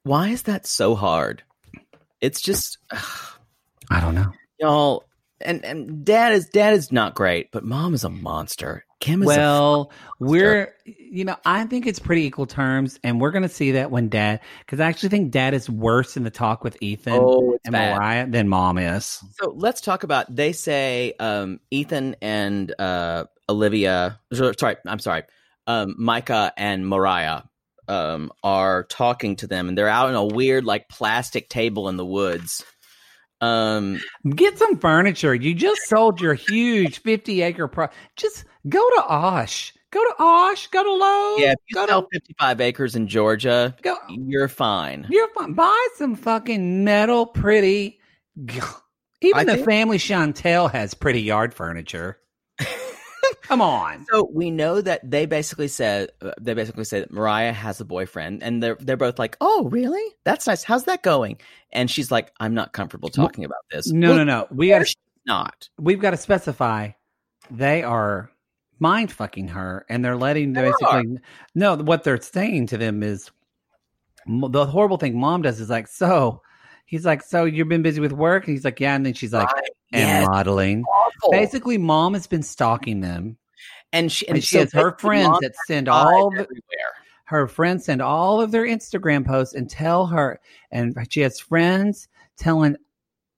why 0.05 0.29
is 0.29 0.43
that 0.43 0.67
so 0.67 0.95
hard 0.95 1.43
it's 2.21 2.41
just 2.41 2.79
I 3.91 4.01
don't 4.01 4.15
know. 4.15 4.33
y'all 4.61 5.05
and 5.41 5.65
and 5.65 6.05
dad 6.05 6.33
is 6.33 6.49
dad 6.49 6.73
is 6.75 6.93
not 6.93 7.15
great 7.15 7.51
but 7.51 7.65
mom 7.65 7.95
is 7.95 8.05
a 8.05 8.09
monster 8.11 8.85
kim 9.03 9.21
Well, 9.21 9.91
we're, 10.21 10.75
you 10.85 11.25
know, 11.25 11.37
I 11.45 11.65
think 11.65 11.87
it's 11.87 11.99
pretty 11.99 12.23
equal 12.23 12.47
terms, 12.47 12.99
and 13.03 13.21
we're 13.21 13.33
going 13.33 13.43
to 13.43 13.49
see 13.49 13.73
that 13.73 13.91
when 13.91 14.09
dad, 14.09 14.41
because 14.61 14.79
I 14.79 14.89
actually 14.89 15.09
think 15.09 15.33
dad 15.33 15.55
is 15.55 15.69
worse 15.69 16.17
in 16.17 16.23
the 16.23 16.31
talk 16.31 16.63
with 16.63 16.77
Ethan 16.81 17.19
Oh, 17.21 17.59
and 17.65 17.73
bad. 17.73 17.97
Mariah 17.97 18.27
than 18.29 18.49
mom 18.49 18.79
is. 18.79 19.19
So 19.41 19.53
let's 19.57 19.81
talk 19.81 20.05
about. 20.05 20.35
They 20.35 20.53
say 20.53 21.15
um, 21.19 21.59
Ethan 21.73 22.15
and 22.23 22.73
uh, 22.79 23.25
Olivia. 23.49 24.21
Sorry, 24.33 24.77
I'm 24.87 25.01
sorry. 25.01 25.25
Um, 25.67 25.97
Micah 25.99 26.53
and 26.57 26.89
Mariah 26.89 27.43
um, 27.89 28.33
are 28.45 28.85
talking 28.85 29.35
to 29.37 29.49
them, 29.49 29.69
and 29.69 29.77
they're 29.77 29.89
out 29.89 30.09
on 30.09 30.15
a 30.15 30.25
weird, 30.25 30.65
like, 30.65 30.89
plastic 30.89 31.49
table 31.49 31.89
in 31.89 31.97
the 31.97 32.07
woods. 32.07 32.65
Um, 33.41 34.01
Get 34.29 34.57
some 34.57 34.79
furniture. 34.79 35.35
You 35.35 35.53
just 35.55 35.83
sold 35.89 36.21
your 36.21 36.35
huge 36.35 37.03
50 37.03 37.43
acre 37.43 37.67
pro. 37.67 37.89
Just 38.17 38.45
go 38.69 38.81
to 38.97 39.05
Osh. 39.09 39.75
Go 39.91 40.01
to 40.03 40.15
Osh. 40.19 40.67
Go 40.69 40.83
to 40.83 40.93
Lowe's. 40.93 41.41
yeah, 41.41 41.53
if 41.53 41.59
you 41.69 41.75
go 41.75 41.87
sell 41.87 42.03
to, 42.03 42.09
55 42.13 42.61
acres 42.61 42.97
in 42.97 43.07
Georgia, 43.09 43.75
go. 43.83 43.97
you're 44.09 44.49
fine. 44.49 45.07
You're 45.11 45.29
fine. 45.35 45.53
Buy 45.53 45.89
some 45.97 46.15
fucking 46.17 46.83
metal, 46.85 47.27
pretty. 47.27 47.99
Even 48.39 48.61
I 49.35 49.45
the 49.45 49.55
think- 49.57 49.67
family 49.67 49.99
Chantel 49.99 50.71
has 50.73 50.95
pretty 50.95 51.23
yard 51.23 51.55
furniture. 51.55 52.19
Come 53.43 53.61
on. 53.61 54.07
So 54.11 54.29
we 54.33 54.51
know 54.51 54.81
that 54.81 55.09
they 55.09 55.27
basically 55.27 55.69
said 55.69 56.11
uh, 56.21 56.33
they 56.41 56.55
basically 56.55 56.85
said 56.85 57.11
Mariah 57.11 57.53
has 57.53 57.81
a 57.81 57.85
boyfriend, 57.85 58.43
and 58.43 58.63
they're 58.63 58.77
they're 58.81 58.97
both 58.97 59.19
like, 59.19 59.37
"Oh, 59.41 59.69
really? 59.71 60.03
That's 60.25 60.47
nice. 60.47 60.63
How's 60.65 60.85
that 60.85 61.03
going?" 61.03 61.39
And 61.73 61.91
she's 61.91 62.11
like, 62.11 62.33
"I'm 62.41 62.55
not 62.55 62.73
comfortable 62.73 63.09
talking 63.11 63.45
about 63.45 63.61
this." 63.71 63.91
No, 63.91 64.09
Well, 64.11 64.19
no, 64.19 64.25
no. 64.25 64.47
We 64.51 64.71
of 64.73 64.75
got 64.75 64.79
course 64.79 64.89
to 64.95 64.99
she's 64.99 65.27
not. 65.27 65.69
we've 65.79 66.01
got 66.01 66.11
to 66.13 66.17
specify 66.17 66.91
they 67.51 67.83
are 67.83 68.31
mind 68.83 69.11
fucking 69.13 69.49
her 69.49 69.87
and 69.89 70.05
they're 70.05 70.17
letting 70.17 70.53
They 70.53 70.63
basically 70.63 71.19
no 71.55 71.77
what 71.77 72.03
they're 72.03 72.21
saying 72.21 72.67
to 72.67 72.77
them 72.77 73.03
is 73.05 73.31
the 74.27 74.67
horrible 74.67 74.97
thing 74.99 75.19
mom 75.19 75.43
does 75.43 75.61
is 75.61 75.71
like 75.71 75.87
so 75.87 76.43
he's 76.85 77.07
like 77.07 77.23
so 77.23 77.45
you've 77.45 77.69
been 77.69 77.83
busy 77.83 78.01
with 78.01 78.13
work 78.13 78.47
and 78.47 78.55
he's 78.57 78.65
like 78.65 78.81
yeah 78.81 78.95
and 78.97 79.07
then 79.07 79.15
she's 79.15 79.33
like 79.33 79.51
Right. 79.53 79.71
and 79.93 80.01
Yes. 80.23 80.29
modeling 80.29 80.83
Awful. 80.83 81.31
basically 81.31 81.79
mom 81.79 82.15
has 82.15 82.27
been 82.27 82.43
stalking 82.43 83.01
them 83.01 83.37
and 83.93 84.11
she 84.11 84.27
and, 84.27 84.37
and 84.37 84.45
she 84.45 84.59
has 84.59 84.73
her 84.73 84.97
friends 84.99 85.39
that 85.41 85.53
send 85.67 85.89
all 85.89 86.31
the, 86.31 86.41
everywhere. 86.41 86.93
her 87.27 87.47
friends 87.47 87.85
send 87.85 88.03
all 88.03 88.41
of 88.41 88.51
their 88.51 88.65
instagram 88.67 89.25
posts 89.25 89.55
and 89.55 89.71
tell 89.71 90.07
her 90.07 90.41
and 90.73 90.95
she 91.09 91.21
has 91.21 91.39
friends 91.39 92.09
telling 92.37 92.77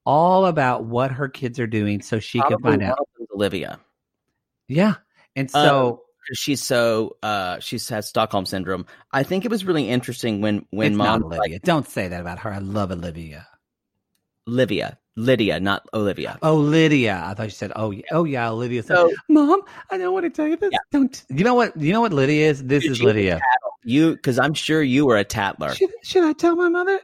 all 0.06 0.46
about 0.46 0.84
what 0.84 1.10
her 1.10 1.28
kids 1.28 1.58
are 1.60 1.66
doing 1.66 2.00
so 2.00 2.18
she 2.18 2.40
can 2.40 2.58
find 2.60 2.82
out 2.82 2.98
Olivia. 3.34 3.78
yeah 4.68 4.94
and 5.36 5.48
Um, 5.54 5.66
so 5.66 6.00
She's 6.32 6.62
so 6.62 7.16
uh 7.22 7.58
she 7.60 7.78
has 7.90 8.08
Stockholm 8.08 8.46
syndrome. 8.46 8.86
I 9.12 9.24
think 9.24 9.44
it 9.44 9.50
was 9.50 9.66
really 9.66 9.90
interesting 9.90 10.40
when 10.40 10.64
when 10.70 10.92
it's 10.92 10.96
mom 10.96 11.24
Olivia. 11.24 11.38
like 11.38 11.62
Don't 11.62 11.86
say 11.86 12.08
that 12.08 12.20
about 12.20 12.38
her. 12.38 12.50
I 12.50 12.58
love 12.58 12.90
Olivia. 12.90 13.46
Lydia, 14.46 14.98
Lydia, 15.16 15.60
not 15.60 15.86
Olivia. 15.94 16.38
Oh, 16.42 16.56
Lydia. 16.56 17.22
I 17.24 17.34
thought 17.34 17.44
you 17.44 17.50
said, 17.50 17.72
oh, 17.76 17.90
yeah, 17.90 18.02
oh 18.12 18.24
yeah, 18.24 18.50
Olivia. 18.50 18.82
Said, 18.82 18.96
So- 18.96 19.10
Mom, 19.28 19.62
I 19.90 19.96
don't 19.98 20.12
want 20.12 20.24
to 20.24 20.30
tell 20.30 20.46
you 20.46 20.56
this. 20.56 20.70
Yeah. 20.72 20.78
Don't. 20.92 21.24
You 21.30 21.44
know 21.44 21.54
what? 21.54 21.76
You 21.78 21.92
know 21.92 22.00
what 22.00 22.12
Lydia 22.12 22.48
is? 22.50 22.64
This 22.64 22.78
is 22.84 22.84
She 22.84 22.90
was 22.90 23.00
a 23.00 23.04
Lydia. 23.04 23.40
You 23.84 24.12
because 24.12 24.38
I'm 24.38 24.54
sure 24.54 24.82
you 24.82 25.04
were 25.06 25.16
a 25.18 25.24
tattler. 25.24 25.74
Should, 25.74 25.90
should 26.02 26.24
I 26.24 26.32
tell 26.32 26.56
my 26.56 26.68
mother? 26.68 27.00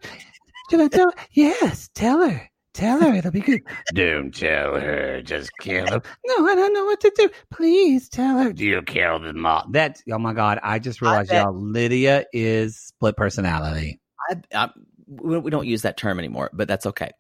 Should 0.70 0.80
I 0.80 0.88
tell? 0.88 1.12
yes, 1.32 1.90
tell 1.94 2.26
her. 2.28 2.49
Tell 2.72 3.00
her. 3.00 3.14
It'll 3.14 3.32
be 3.32 3.40
good. 3.40 3.62
don't 3.94 4.34
tell 4.34 4.78
her. 4.78 5.22
Just 5.22 5.50
kill 5.58 5.86
her. 5.86 6.02
No, 6.24 6.46
I 6.46 6.54
don't 6.54 6.72
know 6.72 6.84
what 6.84 7.00
to 7.00 7.12
do. 7.16 7.28
Please 7.50 8.08
tell 8.08 8.38
her. 8.38 8.52
Do 8.52 8.64
you 8.64 8.82
kill 8.82 9.18
the 9.18 9.32
mom. 9.32 9.72
That's. 9.72 10.02
Oh 10.10 10.18
my 10.18 10.32
God! 10.32 10.60
I 10.62 10.78
just 10.78 11.02
realized, 11.02 11.30
bet- 11.30 11.42
y'all. 11.42 11.54
Lydia 11.54 12.26
is 12.32 12.76
split 12.76 13.16
personality. 13.16 14.00
I, 14.30 14.36
I, 14.54 14.70
we 15.08 15.38
we 15.38 15.50
don't 15.50 15.66
use 15.66 15.82
that 15.82 15.96
term 15.96 16.18
anymore, 16.18 16.50
but 16.52 16.68
that's 16.68 16.86
okay. 16.86 17.10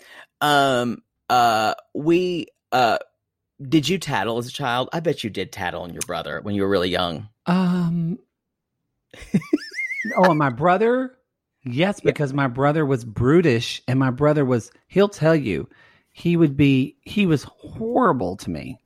Um, 0.40 1.02
uh, 1.28 1.74
we, 1.94 2.46
uh, 2.70 2.98
did 3.60 3.88
you 3.88 3.98
tattle 3.98 4.38
as 4.38 4.46
a 4.46 4.52
child? 4.52 4.88
I 4.92 5.00
bet 5.00 5.24
you 5.24 5.30
did 5.30 5.50
tattle 5.50 5.82
on 5.82 5.92
your 5.92 6.02
brother 6.06 6.40
when 6.42 6.54
you 6.54 6.62
were 6.62 6.68
really 6.68 6.90
young. 6.90 7.28
Um. 7.46 8.18
oh, 10.16 10.30
and 10.30 10.38
my 10.38 10.50
brother. 10.50 11.16
Yes, 11.62 12.00
because 12.00 12.32
my 12.32 12.46
brother 12.46 12.86
was 12.86 13.04
brutish, 13.04 13.82
and 13.86 13.98
my 13.98 14.10
brother 14.10 14.44
was. 14.44 14.70
He'll 14.88 15.08
tell 15.08 15.36
you, 15.36 15.68
he 16.12 16.36
would 16.36 16.56
be. 16.56 16.96
He 17.02 17.26
was 17.26 17.44
horrible 17.44 18.36
to 18.38 18.50
me. 18.50 18.78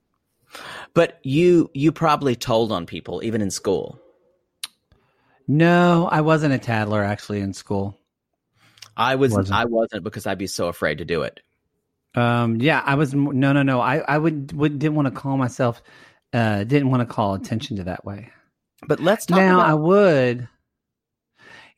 But 0.93 1.19
you, 1.23 1.71
you 1.75 1.93
probably 1.93 2.37
told 2.37 2.73
on 2.73 2.87
people 2.87 3.23
even 3.25 3.43
in 3.43 3.51
school. 3.51 4.01
No, 5.47 6.09
I 6.11 6.21
wasn't 6.21 6.55
a 6.55 6.59
tattler 6.59 7.03
actually 7.03 7.41
in 7.41 7.53
school. 7.53 7.99
I 8.97 9.17
was, 9.17 9.33
Wasn't. 9.33 9.57
I 9.57 9.65
wasn't 9.65 10.05
because 10.05 10.27
I'd 10.27 10.39
be 10.39 10.47
so 10.47 10.69
afraid 10.69 10.99
to 10.99 11.05
do 11.05 11.23
it. 11.23 11.41
Um. 12.15 12.57
Yeah, 12.61 12.83
I 12.85 12.95
was. 12.95 13.15
No, 13.15 13.53
no, 13.53 13.63
no. 13.63 13.81
I. 13.81 13.99
I 13.99 14.19
would. 14.19 14.53
would 14.53 14.79
didn't 14.79 14.95
want 14.95 15.07
to 15.07 15.21
call 15.21 15.37
myself. 15.37 15.83
Uh. 16.33 16.65
Didn't 16.65 16.91
want 16.91 17.01
to 17.09 17.13
call 17.13 17.35
attention 17.35 17.77
to 17.77 17.85
that 17.85 18.05
way. 18.05 18.31
But 18.87 19.01
let's 19.01 19.27
talk 19.27 19.37
now 19.37 19.61
I 19.61 19.75
would. 19.75 20.49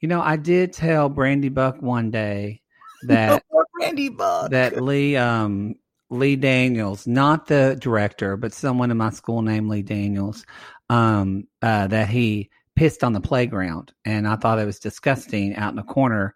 You 0.01 0.09
know, 0.09 0.20
I 0.20 0.36
did 0.36 0.73
tell 0.73 1.09
Brandy 1.09 1.48
Buck 1.48 1.81
one 1.81 2.10
day 2.10 2.62
that 3.06 3.43
Randy 3.81 4.09
Buck. 4.09 4.51
that 4.51 4.82
Lee 4.82 5.16
um 5.16 5.77
Lee 6.10 6.36
Daniels, 6.36 7.06
not 7.06 7.47
the 7.47 7.77
director, 7.81 8.36
but 8.36 8.52
someone 8.52 8.90
in 8.90 8.97
my 8.97 9.10
school 9.10 9.43
named 9.43 9.68
Lee 9.68 9.82
Daniels, 9.82 10.44
um, 10.89 11.48
uh, 11.62 11.89
that 11.89 12.09
he 12.09 12.51
pissed 12.77 13.02
on 13.02 13.12
the 13.12 13.20
playground, 13.20 13.93
and 14.05 14.28
I 14.28 14.36
thought 14.36 14.59
it 14.59 14.66
was 14.66 14.78
disgusting 14.78 15.56
out 15.56 15.70
in 15.70 15.77
the 15.77 15.82
corner. 15.82 16.35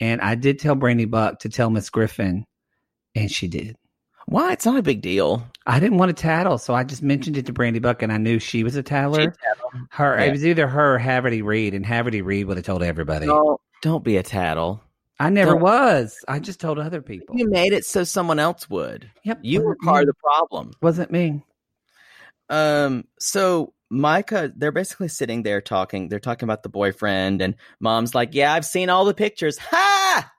And 0.00 0.20
I 0.20 0.34
did 0.34 0.58
tell 0.58 0.74
Brandy 0.74 1.04
Buck 1.04 1.40
to 1.40 1.48
tell 1.48 1.70
Miss 1.70 1.90
Griffin, 1.90 2.46
and 3.14 3.30
she 3.30 3.46
did. 3.46 3.76
Why? 4.32 4.52
It's 4.52 4.66
not 4.66 4.78
a 4.78 4.82
big 4.82 5.00
deal. 5.02 5.46
I 5.66 5.78
didn't 5.78 5.98
want 5.98 6.16
to 6.16 6.20
tattle, 6.20 6.58
so 6.58 6.74
I 6.74 6.84
just 6.84 7.02
mentioned 7.02 7.36
it 7.36 7.46
to 7.46 7.52
Brandy 7.52 7.78
Buck, 7.78 8.02
and 8.02 8.12
I 8.12 8.16
knew 8.16 8.38
she 8.38 8.64
was 8.64 8.74
a 8.76 8.82
tattler. 8.82 9.34
Her, 9.90 10.18
Yeah. 10.18 10.24
it 10.24 10.30
was 10.32 10.44
either 10.44 10.66
her 10.66 10.96
or 10.96 10.98
Haverty 10.98 11.42
Reed, 11.44 11.74
and 11.74 11.84
Haverty 11.84 12.24
Reed 12.24 12.46
would 12.46 12.56
have 12.56 12.66
told 12.66 12.82
everybody. 12.82 13.26
No, 13.26 13.58
don't 13.82 14.02
be 14.02 14.16
a 14.16 14.22
tattle. 14.22 14.82
I 15.20 15.28
never 15.30 15.52
don't- 15.52 15.62
was. 15.62 16.16
I 16.26 16.38
just 16.40 16.58
told 16.60 16.78
other 16.78 17.00
people. 17.02 17.36
You 17.38 17.48
made 17.48 17.72
it 17.72 17.84
so 17.84 18.02
someone 18.04 18.38
else 18.40 18.68
would. 18.68 19.08
Yep, 19.24 19.38
You 19.42 19.62
were 19.62 19.76
part 19.76 20.02
of 20.02 20.06
the 20.08 20.14
problem. 20.14 20.72
Wasn't 20.80 21.10
me. 21.12 21.44
Um, 22.48 23.04
so 23.20 23.72
Micah, 23.90 24.50
they're 24.56 24.72
basically 24.72 25.08
sitting 25.08 25.42
there 25.42 25.60
talking. 25.60 26.08
They're 26.08 26.18
talking 26.18 26.46
about 26.46 26.62
the 26.62 26.68
boyfriend, 26.70 27.40
and 27.42 27.54
mom's 27.78 28.14
like, 28.14 28.30
"Yeah, 28.34 28.52
I've 28.54 28.64
seen 28.64 28.88
all 28.88 29.04
the 29.04 29.14
pictures." 29.14 29.58
Ha! 29.58 30.32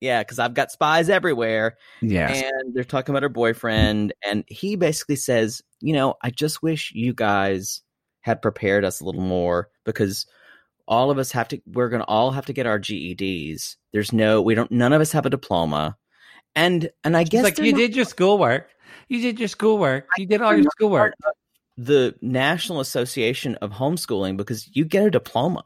Yeah, 0.00 0.22
because 0.22 0.38
I've 0.38 0.54
got 0.54 0.70
spies 0.70 1.08
everywhere. 1.08 1.76
Yeah. 2.02 2.30
And 2.30 2.74
they're 2.74 2.84
talking 2.84 3.12
about 3.12 3.22
her 3.22 3.28
boyfriend, 3.30 4.12
and 4.24 4.44
he 4.46 4.76
basically 4.76 5.16
says, 5.16 5.62
"You 5.80 5.94
know, 5.94 6.14
I 6.22 6.30
just 6.30 6.62
wish 6.62 6.92
you 6.94 7.14
guys 7.14 7.82
had 8.20 8.42
prepared 8.42 8.84
us 8.84 9.00
a 9.00 9.04
little 9.04 9.22
more 9.22 9.68
because 9.84 10.26
all 10.88 11.10
of 11.10 11.18
us 11.18 11.32
have 11.32 11.48
to. 11.48 11.60
We're 11.66 11.88
going 11.88 12.02
to 12.02 12.06
all 12.08 12.30
have 12.32 12.46
to 12.46 12.52
get 12.52 12.66
our 12.66 12.78
GEDs. 12.78 13.76
There's 13.92 14.12
no, 14.12 14.42
we 14.42 14.54
don't. 14.54 14.70
None 14.70 14.92
of 14.92 15.00
us 15.00 15.12
have 15.12 15.26
a 15.26 15.30
diploma, 15.30 15.96
and 16.54 16.90
and 17.02 17.16
I 17.16 17.22
It's 17.22 17.30
guess 17.30 17.44
like 17.44 17.58
you 17.58 17.72
not 17.72 17.78
did 17.78 17.96
your 17.96 18.04
schoolwork. 18.04 18.68
You 19.08 19.20
did 19.22 19.38
your 19.38 19.48
schoolwork. 19.48 20.08
You 20.18 20.26
did 20.26 20.42
all 20.42 20.54
your 20.54 20.70
schoolwork. 20.72 21.14
the 21.76 22.14
National 22.22 22.80
Association 22.80 23.54
of 23.56 23.70
Homeschooling 23.70 24.36
because 24.36 24.68
you 24.74 24.84
get 24.84 25.06
a 25.06 25.10
diploma, 25.10 25.64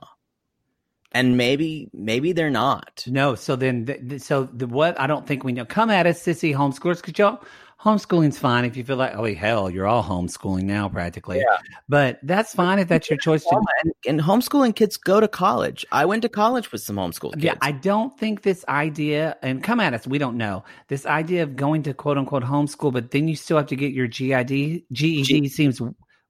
and 1.12 1.36
maybe 1.36 1.90
maybe 1.92 2.32
they're 2.32 2.50
not. 2.50 3.04
No, 3.06 3.34
so 3.34 3.56
then, 3.56 3.86
th- 3.86 4.08
th- 4.08 4.20
so 4.22 4.44
the 4.44 4.66
what? 4.66 4.98
I 5.00 5.06
don't 5.06 5.26
think 5.26 5.44
we 5.44 5.52
know. 5.52 5.64
Come 5.64 5.90
at 5.90 6.06
us, 6.06 6.22
sissy 6.22 6.54
homeschoolers, 6.54 6.96
because 6.96 7.18
y'all 7.18 7.42
homeschooling's 7.82 8.38
fine 8.38 8.64
if 8.64 8.76
you 8.76 8.84
feel 8.84 8.96
like, 8.96 9.14
oh 9.14 9.32
hell, 9.34 9.70
you're 9.70 9.86
all 9.86 10.04
homeschooling 10.04 10.64
now 10.64 10.88
practically. 10.88 11.38
Yeah. 11.38 11.56
But 11.88 12.18
that's 12.22 12.54
fine 12.54 12.78
if 12.78 12.88
that's 12.88 13.08
your 13.08 13.18
choice 13.18 13.42
to. 13.44 13.60
And, 13.82 13.92
and 14.06 14.20
homeschooling 14.20 14.76
kids 14.76 14.96
go 14.96 15.18
to 15.18 15.28
college. 15.28 15.86
I 15.90 16.04
went 16.04 16.22
to 16.22 16.28
college 16.28 16.70
with 16.72 16.82
some 16.82 16.96
homeschool 16.96 17.32
kids. 17.32 17.44
Yeah, 17.44 17.54
I 17.62 17.72
don't 17.72 18.16
think 18.18 18.42
this 18.42 18.64
idea, 18.68 19.36
and 19.42 19.62
come 19.64 19.80
at 19.80 19.94
us, 19.94 20.06
we 20.06 20.18
don't 20.18 20.36
know. 20.36 20.64
This 20.88 21.06
idea 21.06 21.42
of 21.42 21.56
going 21.56 21.82
to 21.84 21.94
quote 21.94 22.18
unquote 22.18 22.44
homeschool, 22.44 22.92
but 22.92 23.10
then 23.10 23.28
you 23.28 23.36
still 23.36 23.56
have 23.56 23.68
to 23.68 23.76
get 23.76 23.92
your 23.92 24.06
GID, 24.06 24.84
GED 24.92 25.48
seems 25.48 25.80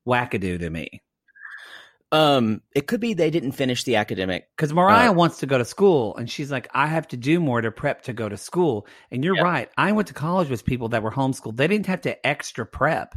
wackadoo 0.07 0.59
to 0.59 0.71
me. 0.71 1.03
Um, 2.13 2.63
it 2.75 2.87
could 2.87 3.01
be 3.01 3.15
they 3.15 3.31
didn't 3.31 3.53
finish 3.53 3.85
the 3.85 3.97
academic. 3.97 4.49
Because 4.57 4.73
Mariah 4.73 5.11
Uh, 5.11 5.15
wants 5.15 5.39
to 5.39 5.47
go 5.47 5.59
to 5.59 5.65
school, 5.65 6.17
and 6.17 6.29
she's 6.31 6.51
like, 6.51 6.69
I 6.75 6.87
have 6.87 7.07
to 7.09 7.17
do 7.17 7.39
more 7.41 7.61
to 7.61 7.71
prep 7.71 8.03
to 8.03 8.13
go 8.13 8.29
to 8.29 8.37
school. 8.37 8.87
And 9.11 9.25
you're 9.25 9.37
Yeah. 9.37 9.43
right. 9.43 9.69
I 9.77 9.93
went 9.93 10.09
to 10.09 10.15
college 10.15 10.51
with 10.51 10.65
people 10.65 10.89
that 10.89 11.03
were 11.03 11.13
homeschooled. 11.13 11.57
They 11.57 11.69
didn't 11.69 11.87
have 11.87 12.01
to 12.03 12.27
extra 12.27 12.67
prep. 12.67 13.15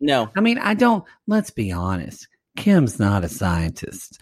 No, 0.00 0.30
I 0.36 0.40
mean, 0.40 0.58
I 0.58 0.74
don't, 0.74 1.04
let's 1.28 1.50
be 1.50 1.70
honest. 1.70 2.26
Kim's 2.56 2.98
not 2.98 3.22
a 3.24 3.28
scientist. 3.28 4.20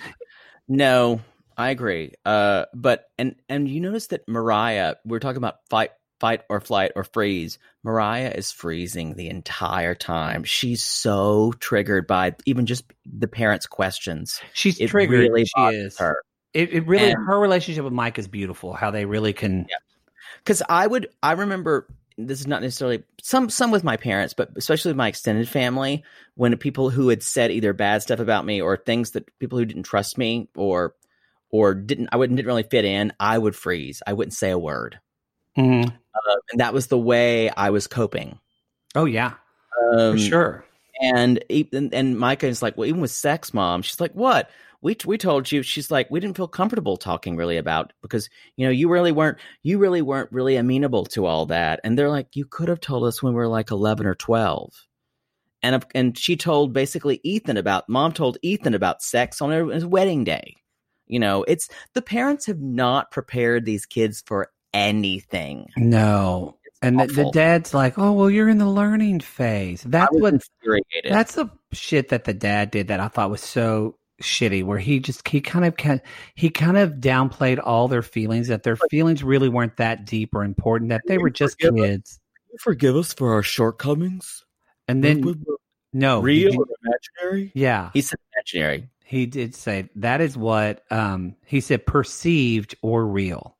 no, 0.69 1.21
I 1.57 1.71
agree. 1.71 2.13
Uh, 2.25 2.67
but 2.75 3.07
and 3.19 3.37
and 3.49 3.69
you 3.69 3.81
notice 3.81 4.09
that 4.09 4.29
Mariah, 4.29 4.97
we're 5.05 5.19
talking 5.21 5.39
about 5.39 5.57
fight, 5.69 5.91
fight 6.21 6.43
or 6.49 6.61
flight 6.61 6.93
or 6.95 7.03
freeze. 7.05 7.59
Mariah 7.83 8.33
is 8.35 8.53
freezing 8.53 9.15
the 9.15 9.29
entire 9.29 9.95
time. 9.95 10.45
She's 10.45 10.85
so 10.85 11.53
triggered 11.61 12.07
by 12.07 12.35
even 12.47 12.67
just 12.67 12.85
the 13.05 13.27
parents' 13.29 13.67
questions. 13.67 14.41
She's 14.53 14.79
It 14.79 14.89
triggered. 14.89 15.19
really 15.21 15.45
she 15.47 15.61
is. 15.63 15.99
her. 15.99 16.23
It, 16.53 16.73
it 16.73 16.87
really, 16.87 17.11
And- 17.13 17.27
her 17.27 17.39
relationship 17.41 17.85
with 17.85 17.93
Mike 17.93 18.19
is 18.19 18.29
beautiful. 18.29 18.73
How 18.75 18.91
they 18.91 19.05
really 19.07 19.33
can. 19.33 19.67
because 20.45 20.63
I 20.69 20.87
would 20.87 21.09
I 21.23 21.33
remember 21.33 21.87
this 22.19 22.41
is 22.41 22.47
not 22.47 22.61
necessarily 22.61 23.03
some 23.23 23.49
some 23.49 23.71
with 23.71 23.83
my 23.85 23.97
parents, 23.97 24.35
but 24.35 24.51
especially 24.57 24.91
with 24.91 24.97
my 24.99 25.09
extended 25.09 25.49
family 25.49 26.05
when 26.35 26.55
people 26.59 26.91
who 26.91 27.09
had 27.09 27.23
said 27.23 27.51
either 27.51 27.73
bad 27.73 28.03
stuff 28.03 28.19
about 28.21 28.45
me 28.45 28.61
or 28.61 28.77
things 28.77 29.13
that 29.13 29.27
people 29.39 29.59
who 29.59 29.65
didn't 29.65 29.85
trust 29.85 30.19
me 30.19 30.49
or 30.55 30.95
or 31.51 31.73
didn't 31.75 32.11
I 32.13 32.17
wouldn't 32.17 32.37
didn't 32.37 32.49
really 32.49 32.63
fit 32.65 32.85
in, 32.85 33.13
I 33.19 33.39
would 33.39 33.57
freeze. 33.57 34.03
I 34.07 34.13
wouldn't 34.13 34.35
say 34.35 34.51
a 34.51 34.59
word, 34.59 35.01
Mhm. 35.57 35.97
Uh, 36.15 36.37
and 36.51 36.61
that 36.61 36.75
was 36.75 36.89
the 36.89 36.99
way 36.99 37.51
I 37.51 37.71
was 37.71 37.87
coping. 37.87 38.39
Oh, 38.95 39.05
yeah, 39.05 39.35
Um, 39.93 40.13
for 40.13 40.19
sure. 40.19 40.65
And 41.01 41.43
even 41.49 41.95
and 41.95 42.19
Micah 42.19 42.47
is 42.47 42.61
like, 42.61 42.77
well, 42.77 42.89
even 42.89 43.01
with 43.01 43.11
sex, 43.11 43.55
mom, 43.55 43.83
she's 43.83 44.01
like, 44.01 44.13
what? 44.13 44.51
We 44.83 44.97
we 45.07 45.17
told 45.19 45.51
you. 45.51 45.63
She's 45.63 45.91
like, 45.91 46.11
we 46.11 46.21
didn't 46.21 46.37
feel 46.37 46.49
comfortable 46.49 46.97
talking 46.97 47.37
really 47.37 47.57
about 47.57 47.93
because 48.03 48.29
you 48.57 48.67
know 48.67 48.71
you 48.71 48.89
really 48.89 49.13
weren't 49.13 49.39
you 49.63 49.79
really 49.79 50.03
weren't 50.03 50.33
really 50.33 50.57
amenable 50.57 51.05
to 51.07 51.27
all 51.27 51.47
that. 51.47 51.81
And 51.85 51.99
they're 51.99 52.11
like, 52.11 52.29
you 52.35 52.45
could 52.45 52.69
have 52.69 52.81
told 52.81 53.05
us 53.05 53.23
when 53.23 53.33
we 53.33 53.39
were 53.39 53.49
like 53.49 53.71
eleven 53.71 54.07
or 54.07 54.15
twelve. 54.15 54.73
And 55.63 55.85
and 55.95 56.19
she 56.19 56.37
told 56.37 56.73
basically 56.73 57.21
Ethan 57.23 57.57
about 57.57 57.89
mom 57.89 58.13
told 58.13 58.39
Ethan 58.43 58.75
about 58.75 59.03
sex 59.03 59.41
on 59.41 59.51
her- 59.51 59.73
his 59.73 59.87
wedding 59.87 60.25
day. 60.25 60.57
You 61.07 61.19
know, 61.19 61.45
it's 61.45 61.69
the 61.95 62.03
parents 62.03 62.47
have 62.47 62.61
not 62.61 63.11
prepared 63.11 63.65
these 63.65 63.85
kids 63.87 64.23
for 64.27 64.51
anything. 64.73 65.69
No. 65.77 66.57
And 66.83 66.99
the, 66.99 67.07
the 67.09 67.31
dad's 67.33 67.75
like, 67.75 67.99
oh, 67.99 68.13
well, 68.13 68.31
you're 68.31 68.49
in 68.49 68.57
the 68.59 68.69
learning 68.69 69.21
phase. 69.21 69.83
That's 69.83 70.13
what 70.13 70.33
infuriated. 70.35 71.11
That's 71.13 71.35
the 71.35 71.51
shit 71.73 72.09
that 72.09 72.25
the 72.25 72.33
dad 72.33 72.71
did 72.71 72.89
that 72.89 73.01
I 73.01 73.09
thought 73.09 73.29
was 73.31 73.43
so 73.43 73.97
shitty. 74.23 74.65
Where 74.65 74.79
he 74.79 74.99
just 74.99 75.29
he 75.29 75.43
kind 75.43 75.67
of 75.67 75.77
ca- 75.77 76.01
he 76.37 76.49
kind 76.49 76.79
of 76.79 76.93
downplayed 76.95 77.61
all 77.63 77.87
their 77.89 78.01
feelings. 78.03 78.49
That 78.49 78.63
their 78.63 78.77
feelings 78.91 79.23
really 79.23 79.51
weren't 79.51 79.77
that 79.77 80.07
deep 80.07 80.35
or 80.35 80.43
important. 80.43 80.89
That 80.89 81.03
they 81.07 81.19
were 81.19 81.29
just 81.31 81.59
kids. 81.59 82.19
forgive 82.61 82.97
us 82.97 83.13
for 83.13 83.35
our 83.35 83.43
shortcomings. 83.43 84.45
And 84.89 85.05
then 85.05 85.21
no, 85.93 86.25
did 86.25 86.35
you- 86.55 86.67
imaginary? 86.83 87.53
yeah, 87.55 87.91
He 87.93 88.01
said 88.01 88.19
imaginary. 88.35 88.89
he 89.05 89.27
did 89.27 89.55
say 89.55 89.89
that 89.97 90.21
is 90.23 90.37
what 90.37 90.83
um 90.91 91.37
he 91.45 91.61
said 91.61 91.85
perceived 91.85 92.75
or 92.81 93.07
real. 93.07 93.55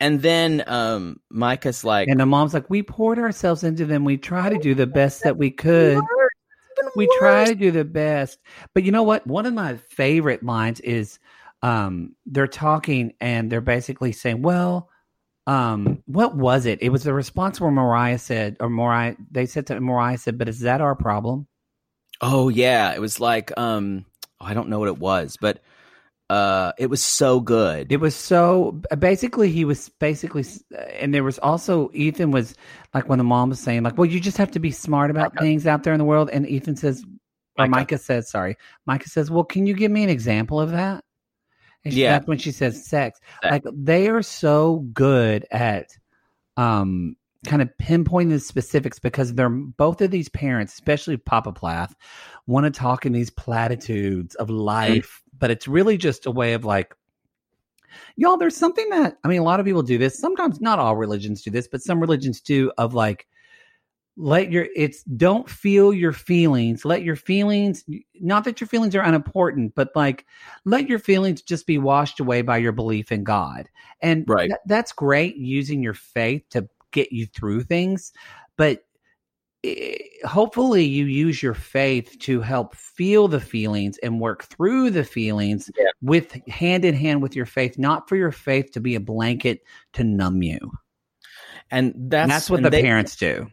And 0.00 0.20
then 0.20 0.62
um 0.66 1.20
Micah's 1.30 1.84
like, 1.84 2.08
And 2.08 2.20
the 2.20 2.26
mom's 2.26 2.54
like, 2.54 2.68
we 2.68 2.82
poured 2.82 3.18
ourselves 3.18 3.64
into 3.64 3.86
them. 3.86 4.04
We 4.04 4.16
try 4.16 4.48
to 4.48 4.58
do 4.58 4.74
the 4.74 4.86
best 4.86 5.22
that 5.22 5.36
we 5.36 5.50
could. 5.50 5.98
we 6.96 7.08
try 7.18 7.44
to 7.46 7.54
do 7.54 7.70
the 7.70 7.84
best. 7.84 8.38
But 8.74 8.84
you 8.84 8.92
know 8.92 9.02
what? 9.02 9.26
One 9.26 9.46
of 9.46 9.54
my 9.54 9.76
favorite 9.76 10.42
lines 10.42 10.80
is 10.80 11.18
um 11.62 12.14
they're 12.26 12.46
talking 12.46 13.14
and 13.20 13.50
they're 13.50 13.62
basically 13.62 14.12
saying 14.12 14.42
well 14.42 14.90
um 15.46 16.02
what 16.04 16.36
was 16.36 16.66
it? 16.66 16.82
It 16.82 16.90
was 16.90 17.02
the 17.02 17.14
response 17.14 17.60
where 17.60 17.70
mariah 17.70 18.18
said 18.18 18.58
or 18.60 18.68
mariah 18.68 19.16
they 19.30 19.46
said 19.46 19.66
to 19.68 19.80
mariah 19.80 20.18
said 20.18 20.36
but 20.36 20.48
is 20.48 20.60
that 20.60 20.82
our 20.82 20.94
problem? 20.94 21.46
Oh 22.20 22.48
yeah, 22.50 22.92
it 22.94 23.00
was 23.00 23.18
like 23.20 23.56
um 23.58 24.04
I 24.38 24.52
don't 24.52 24.68
know 24.68 24.78
what 24.78 24.88
it 24.88 24.98
was, 24.98 25.38
but 25.40 25.62
uh 26.28 26.72
it 26.78 26.88
was 26.90 27.02
so 27.02 27.38
good. 27.40 27.92
it 27.92 27.98
was 28.00 28.14
so 28.16 28.80
basically 28.98 29.50
he 29.50 29.64
was 29.64 29.88
basically 30.00 30.44
and 30.98 31.14
there 31.14 31.22
was 31.22 31.38
also 31.38 31.88
ethan 31.94 32.32
was 32.32 32.54
like 32.94 33.08
when 33.08 33.18
the 33.18 33.24
mom 33.24 33.48
was 33.50 33.60
saying 33.60 33.82
like 33.84 33.96
well 33.96 34.06
you 34.06 34.18
just 34.18 34.36
have 34.36 34.50
to 34.50 34.58
be 34.58 34.72
smart 34.72 35.10
about 35.10 35.34
Micah. 35.34 35.44
things 35.44 35.66
out 35.68 35.84
there 35.84 35.92
in 35.92 35.98
the 35.98 36.04
world 36.04 36.28
and 36.32 36.48
ethan 36.48 36.74
says 36.74 37.04
or 37.58 37.66
Micah. 37.68 37.70
micah 37.70 37.98
says 37.98 38.28
sorry 38.28 38.56
micah 38.86 39.08
says 39.08 39.30
well 39.30 39.44
can 39.44 39.66
you 39.66 39.74
give 39.74 39.90
me 39.92 40.02
an 40.02 40.10
example 40.10 40.60
of 40.60 40.72
that 40.72 41.04
and 41.84 41.94
she, 41.94 42.00
Yeah. 42.02 42.12
that's 42.18 42.26
when 42.26 42.38
she 42.38 42.50
says 42.50 42.84
sex 42.84 43.20
Sex. 43.42 43.52
like 43.52 43.62
they 43.72 44.08
are 44.08 44.22
so 44.22 44.78
good 44.92 45.46
at 45.52 45.90
um 46.56 47.14
kind 47.46 47.62
of 47.62 47.70
pinpointing 47.80 48.30
the 48.30 48.40
specifics 48.40 48.98
because 48.98 49.32
they're 49.34 49.48
both 49.48 50.00
of 50.00 50.10
these 50.10 50.28
parents 50.28 50.72
especially 50.72 51.16
papa 51.16 51.52
plath 51.52 51.94
want 52.48 52.64
to 52.64 52.70
talk 52.76 53.06
in 53.06 53.12
these 53.12 53.30
platitudes 53.30 54.34
of 54.34 54.50
life 54.50 55.22
but 55.38 55.50
it's 55.50 55.68
really 55.68 55.96
just 55.96 56.26
a 56.26 56.30
way 56.30 56.52
of 56.54 56.64
like 56.64 56.94
y'all 58.16 58.36
there's 58.36 58.56
something 58.56 58.88
that 58.90 59.18
i 59.24 59.28
mean 59.28 59.40
a 59.40 59.44
lot 59.44 59.60
of 59.60 59.66
people 59.66 59.82
do 59.82 59.98
this. 59.98 60.18
Sometimes 60.18 60.60
not 60.60 60.78
all 60.78 60.96
religions 60.96 61.42
do 61.42 61.50
this 61.50 61.68
but 61.68 61.82
some 61.82 62.00
religions 62.00 62.40
do 62.40 62.70
of 62.78 62.94
like 62.94 63.26
let 64.16 64.50
your 64.50 64.66
it's 64.74 65.02
don't 65.04 65.48
feel 65.50 65.92
your 65.92 66.12
feelings. 66.12 66.86
Let 66.86 67.02
your 67.02 67.16
feelings 67.16 67.84
not 68.14 68.44
that 68.44 68.60
your 68.62 68.68
feelings 68.68 68.94
are 68.96 69.02
unimportant 69.02 69.74
but 69.74 69.90
like 69.94 70.24
let 70.64 70.88
your 70.88 70.98
feelings 70.98 71.42
just 71.42 71.66
be 71.66 71.76
washed 71.76 72.18
away 72.18 72.40
by 72.40 72.56
your 72.56 72.72
belief 72.72 73.12
in 73.12 73.24
god. 73.24 73.68
And 74.00 74.24
Right. 74.26 74.48
that- 74.48 74.60
that's 74.66 74.92
great 74.92 75.36
using 75.36 75.82
your 75.82 75.92
faith 75.94 76.44
to 76.50 76.66
get 76.92 77.12
you 77.12 77.26
through 77.26 77.64
things 77.64 78.12
but 78.56 78.85
hopefully 80.24 80.84
you 80.84 81.04
use 81.06 81.42
your 81.42 81.54
faith 81.54 82.16
to 82.20 82.40
help 82.40 82.74
feel 82.76 83.28
the 83.28 83.40
feelings 83.40 83.98
and 83.98 84.20
work 84.20 84.44
through 84.44 84.90
the 84.90 85.04
feelings 85.04 85.70
Yeah. 85.76 85.84
with 86.02 86.32
hand 86.48 86.84
in 86.84 86.94
hand 86.94 87.22
with 87.22 87.36
your 87.36 87.46
faith 87.46 87.78
not 87.78 88.08
for 88.08 88.16
your 88.16 88.32
faith 88.32 88.72
to 88.72 88.80
be 88.80 88.94
a 88.94 89.00
blanket 89.00 89.60
to 89.94 90.04
numb 90.04 90.42
you 90.42 90.58
and 91.70 91.94
that's 92.10 92.28
that's, 92.28 92.50
what 92.50 92.56
and 92.58 92.66
the 92.66 92.70
they- 92.70 92.82
parents 92.82 93.16
do 93.16 93.46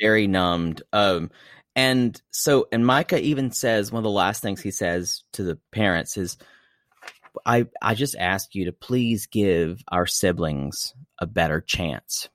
very 0.00 0.26
numbed. 0.26 0.82
Um, 0.92 1.30
and 1.74 2.20
so, 2.30 2.68
and 2.72 2.86
Micah 2.86 3.20
even 3.20 3.50
says 3.50 3.92
one 3.92 3.98
of 4.00 4.04
the 4.04 4.10
last 4.10 4.42
things 4.42 4.62
he 4.62 4.70
says 4.70 5.24
to 5.32 5.42
the 5.42 5.58
parents 5.72 6.16
is, 6.16 6.38
"I 7.44 7.66
I 7.82 7.94
just 7.94 8.16
ask 8.16 8.54
you 8.54 8.66
to 8.66 8.72
please 8.72 9.26
give 9.26 9.82
our 9.88 10.06
siblings 10.06 10.94
a 11.18 11.26
better 11.26 11.60
chance." 11.60 12.28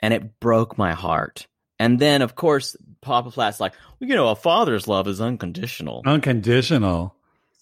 And 0.00 0.14
it 0.14 0.40
broke 0.40 0.78
my 0.78 0.94
heart. 0.94 1.48
And 1.78 1.98
then, 1.98 2.22
of 2.22 2.34
course, 2.34 2.76
Papa 3.00 3.30
Plath's 3.30 3.60
like, 3.60 3.72
well, 4.00 4.08
you 4.08 4.16
know, 4.16 4.28
a 4.28 4.36
father's 4.36 4.88
love 4.88 5.06
is 5.06 5.20
unconditional. 5.20 6.02
unconditional 6.06 7.14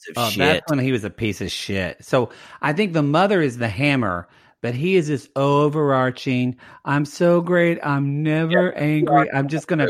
Piece 0.07 0.15
Oh, 0.17 0.31
shit. 0.31 0.39
that's 0.39 0.71
when 0.71 0.79
he 0.79 0.93
was 0.93 1.05
a 1.05 1.11
piece 1.11 1.41
of 1.41 1.51
shit. 1.51 2.05
So 2.05 2.31
I 2.63 2.73
think 2.73 2.93
the 2.93 3.03
mother 3.03 3.43
is 3.43 3.59
the 3.59 3.69
hammer, 3.69 4.29
but 4.63 4.75
he 4.75 4.95
is 4.97 5.09
this 5.09 5.29
overarching. 5.35 6.57
I'm 6.85 7.05
so 7.05 7.41
great. 7.41 7.79
I'm 7.83 8.23
never 8.23 8.73
angry. 8.75 9.31
I'm 9.33 9.49
just 9.49 9.67
gonna. 9.67 9.89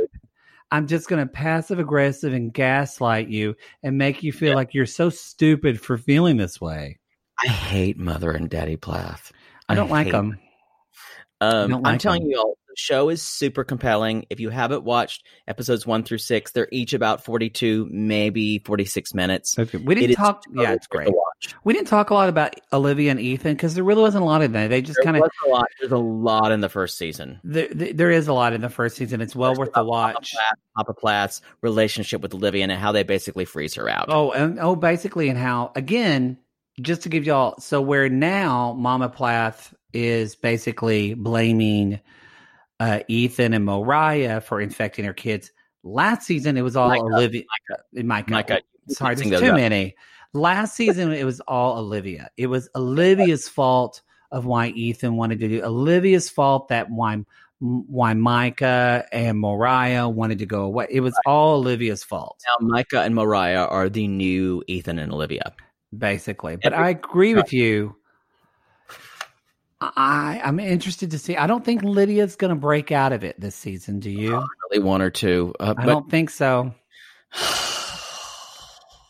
I'm 0.73 0.89
just 0.89 1.09
going 1.09 1.25
to 1.25 1.33
passive 1.33 1.79
aggressive 1.79 2.33
and 2.33 2.53
gaslight 2.53 3.29
you 3.29 3.55
and 3.85 3.97
make 3.97 4.25
you 4.25 4.33
feel 4.33 4.57
like 4.57 4.75
you're 4.75 4.85
so 4.85 5.11
stupid 5.11 5.81
for 5.81 5.97
feeling 5.97 6.39
this 6.39 6.61
way. 6.61 6.99
I 7.41 7.47
hate 7.47 7.97
Mother 7.99 8.33
and 8.33 8.51
Daddy 8.51 8.77
Plath. 8.77 9.33
I 9.69 9.77
don't 9.77 9.91
like 9.91 10.11
them. 10.11 10.41
Um, 11.41 11.71
don't 11.71 11.87
I'm 11.87 11.93
like 11.93 12.01
telling 12.01 12.23
them. 12.23 12.31
you 12.33 12.39
all, 12.39 12.59
the 12.66 12.66
show 12.77 13.09
is 13.09 13.23
super 13.23 13.65
compelling. 13.65 14.27
If 14.31 14.39
you 14.39 14.51
haven't 14.51 14.85
watched 14.85 15.25
episodes 15.49 15.87
one 15.87 16.03
through 16.03 16.19
six, 16.19 16.53
they're 16.53 16.69
each 16.71 16.93
about 16.93 17.25
42, 17.25 17.89
maybe 17.91 18.61
46 18.61 19.15
minutes. 19.15 19.59
Okay. 19.59 19.79
We 19.79 19.95
didn't 19.95 20.11
is 20.11 20.17
talk. 20.17 20.45
Yeah, 20.53 20.73
it's 20.73 20.87
great. 20.87 21.09
We 21.65 21.73
didn't 21.75 21.89
talk 21.89 22.11
a 22.11 22.15
lot 22.15 22.29
about 22.29 22.55
Olivia 22.73 23.11
and 23.11 23.21
Ethan 23.21 23.55
because 23.55 23.75
there 23.75 23.85
really 23.85 24.03
wasn't 24.03 24.23
a 24.23 24.27
lot 24.27 24.43
of 24.43 24.53
that. 24.53 24.69
They 24.69 24.83
just 24.83 24.99
kind 25.03 25.17
of 25.17 25.23
a 25.47 25.51
lot. 25.51 25.67
There's 25.81 25.93
a 25.93 25.99
lot 25.99 26.53
in 26.53 26.61
the 26.61 26.69
first 26.69 26.99
season. 26.99 27.41
there, 27.45 27.69
there 27.69 28.11
is 28.11 28.29
a 28.29 28.33
lot 28.33 28.53
in 28.53 28.61
the 28.61 28.71
first 28.71 28.97
season. 28.97 29.21
It's 29.21 29.37
well 29.37 29.53
First 29.53 29.59
worth 29.61 29.73
the 29.73 29.85
watch. 29.85 30.35
Papa 30.77 30.95
Plath's 30.95 31.43
relationship 31.63 32.21
with 32.21 32.35
Olivia 32.35 32.65
and 32.65 32.73
how 32.73 32.93
they 32.93 33.03
basically 33.03 33.45
freeze 33.45 33.75
her 33.75 33.89
out. 33.89 34.07
Oh, 34.09 34.31
and 34.33 34.59
oh, 34.61 34.77
basically, 34.77 35.29
and 35.29 35.39
how 35.39 35.73
again, 35.75 36.39
just 36.81 37.03
to 37.03 37.09
give 37.09 37.25
y'all, 37.25 37.59
so 37.59 37.81
where 37.81 38.09
now 38.09 38.75
Mama 38.75 39.09
Plath 39.09 39.75
is 39.93 40.37
basically 40.37 41.15
blaming 41.15 42.01
uh, 42.81 43.01
Ethan 43.09 43.55
and 43.55 43.65
Mariah 43.65 44.41
for 44.41 44.61
infecting 44.61 45.05
their 45.05 45.15
kids. 45.15 45.53
Last 45.83 46.27
season, 46.27 46.57
it 46.57 46.63
was 46.63 46.77
all 46.77 46.89
Micah, 46.89 47.03
Olivia. 47.05 47.43
Micah. 47.95 48.31
Micah, 48.31 48.61
Sorry, 48.89 49.15
there's 49.15 49.41
too 49.41 49.49
up. 49.49 49.55
many. 49.55 49.95
Last 50.33 50.75
season, 50.77 51.13
it 51.13 51.25
was 51.25 51.41
all 51.41 51.79
Olivia. 51.79 52.31
It 52.37 52.49
was 52.49 52.69
Olivia's 52.77 53.49
fault 53.49 54.03
of 54.33 54.45
why 54.45 54.69
Ethan 54.69 55.17
wanted 55.17 55.39
to 55.41 55.49
do. 55.49 55.63
Olivia's 55.65 56.29
fault 56.29 56.69
that 56.69 56.91
why 56.91 57.25
why 57.61 58.13
Micah 58.13 59.07
and 59.13 59.41
Mariah 59.41 60.09
wanted 60.09 60.41
to 60.41 60.47
go 60.47 60.63
away. 60.65 60.87
It 60.91 61.01
was 61.01 61.19
all 61.25 61.55
Olivia's 61.57 62.05
fault. 62.05 62.43
Now 62.47 62.67
Micah 62.69 63.01
and 63.01 63.15
Mariah 63.15 63.65
are 63.65 63.89
the 63.89 64.07
new 64.09 64.63
Ethan 64.67 64.99
and 64.99 65.11
Olivia. 65.11 65.55
basically. 65.97 66.57
But 66.57 66.75
Every- 66.75 66.85
I 66.85 66.91
agree 66.91 67.35
with 67.35 67.53
you. 67.55 67.97
I 69.81 70.41
I'm 70.43 70.59
interested 70.59 71.11
to 71.11 71.19
see. 71.19 71.37
I 71.37 71.47
don't 71.47 71.65
think 71.65 71.83
Lydia's 71.83 72.37
going 72.37 72.49
to 72.51 72.57
break 72.61 72.93
out 72.93 73.13
of 73.13 73.25
it 73.25 73.39
this 73.39 73.55
season. 73.55 74.01
Do 74.01 74.11
you? 74.11 74.43
Really 74.71 74.83
one 74.83 75.03
or 75.03 75.11
two. 75.11 75.55
Uh, 75.61 75.75
I 75.77 75.85
but 75.85 75.87
don't 75.87 76.11
think 76.11 76.31
so. 76.31 76.75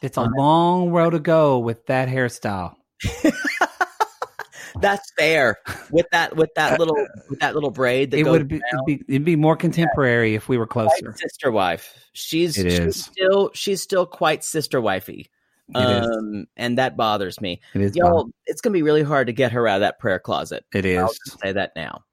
It's 0.02 0.18
a 0.18 0.28
long 0.36 0.90
road 0.90 1.10
to 1.10 1.18
go 1.18 1.58
with 1.58 1.86
that 1.86 2.08
hairstyle. 2.08 2.76
that's 4.80 5.10
fair. 5.18 5.56
With 5.90 6.06
that 6.12 6.36
with 6.36 6.50
that 6.54 6.78
little 6.78 6.96
with 7.30 7.40
that 7.40 7.54
little 7.54 7.70
braid 7.70 8.10
that 8.10 8.18
It 8.18 8.26
would 8.26 8.46
be, 8.46 8.56
it'd 8.56 8.84
be 8.86 9.04
it'd 9.08 9.24
be 9.24 9.36
more 9.36 9.56
contemporary 9.56 10.34
if 10.34 10.48
we 10.48 10.58
were 10.58 10.66
closer. 10.66 11.06
quite 11.06 11.18
sister 11.18 11.50
wife. 11.50 11.94
She's, 12.12 12.58
It 12.58 12.70
she's 12.70 12.78
is. 12.78 13.04
still 13.04 13.50
she's 13.54 13.82
still 13.82 14.06
quite 14.06 14.44
sister 14.44 14.80
wifey. 14.80 15.30
Um, 15.74 16.46
and 16.56 16.78
that 16.78 16.96
bothers 16.96 17.40
me. 17.40 17.60
It 17.74 17.80
is. 17.80 17.96
Y'all, 17.96 18.30
it's 18.46 18.60
gonna 18.60 18.72
be 18.72 18.82
really 18.82 19.02
hard 19.02 19.26
to 19.26 19.32
get 19.32 19.52
her 19.52 19.66
out 19.66 19.76
of 19.76 19.80
that 19.80 19.98
prayer 19.98 20.18
closet. 20.18 20.64
It 20.72 20.84
is. 20.84 20.98
I'll 20.98 21.12
say 21.40 21.52
that 21.52 21.72
now. 21.74 22.04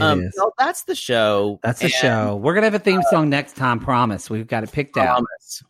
Um, 0.00 0.30
so 0.32 0.52
that's 0.58 0.82
the 0.82 0.94
show. 0.94 1.60
That's 1.62 1.78
the 1.78 1.86
And 1.86 1.94
show. 1.94 2.36
We're 2.36 2.54
gonna 2.54 2.66
have 2.66 2.74
a 2.74 2.78
theme 2.78 3.02
song 3.10 3.28
next 3.28 3.56
time. 3.56 3.78
Promise. 3.78 4.30
We've 4.30 4.46
got 4.46 4.64
it 4.64 4.72
picked 4.72 4.96
out. 4.96 5.24
Promise. 5.24 5.62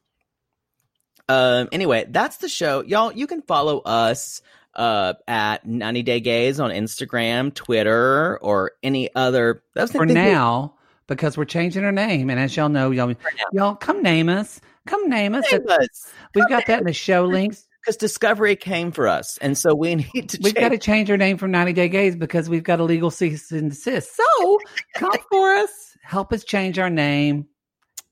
Um. 1.29 1.69
Anyway, 1.73 2.07
that's 2.09 2.39
the 2.39 2.49
show, 2.49 2.83
y'all. 2.83 3.13
You 3.13 3.27
can 3.27 3.43
follow 3.43 3.81
us 3.81 4.41
uh 4.75 5.15
at 5.29 5.67
90 5.67 6.03
Day 6.03 6.21
Gays 6.21 6.61
on 6.61 6.71
Instagram, 6.71 7.53
Twitter, 7.53 8.39
or 8.39 8.73
any 8.83 9.15
other. 9.15 9.63
That 9.75 9.83
was 9.83 9.91
the 9.91 9.99
for 9.99 10.07
now 10.07 10.75
because 11.07 11.37
we're 11.37 11.45
changing 11.45 11.85
our 11.85 11.93
name. 11.93 12.31
And 12.31 12.41
as 12.41 12.57
y'all 12.57 12.69
know, 12.69 12.91
y'all, 12.91 13.15
y'all 13.53 13.75
come 13.75 14.03
name 14.03 14.29
us. 14.29 14.61
Come 14.87 15.09
name 15.09 15.35
us. 15.35 15.51
Name 15.51 15.63
us. 15.69 16.13
We've 16.35 16.49
got 16.49 16.67
that 16.67 16.81
in 16.81 16.87
the 16.87 16.93
show 16.93 17.25
links. 17.25 17.67
because 17.81 17.97
Discovery 17.97 18.57
came 18.57 18.93
for 18.93 19.09
us, 19.09 19.39
and 19.39 19.57
so 19.57 19.75
we 19.75 19.95
need 20.15 20.29
to. 20.31 20.39
We've 20.43 20.55
got 20.55 20.71
to 20.71 20.79
change. 20.79 20.85
change 20.85 21.11
our 21.11 21.17
name 21.17 21.39
from 21.39 21.51
90 21.51 21.73
Day 21.73 21.89
Gays 21.89 22.17
because 22.17 22.49
we've 22.49 22.63
got 22.65 22.81
a 22.81 22.85
legal 22.85 23.11
cease 23.11 23.51
and 23.53 23.71
desist. 23.71 24.17
So 24.17 24.59
come 24.95 25.13
for 25.31 25.53
us. 25.55 25.97
Help 26.03 26.33
us 26.33 26.45
change 26.45 26.79
our 26.79 26.91
name. 26.91 27.47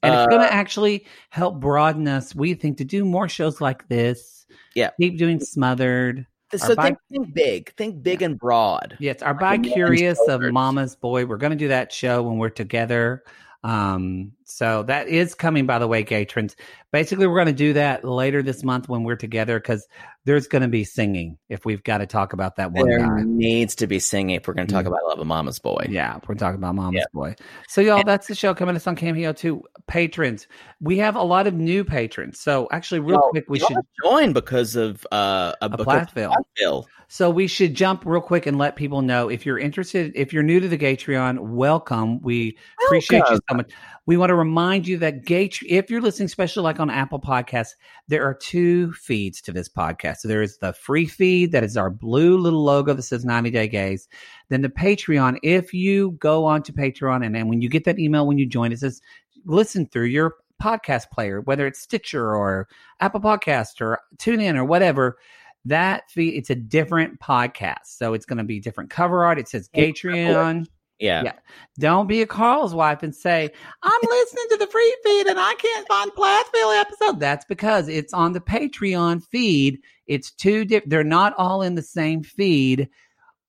And 0.05 0.15
it's 0.15 0.27
going 0.27 0.40
Uh, 0.43 0.47
to 0.49 0.53
actually 0.53 1.07
help 1.31 1.61
broaden 1.61 2.09
us, 2.09 2.35
we 2.35 2.55
think, 2.55 2.78
to 2.78 2.85
do 2.85 3.05
more 3.05 3.28
shows 3.28 3.61
like 3.61 3.86
this. 3.89 4.44
Yeah. 4.74 4.90
Keep 5.01 5.16
doing 5.19 5.39
Smothered. 5.39 6.27
So 6.57 6.74
bi- 6.74 6.82
think, 6.86 6.99
think 7.11 7.35
big, 7.35 7.74
think 7.77 8.03
big 8.03 8.20
and 8.20 8.36
broad. 8.39 8.97
Yes, 8.99 9.23
our 9.23 9.32
Like 9.40 9.62
Bi 9.62 9.69
Curious 9.69 10.19
of. 10.28 10.43
Mama's 10.43 10.97
Boy. 10.97 11.24
We're 11.24 11.36
going 11.36 11.53
to 11.53 11.57
do 11.57 11.69
that 11.69 11.93
show 11.93 12.23
when 12.24 12.39
we're 12.39 12.49
together. 12.51 13.23
Um, 13.62 14.32
so 14.52 14.82
that 14.84 15.08
is 15.08 15.34
coming, 15.34 15.66
by 15.66 15.78
the 15.78 15.88
way, 15.88 16.04
Gatrons. 16.04 16.54
Basically, 16.92 17.26
we're 17.26 17.36
going 17.36 17.46
to 17.46 17.52
do 17.52 17.72
that 17.72 18.04
later 18.04 18.42
this 18.42 18.62
month 18.62 18.88
when 18.88 19.02
we're 19.02 19.16
together 19.16 19.58
because 19.58 19.86
there's 20.24 20.46
going 20.46 20.62
to 20.62 20.68
be 20.68 20.84
singing 20.84 21.38
if 21.48 21.64
we've 21.64 21.82
got 21.82 21.98
to 21.98 22.06
talk 22.06 22.32
about 22.34 22.56
that 22.56 22.70
one 22.72 22.86
There 22.86 22.98
guy. 22.98 23.22
needs 23.24 23.74
to 23.76 23.86
be 23.86 23.98
singing 23.98 24.36
if 24.36 24.46
we're 24.46 24.54
going 24.54 24.68
to 24.68 24.72
talk 24.72 24.84
Mm. 24.84 24.88
about 24.88 25.00
Love 25.08 25.18
of 25.20 25.26
Mama's 25.26 25.58
Boy. 25.58 25.86
Yeah, 25.88 26.18
we're 26.28 26.34
talking 26.34 26.56
about 26.58 26.74
Mama's 26.74 26.98
Yeah. 27.00 27.04
Boy. 27.14 27.34
So, 27.68 27.80
y'all, 27.80 28.02
that's 28.04 28.26
the 28.26 28.34
show 28.34 28.54
coming 28.54 28.74
to 28.74 28.76
us 28.76 28.86
on 28.86 28.94
Cameo 28.94 29.32
too. 29.32 29.62
Patrons, 29.86 30.46
we 30.80 30.98
have 30.98 31.16
a 31.16 31.22
lot 31.22 31.46
of 31.46 31.54
new 31.54 31.82
patrons. 31.84 32.38
So, 32.38 32.68
actually, 32.70 33.00
real 33.00 33.12
Y'all- 33.20 33.30
quick, 33.30 33.46
we 33.48 33.58
should 33.58 33.76
join 34.04 34.32
because 34.34 34.76
of 34.76 35.06
uh, 35.10 35.54
a, 35.62 35.66
a 35.66 35.70
Plathville. 35.78 36.32
Plathville. 36.34 36.86
So 37.08 37.28
we 37.28 37.46
should 37.46 37.74
jump 37.74 38.04
real 38.06 38.22
quick 38.22 38.46
and 38.46 38.56
let 38.56 38.74
people 38.76 39.02
know 39.02 39.28
if 39.28 39.44
you're 39.44 39.58
interested, 39.58 40.12
if 40.14 40.32
you're 40.32 40.42
new 40.42 40.60
to 40.60 40.68
the 40.68 40.78
Gatreon, 40.78 41.40
welcome. 41.40 42.22
We 42.22 42.56
appreciate 42.86 43.22
you 43.30 43.38
so 43.50 43.56
much. 43.56 43.70
We 44.04 44.16
want 44.16 44.30
to 44.30 44.34
remind 44.34 44.88
you 44.88 44.98
that 44.98 45.24
Gate, 45.24 45.60
if 45.66 45.88
you're 45.88 46.00
listening, 46.00 46.26
especially 46.26 46.64
like 46.64 46.80
on 46.80 46.90
Apple 46.90 47.20
Podcasts, 47.20 47.74
there 48.08 48.24
are 48.24 48.34
two 48.34 48.92
feeds 48.94 49.40
to 49.42 49.52
this 49.52 49.68
podcast. 49.68 50.18
So 50.18 50.28
there 50.28 50.42
is 50.42 50.58
the 50.58 50.72
free 50.72 51.06
feed 51.06 51.52
that 51.52 51.62
is 51.62 51.76
our 51.76 51.88
blue 51.88 52.36
little 52.36 52.64
logo 52.64 52.94
that 52.94 53.02
says 53.02 53.24
90 53.24 53.50
Day 53.50 53.68
Gays. 53.68 54.08
Then 54.48 54.62
the 54.62 54.68
Patreon, 54.68 55.38
if 55.44 55.72
you 55.72 56.12
go 56.12 56.44
on 56.44 56.62
to 56.64 56.72
Patreon 56.72 57.24
and 57.24 57.34
then 57.34 57.48
when 57.48 57.62
you 57.62 57.68
get 57.68 57.84
that 57.84 58.00
email 58.00 58.26
when 58.26 58.38
you 58.38 58.46
join, 58.46 58.72
it 58.72 58.80
says 58.80 59.00
listen 59.44 59.86
through 59.86 60.06
your 60.06 60.34
podcast 60.60 61.10
player, 61.10 61.40
whether 61.40 61.66
it's 61.66 61.80
Stitcher 61.80 62.34
or 62.34 62.68
Apple 63.00 63.20
Podcast 63.20 63.80
or 63.80 64.00
TuneIn 64.18 64.56
or 64.56 64.64
whatever 64.64 65.16
that 65.64 66.10
feed 66.10 66.34
it's 66.34 66.50
a 66.50 66.54
different 66.54 67.20
podcast 67.20 67.84
so 67.84 68.14
it's 68.14 68.26
going 68.26 68.38
to 68.38 68.44
be 68.44 68.58
different 68.58 68.90
cover 68.90 69.24
art 69.24 69.38
it 69.38 69.48
says 69.48 69.68
gatreon 69.68 70.66
Yeah. 71.02 71.22
Yeah. 71.24 71.32
don't 71.78 72.06
be 72.06 72.22
a 72.22 72.26
carl's 72.26 72.74
wife 72.74 73.02
and 73.02 73.14
say 73.14 73.50
i'm 73.82 74.00
listening 74.08 74.44
to 74.50 74.56
the 74.58 74.66
free 74.68 74.96
feed 75.04 75.26
and 75.26 75.38
i 75.38 75.54
can't 75.54 75.88
find 75.88 76.10
plathville 76.14 76.70
episode 76.70 77.20
that's 77.20 77.44
because 77.46 77.88
it's 77.88 78.12
on 78.14 78.32
the 78.32 78.40
patreon 78.40 79.22
feed 79.30 79.80
it's 80.06 80.30
two 80.32 80.64
di- 80.64 80.82
they're 80.86 81.04
not 81.04 81.34
all 81.38 81.62
in 81.62 81.74
the 81.74 81.82
same 81.82 82.22
feed 82.22 82.88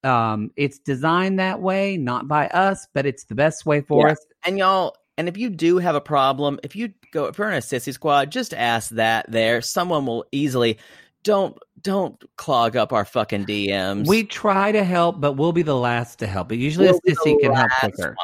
um 0.04 0.52
it's 0.58 0.80
designed 0.80 1.40
that 1.40 1.62
way 1.62 1.96
not 1.98 2.28
by 2.28 2.48
us 2.48 2.88
but 2.94 3.06
it's 3.06 3.26
the 3.26 3.36
best 3.36 3.66
way 3.66 3.82
for 3.82 4.08
Yeah. 4.08 4.14
us 4.14 4.18
And 4.46 4.58
y'all, 4.58 4.96
and 5.18 5.30
if 5.30 5.38
you 5.38 5.50
do 5.50 5.78
have 5.78 5.96
a 5.96 6.02
problem, 6.02 6.60
if 6.64 6.76
you 6.76 6.90
go 7.14 7.26
if 7.26 7.38
you're 7.38 7.48
in 7.48 7.54
a 7.54 7.58
sissy 7.60 7.94
squad, 7.94 8.32
just 8.32 8.52
ask 8.54 8.90
that 8.92 9.26
there. 9.32 9.62
Someone 9.62 10.06
will 10.08 10.26
easily 10.32 10.80
don't 11.24 11.58
don't 11.82 12.22
clog 12.38 12.76
up 12.78 12.94
our 12.94 13.04
fucking 13.06 13.46
DMs. 13.46 14.08
we 14.08 14.24
try 14.24 14.72
to 14.72 14.84
help 14.84 15.20
but 15.20 15.34
we'll 15.34 15.52
be 15.52 15.62
the 15.64 15.76
last 15.76 16.20
to 16.20 16.28
help 16.28 16.48
but 16.48 16.58
usually 16.58 16.88
We'll 16.88 17.00
a 17.06 17.12
sissy 17.12 17.40
can 17.42 17.54
help 17.54 17.72
quicker 17.80 18.10
one. 18.10 18.16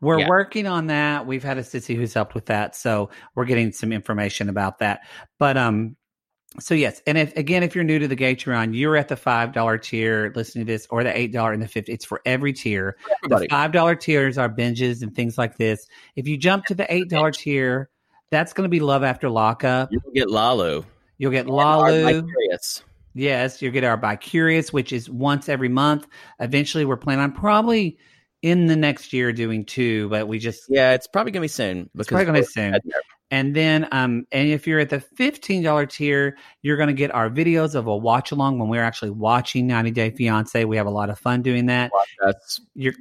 We're 0.00 0.18
Yeah. 0.18 0.28
working 0.28 0.66
on 0.66 0.88
that. 0.88 1.26
We've 1.26 1.44
had 1.44 1.58
a 1.58 1.62
sissy 1.62 1.94
who's 1.94 2.12
helped 2.12 2.34
with 2.34 2.46
that, 2.46 2.74
so 2.74 3.10
we're 3.36 3.44
getting 3.44 3.70
some 3.70 3.92
information 3.92 4.48
about 4.48 4.80
that. 4.80 5.02
But 5.38 5.56
um, 5.56 5.94
so 6.58 6.74
yes, 6.74 7.00
and 7.06 7.16
if 7.16 7.36
again, 7.36 7.62
if 7.62 7.76
you're 7.76 7.84
new 7.84 8.00
to 8.00 8.08
the 8.08 8.16
Gatreon, 8.16 8.74
you're 8.74 8.96
at 8.96 9.06
the 9.06 9.14
five 9.16 9.52
dollar 9.52 9.78
tier 9.78 10.32
listening 10.34 10.66
to 10.66 10.72
this, 10.72 10.88
or 10.90 11.04
the 11.04 11.16
eight 11.16 11.32
dollar 11.32 11.52
and 11.52 11.62
the 11.62 11.68
fifty. 11.68 11.92
It's 11.92 12.04
for 12.04 12.20
every 12.26 12.52
tier. 12.52 12.96
Everybody. 13.22 13.46
The 13.46 13.50
five 13.50 13.70
dollar 13.70 13.94
tiers 13.94 14.38
are 14.38 14.48
binges 14.48 15.02
and 15.02 15.14
things 15.14 15.38
like 15.38 15.56
this. 15.56 15.86
If 16.16 16.26
you 16.26 16.36
jump 16.36 16.64
to 16.66 16.74
the 16.74 16.92
eight 16.92 17.08
dollar 17.08 17.30
tier, 17.30 17.88
that's 18.32 18.52
going 18.52 18.64
to 18.64 18.68
be 18.68 18.80
Love 18.80 19.04
After 19.04 19.30
Lockup. 19.30 19.90
You'll 19.92 20.02
get 20.12 20.28
Lalu. 20.30 20.82
You'll 21.18 21.32
get 21.32 21.46
Lalu. 21.46 22.22
Yes, 23.14 23.60
you'll 23.60 23.72
get 23.72 23.84
our 23.84 23.96
Bi 23.96 24.16
Curious, 24.16 24.72
which 24.72 24.92
is 24.92 25.08
once 25.10 25.48
every 25.48 25.68
month. 25.68 26.06
Eventually, 26.40 26.84
we're 26.84 26.96
planning 26.96 27.24
on 27.24 27.32
probably 27.32 27.98
in 28.40 28.66
the 28.66 28.76
next 28.76 29.12
year 29.12 29.32
doing 29.32 29.64
two, 29.64 30.08
but 30.08 30.26
we 30.26 30.38
just 30.38 30.64
Yeah, 30.68 30.92
it's 30.92 31.06
probably 31.06 31.32
gonna 31.32 31.42
be 31.42 31.48
soon. 31.48 31.90
Because 31.94 32.08
probably 32.08 32.24
gonna 32.26 32.38
be 32.40 32.44
soon. 32.46 32.74
And 33.30 33.56
then, 33.56 33.88
um, 33.92 34.26
and 34.30 34.48
if 34.48 34.66
you're 34.66 34.78
at 34.78 34.90
the 34.90 35.00
fifteen 35.00 35.62
dollar 35.62 35.86
tier, 35.86 36.36
you're 36.60 36.76
going 36.76 36.88
to 36.88 36.92
get 36.94 37.14
our 37.14 37.30
videos 37.30 37.74
of 37.74 37.86
a 37.86 37.96
watch 37.96 38.30
along 38.30 38.58
when 38.58 38.68
we're 38.68 38.82
actually 38.82 39.10
watching 39.10 39.66
90 39.66 39.90
Day 39.90 40.10
Fiance. 40.10 40.62
We 40.66 40.76
have 40.76 40.86
a 40.86 40.90
lot 40.90 41.08
of 41.08 41.18
fun 41.18 41.40
doing 41.40 41.64
that. 41.66 41.90
That's 42.22 42.60
You're 42.74 42.92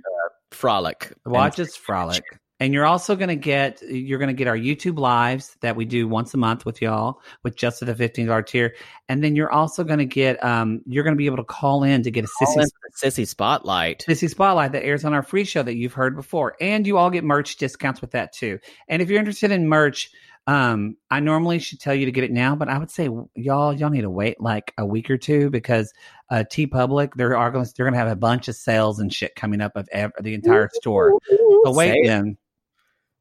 frolic. 0.51 1.11
watch 1.25 1.59
us 1.59 1.75
frolic, 1.75 2.23
And 2.61 2.75
you're 2.75 2.85
also 2.85 3.15
going 3.15 3.29
to 3.29 3.35
get 3.35 3.81
you're 3.81 4.19
going 4.19 4.29
to 4.29 4.35
get 4.35 4.47
our 4.47 4.55
YouTube 4.55 4.99
lives 4.99 5.57
that 5.61 5.75
we 5.75 5.83
do 5.83 6.07
once 6.07 6.33
a 6.35 6.37
month 6.37 6.63
with 6.63 6.79
y'all 6.79 7.19
with 7.43 7.55
just 7.55 7.81
at 7.81 7.87
the 7.87 7.95
fifteen 7.95 8.27
dollar 8.27 8.43
tier, 8.43 8.75
and 9.09 9.23
then 9.23 9.35
you're 9.35 9.51
also 9.51 9.83
going 9.83 9.97
to 9.97 10.05
get 10.05 10.41
um 10.43 10.81
you're 10.85 11.03
going 11.03 11.15
to 11.15 11.17
be 11.17 11.25
able 11.25 11.37
to 11.37 11.43
call 11.43 11.83
in 11.83 12.03
to 12.03 12.11
get 12.11 12.23
a 12.23 12.27
sissy 12.27 12.69
Sissy 13.03 13.27
Spotlight. 13.27 14.05
Sissy 14.07 14.29
Spotlight 14.29 14.73
that 14.73 14.85
airs 14.85 15.05
on 15.05 15.13
our 15.13 15.23
free 15.23 15.43
show 15.43 15.63
that 15.63 15.75
you've 15.75 15.93
heard 15.93 16.15
before. 16.15 16.55
And 16.61 16.85
you 16.85 16.97
all 16.97 17.09
get 17.09 17.23
merch 17.23 17.57
discounts 17.57 17.99
with 17.99 18.11
that 18.11 18.31
too. 18.31 18.59
And 18.87 19.01
if 19.01 19.09
you're 19.09 19.19
interested 19.19 19.51
in 19.51 19.67
merch, 19.67 20.11
um, 20.47 20.97
I 21.09 21.19
normally 21.19 21.59
should 21.59 21.79
tell 21.79 21.93
you 21.95 22.05
to 22.05 22.11
get 22.11 22.23
it 22.23 22.31
now, 22.31 22.55
but 22.55 22.67
I 22.67 22.77
would 22.77 22.91
say 22.91 23.09
y'all 23.35 23.73
y'all 23.73 23.89
need 23.89 24.01
to 24.01 24.09
wait 24.09 24.41
like 24.41 24.73
a 24.77 24.85
week 24.85 25.09
or 25.09 25.17
two 25.17 25.49
because 25.49 25.93
uh 26.29 26.43
TeePublic 26.51 27.13
they're 27.15 27.37
are 27.37 27.51
going 27.51 27.65
they're 27.75 27.85
going 27.85 27.93
to 27.93 27.99
have 27.99 28.11
a 28.11 28.15
bunch 28.15 28.47
of 28.47 28.55
sales 28.55 28.99
and 28.99 29.13
shit 29.13 29.35
coming 29.35 29.61
up 29.61 29.75
of 29.75 29.87
ev- 29.91 30.13
the 30.21 30.33
entire 30.33 30.69
store. 30.73 31.19
So 31.63 31.71
wait 31.73 32.05
then. 32.05 32.37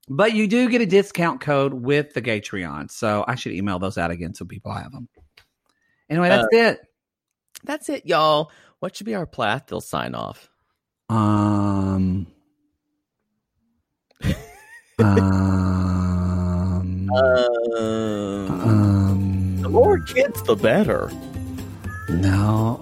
But 0.09 0.35
you 0.35 0.49
do 0.49 0.69
get 0.69 0.81
a 0.81 0.87
discount 0.87 1.41
code 1.41 1.73
with 1.73 2.15
the 2.15 2.23
Gatreon. 2.23 2.91
So 2.91 3.25
I 3.29 3.37
should 3.37 3.53
email 3.53 3.79
those 3.79 3.99
out 3.99 4.11
again 4.11 4.35
so 4.35 4.45
people 4.45 4.73
have 4.73 4.93
them. 4.93 5.09
Anyway, 6.09 6.29
that's 6.29 6.49
it. 6.51 6.81
That's 7.65 7.89
it, 7.89 8.07
y'all. 8.07 8.51
What 8.81 8.97
should 8.97 9.07
be 9.07 9.15
our 9.15 9.27
plath? 9.27 9.67
They'll 9.69 9.81
sign 9.81 10.15
off? 10.15 10.49
Um. 11.09 12.27
um. 14.99 17.11
um. 17.15 19.63
the 19.63 19.69
more 19.69 20.01
kids, 20.01 20.43
the 20.43 20.57
better. 20.57 21.13
No, 22.09 22.81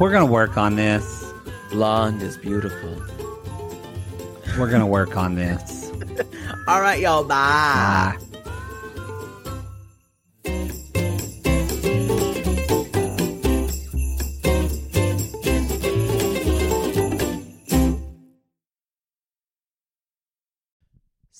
we're 0.00 0.12
gonna 0.12 0.24
work 0.24 0.56
on 0.56 0.76
this. 0.76 1.24
Blonde 1.70 2.22
is 2.22 2.38
beautiful. 2.38 3.02
We're 4.58 4.70
gonna 4.70 4.86
work 4.86 5.16
on 5.16 5.34
this. 5.34 5.81
All 6.68 6.80
right, 6.80 7.00
y'all. 7.00 7.24
Bye. 7.24 8.16
Bye. 8.18 8.32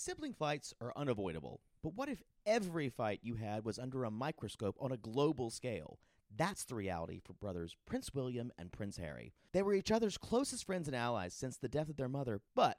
Sibling 0.04 0.32
fights 0.32 0.74
are 0.80 0.92
unavoidable, 0.96 1.60
but 1.82 1.94
what 1.94 2.08
if 2.08 2.22
every 2.44 2.88
fight 2.88 3.20
you 3.22 3.36
had 3.36 3.64
was 3.64 3.78
under 3.78 4.04
a 4.04 4.10
microscope 4.10 4.76
on 4.80 4.90
a 4.92 4.96
global 4.96 5.48
scale? 5.48 5.98
That's 6.34 6.64
the 6.64 6.74
reality 6.74 7.20
for 7.22 7.34
brothers 7.34 7.76
Prince 7.86 8.12
William 8.14 8.50
and 8.58 8.72
Prince 8.72 8.96
Harry. 8.96 9.32
They 9.52 9.62
were 9.62 9.74
each 9.74 9.90
other's 9.90 10.18
closest 10.18 10.64
friends 10.64 10.88
and 10.88 10.96
allies 10.96 11.34
since 11.34 11.56
the 11.56 11.68
death 11.68 11.88
of 11.88 11.96
their 11.96 12.08
mother, 12.08 12.40
but 12.54 12.78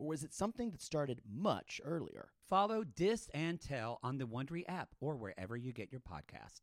or 0.00 0.06
was 0.06 0.24
it 0.24 0.32
something 0.32 0.70
that 0.70 0.80
started 0.80 1.20
much 1.30 1.80
earlier? 1.84 2.30
Follow 2.48 2.82
Dis 2.82 3.28
and 3.34 3.60
Tell 3.60 4.00
on 4.02 4.16
the 4.18 4.24
Wondery 4.24 4.64
app 4.66 4.88
or 5.00 5.16
wherever 5.16 5.56
you 5.56 5.72
get 5.72 5.92
your 5.92 6.00
podcasts. 6.00 6.62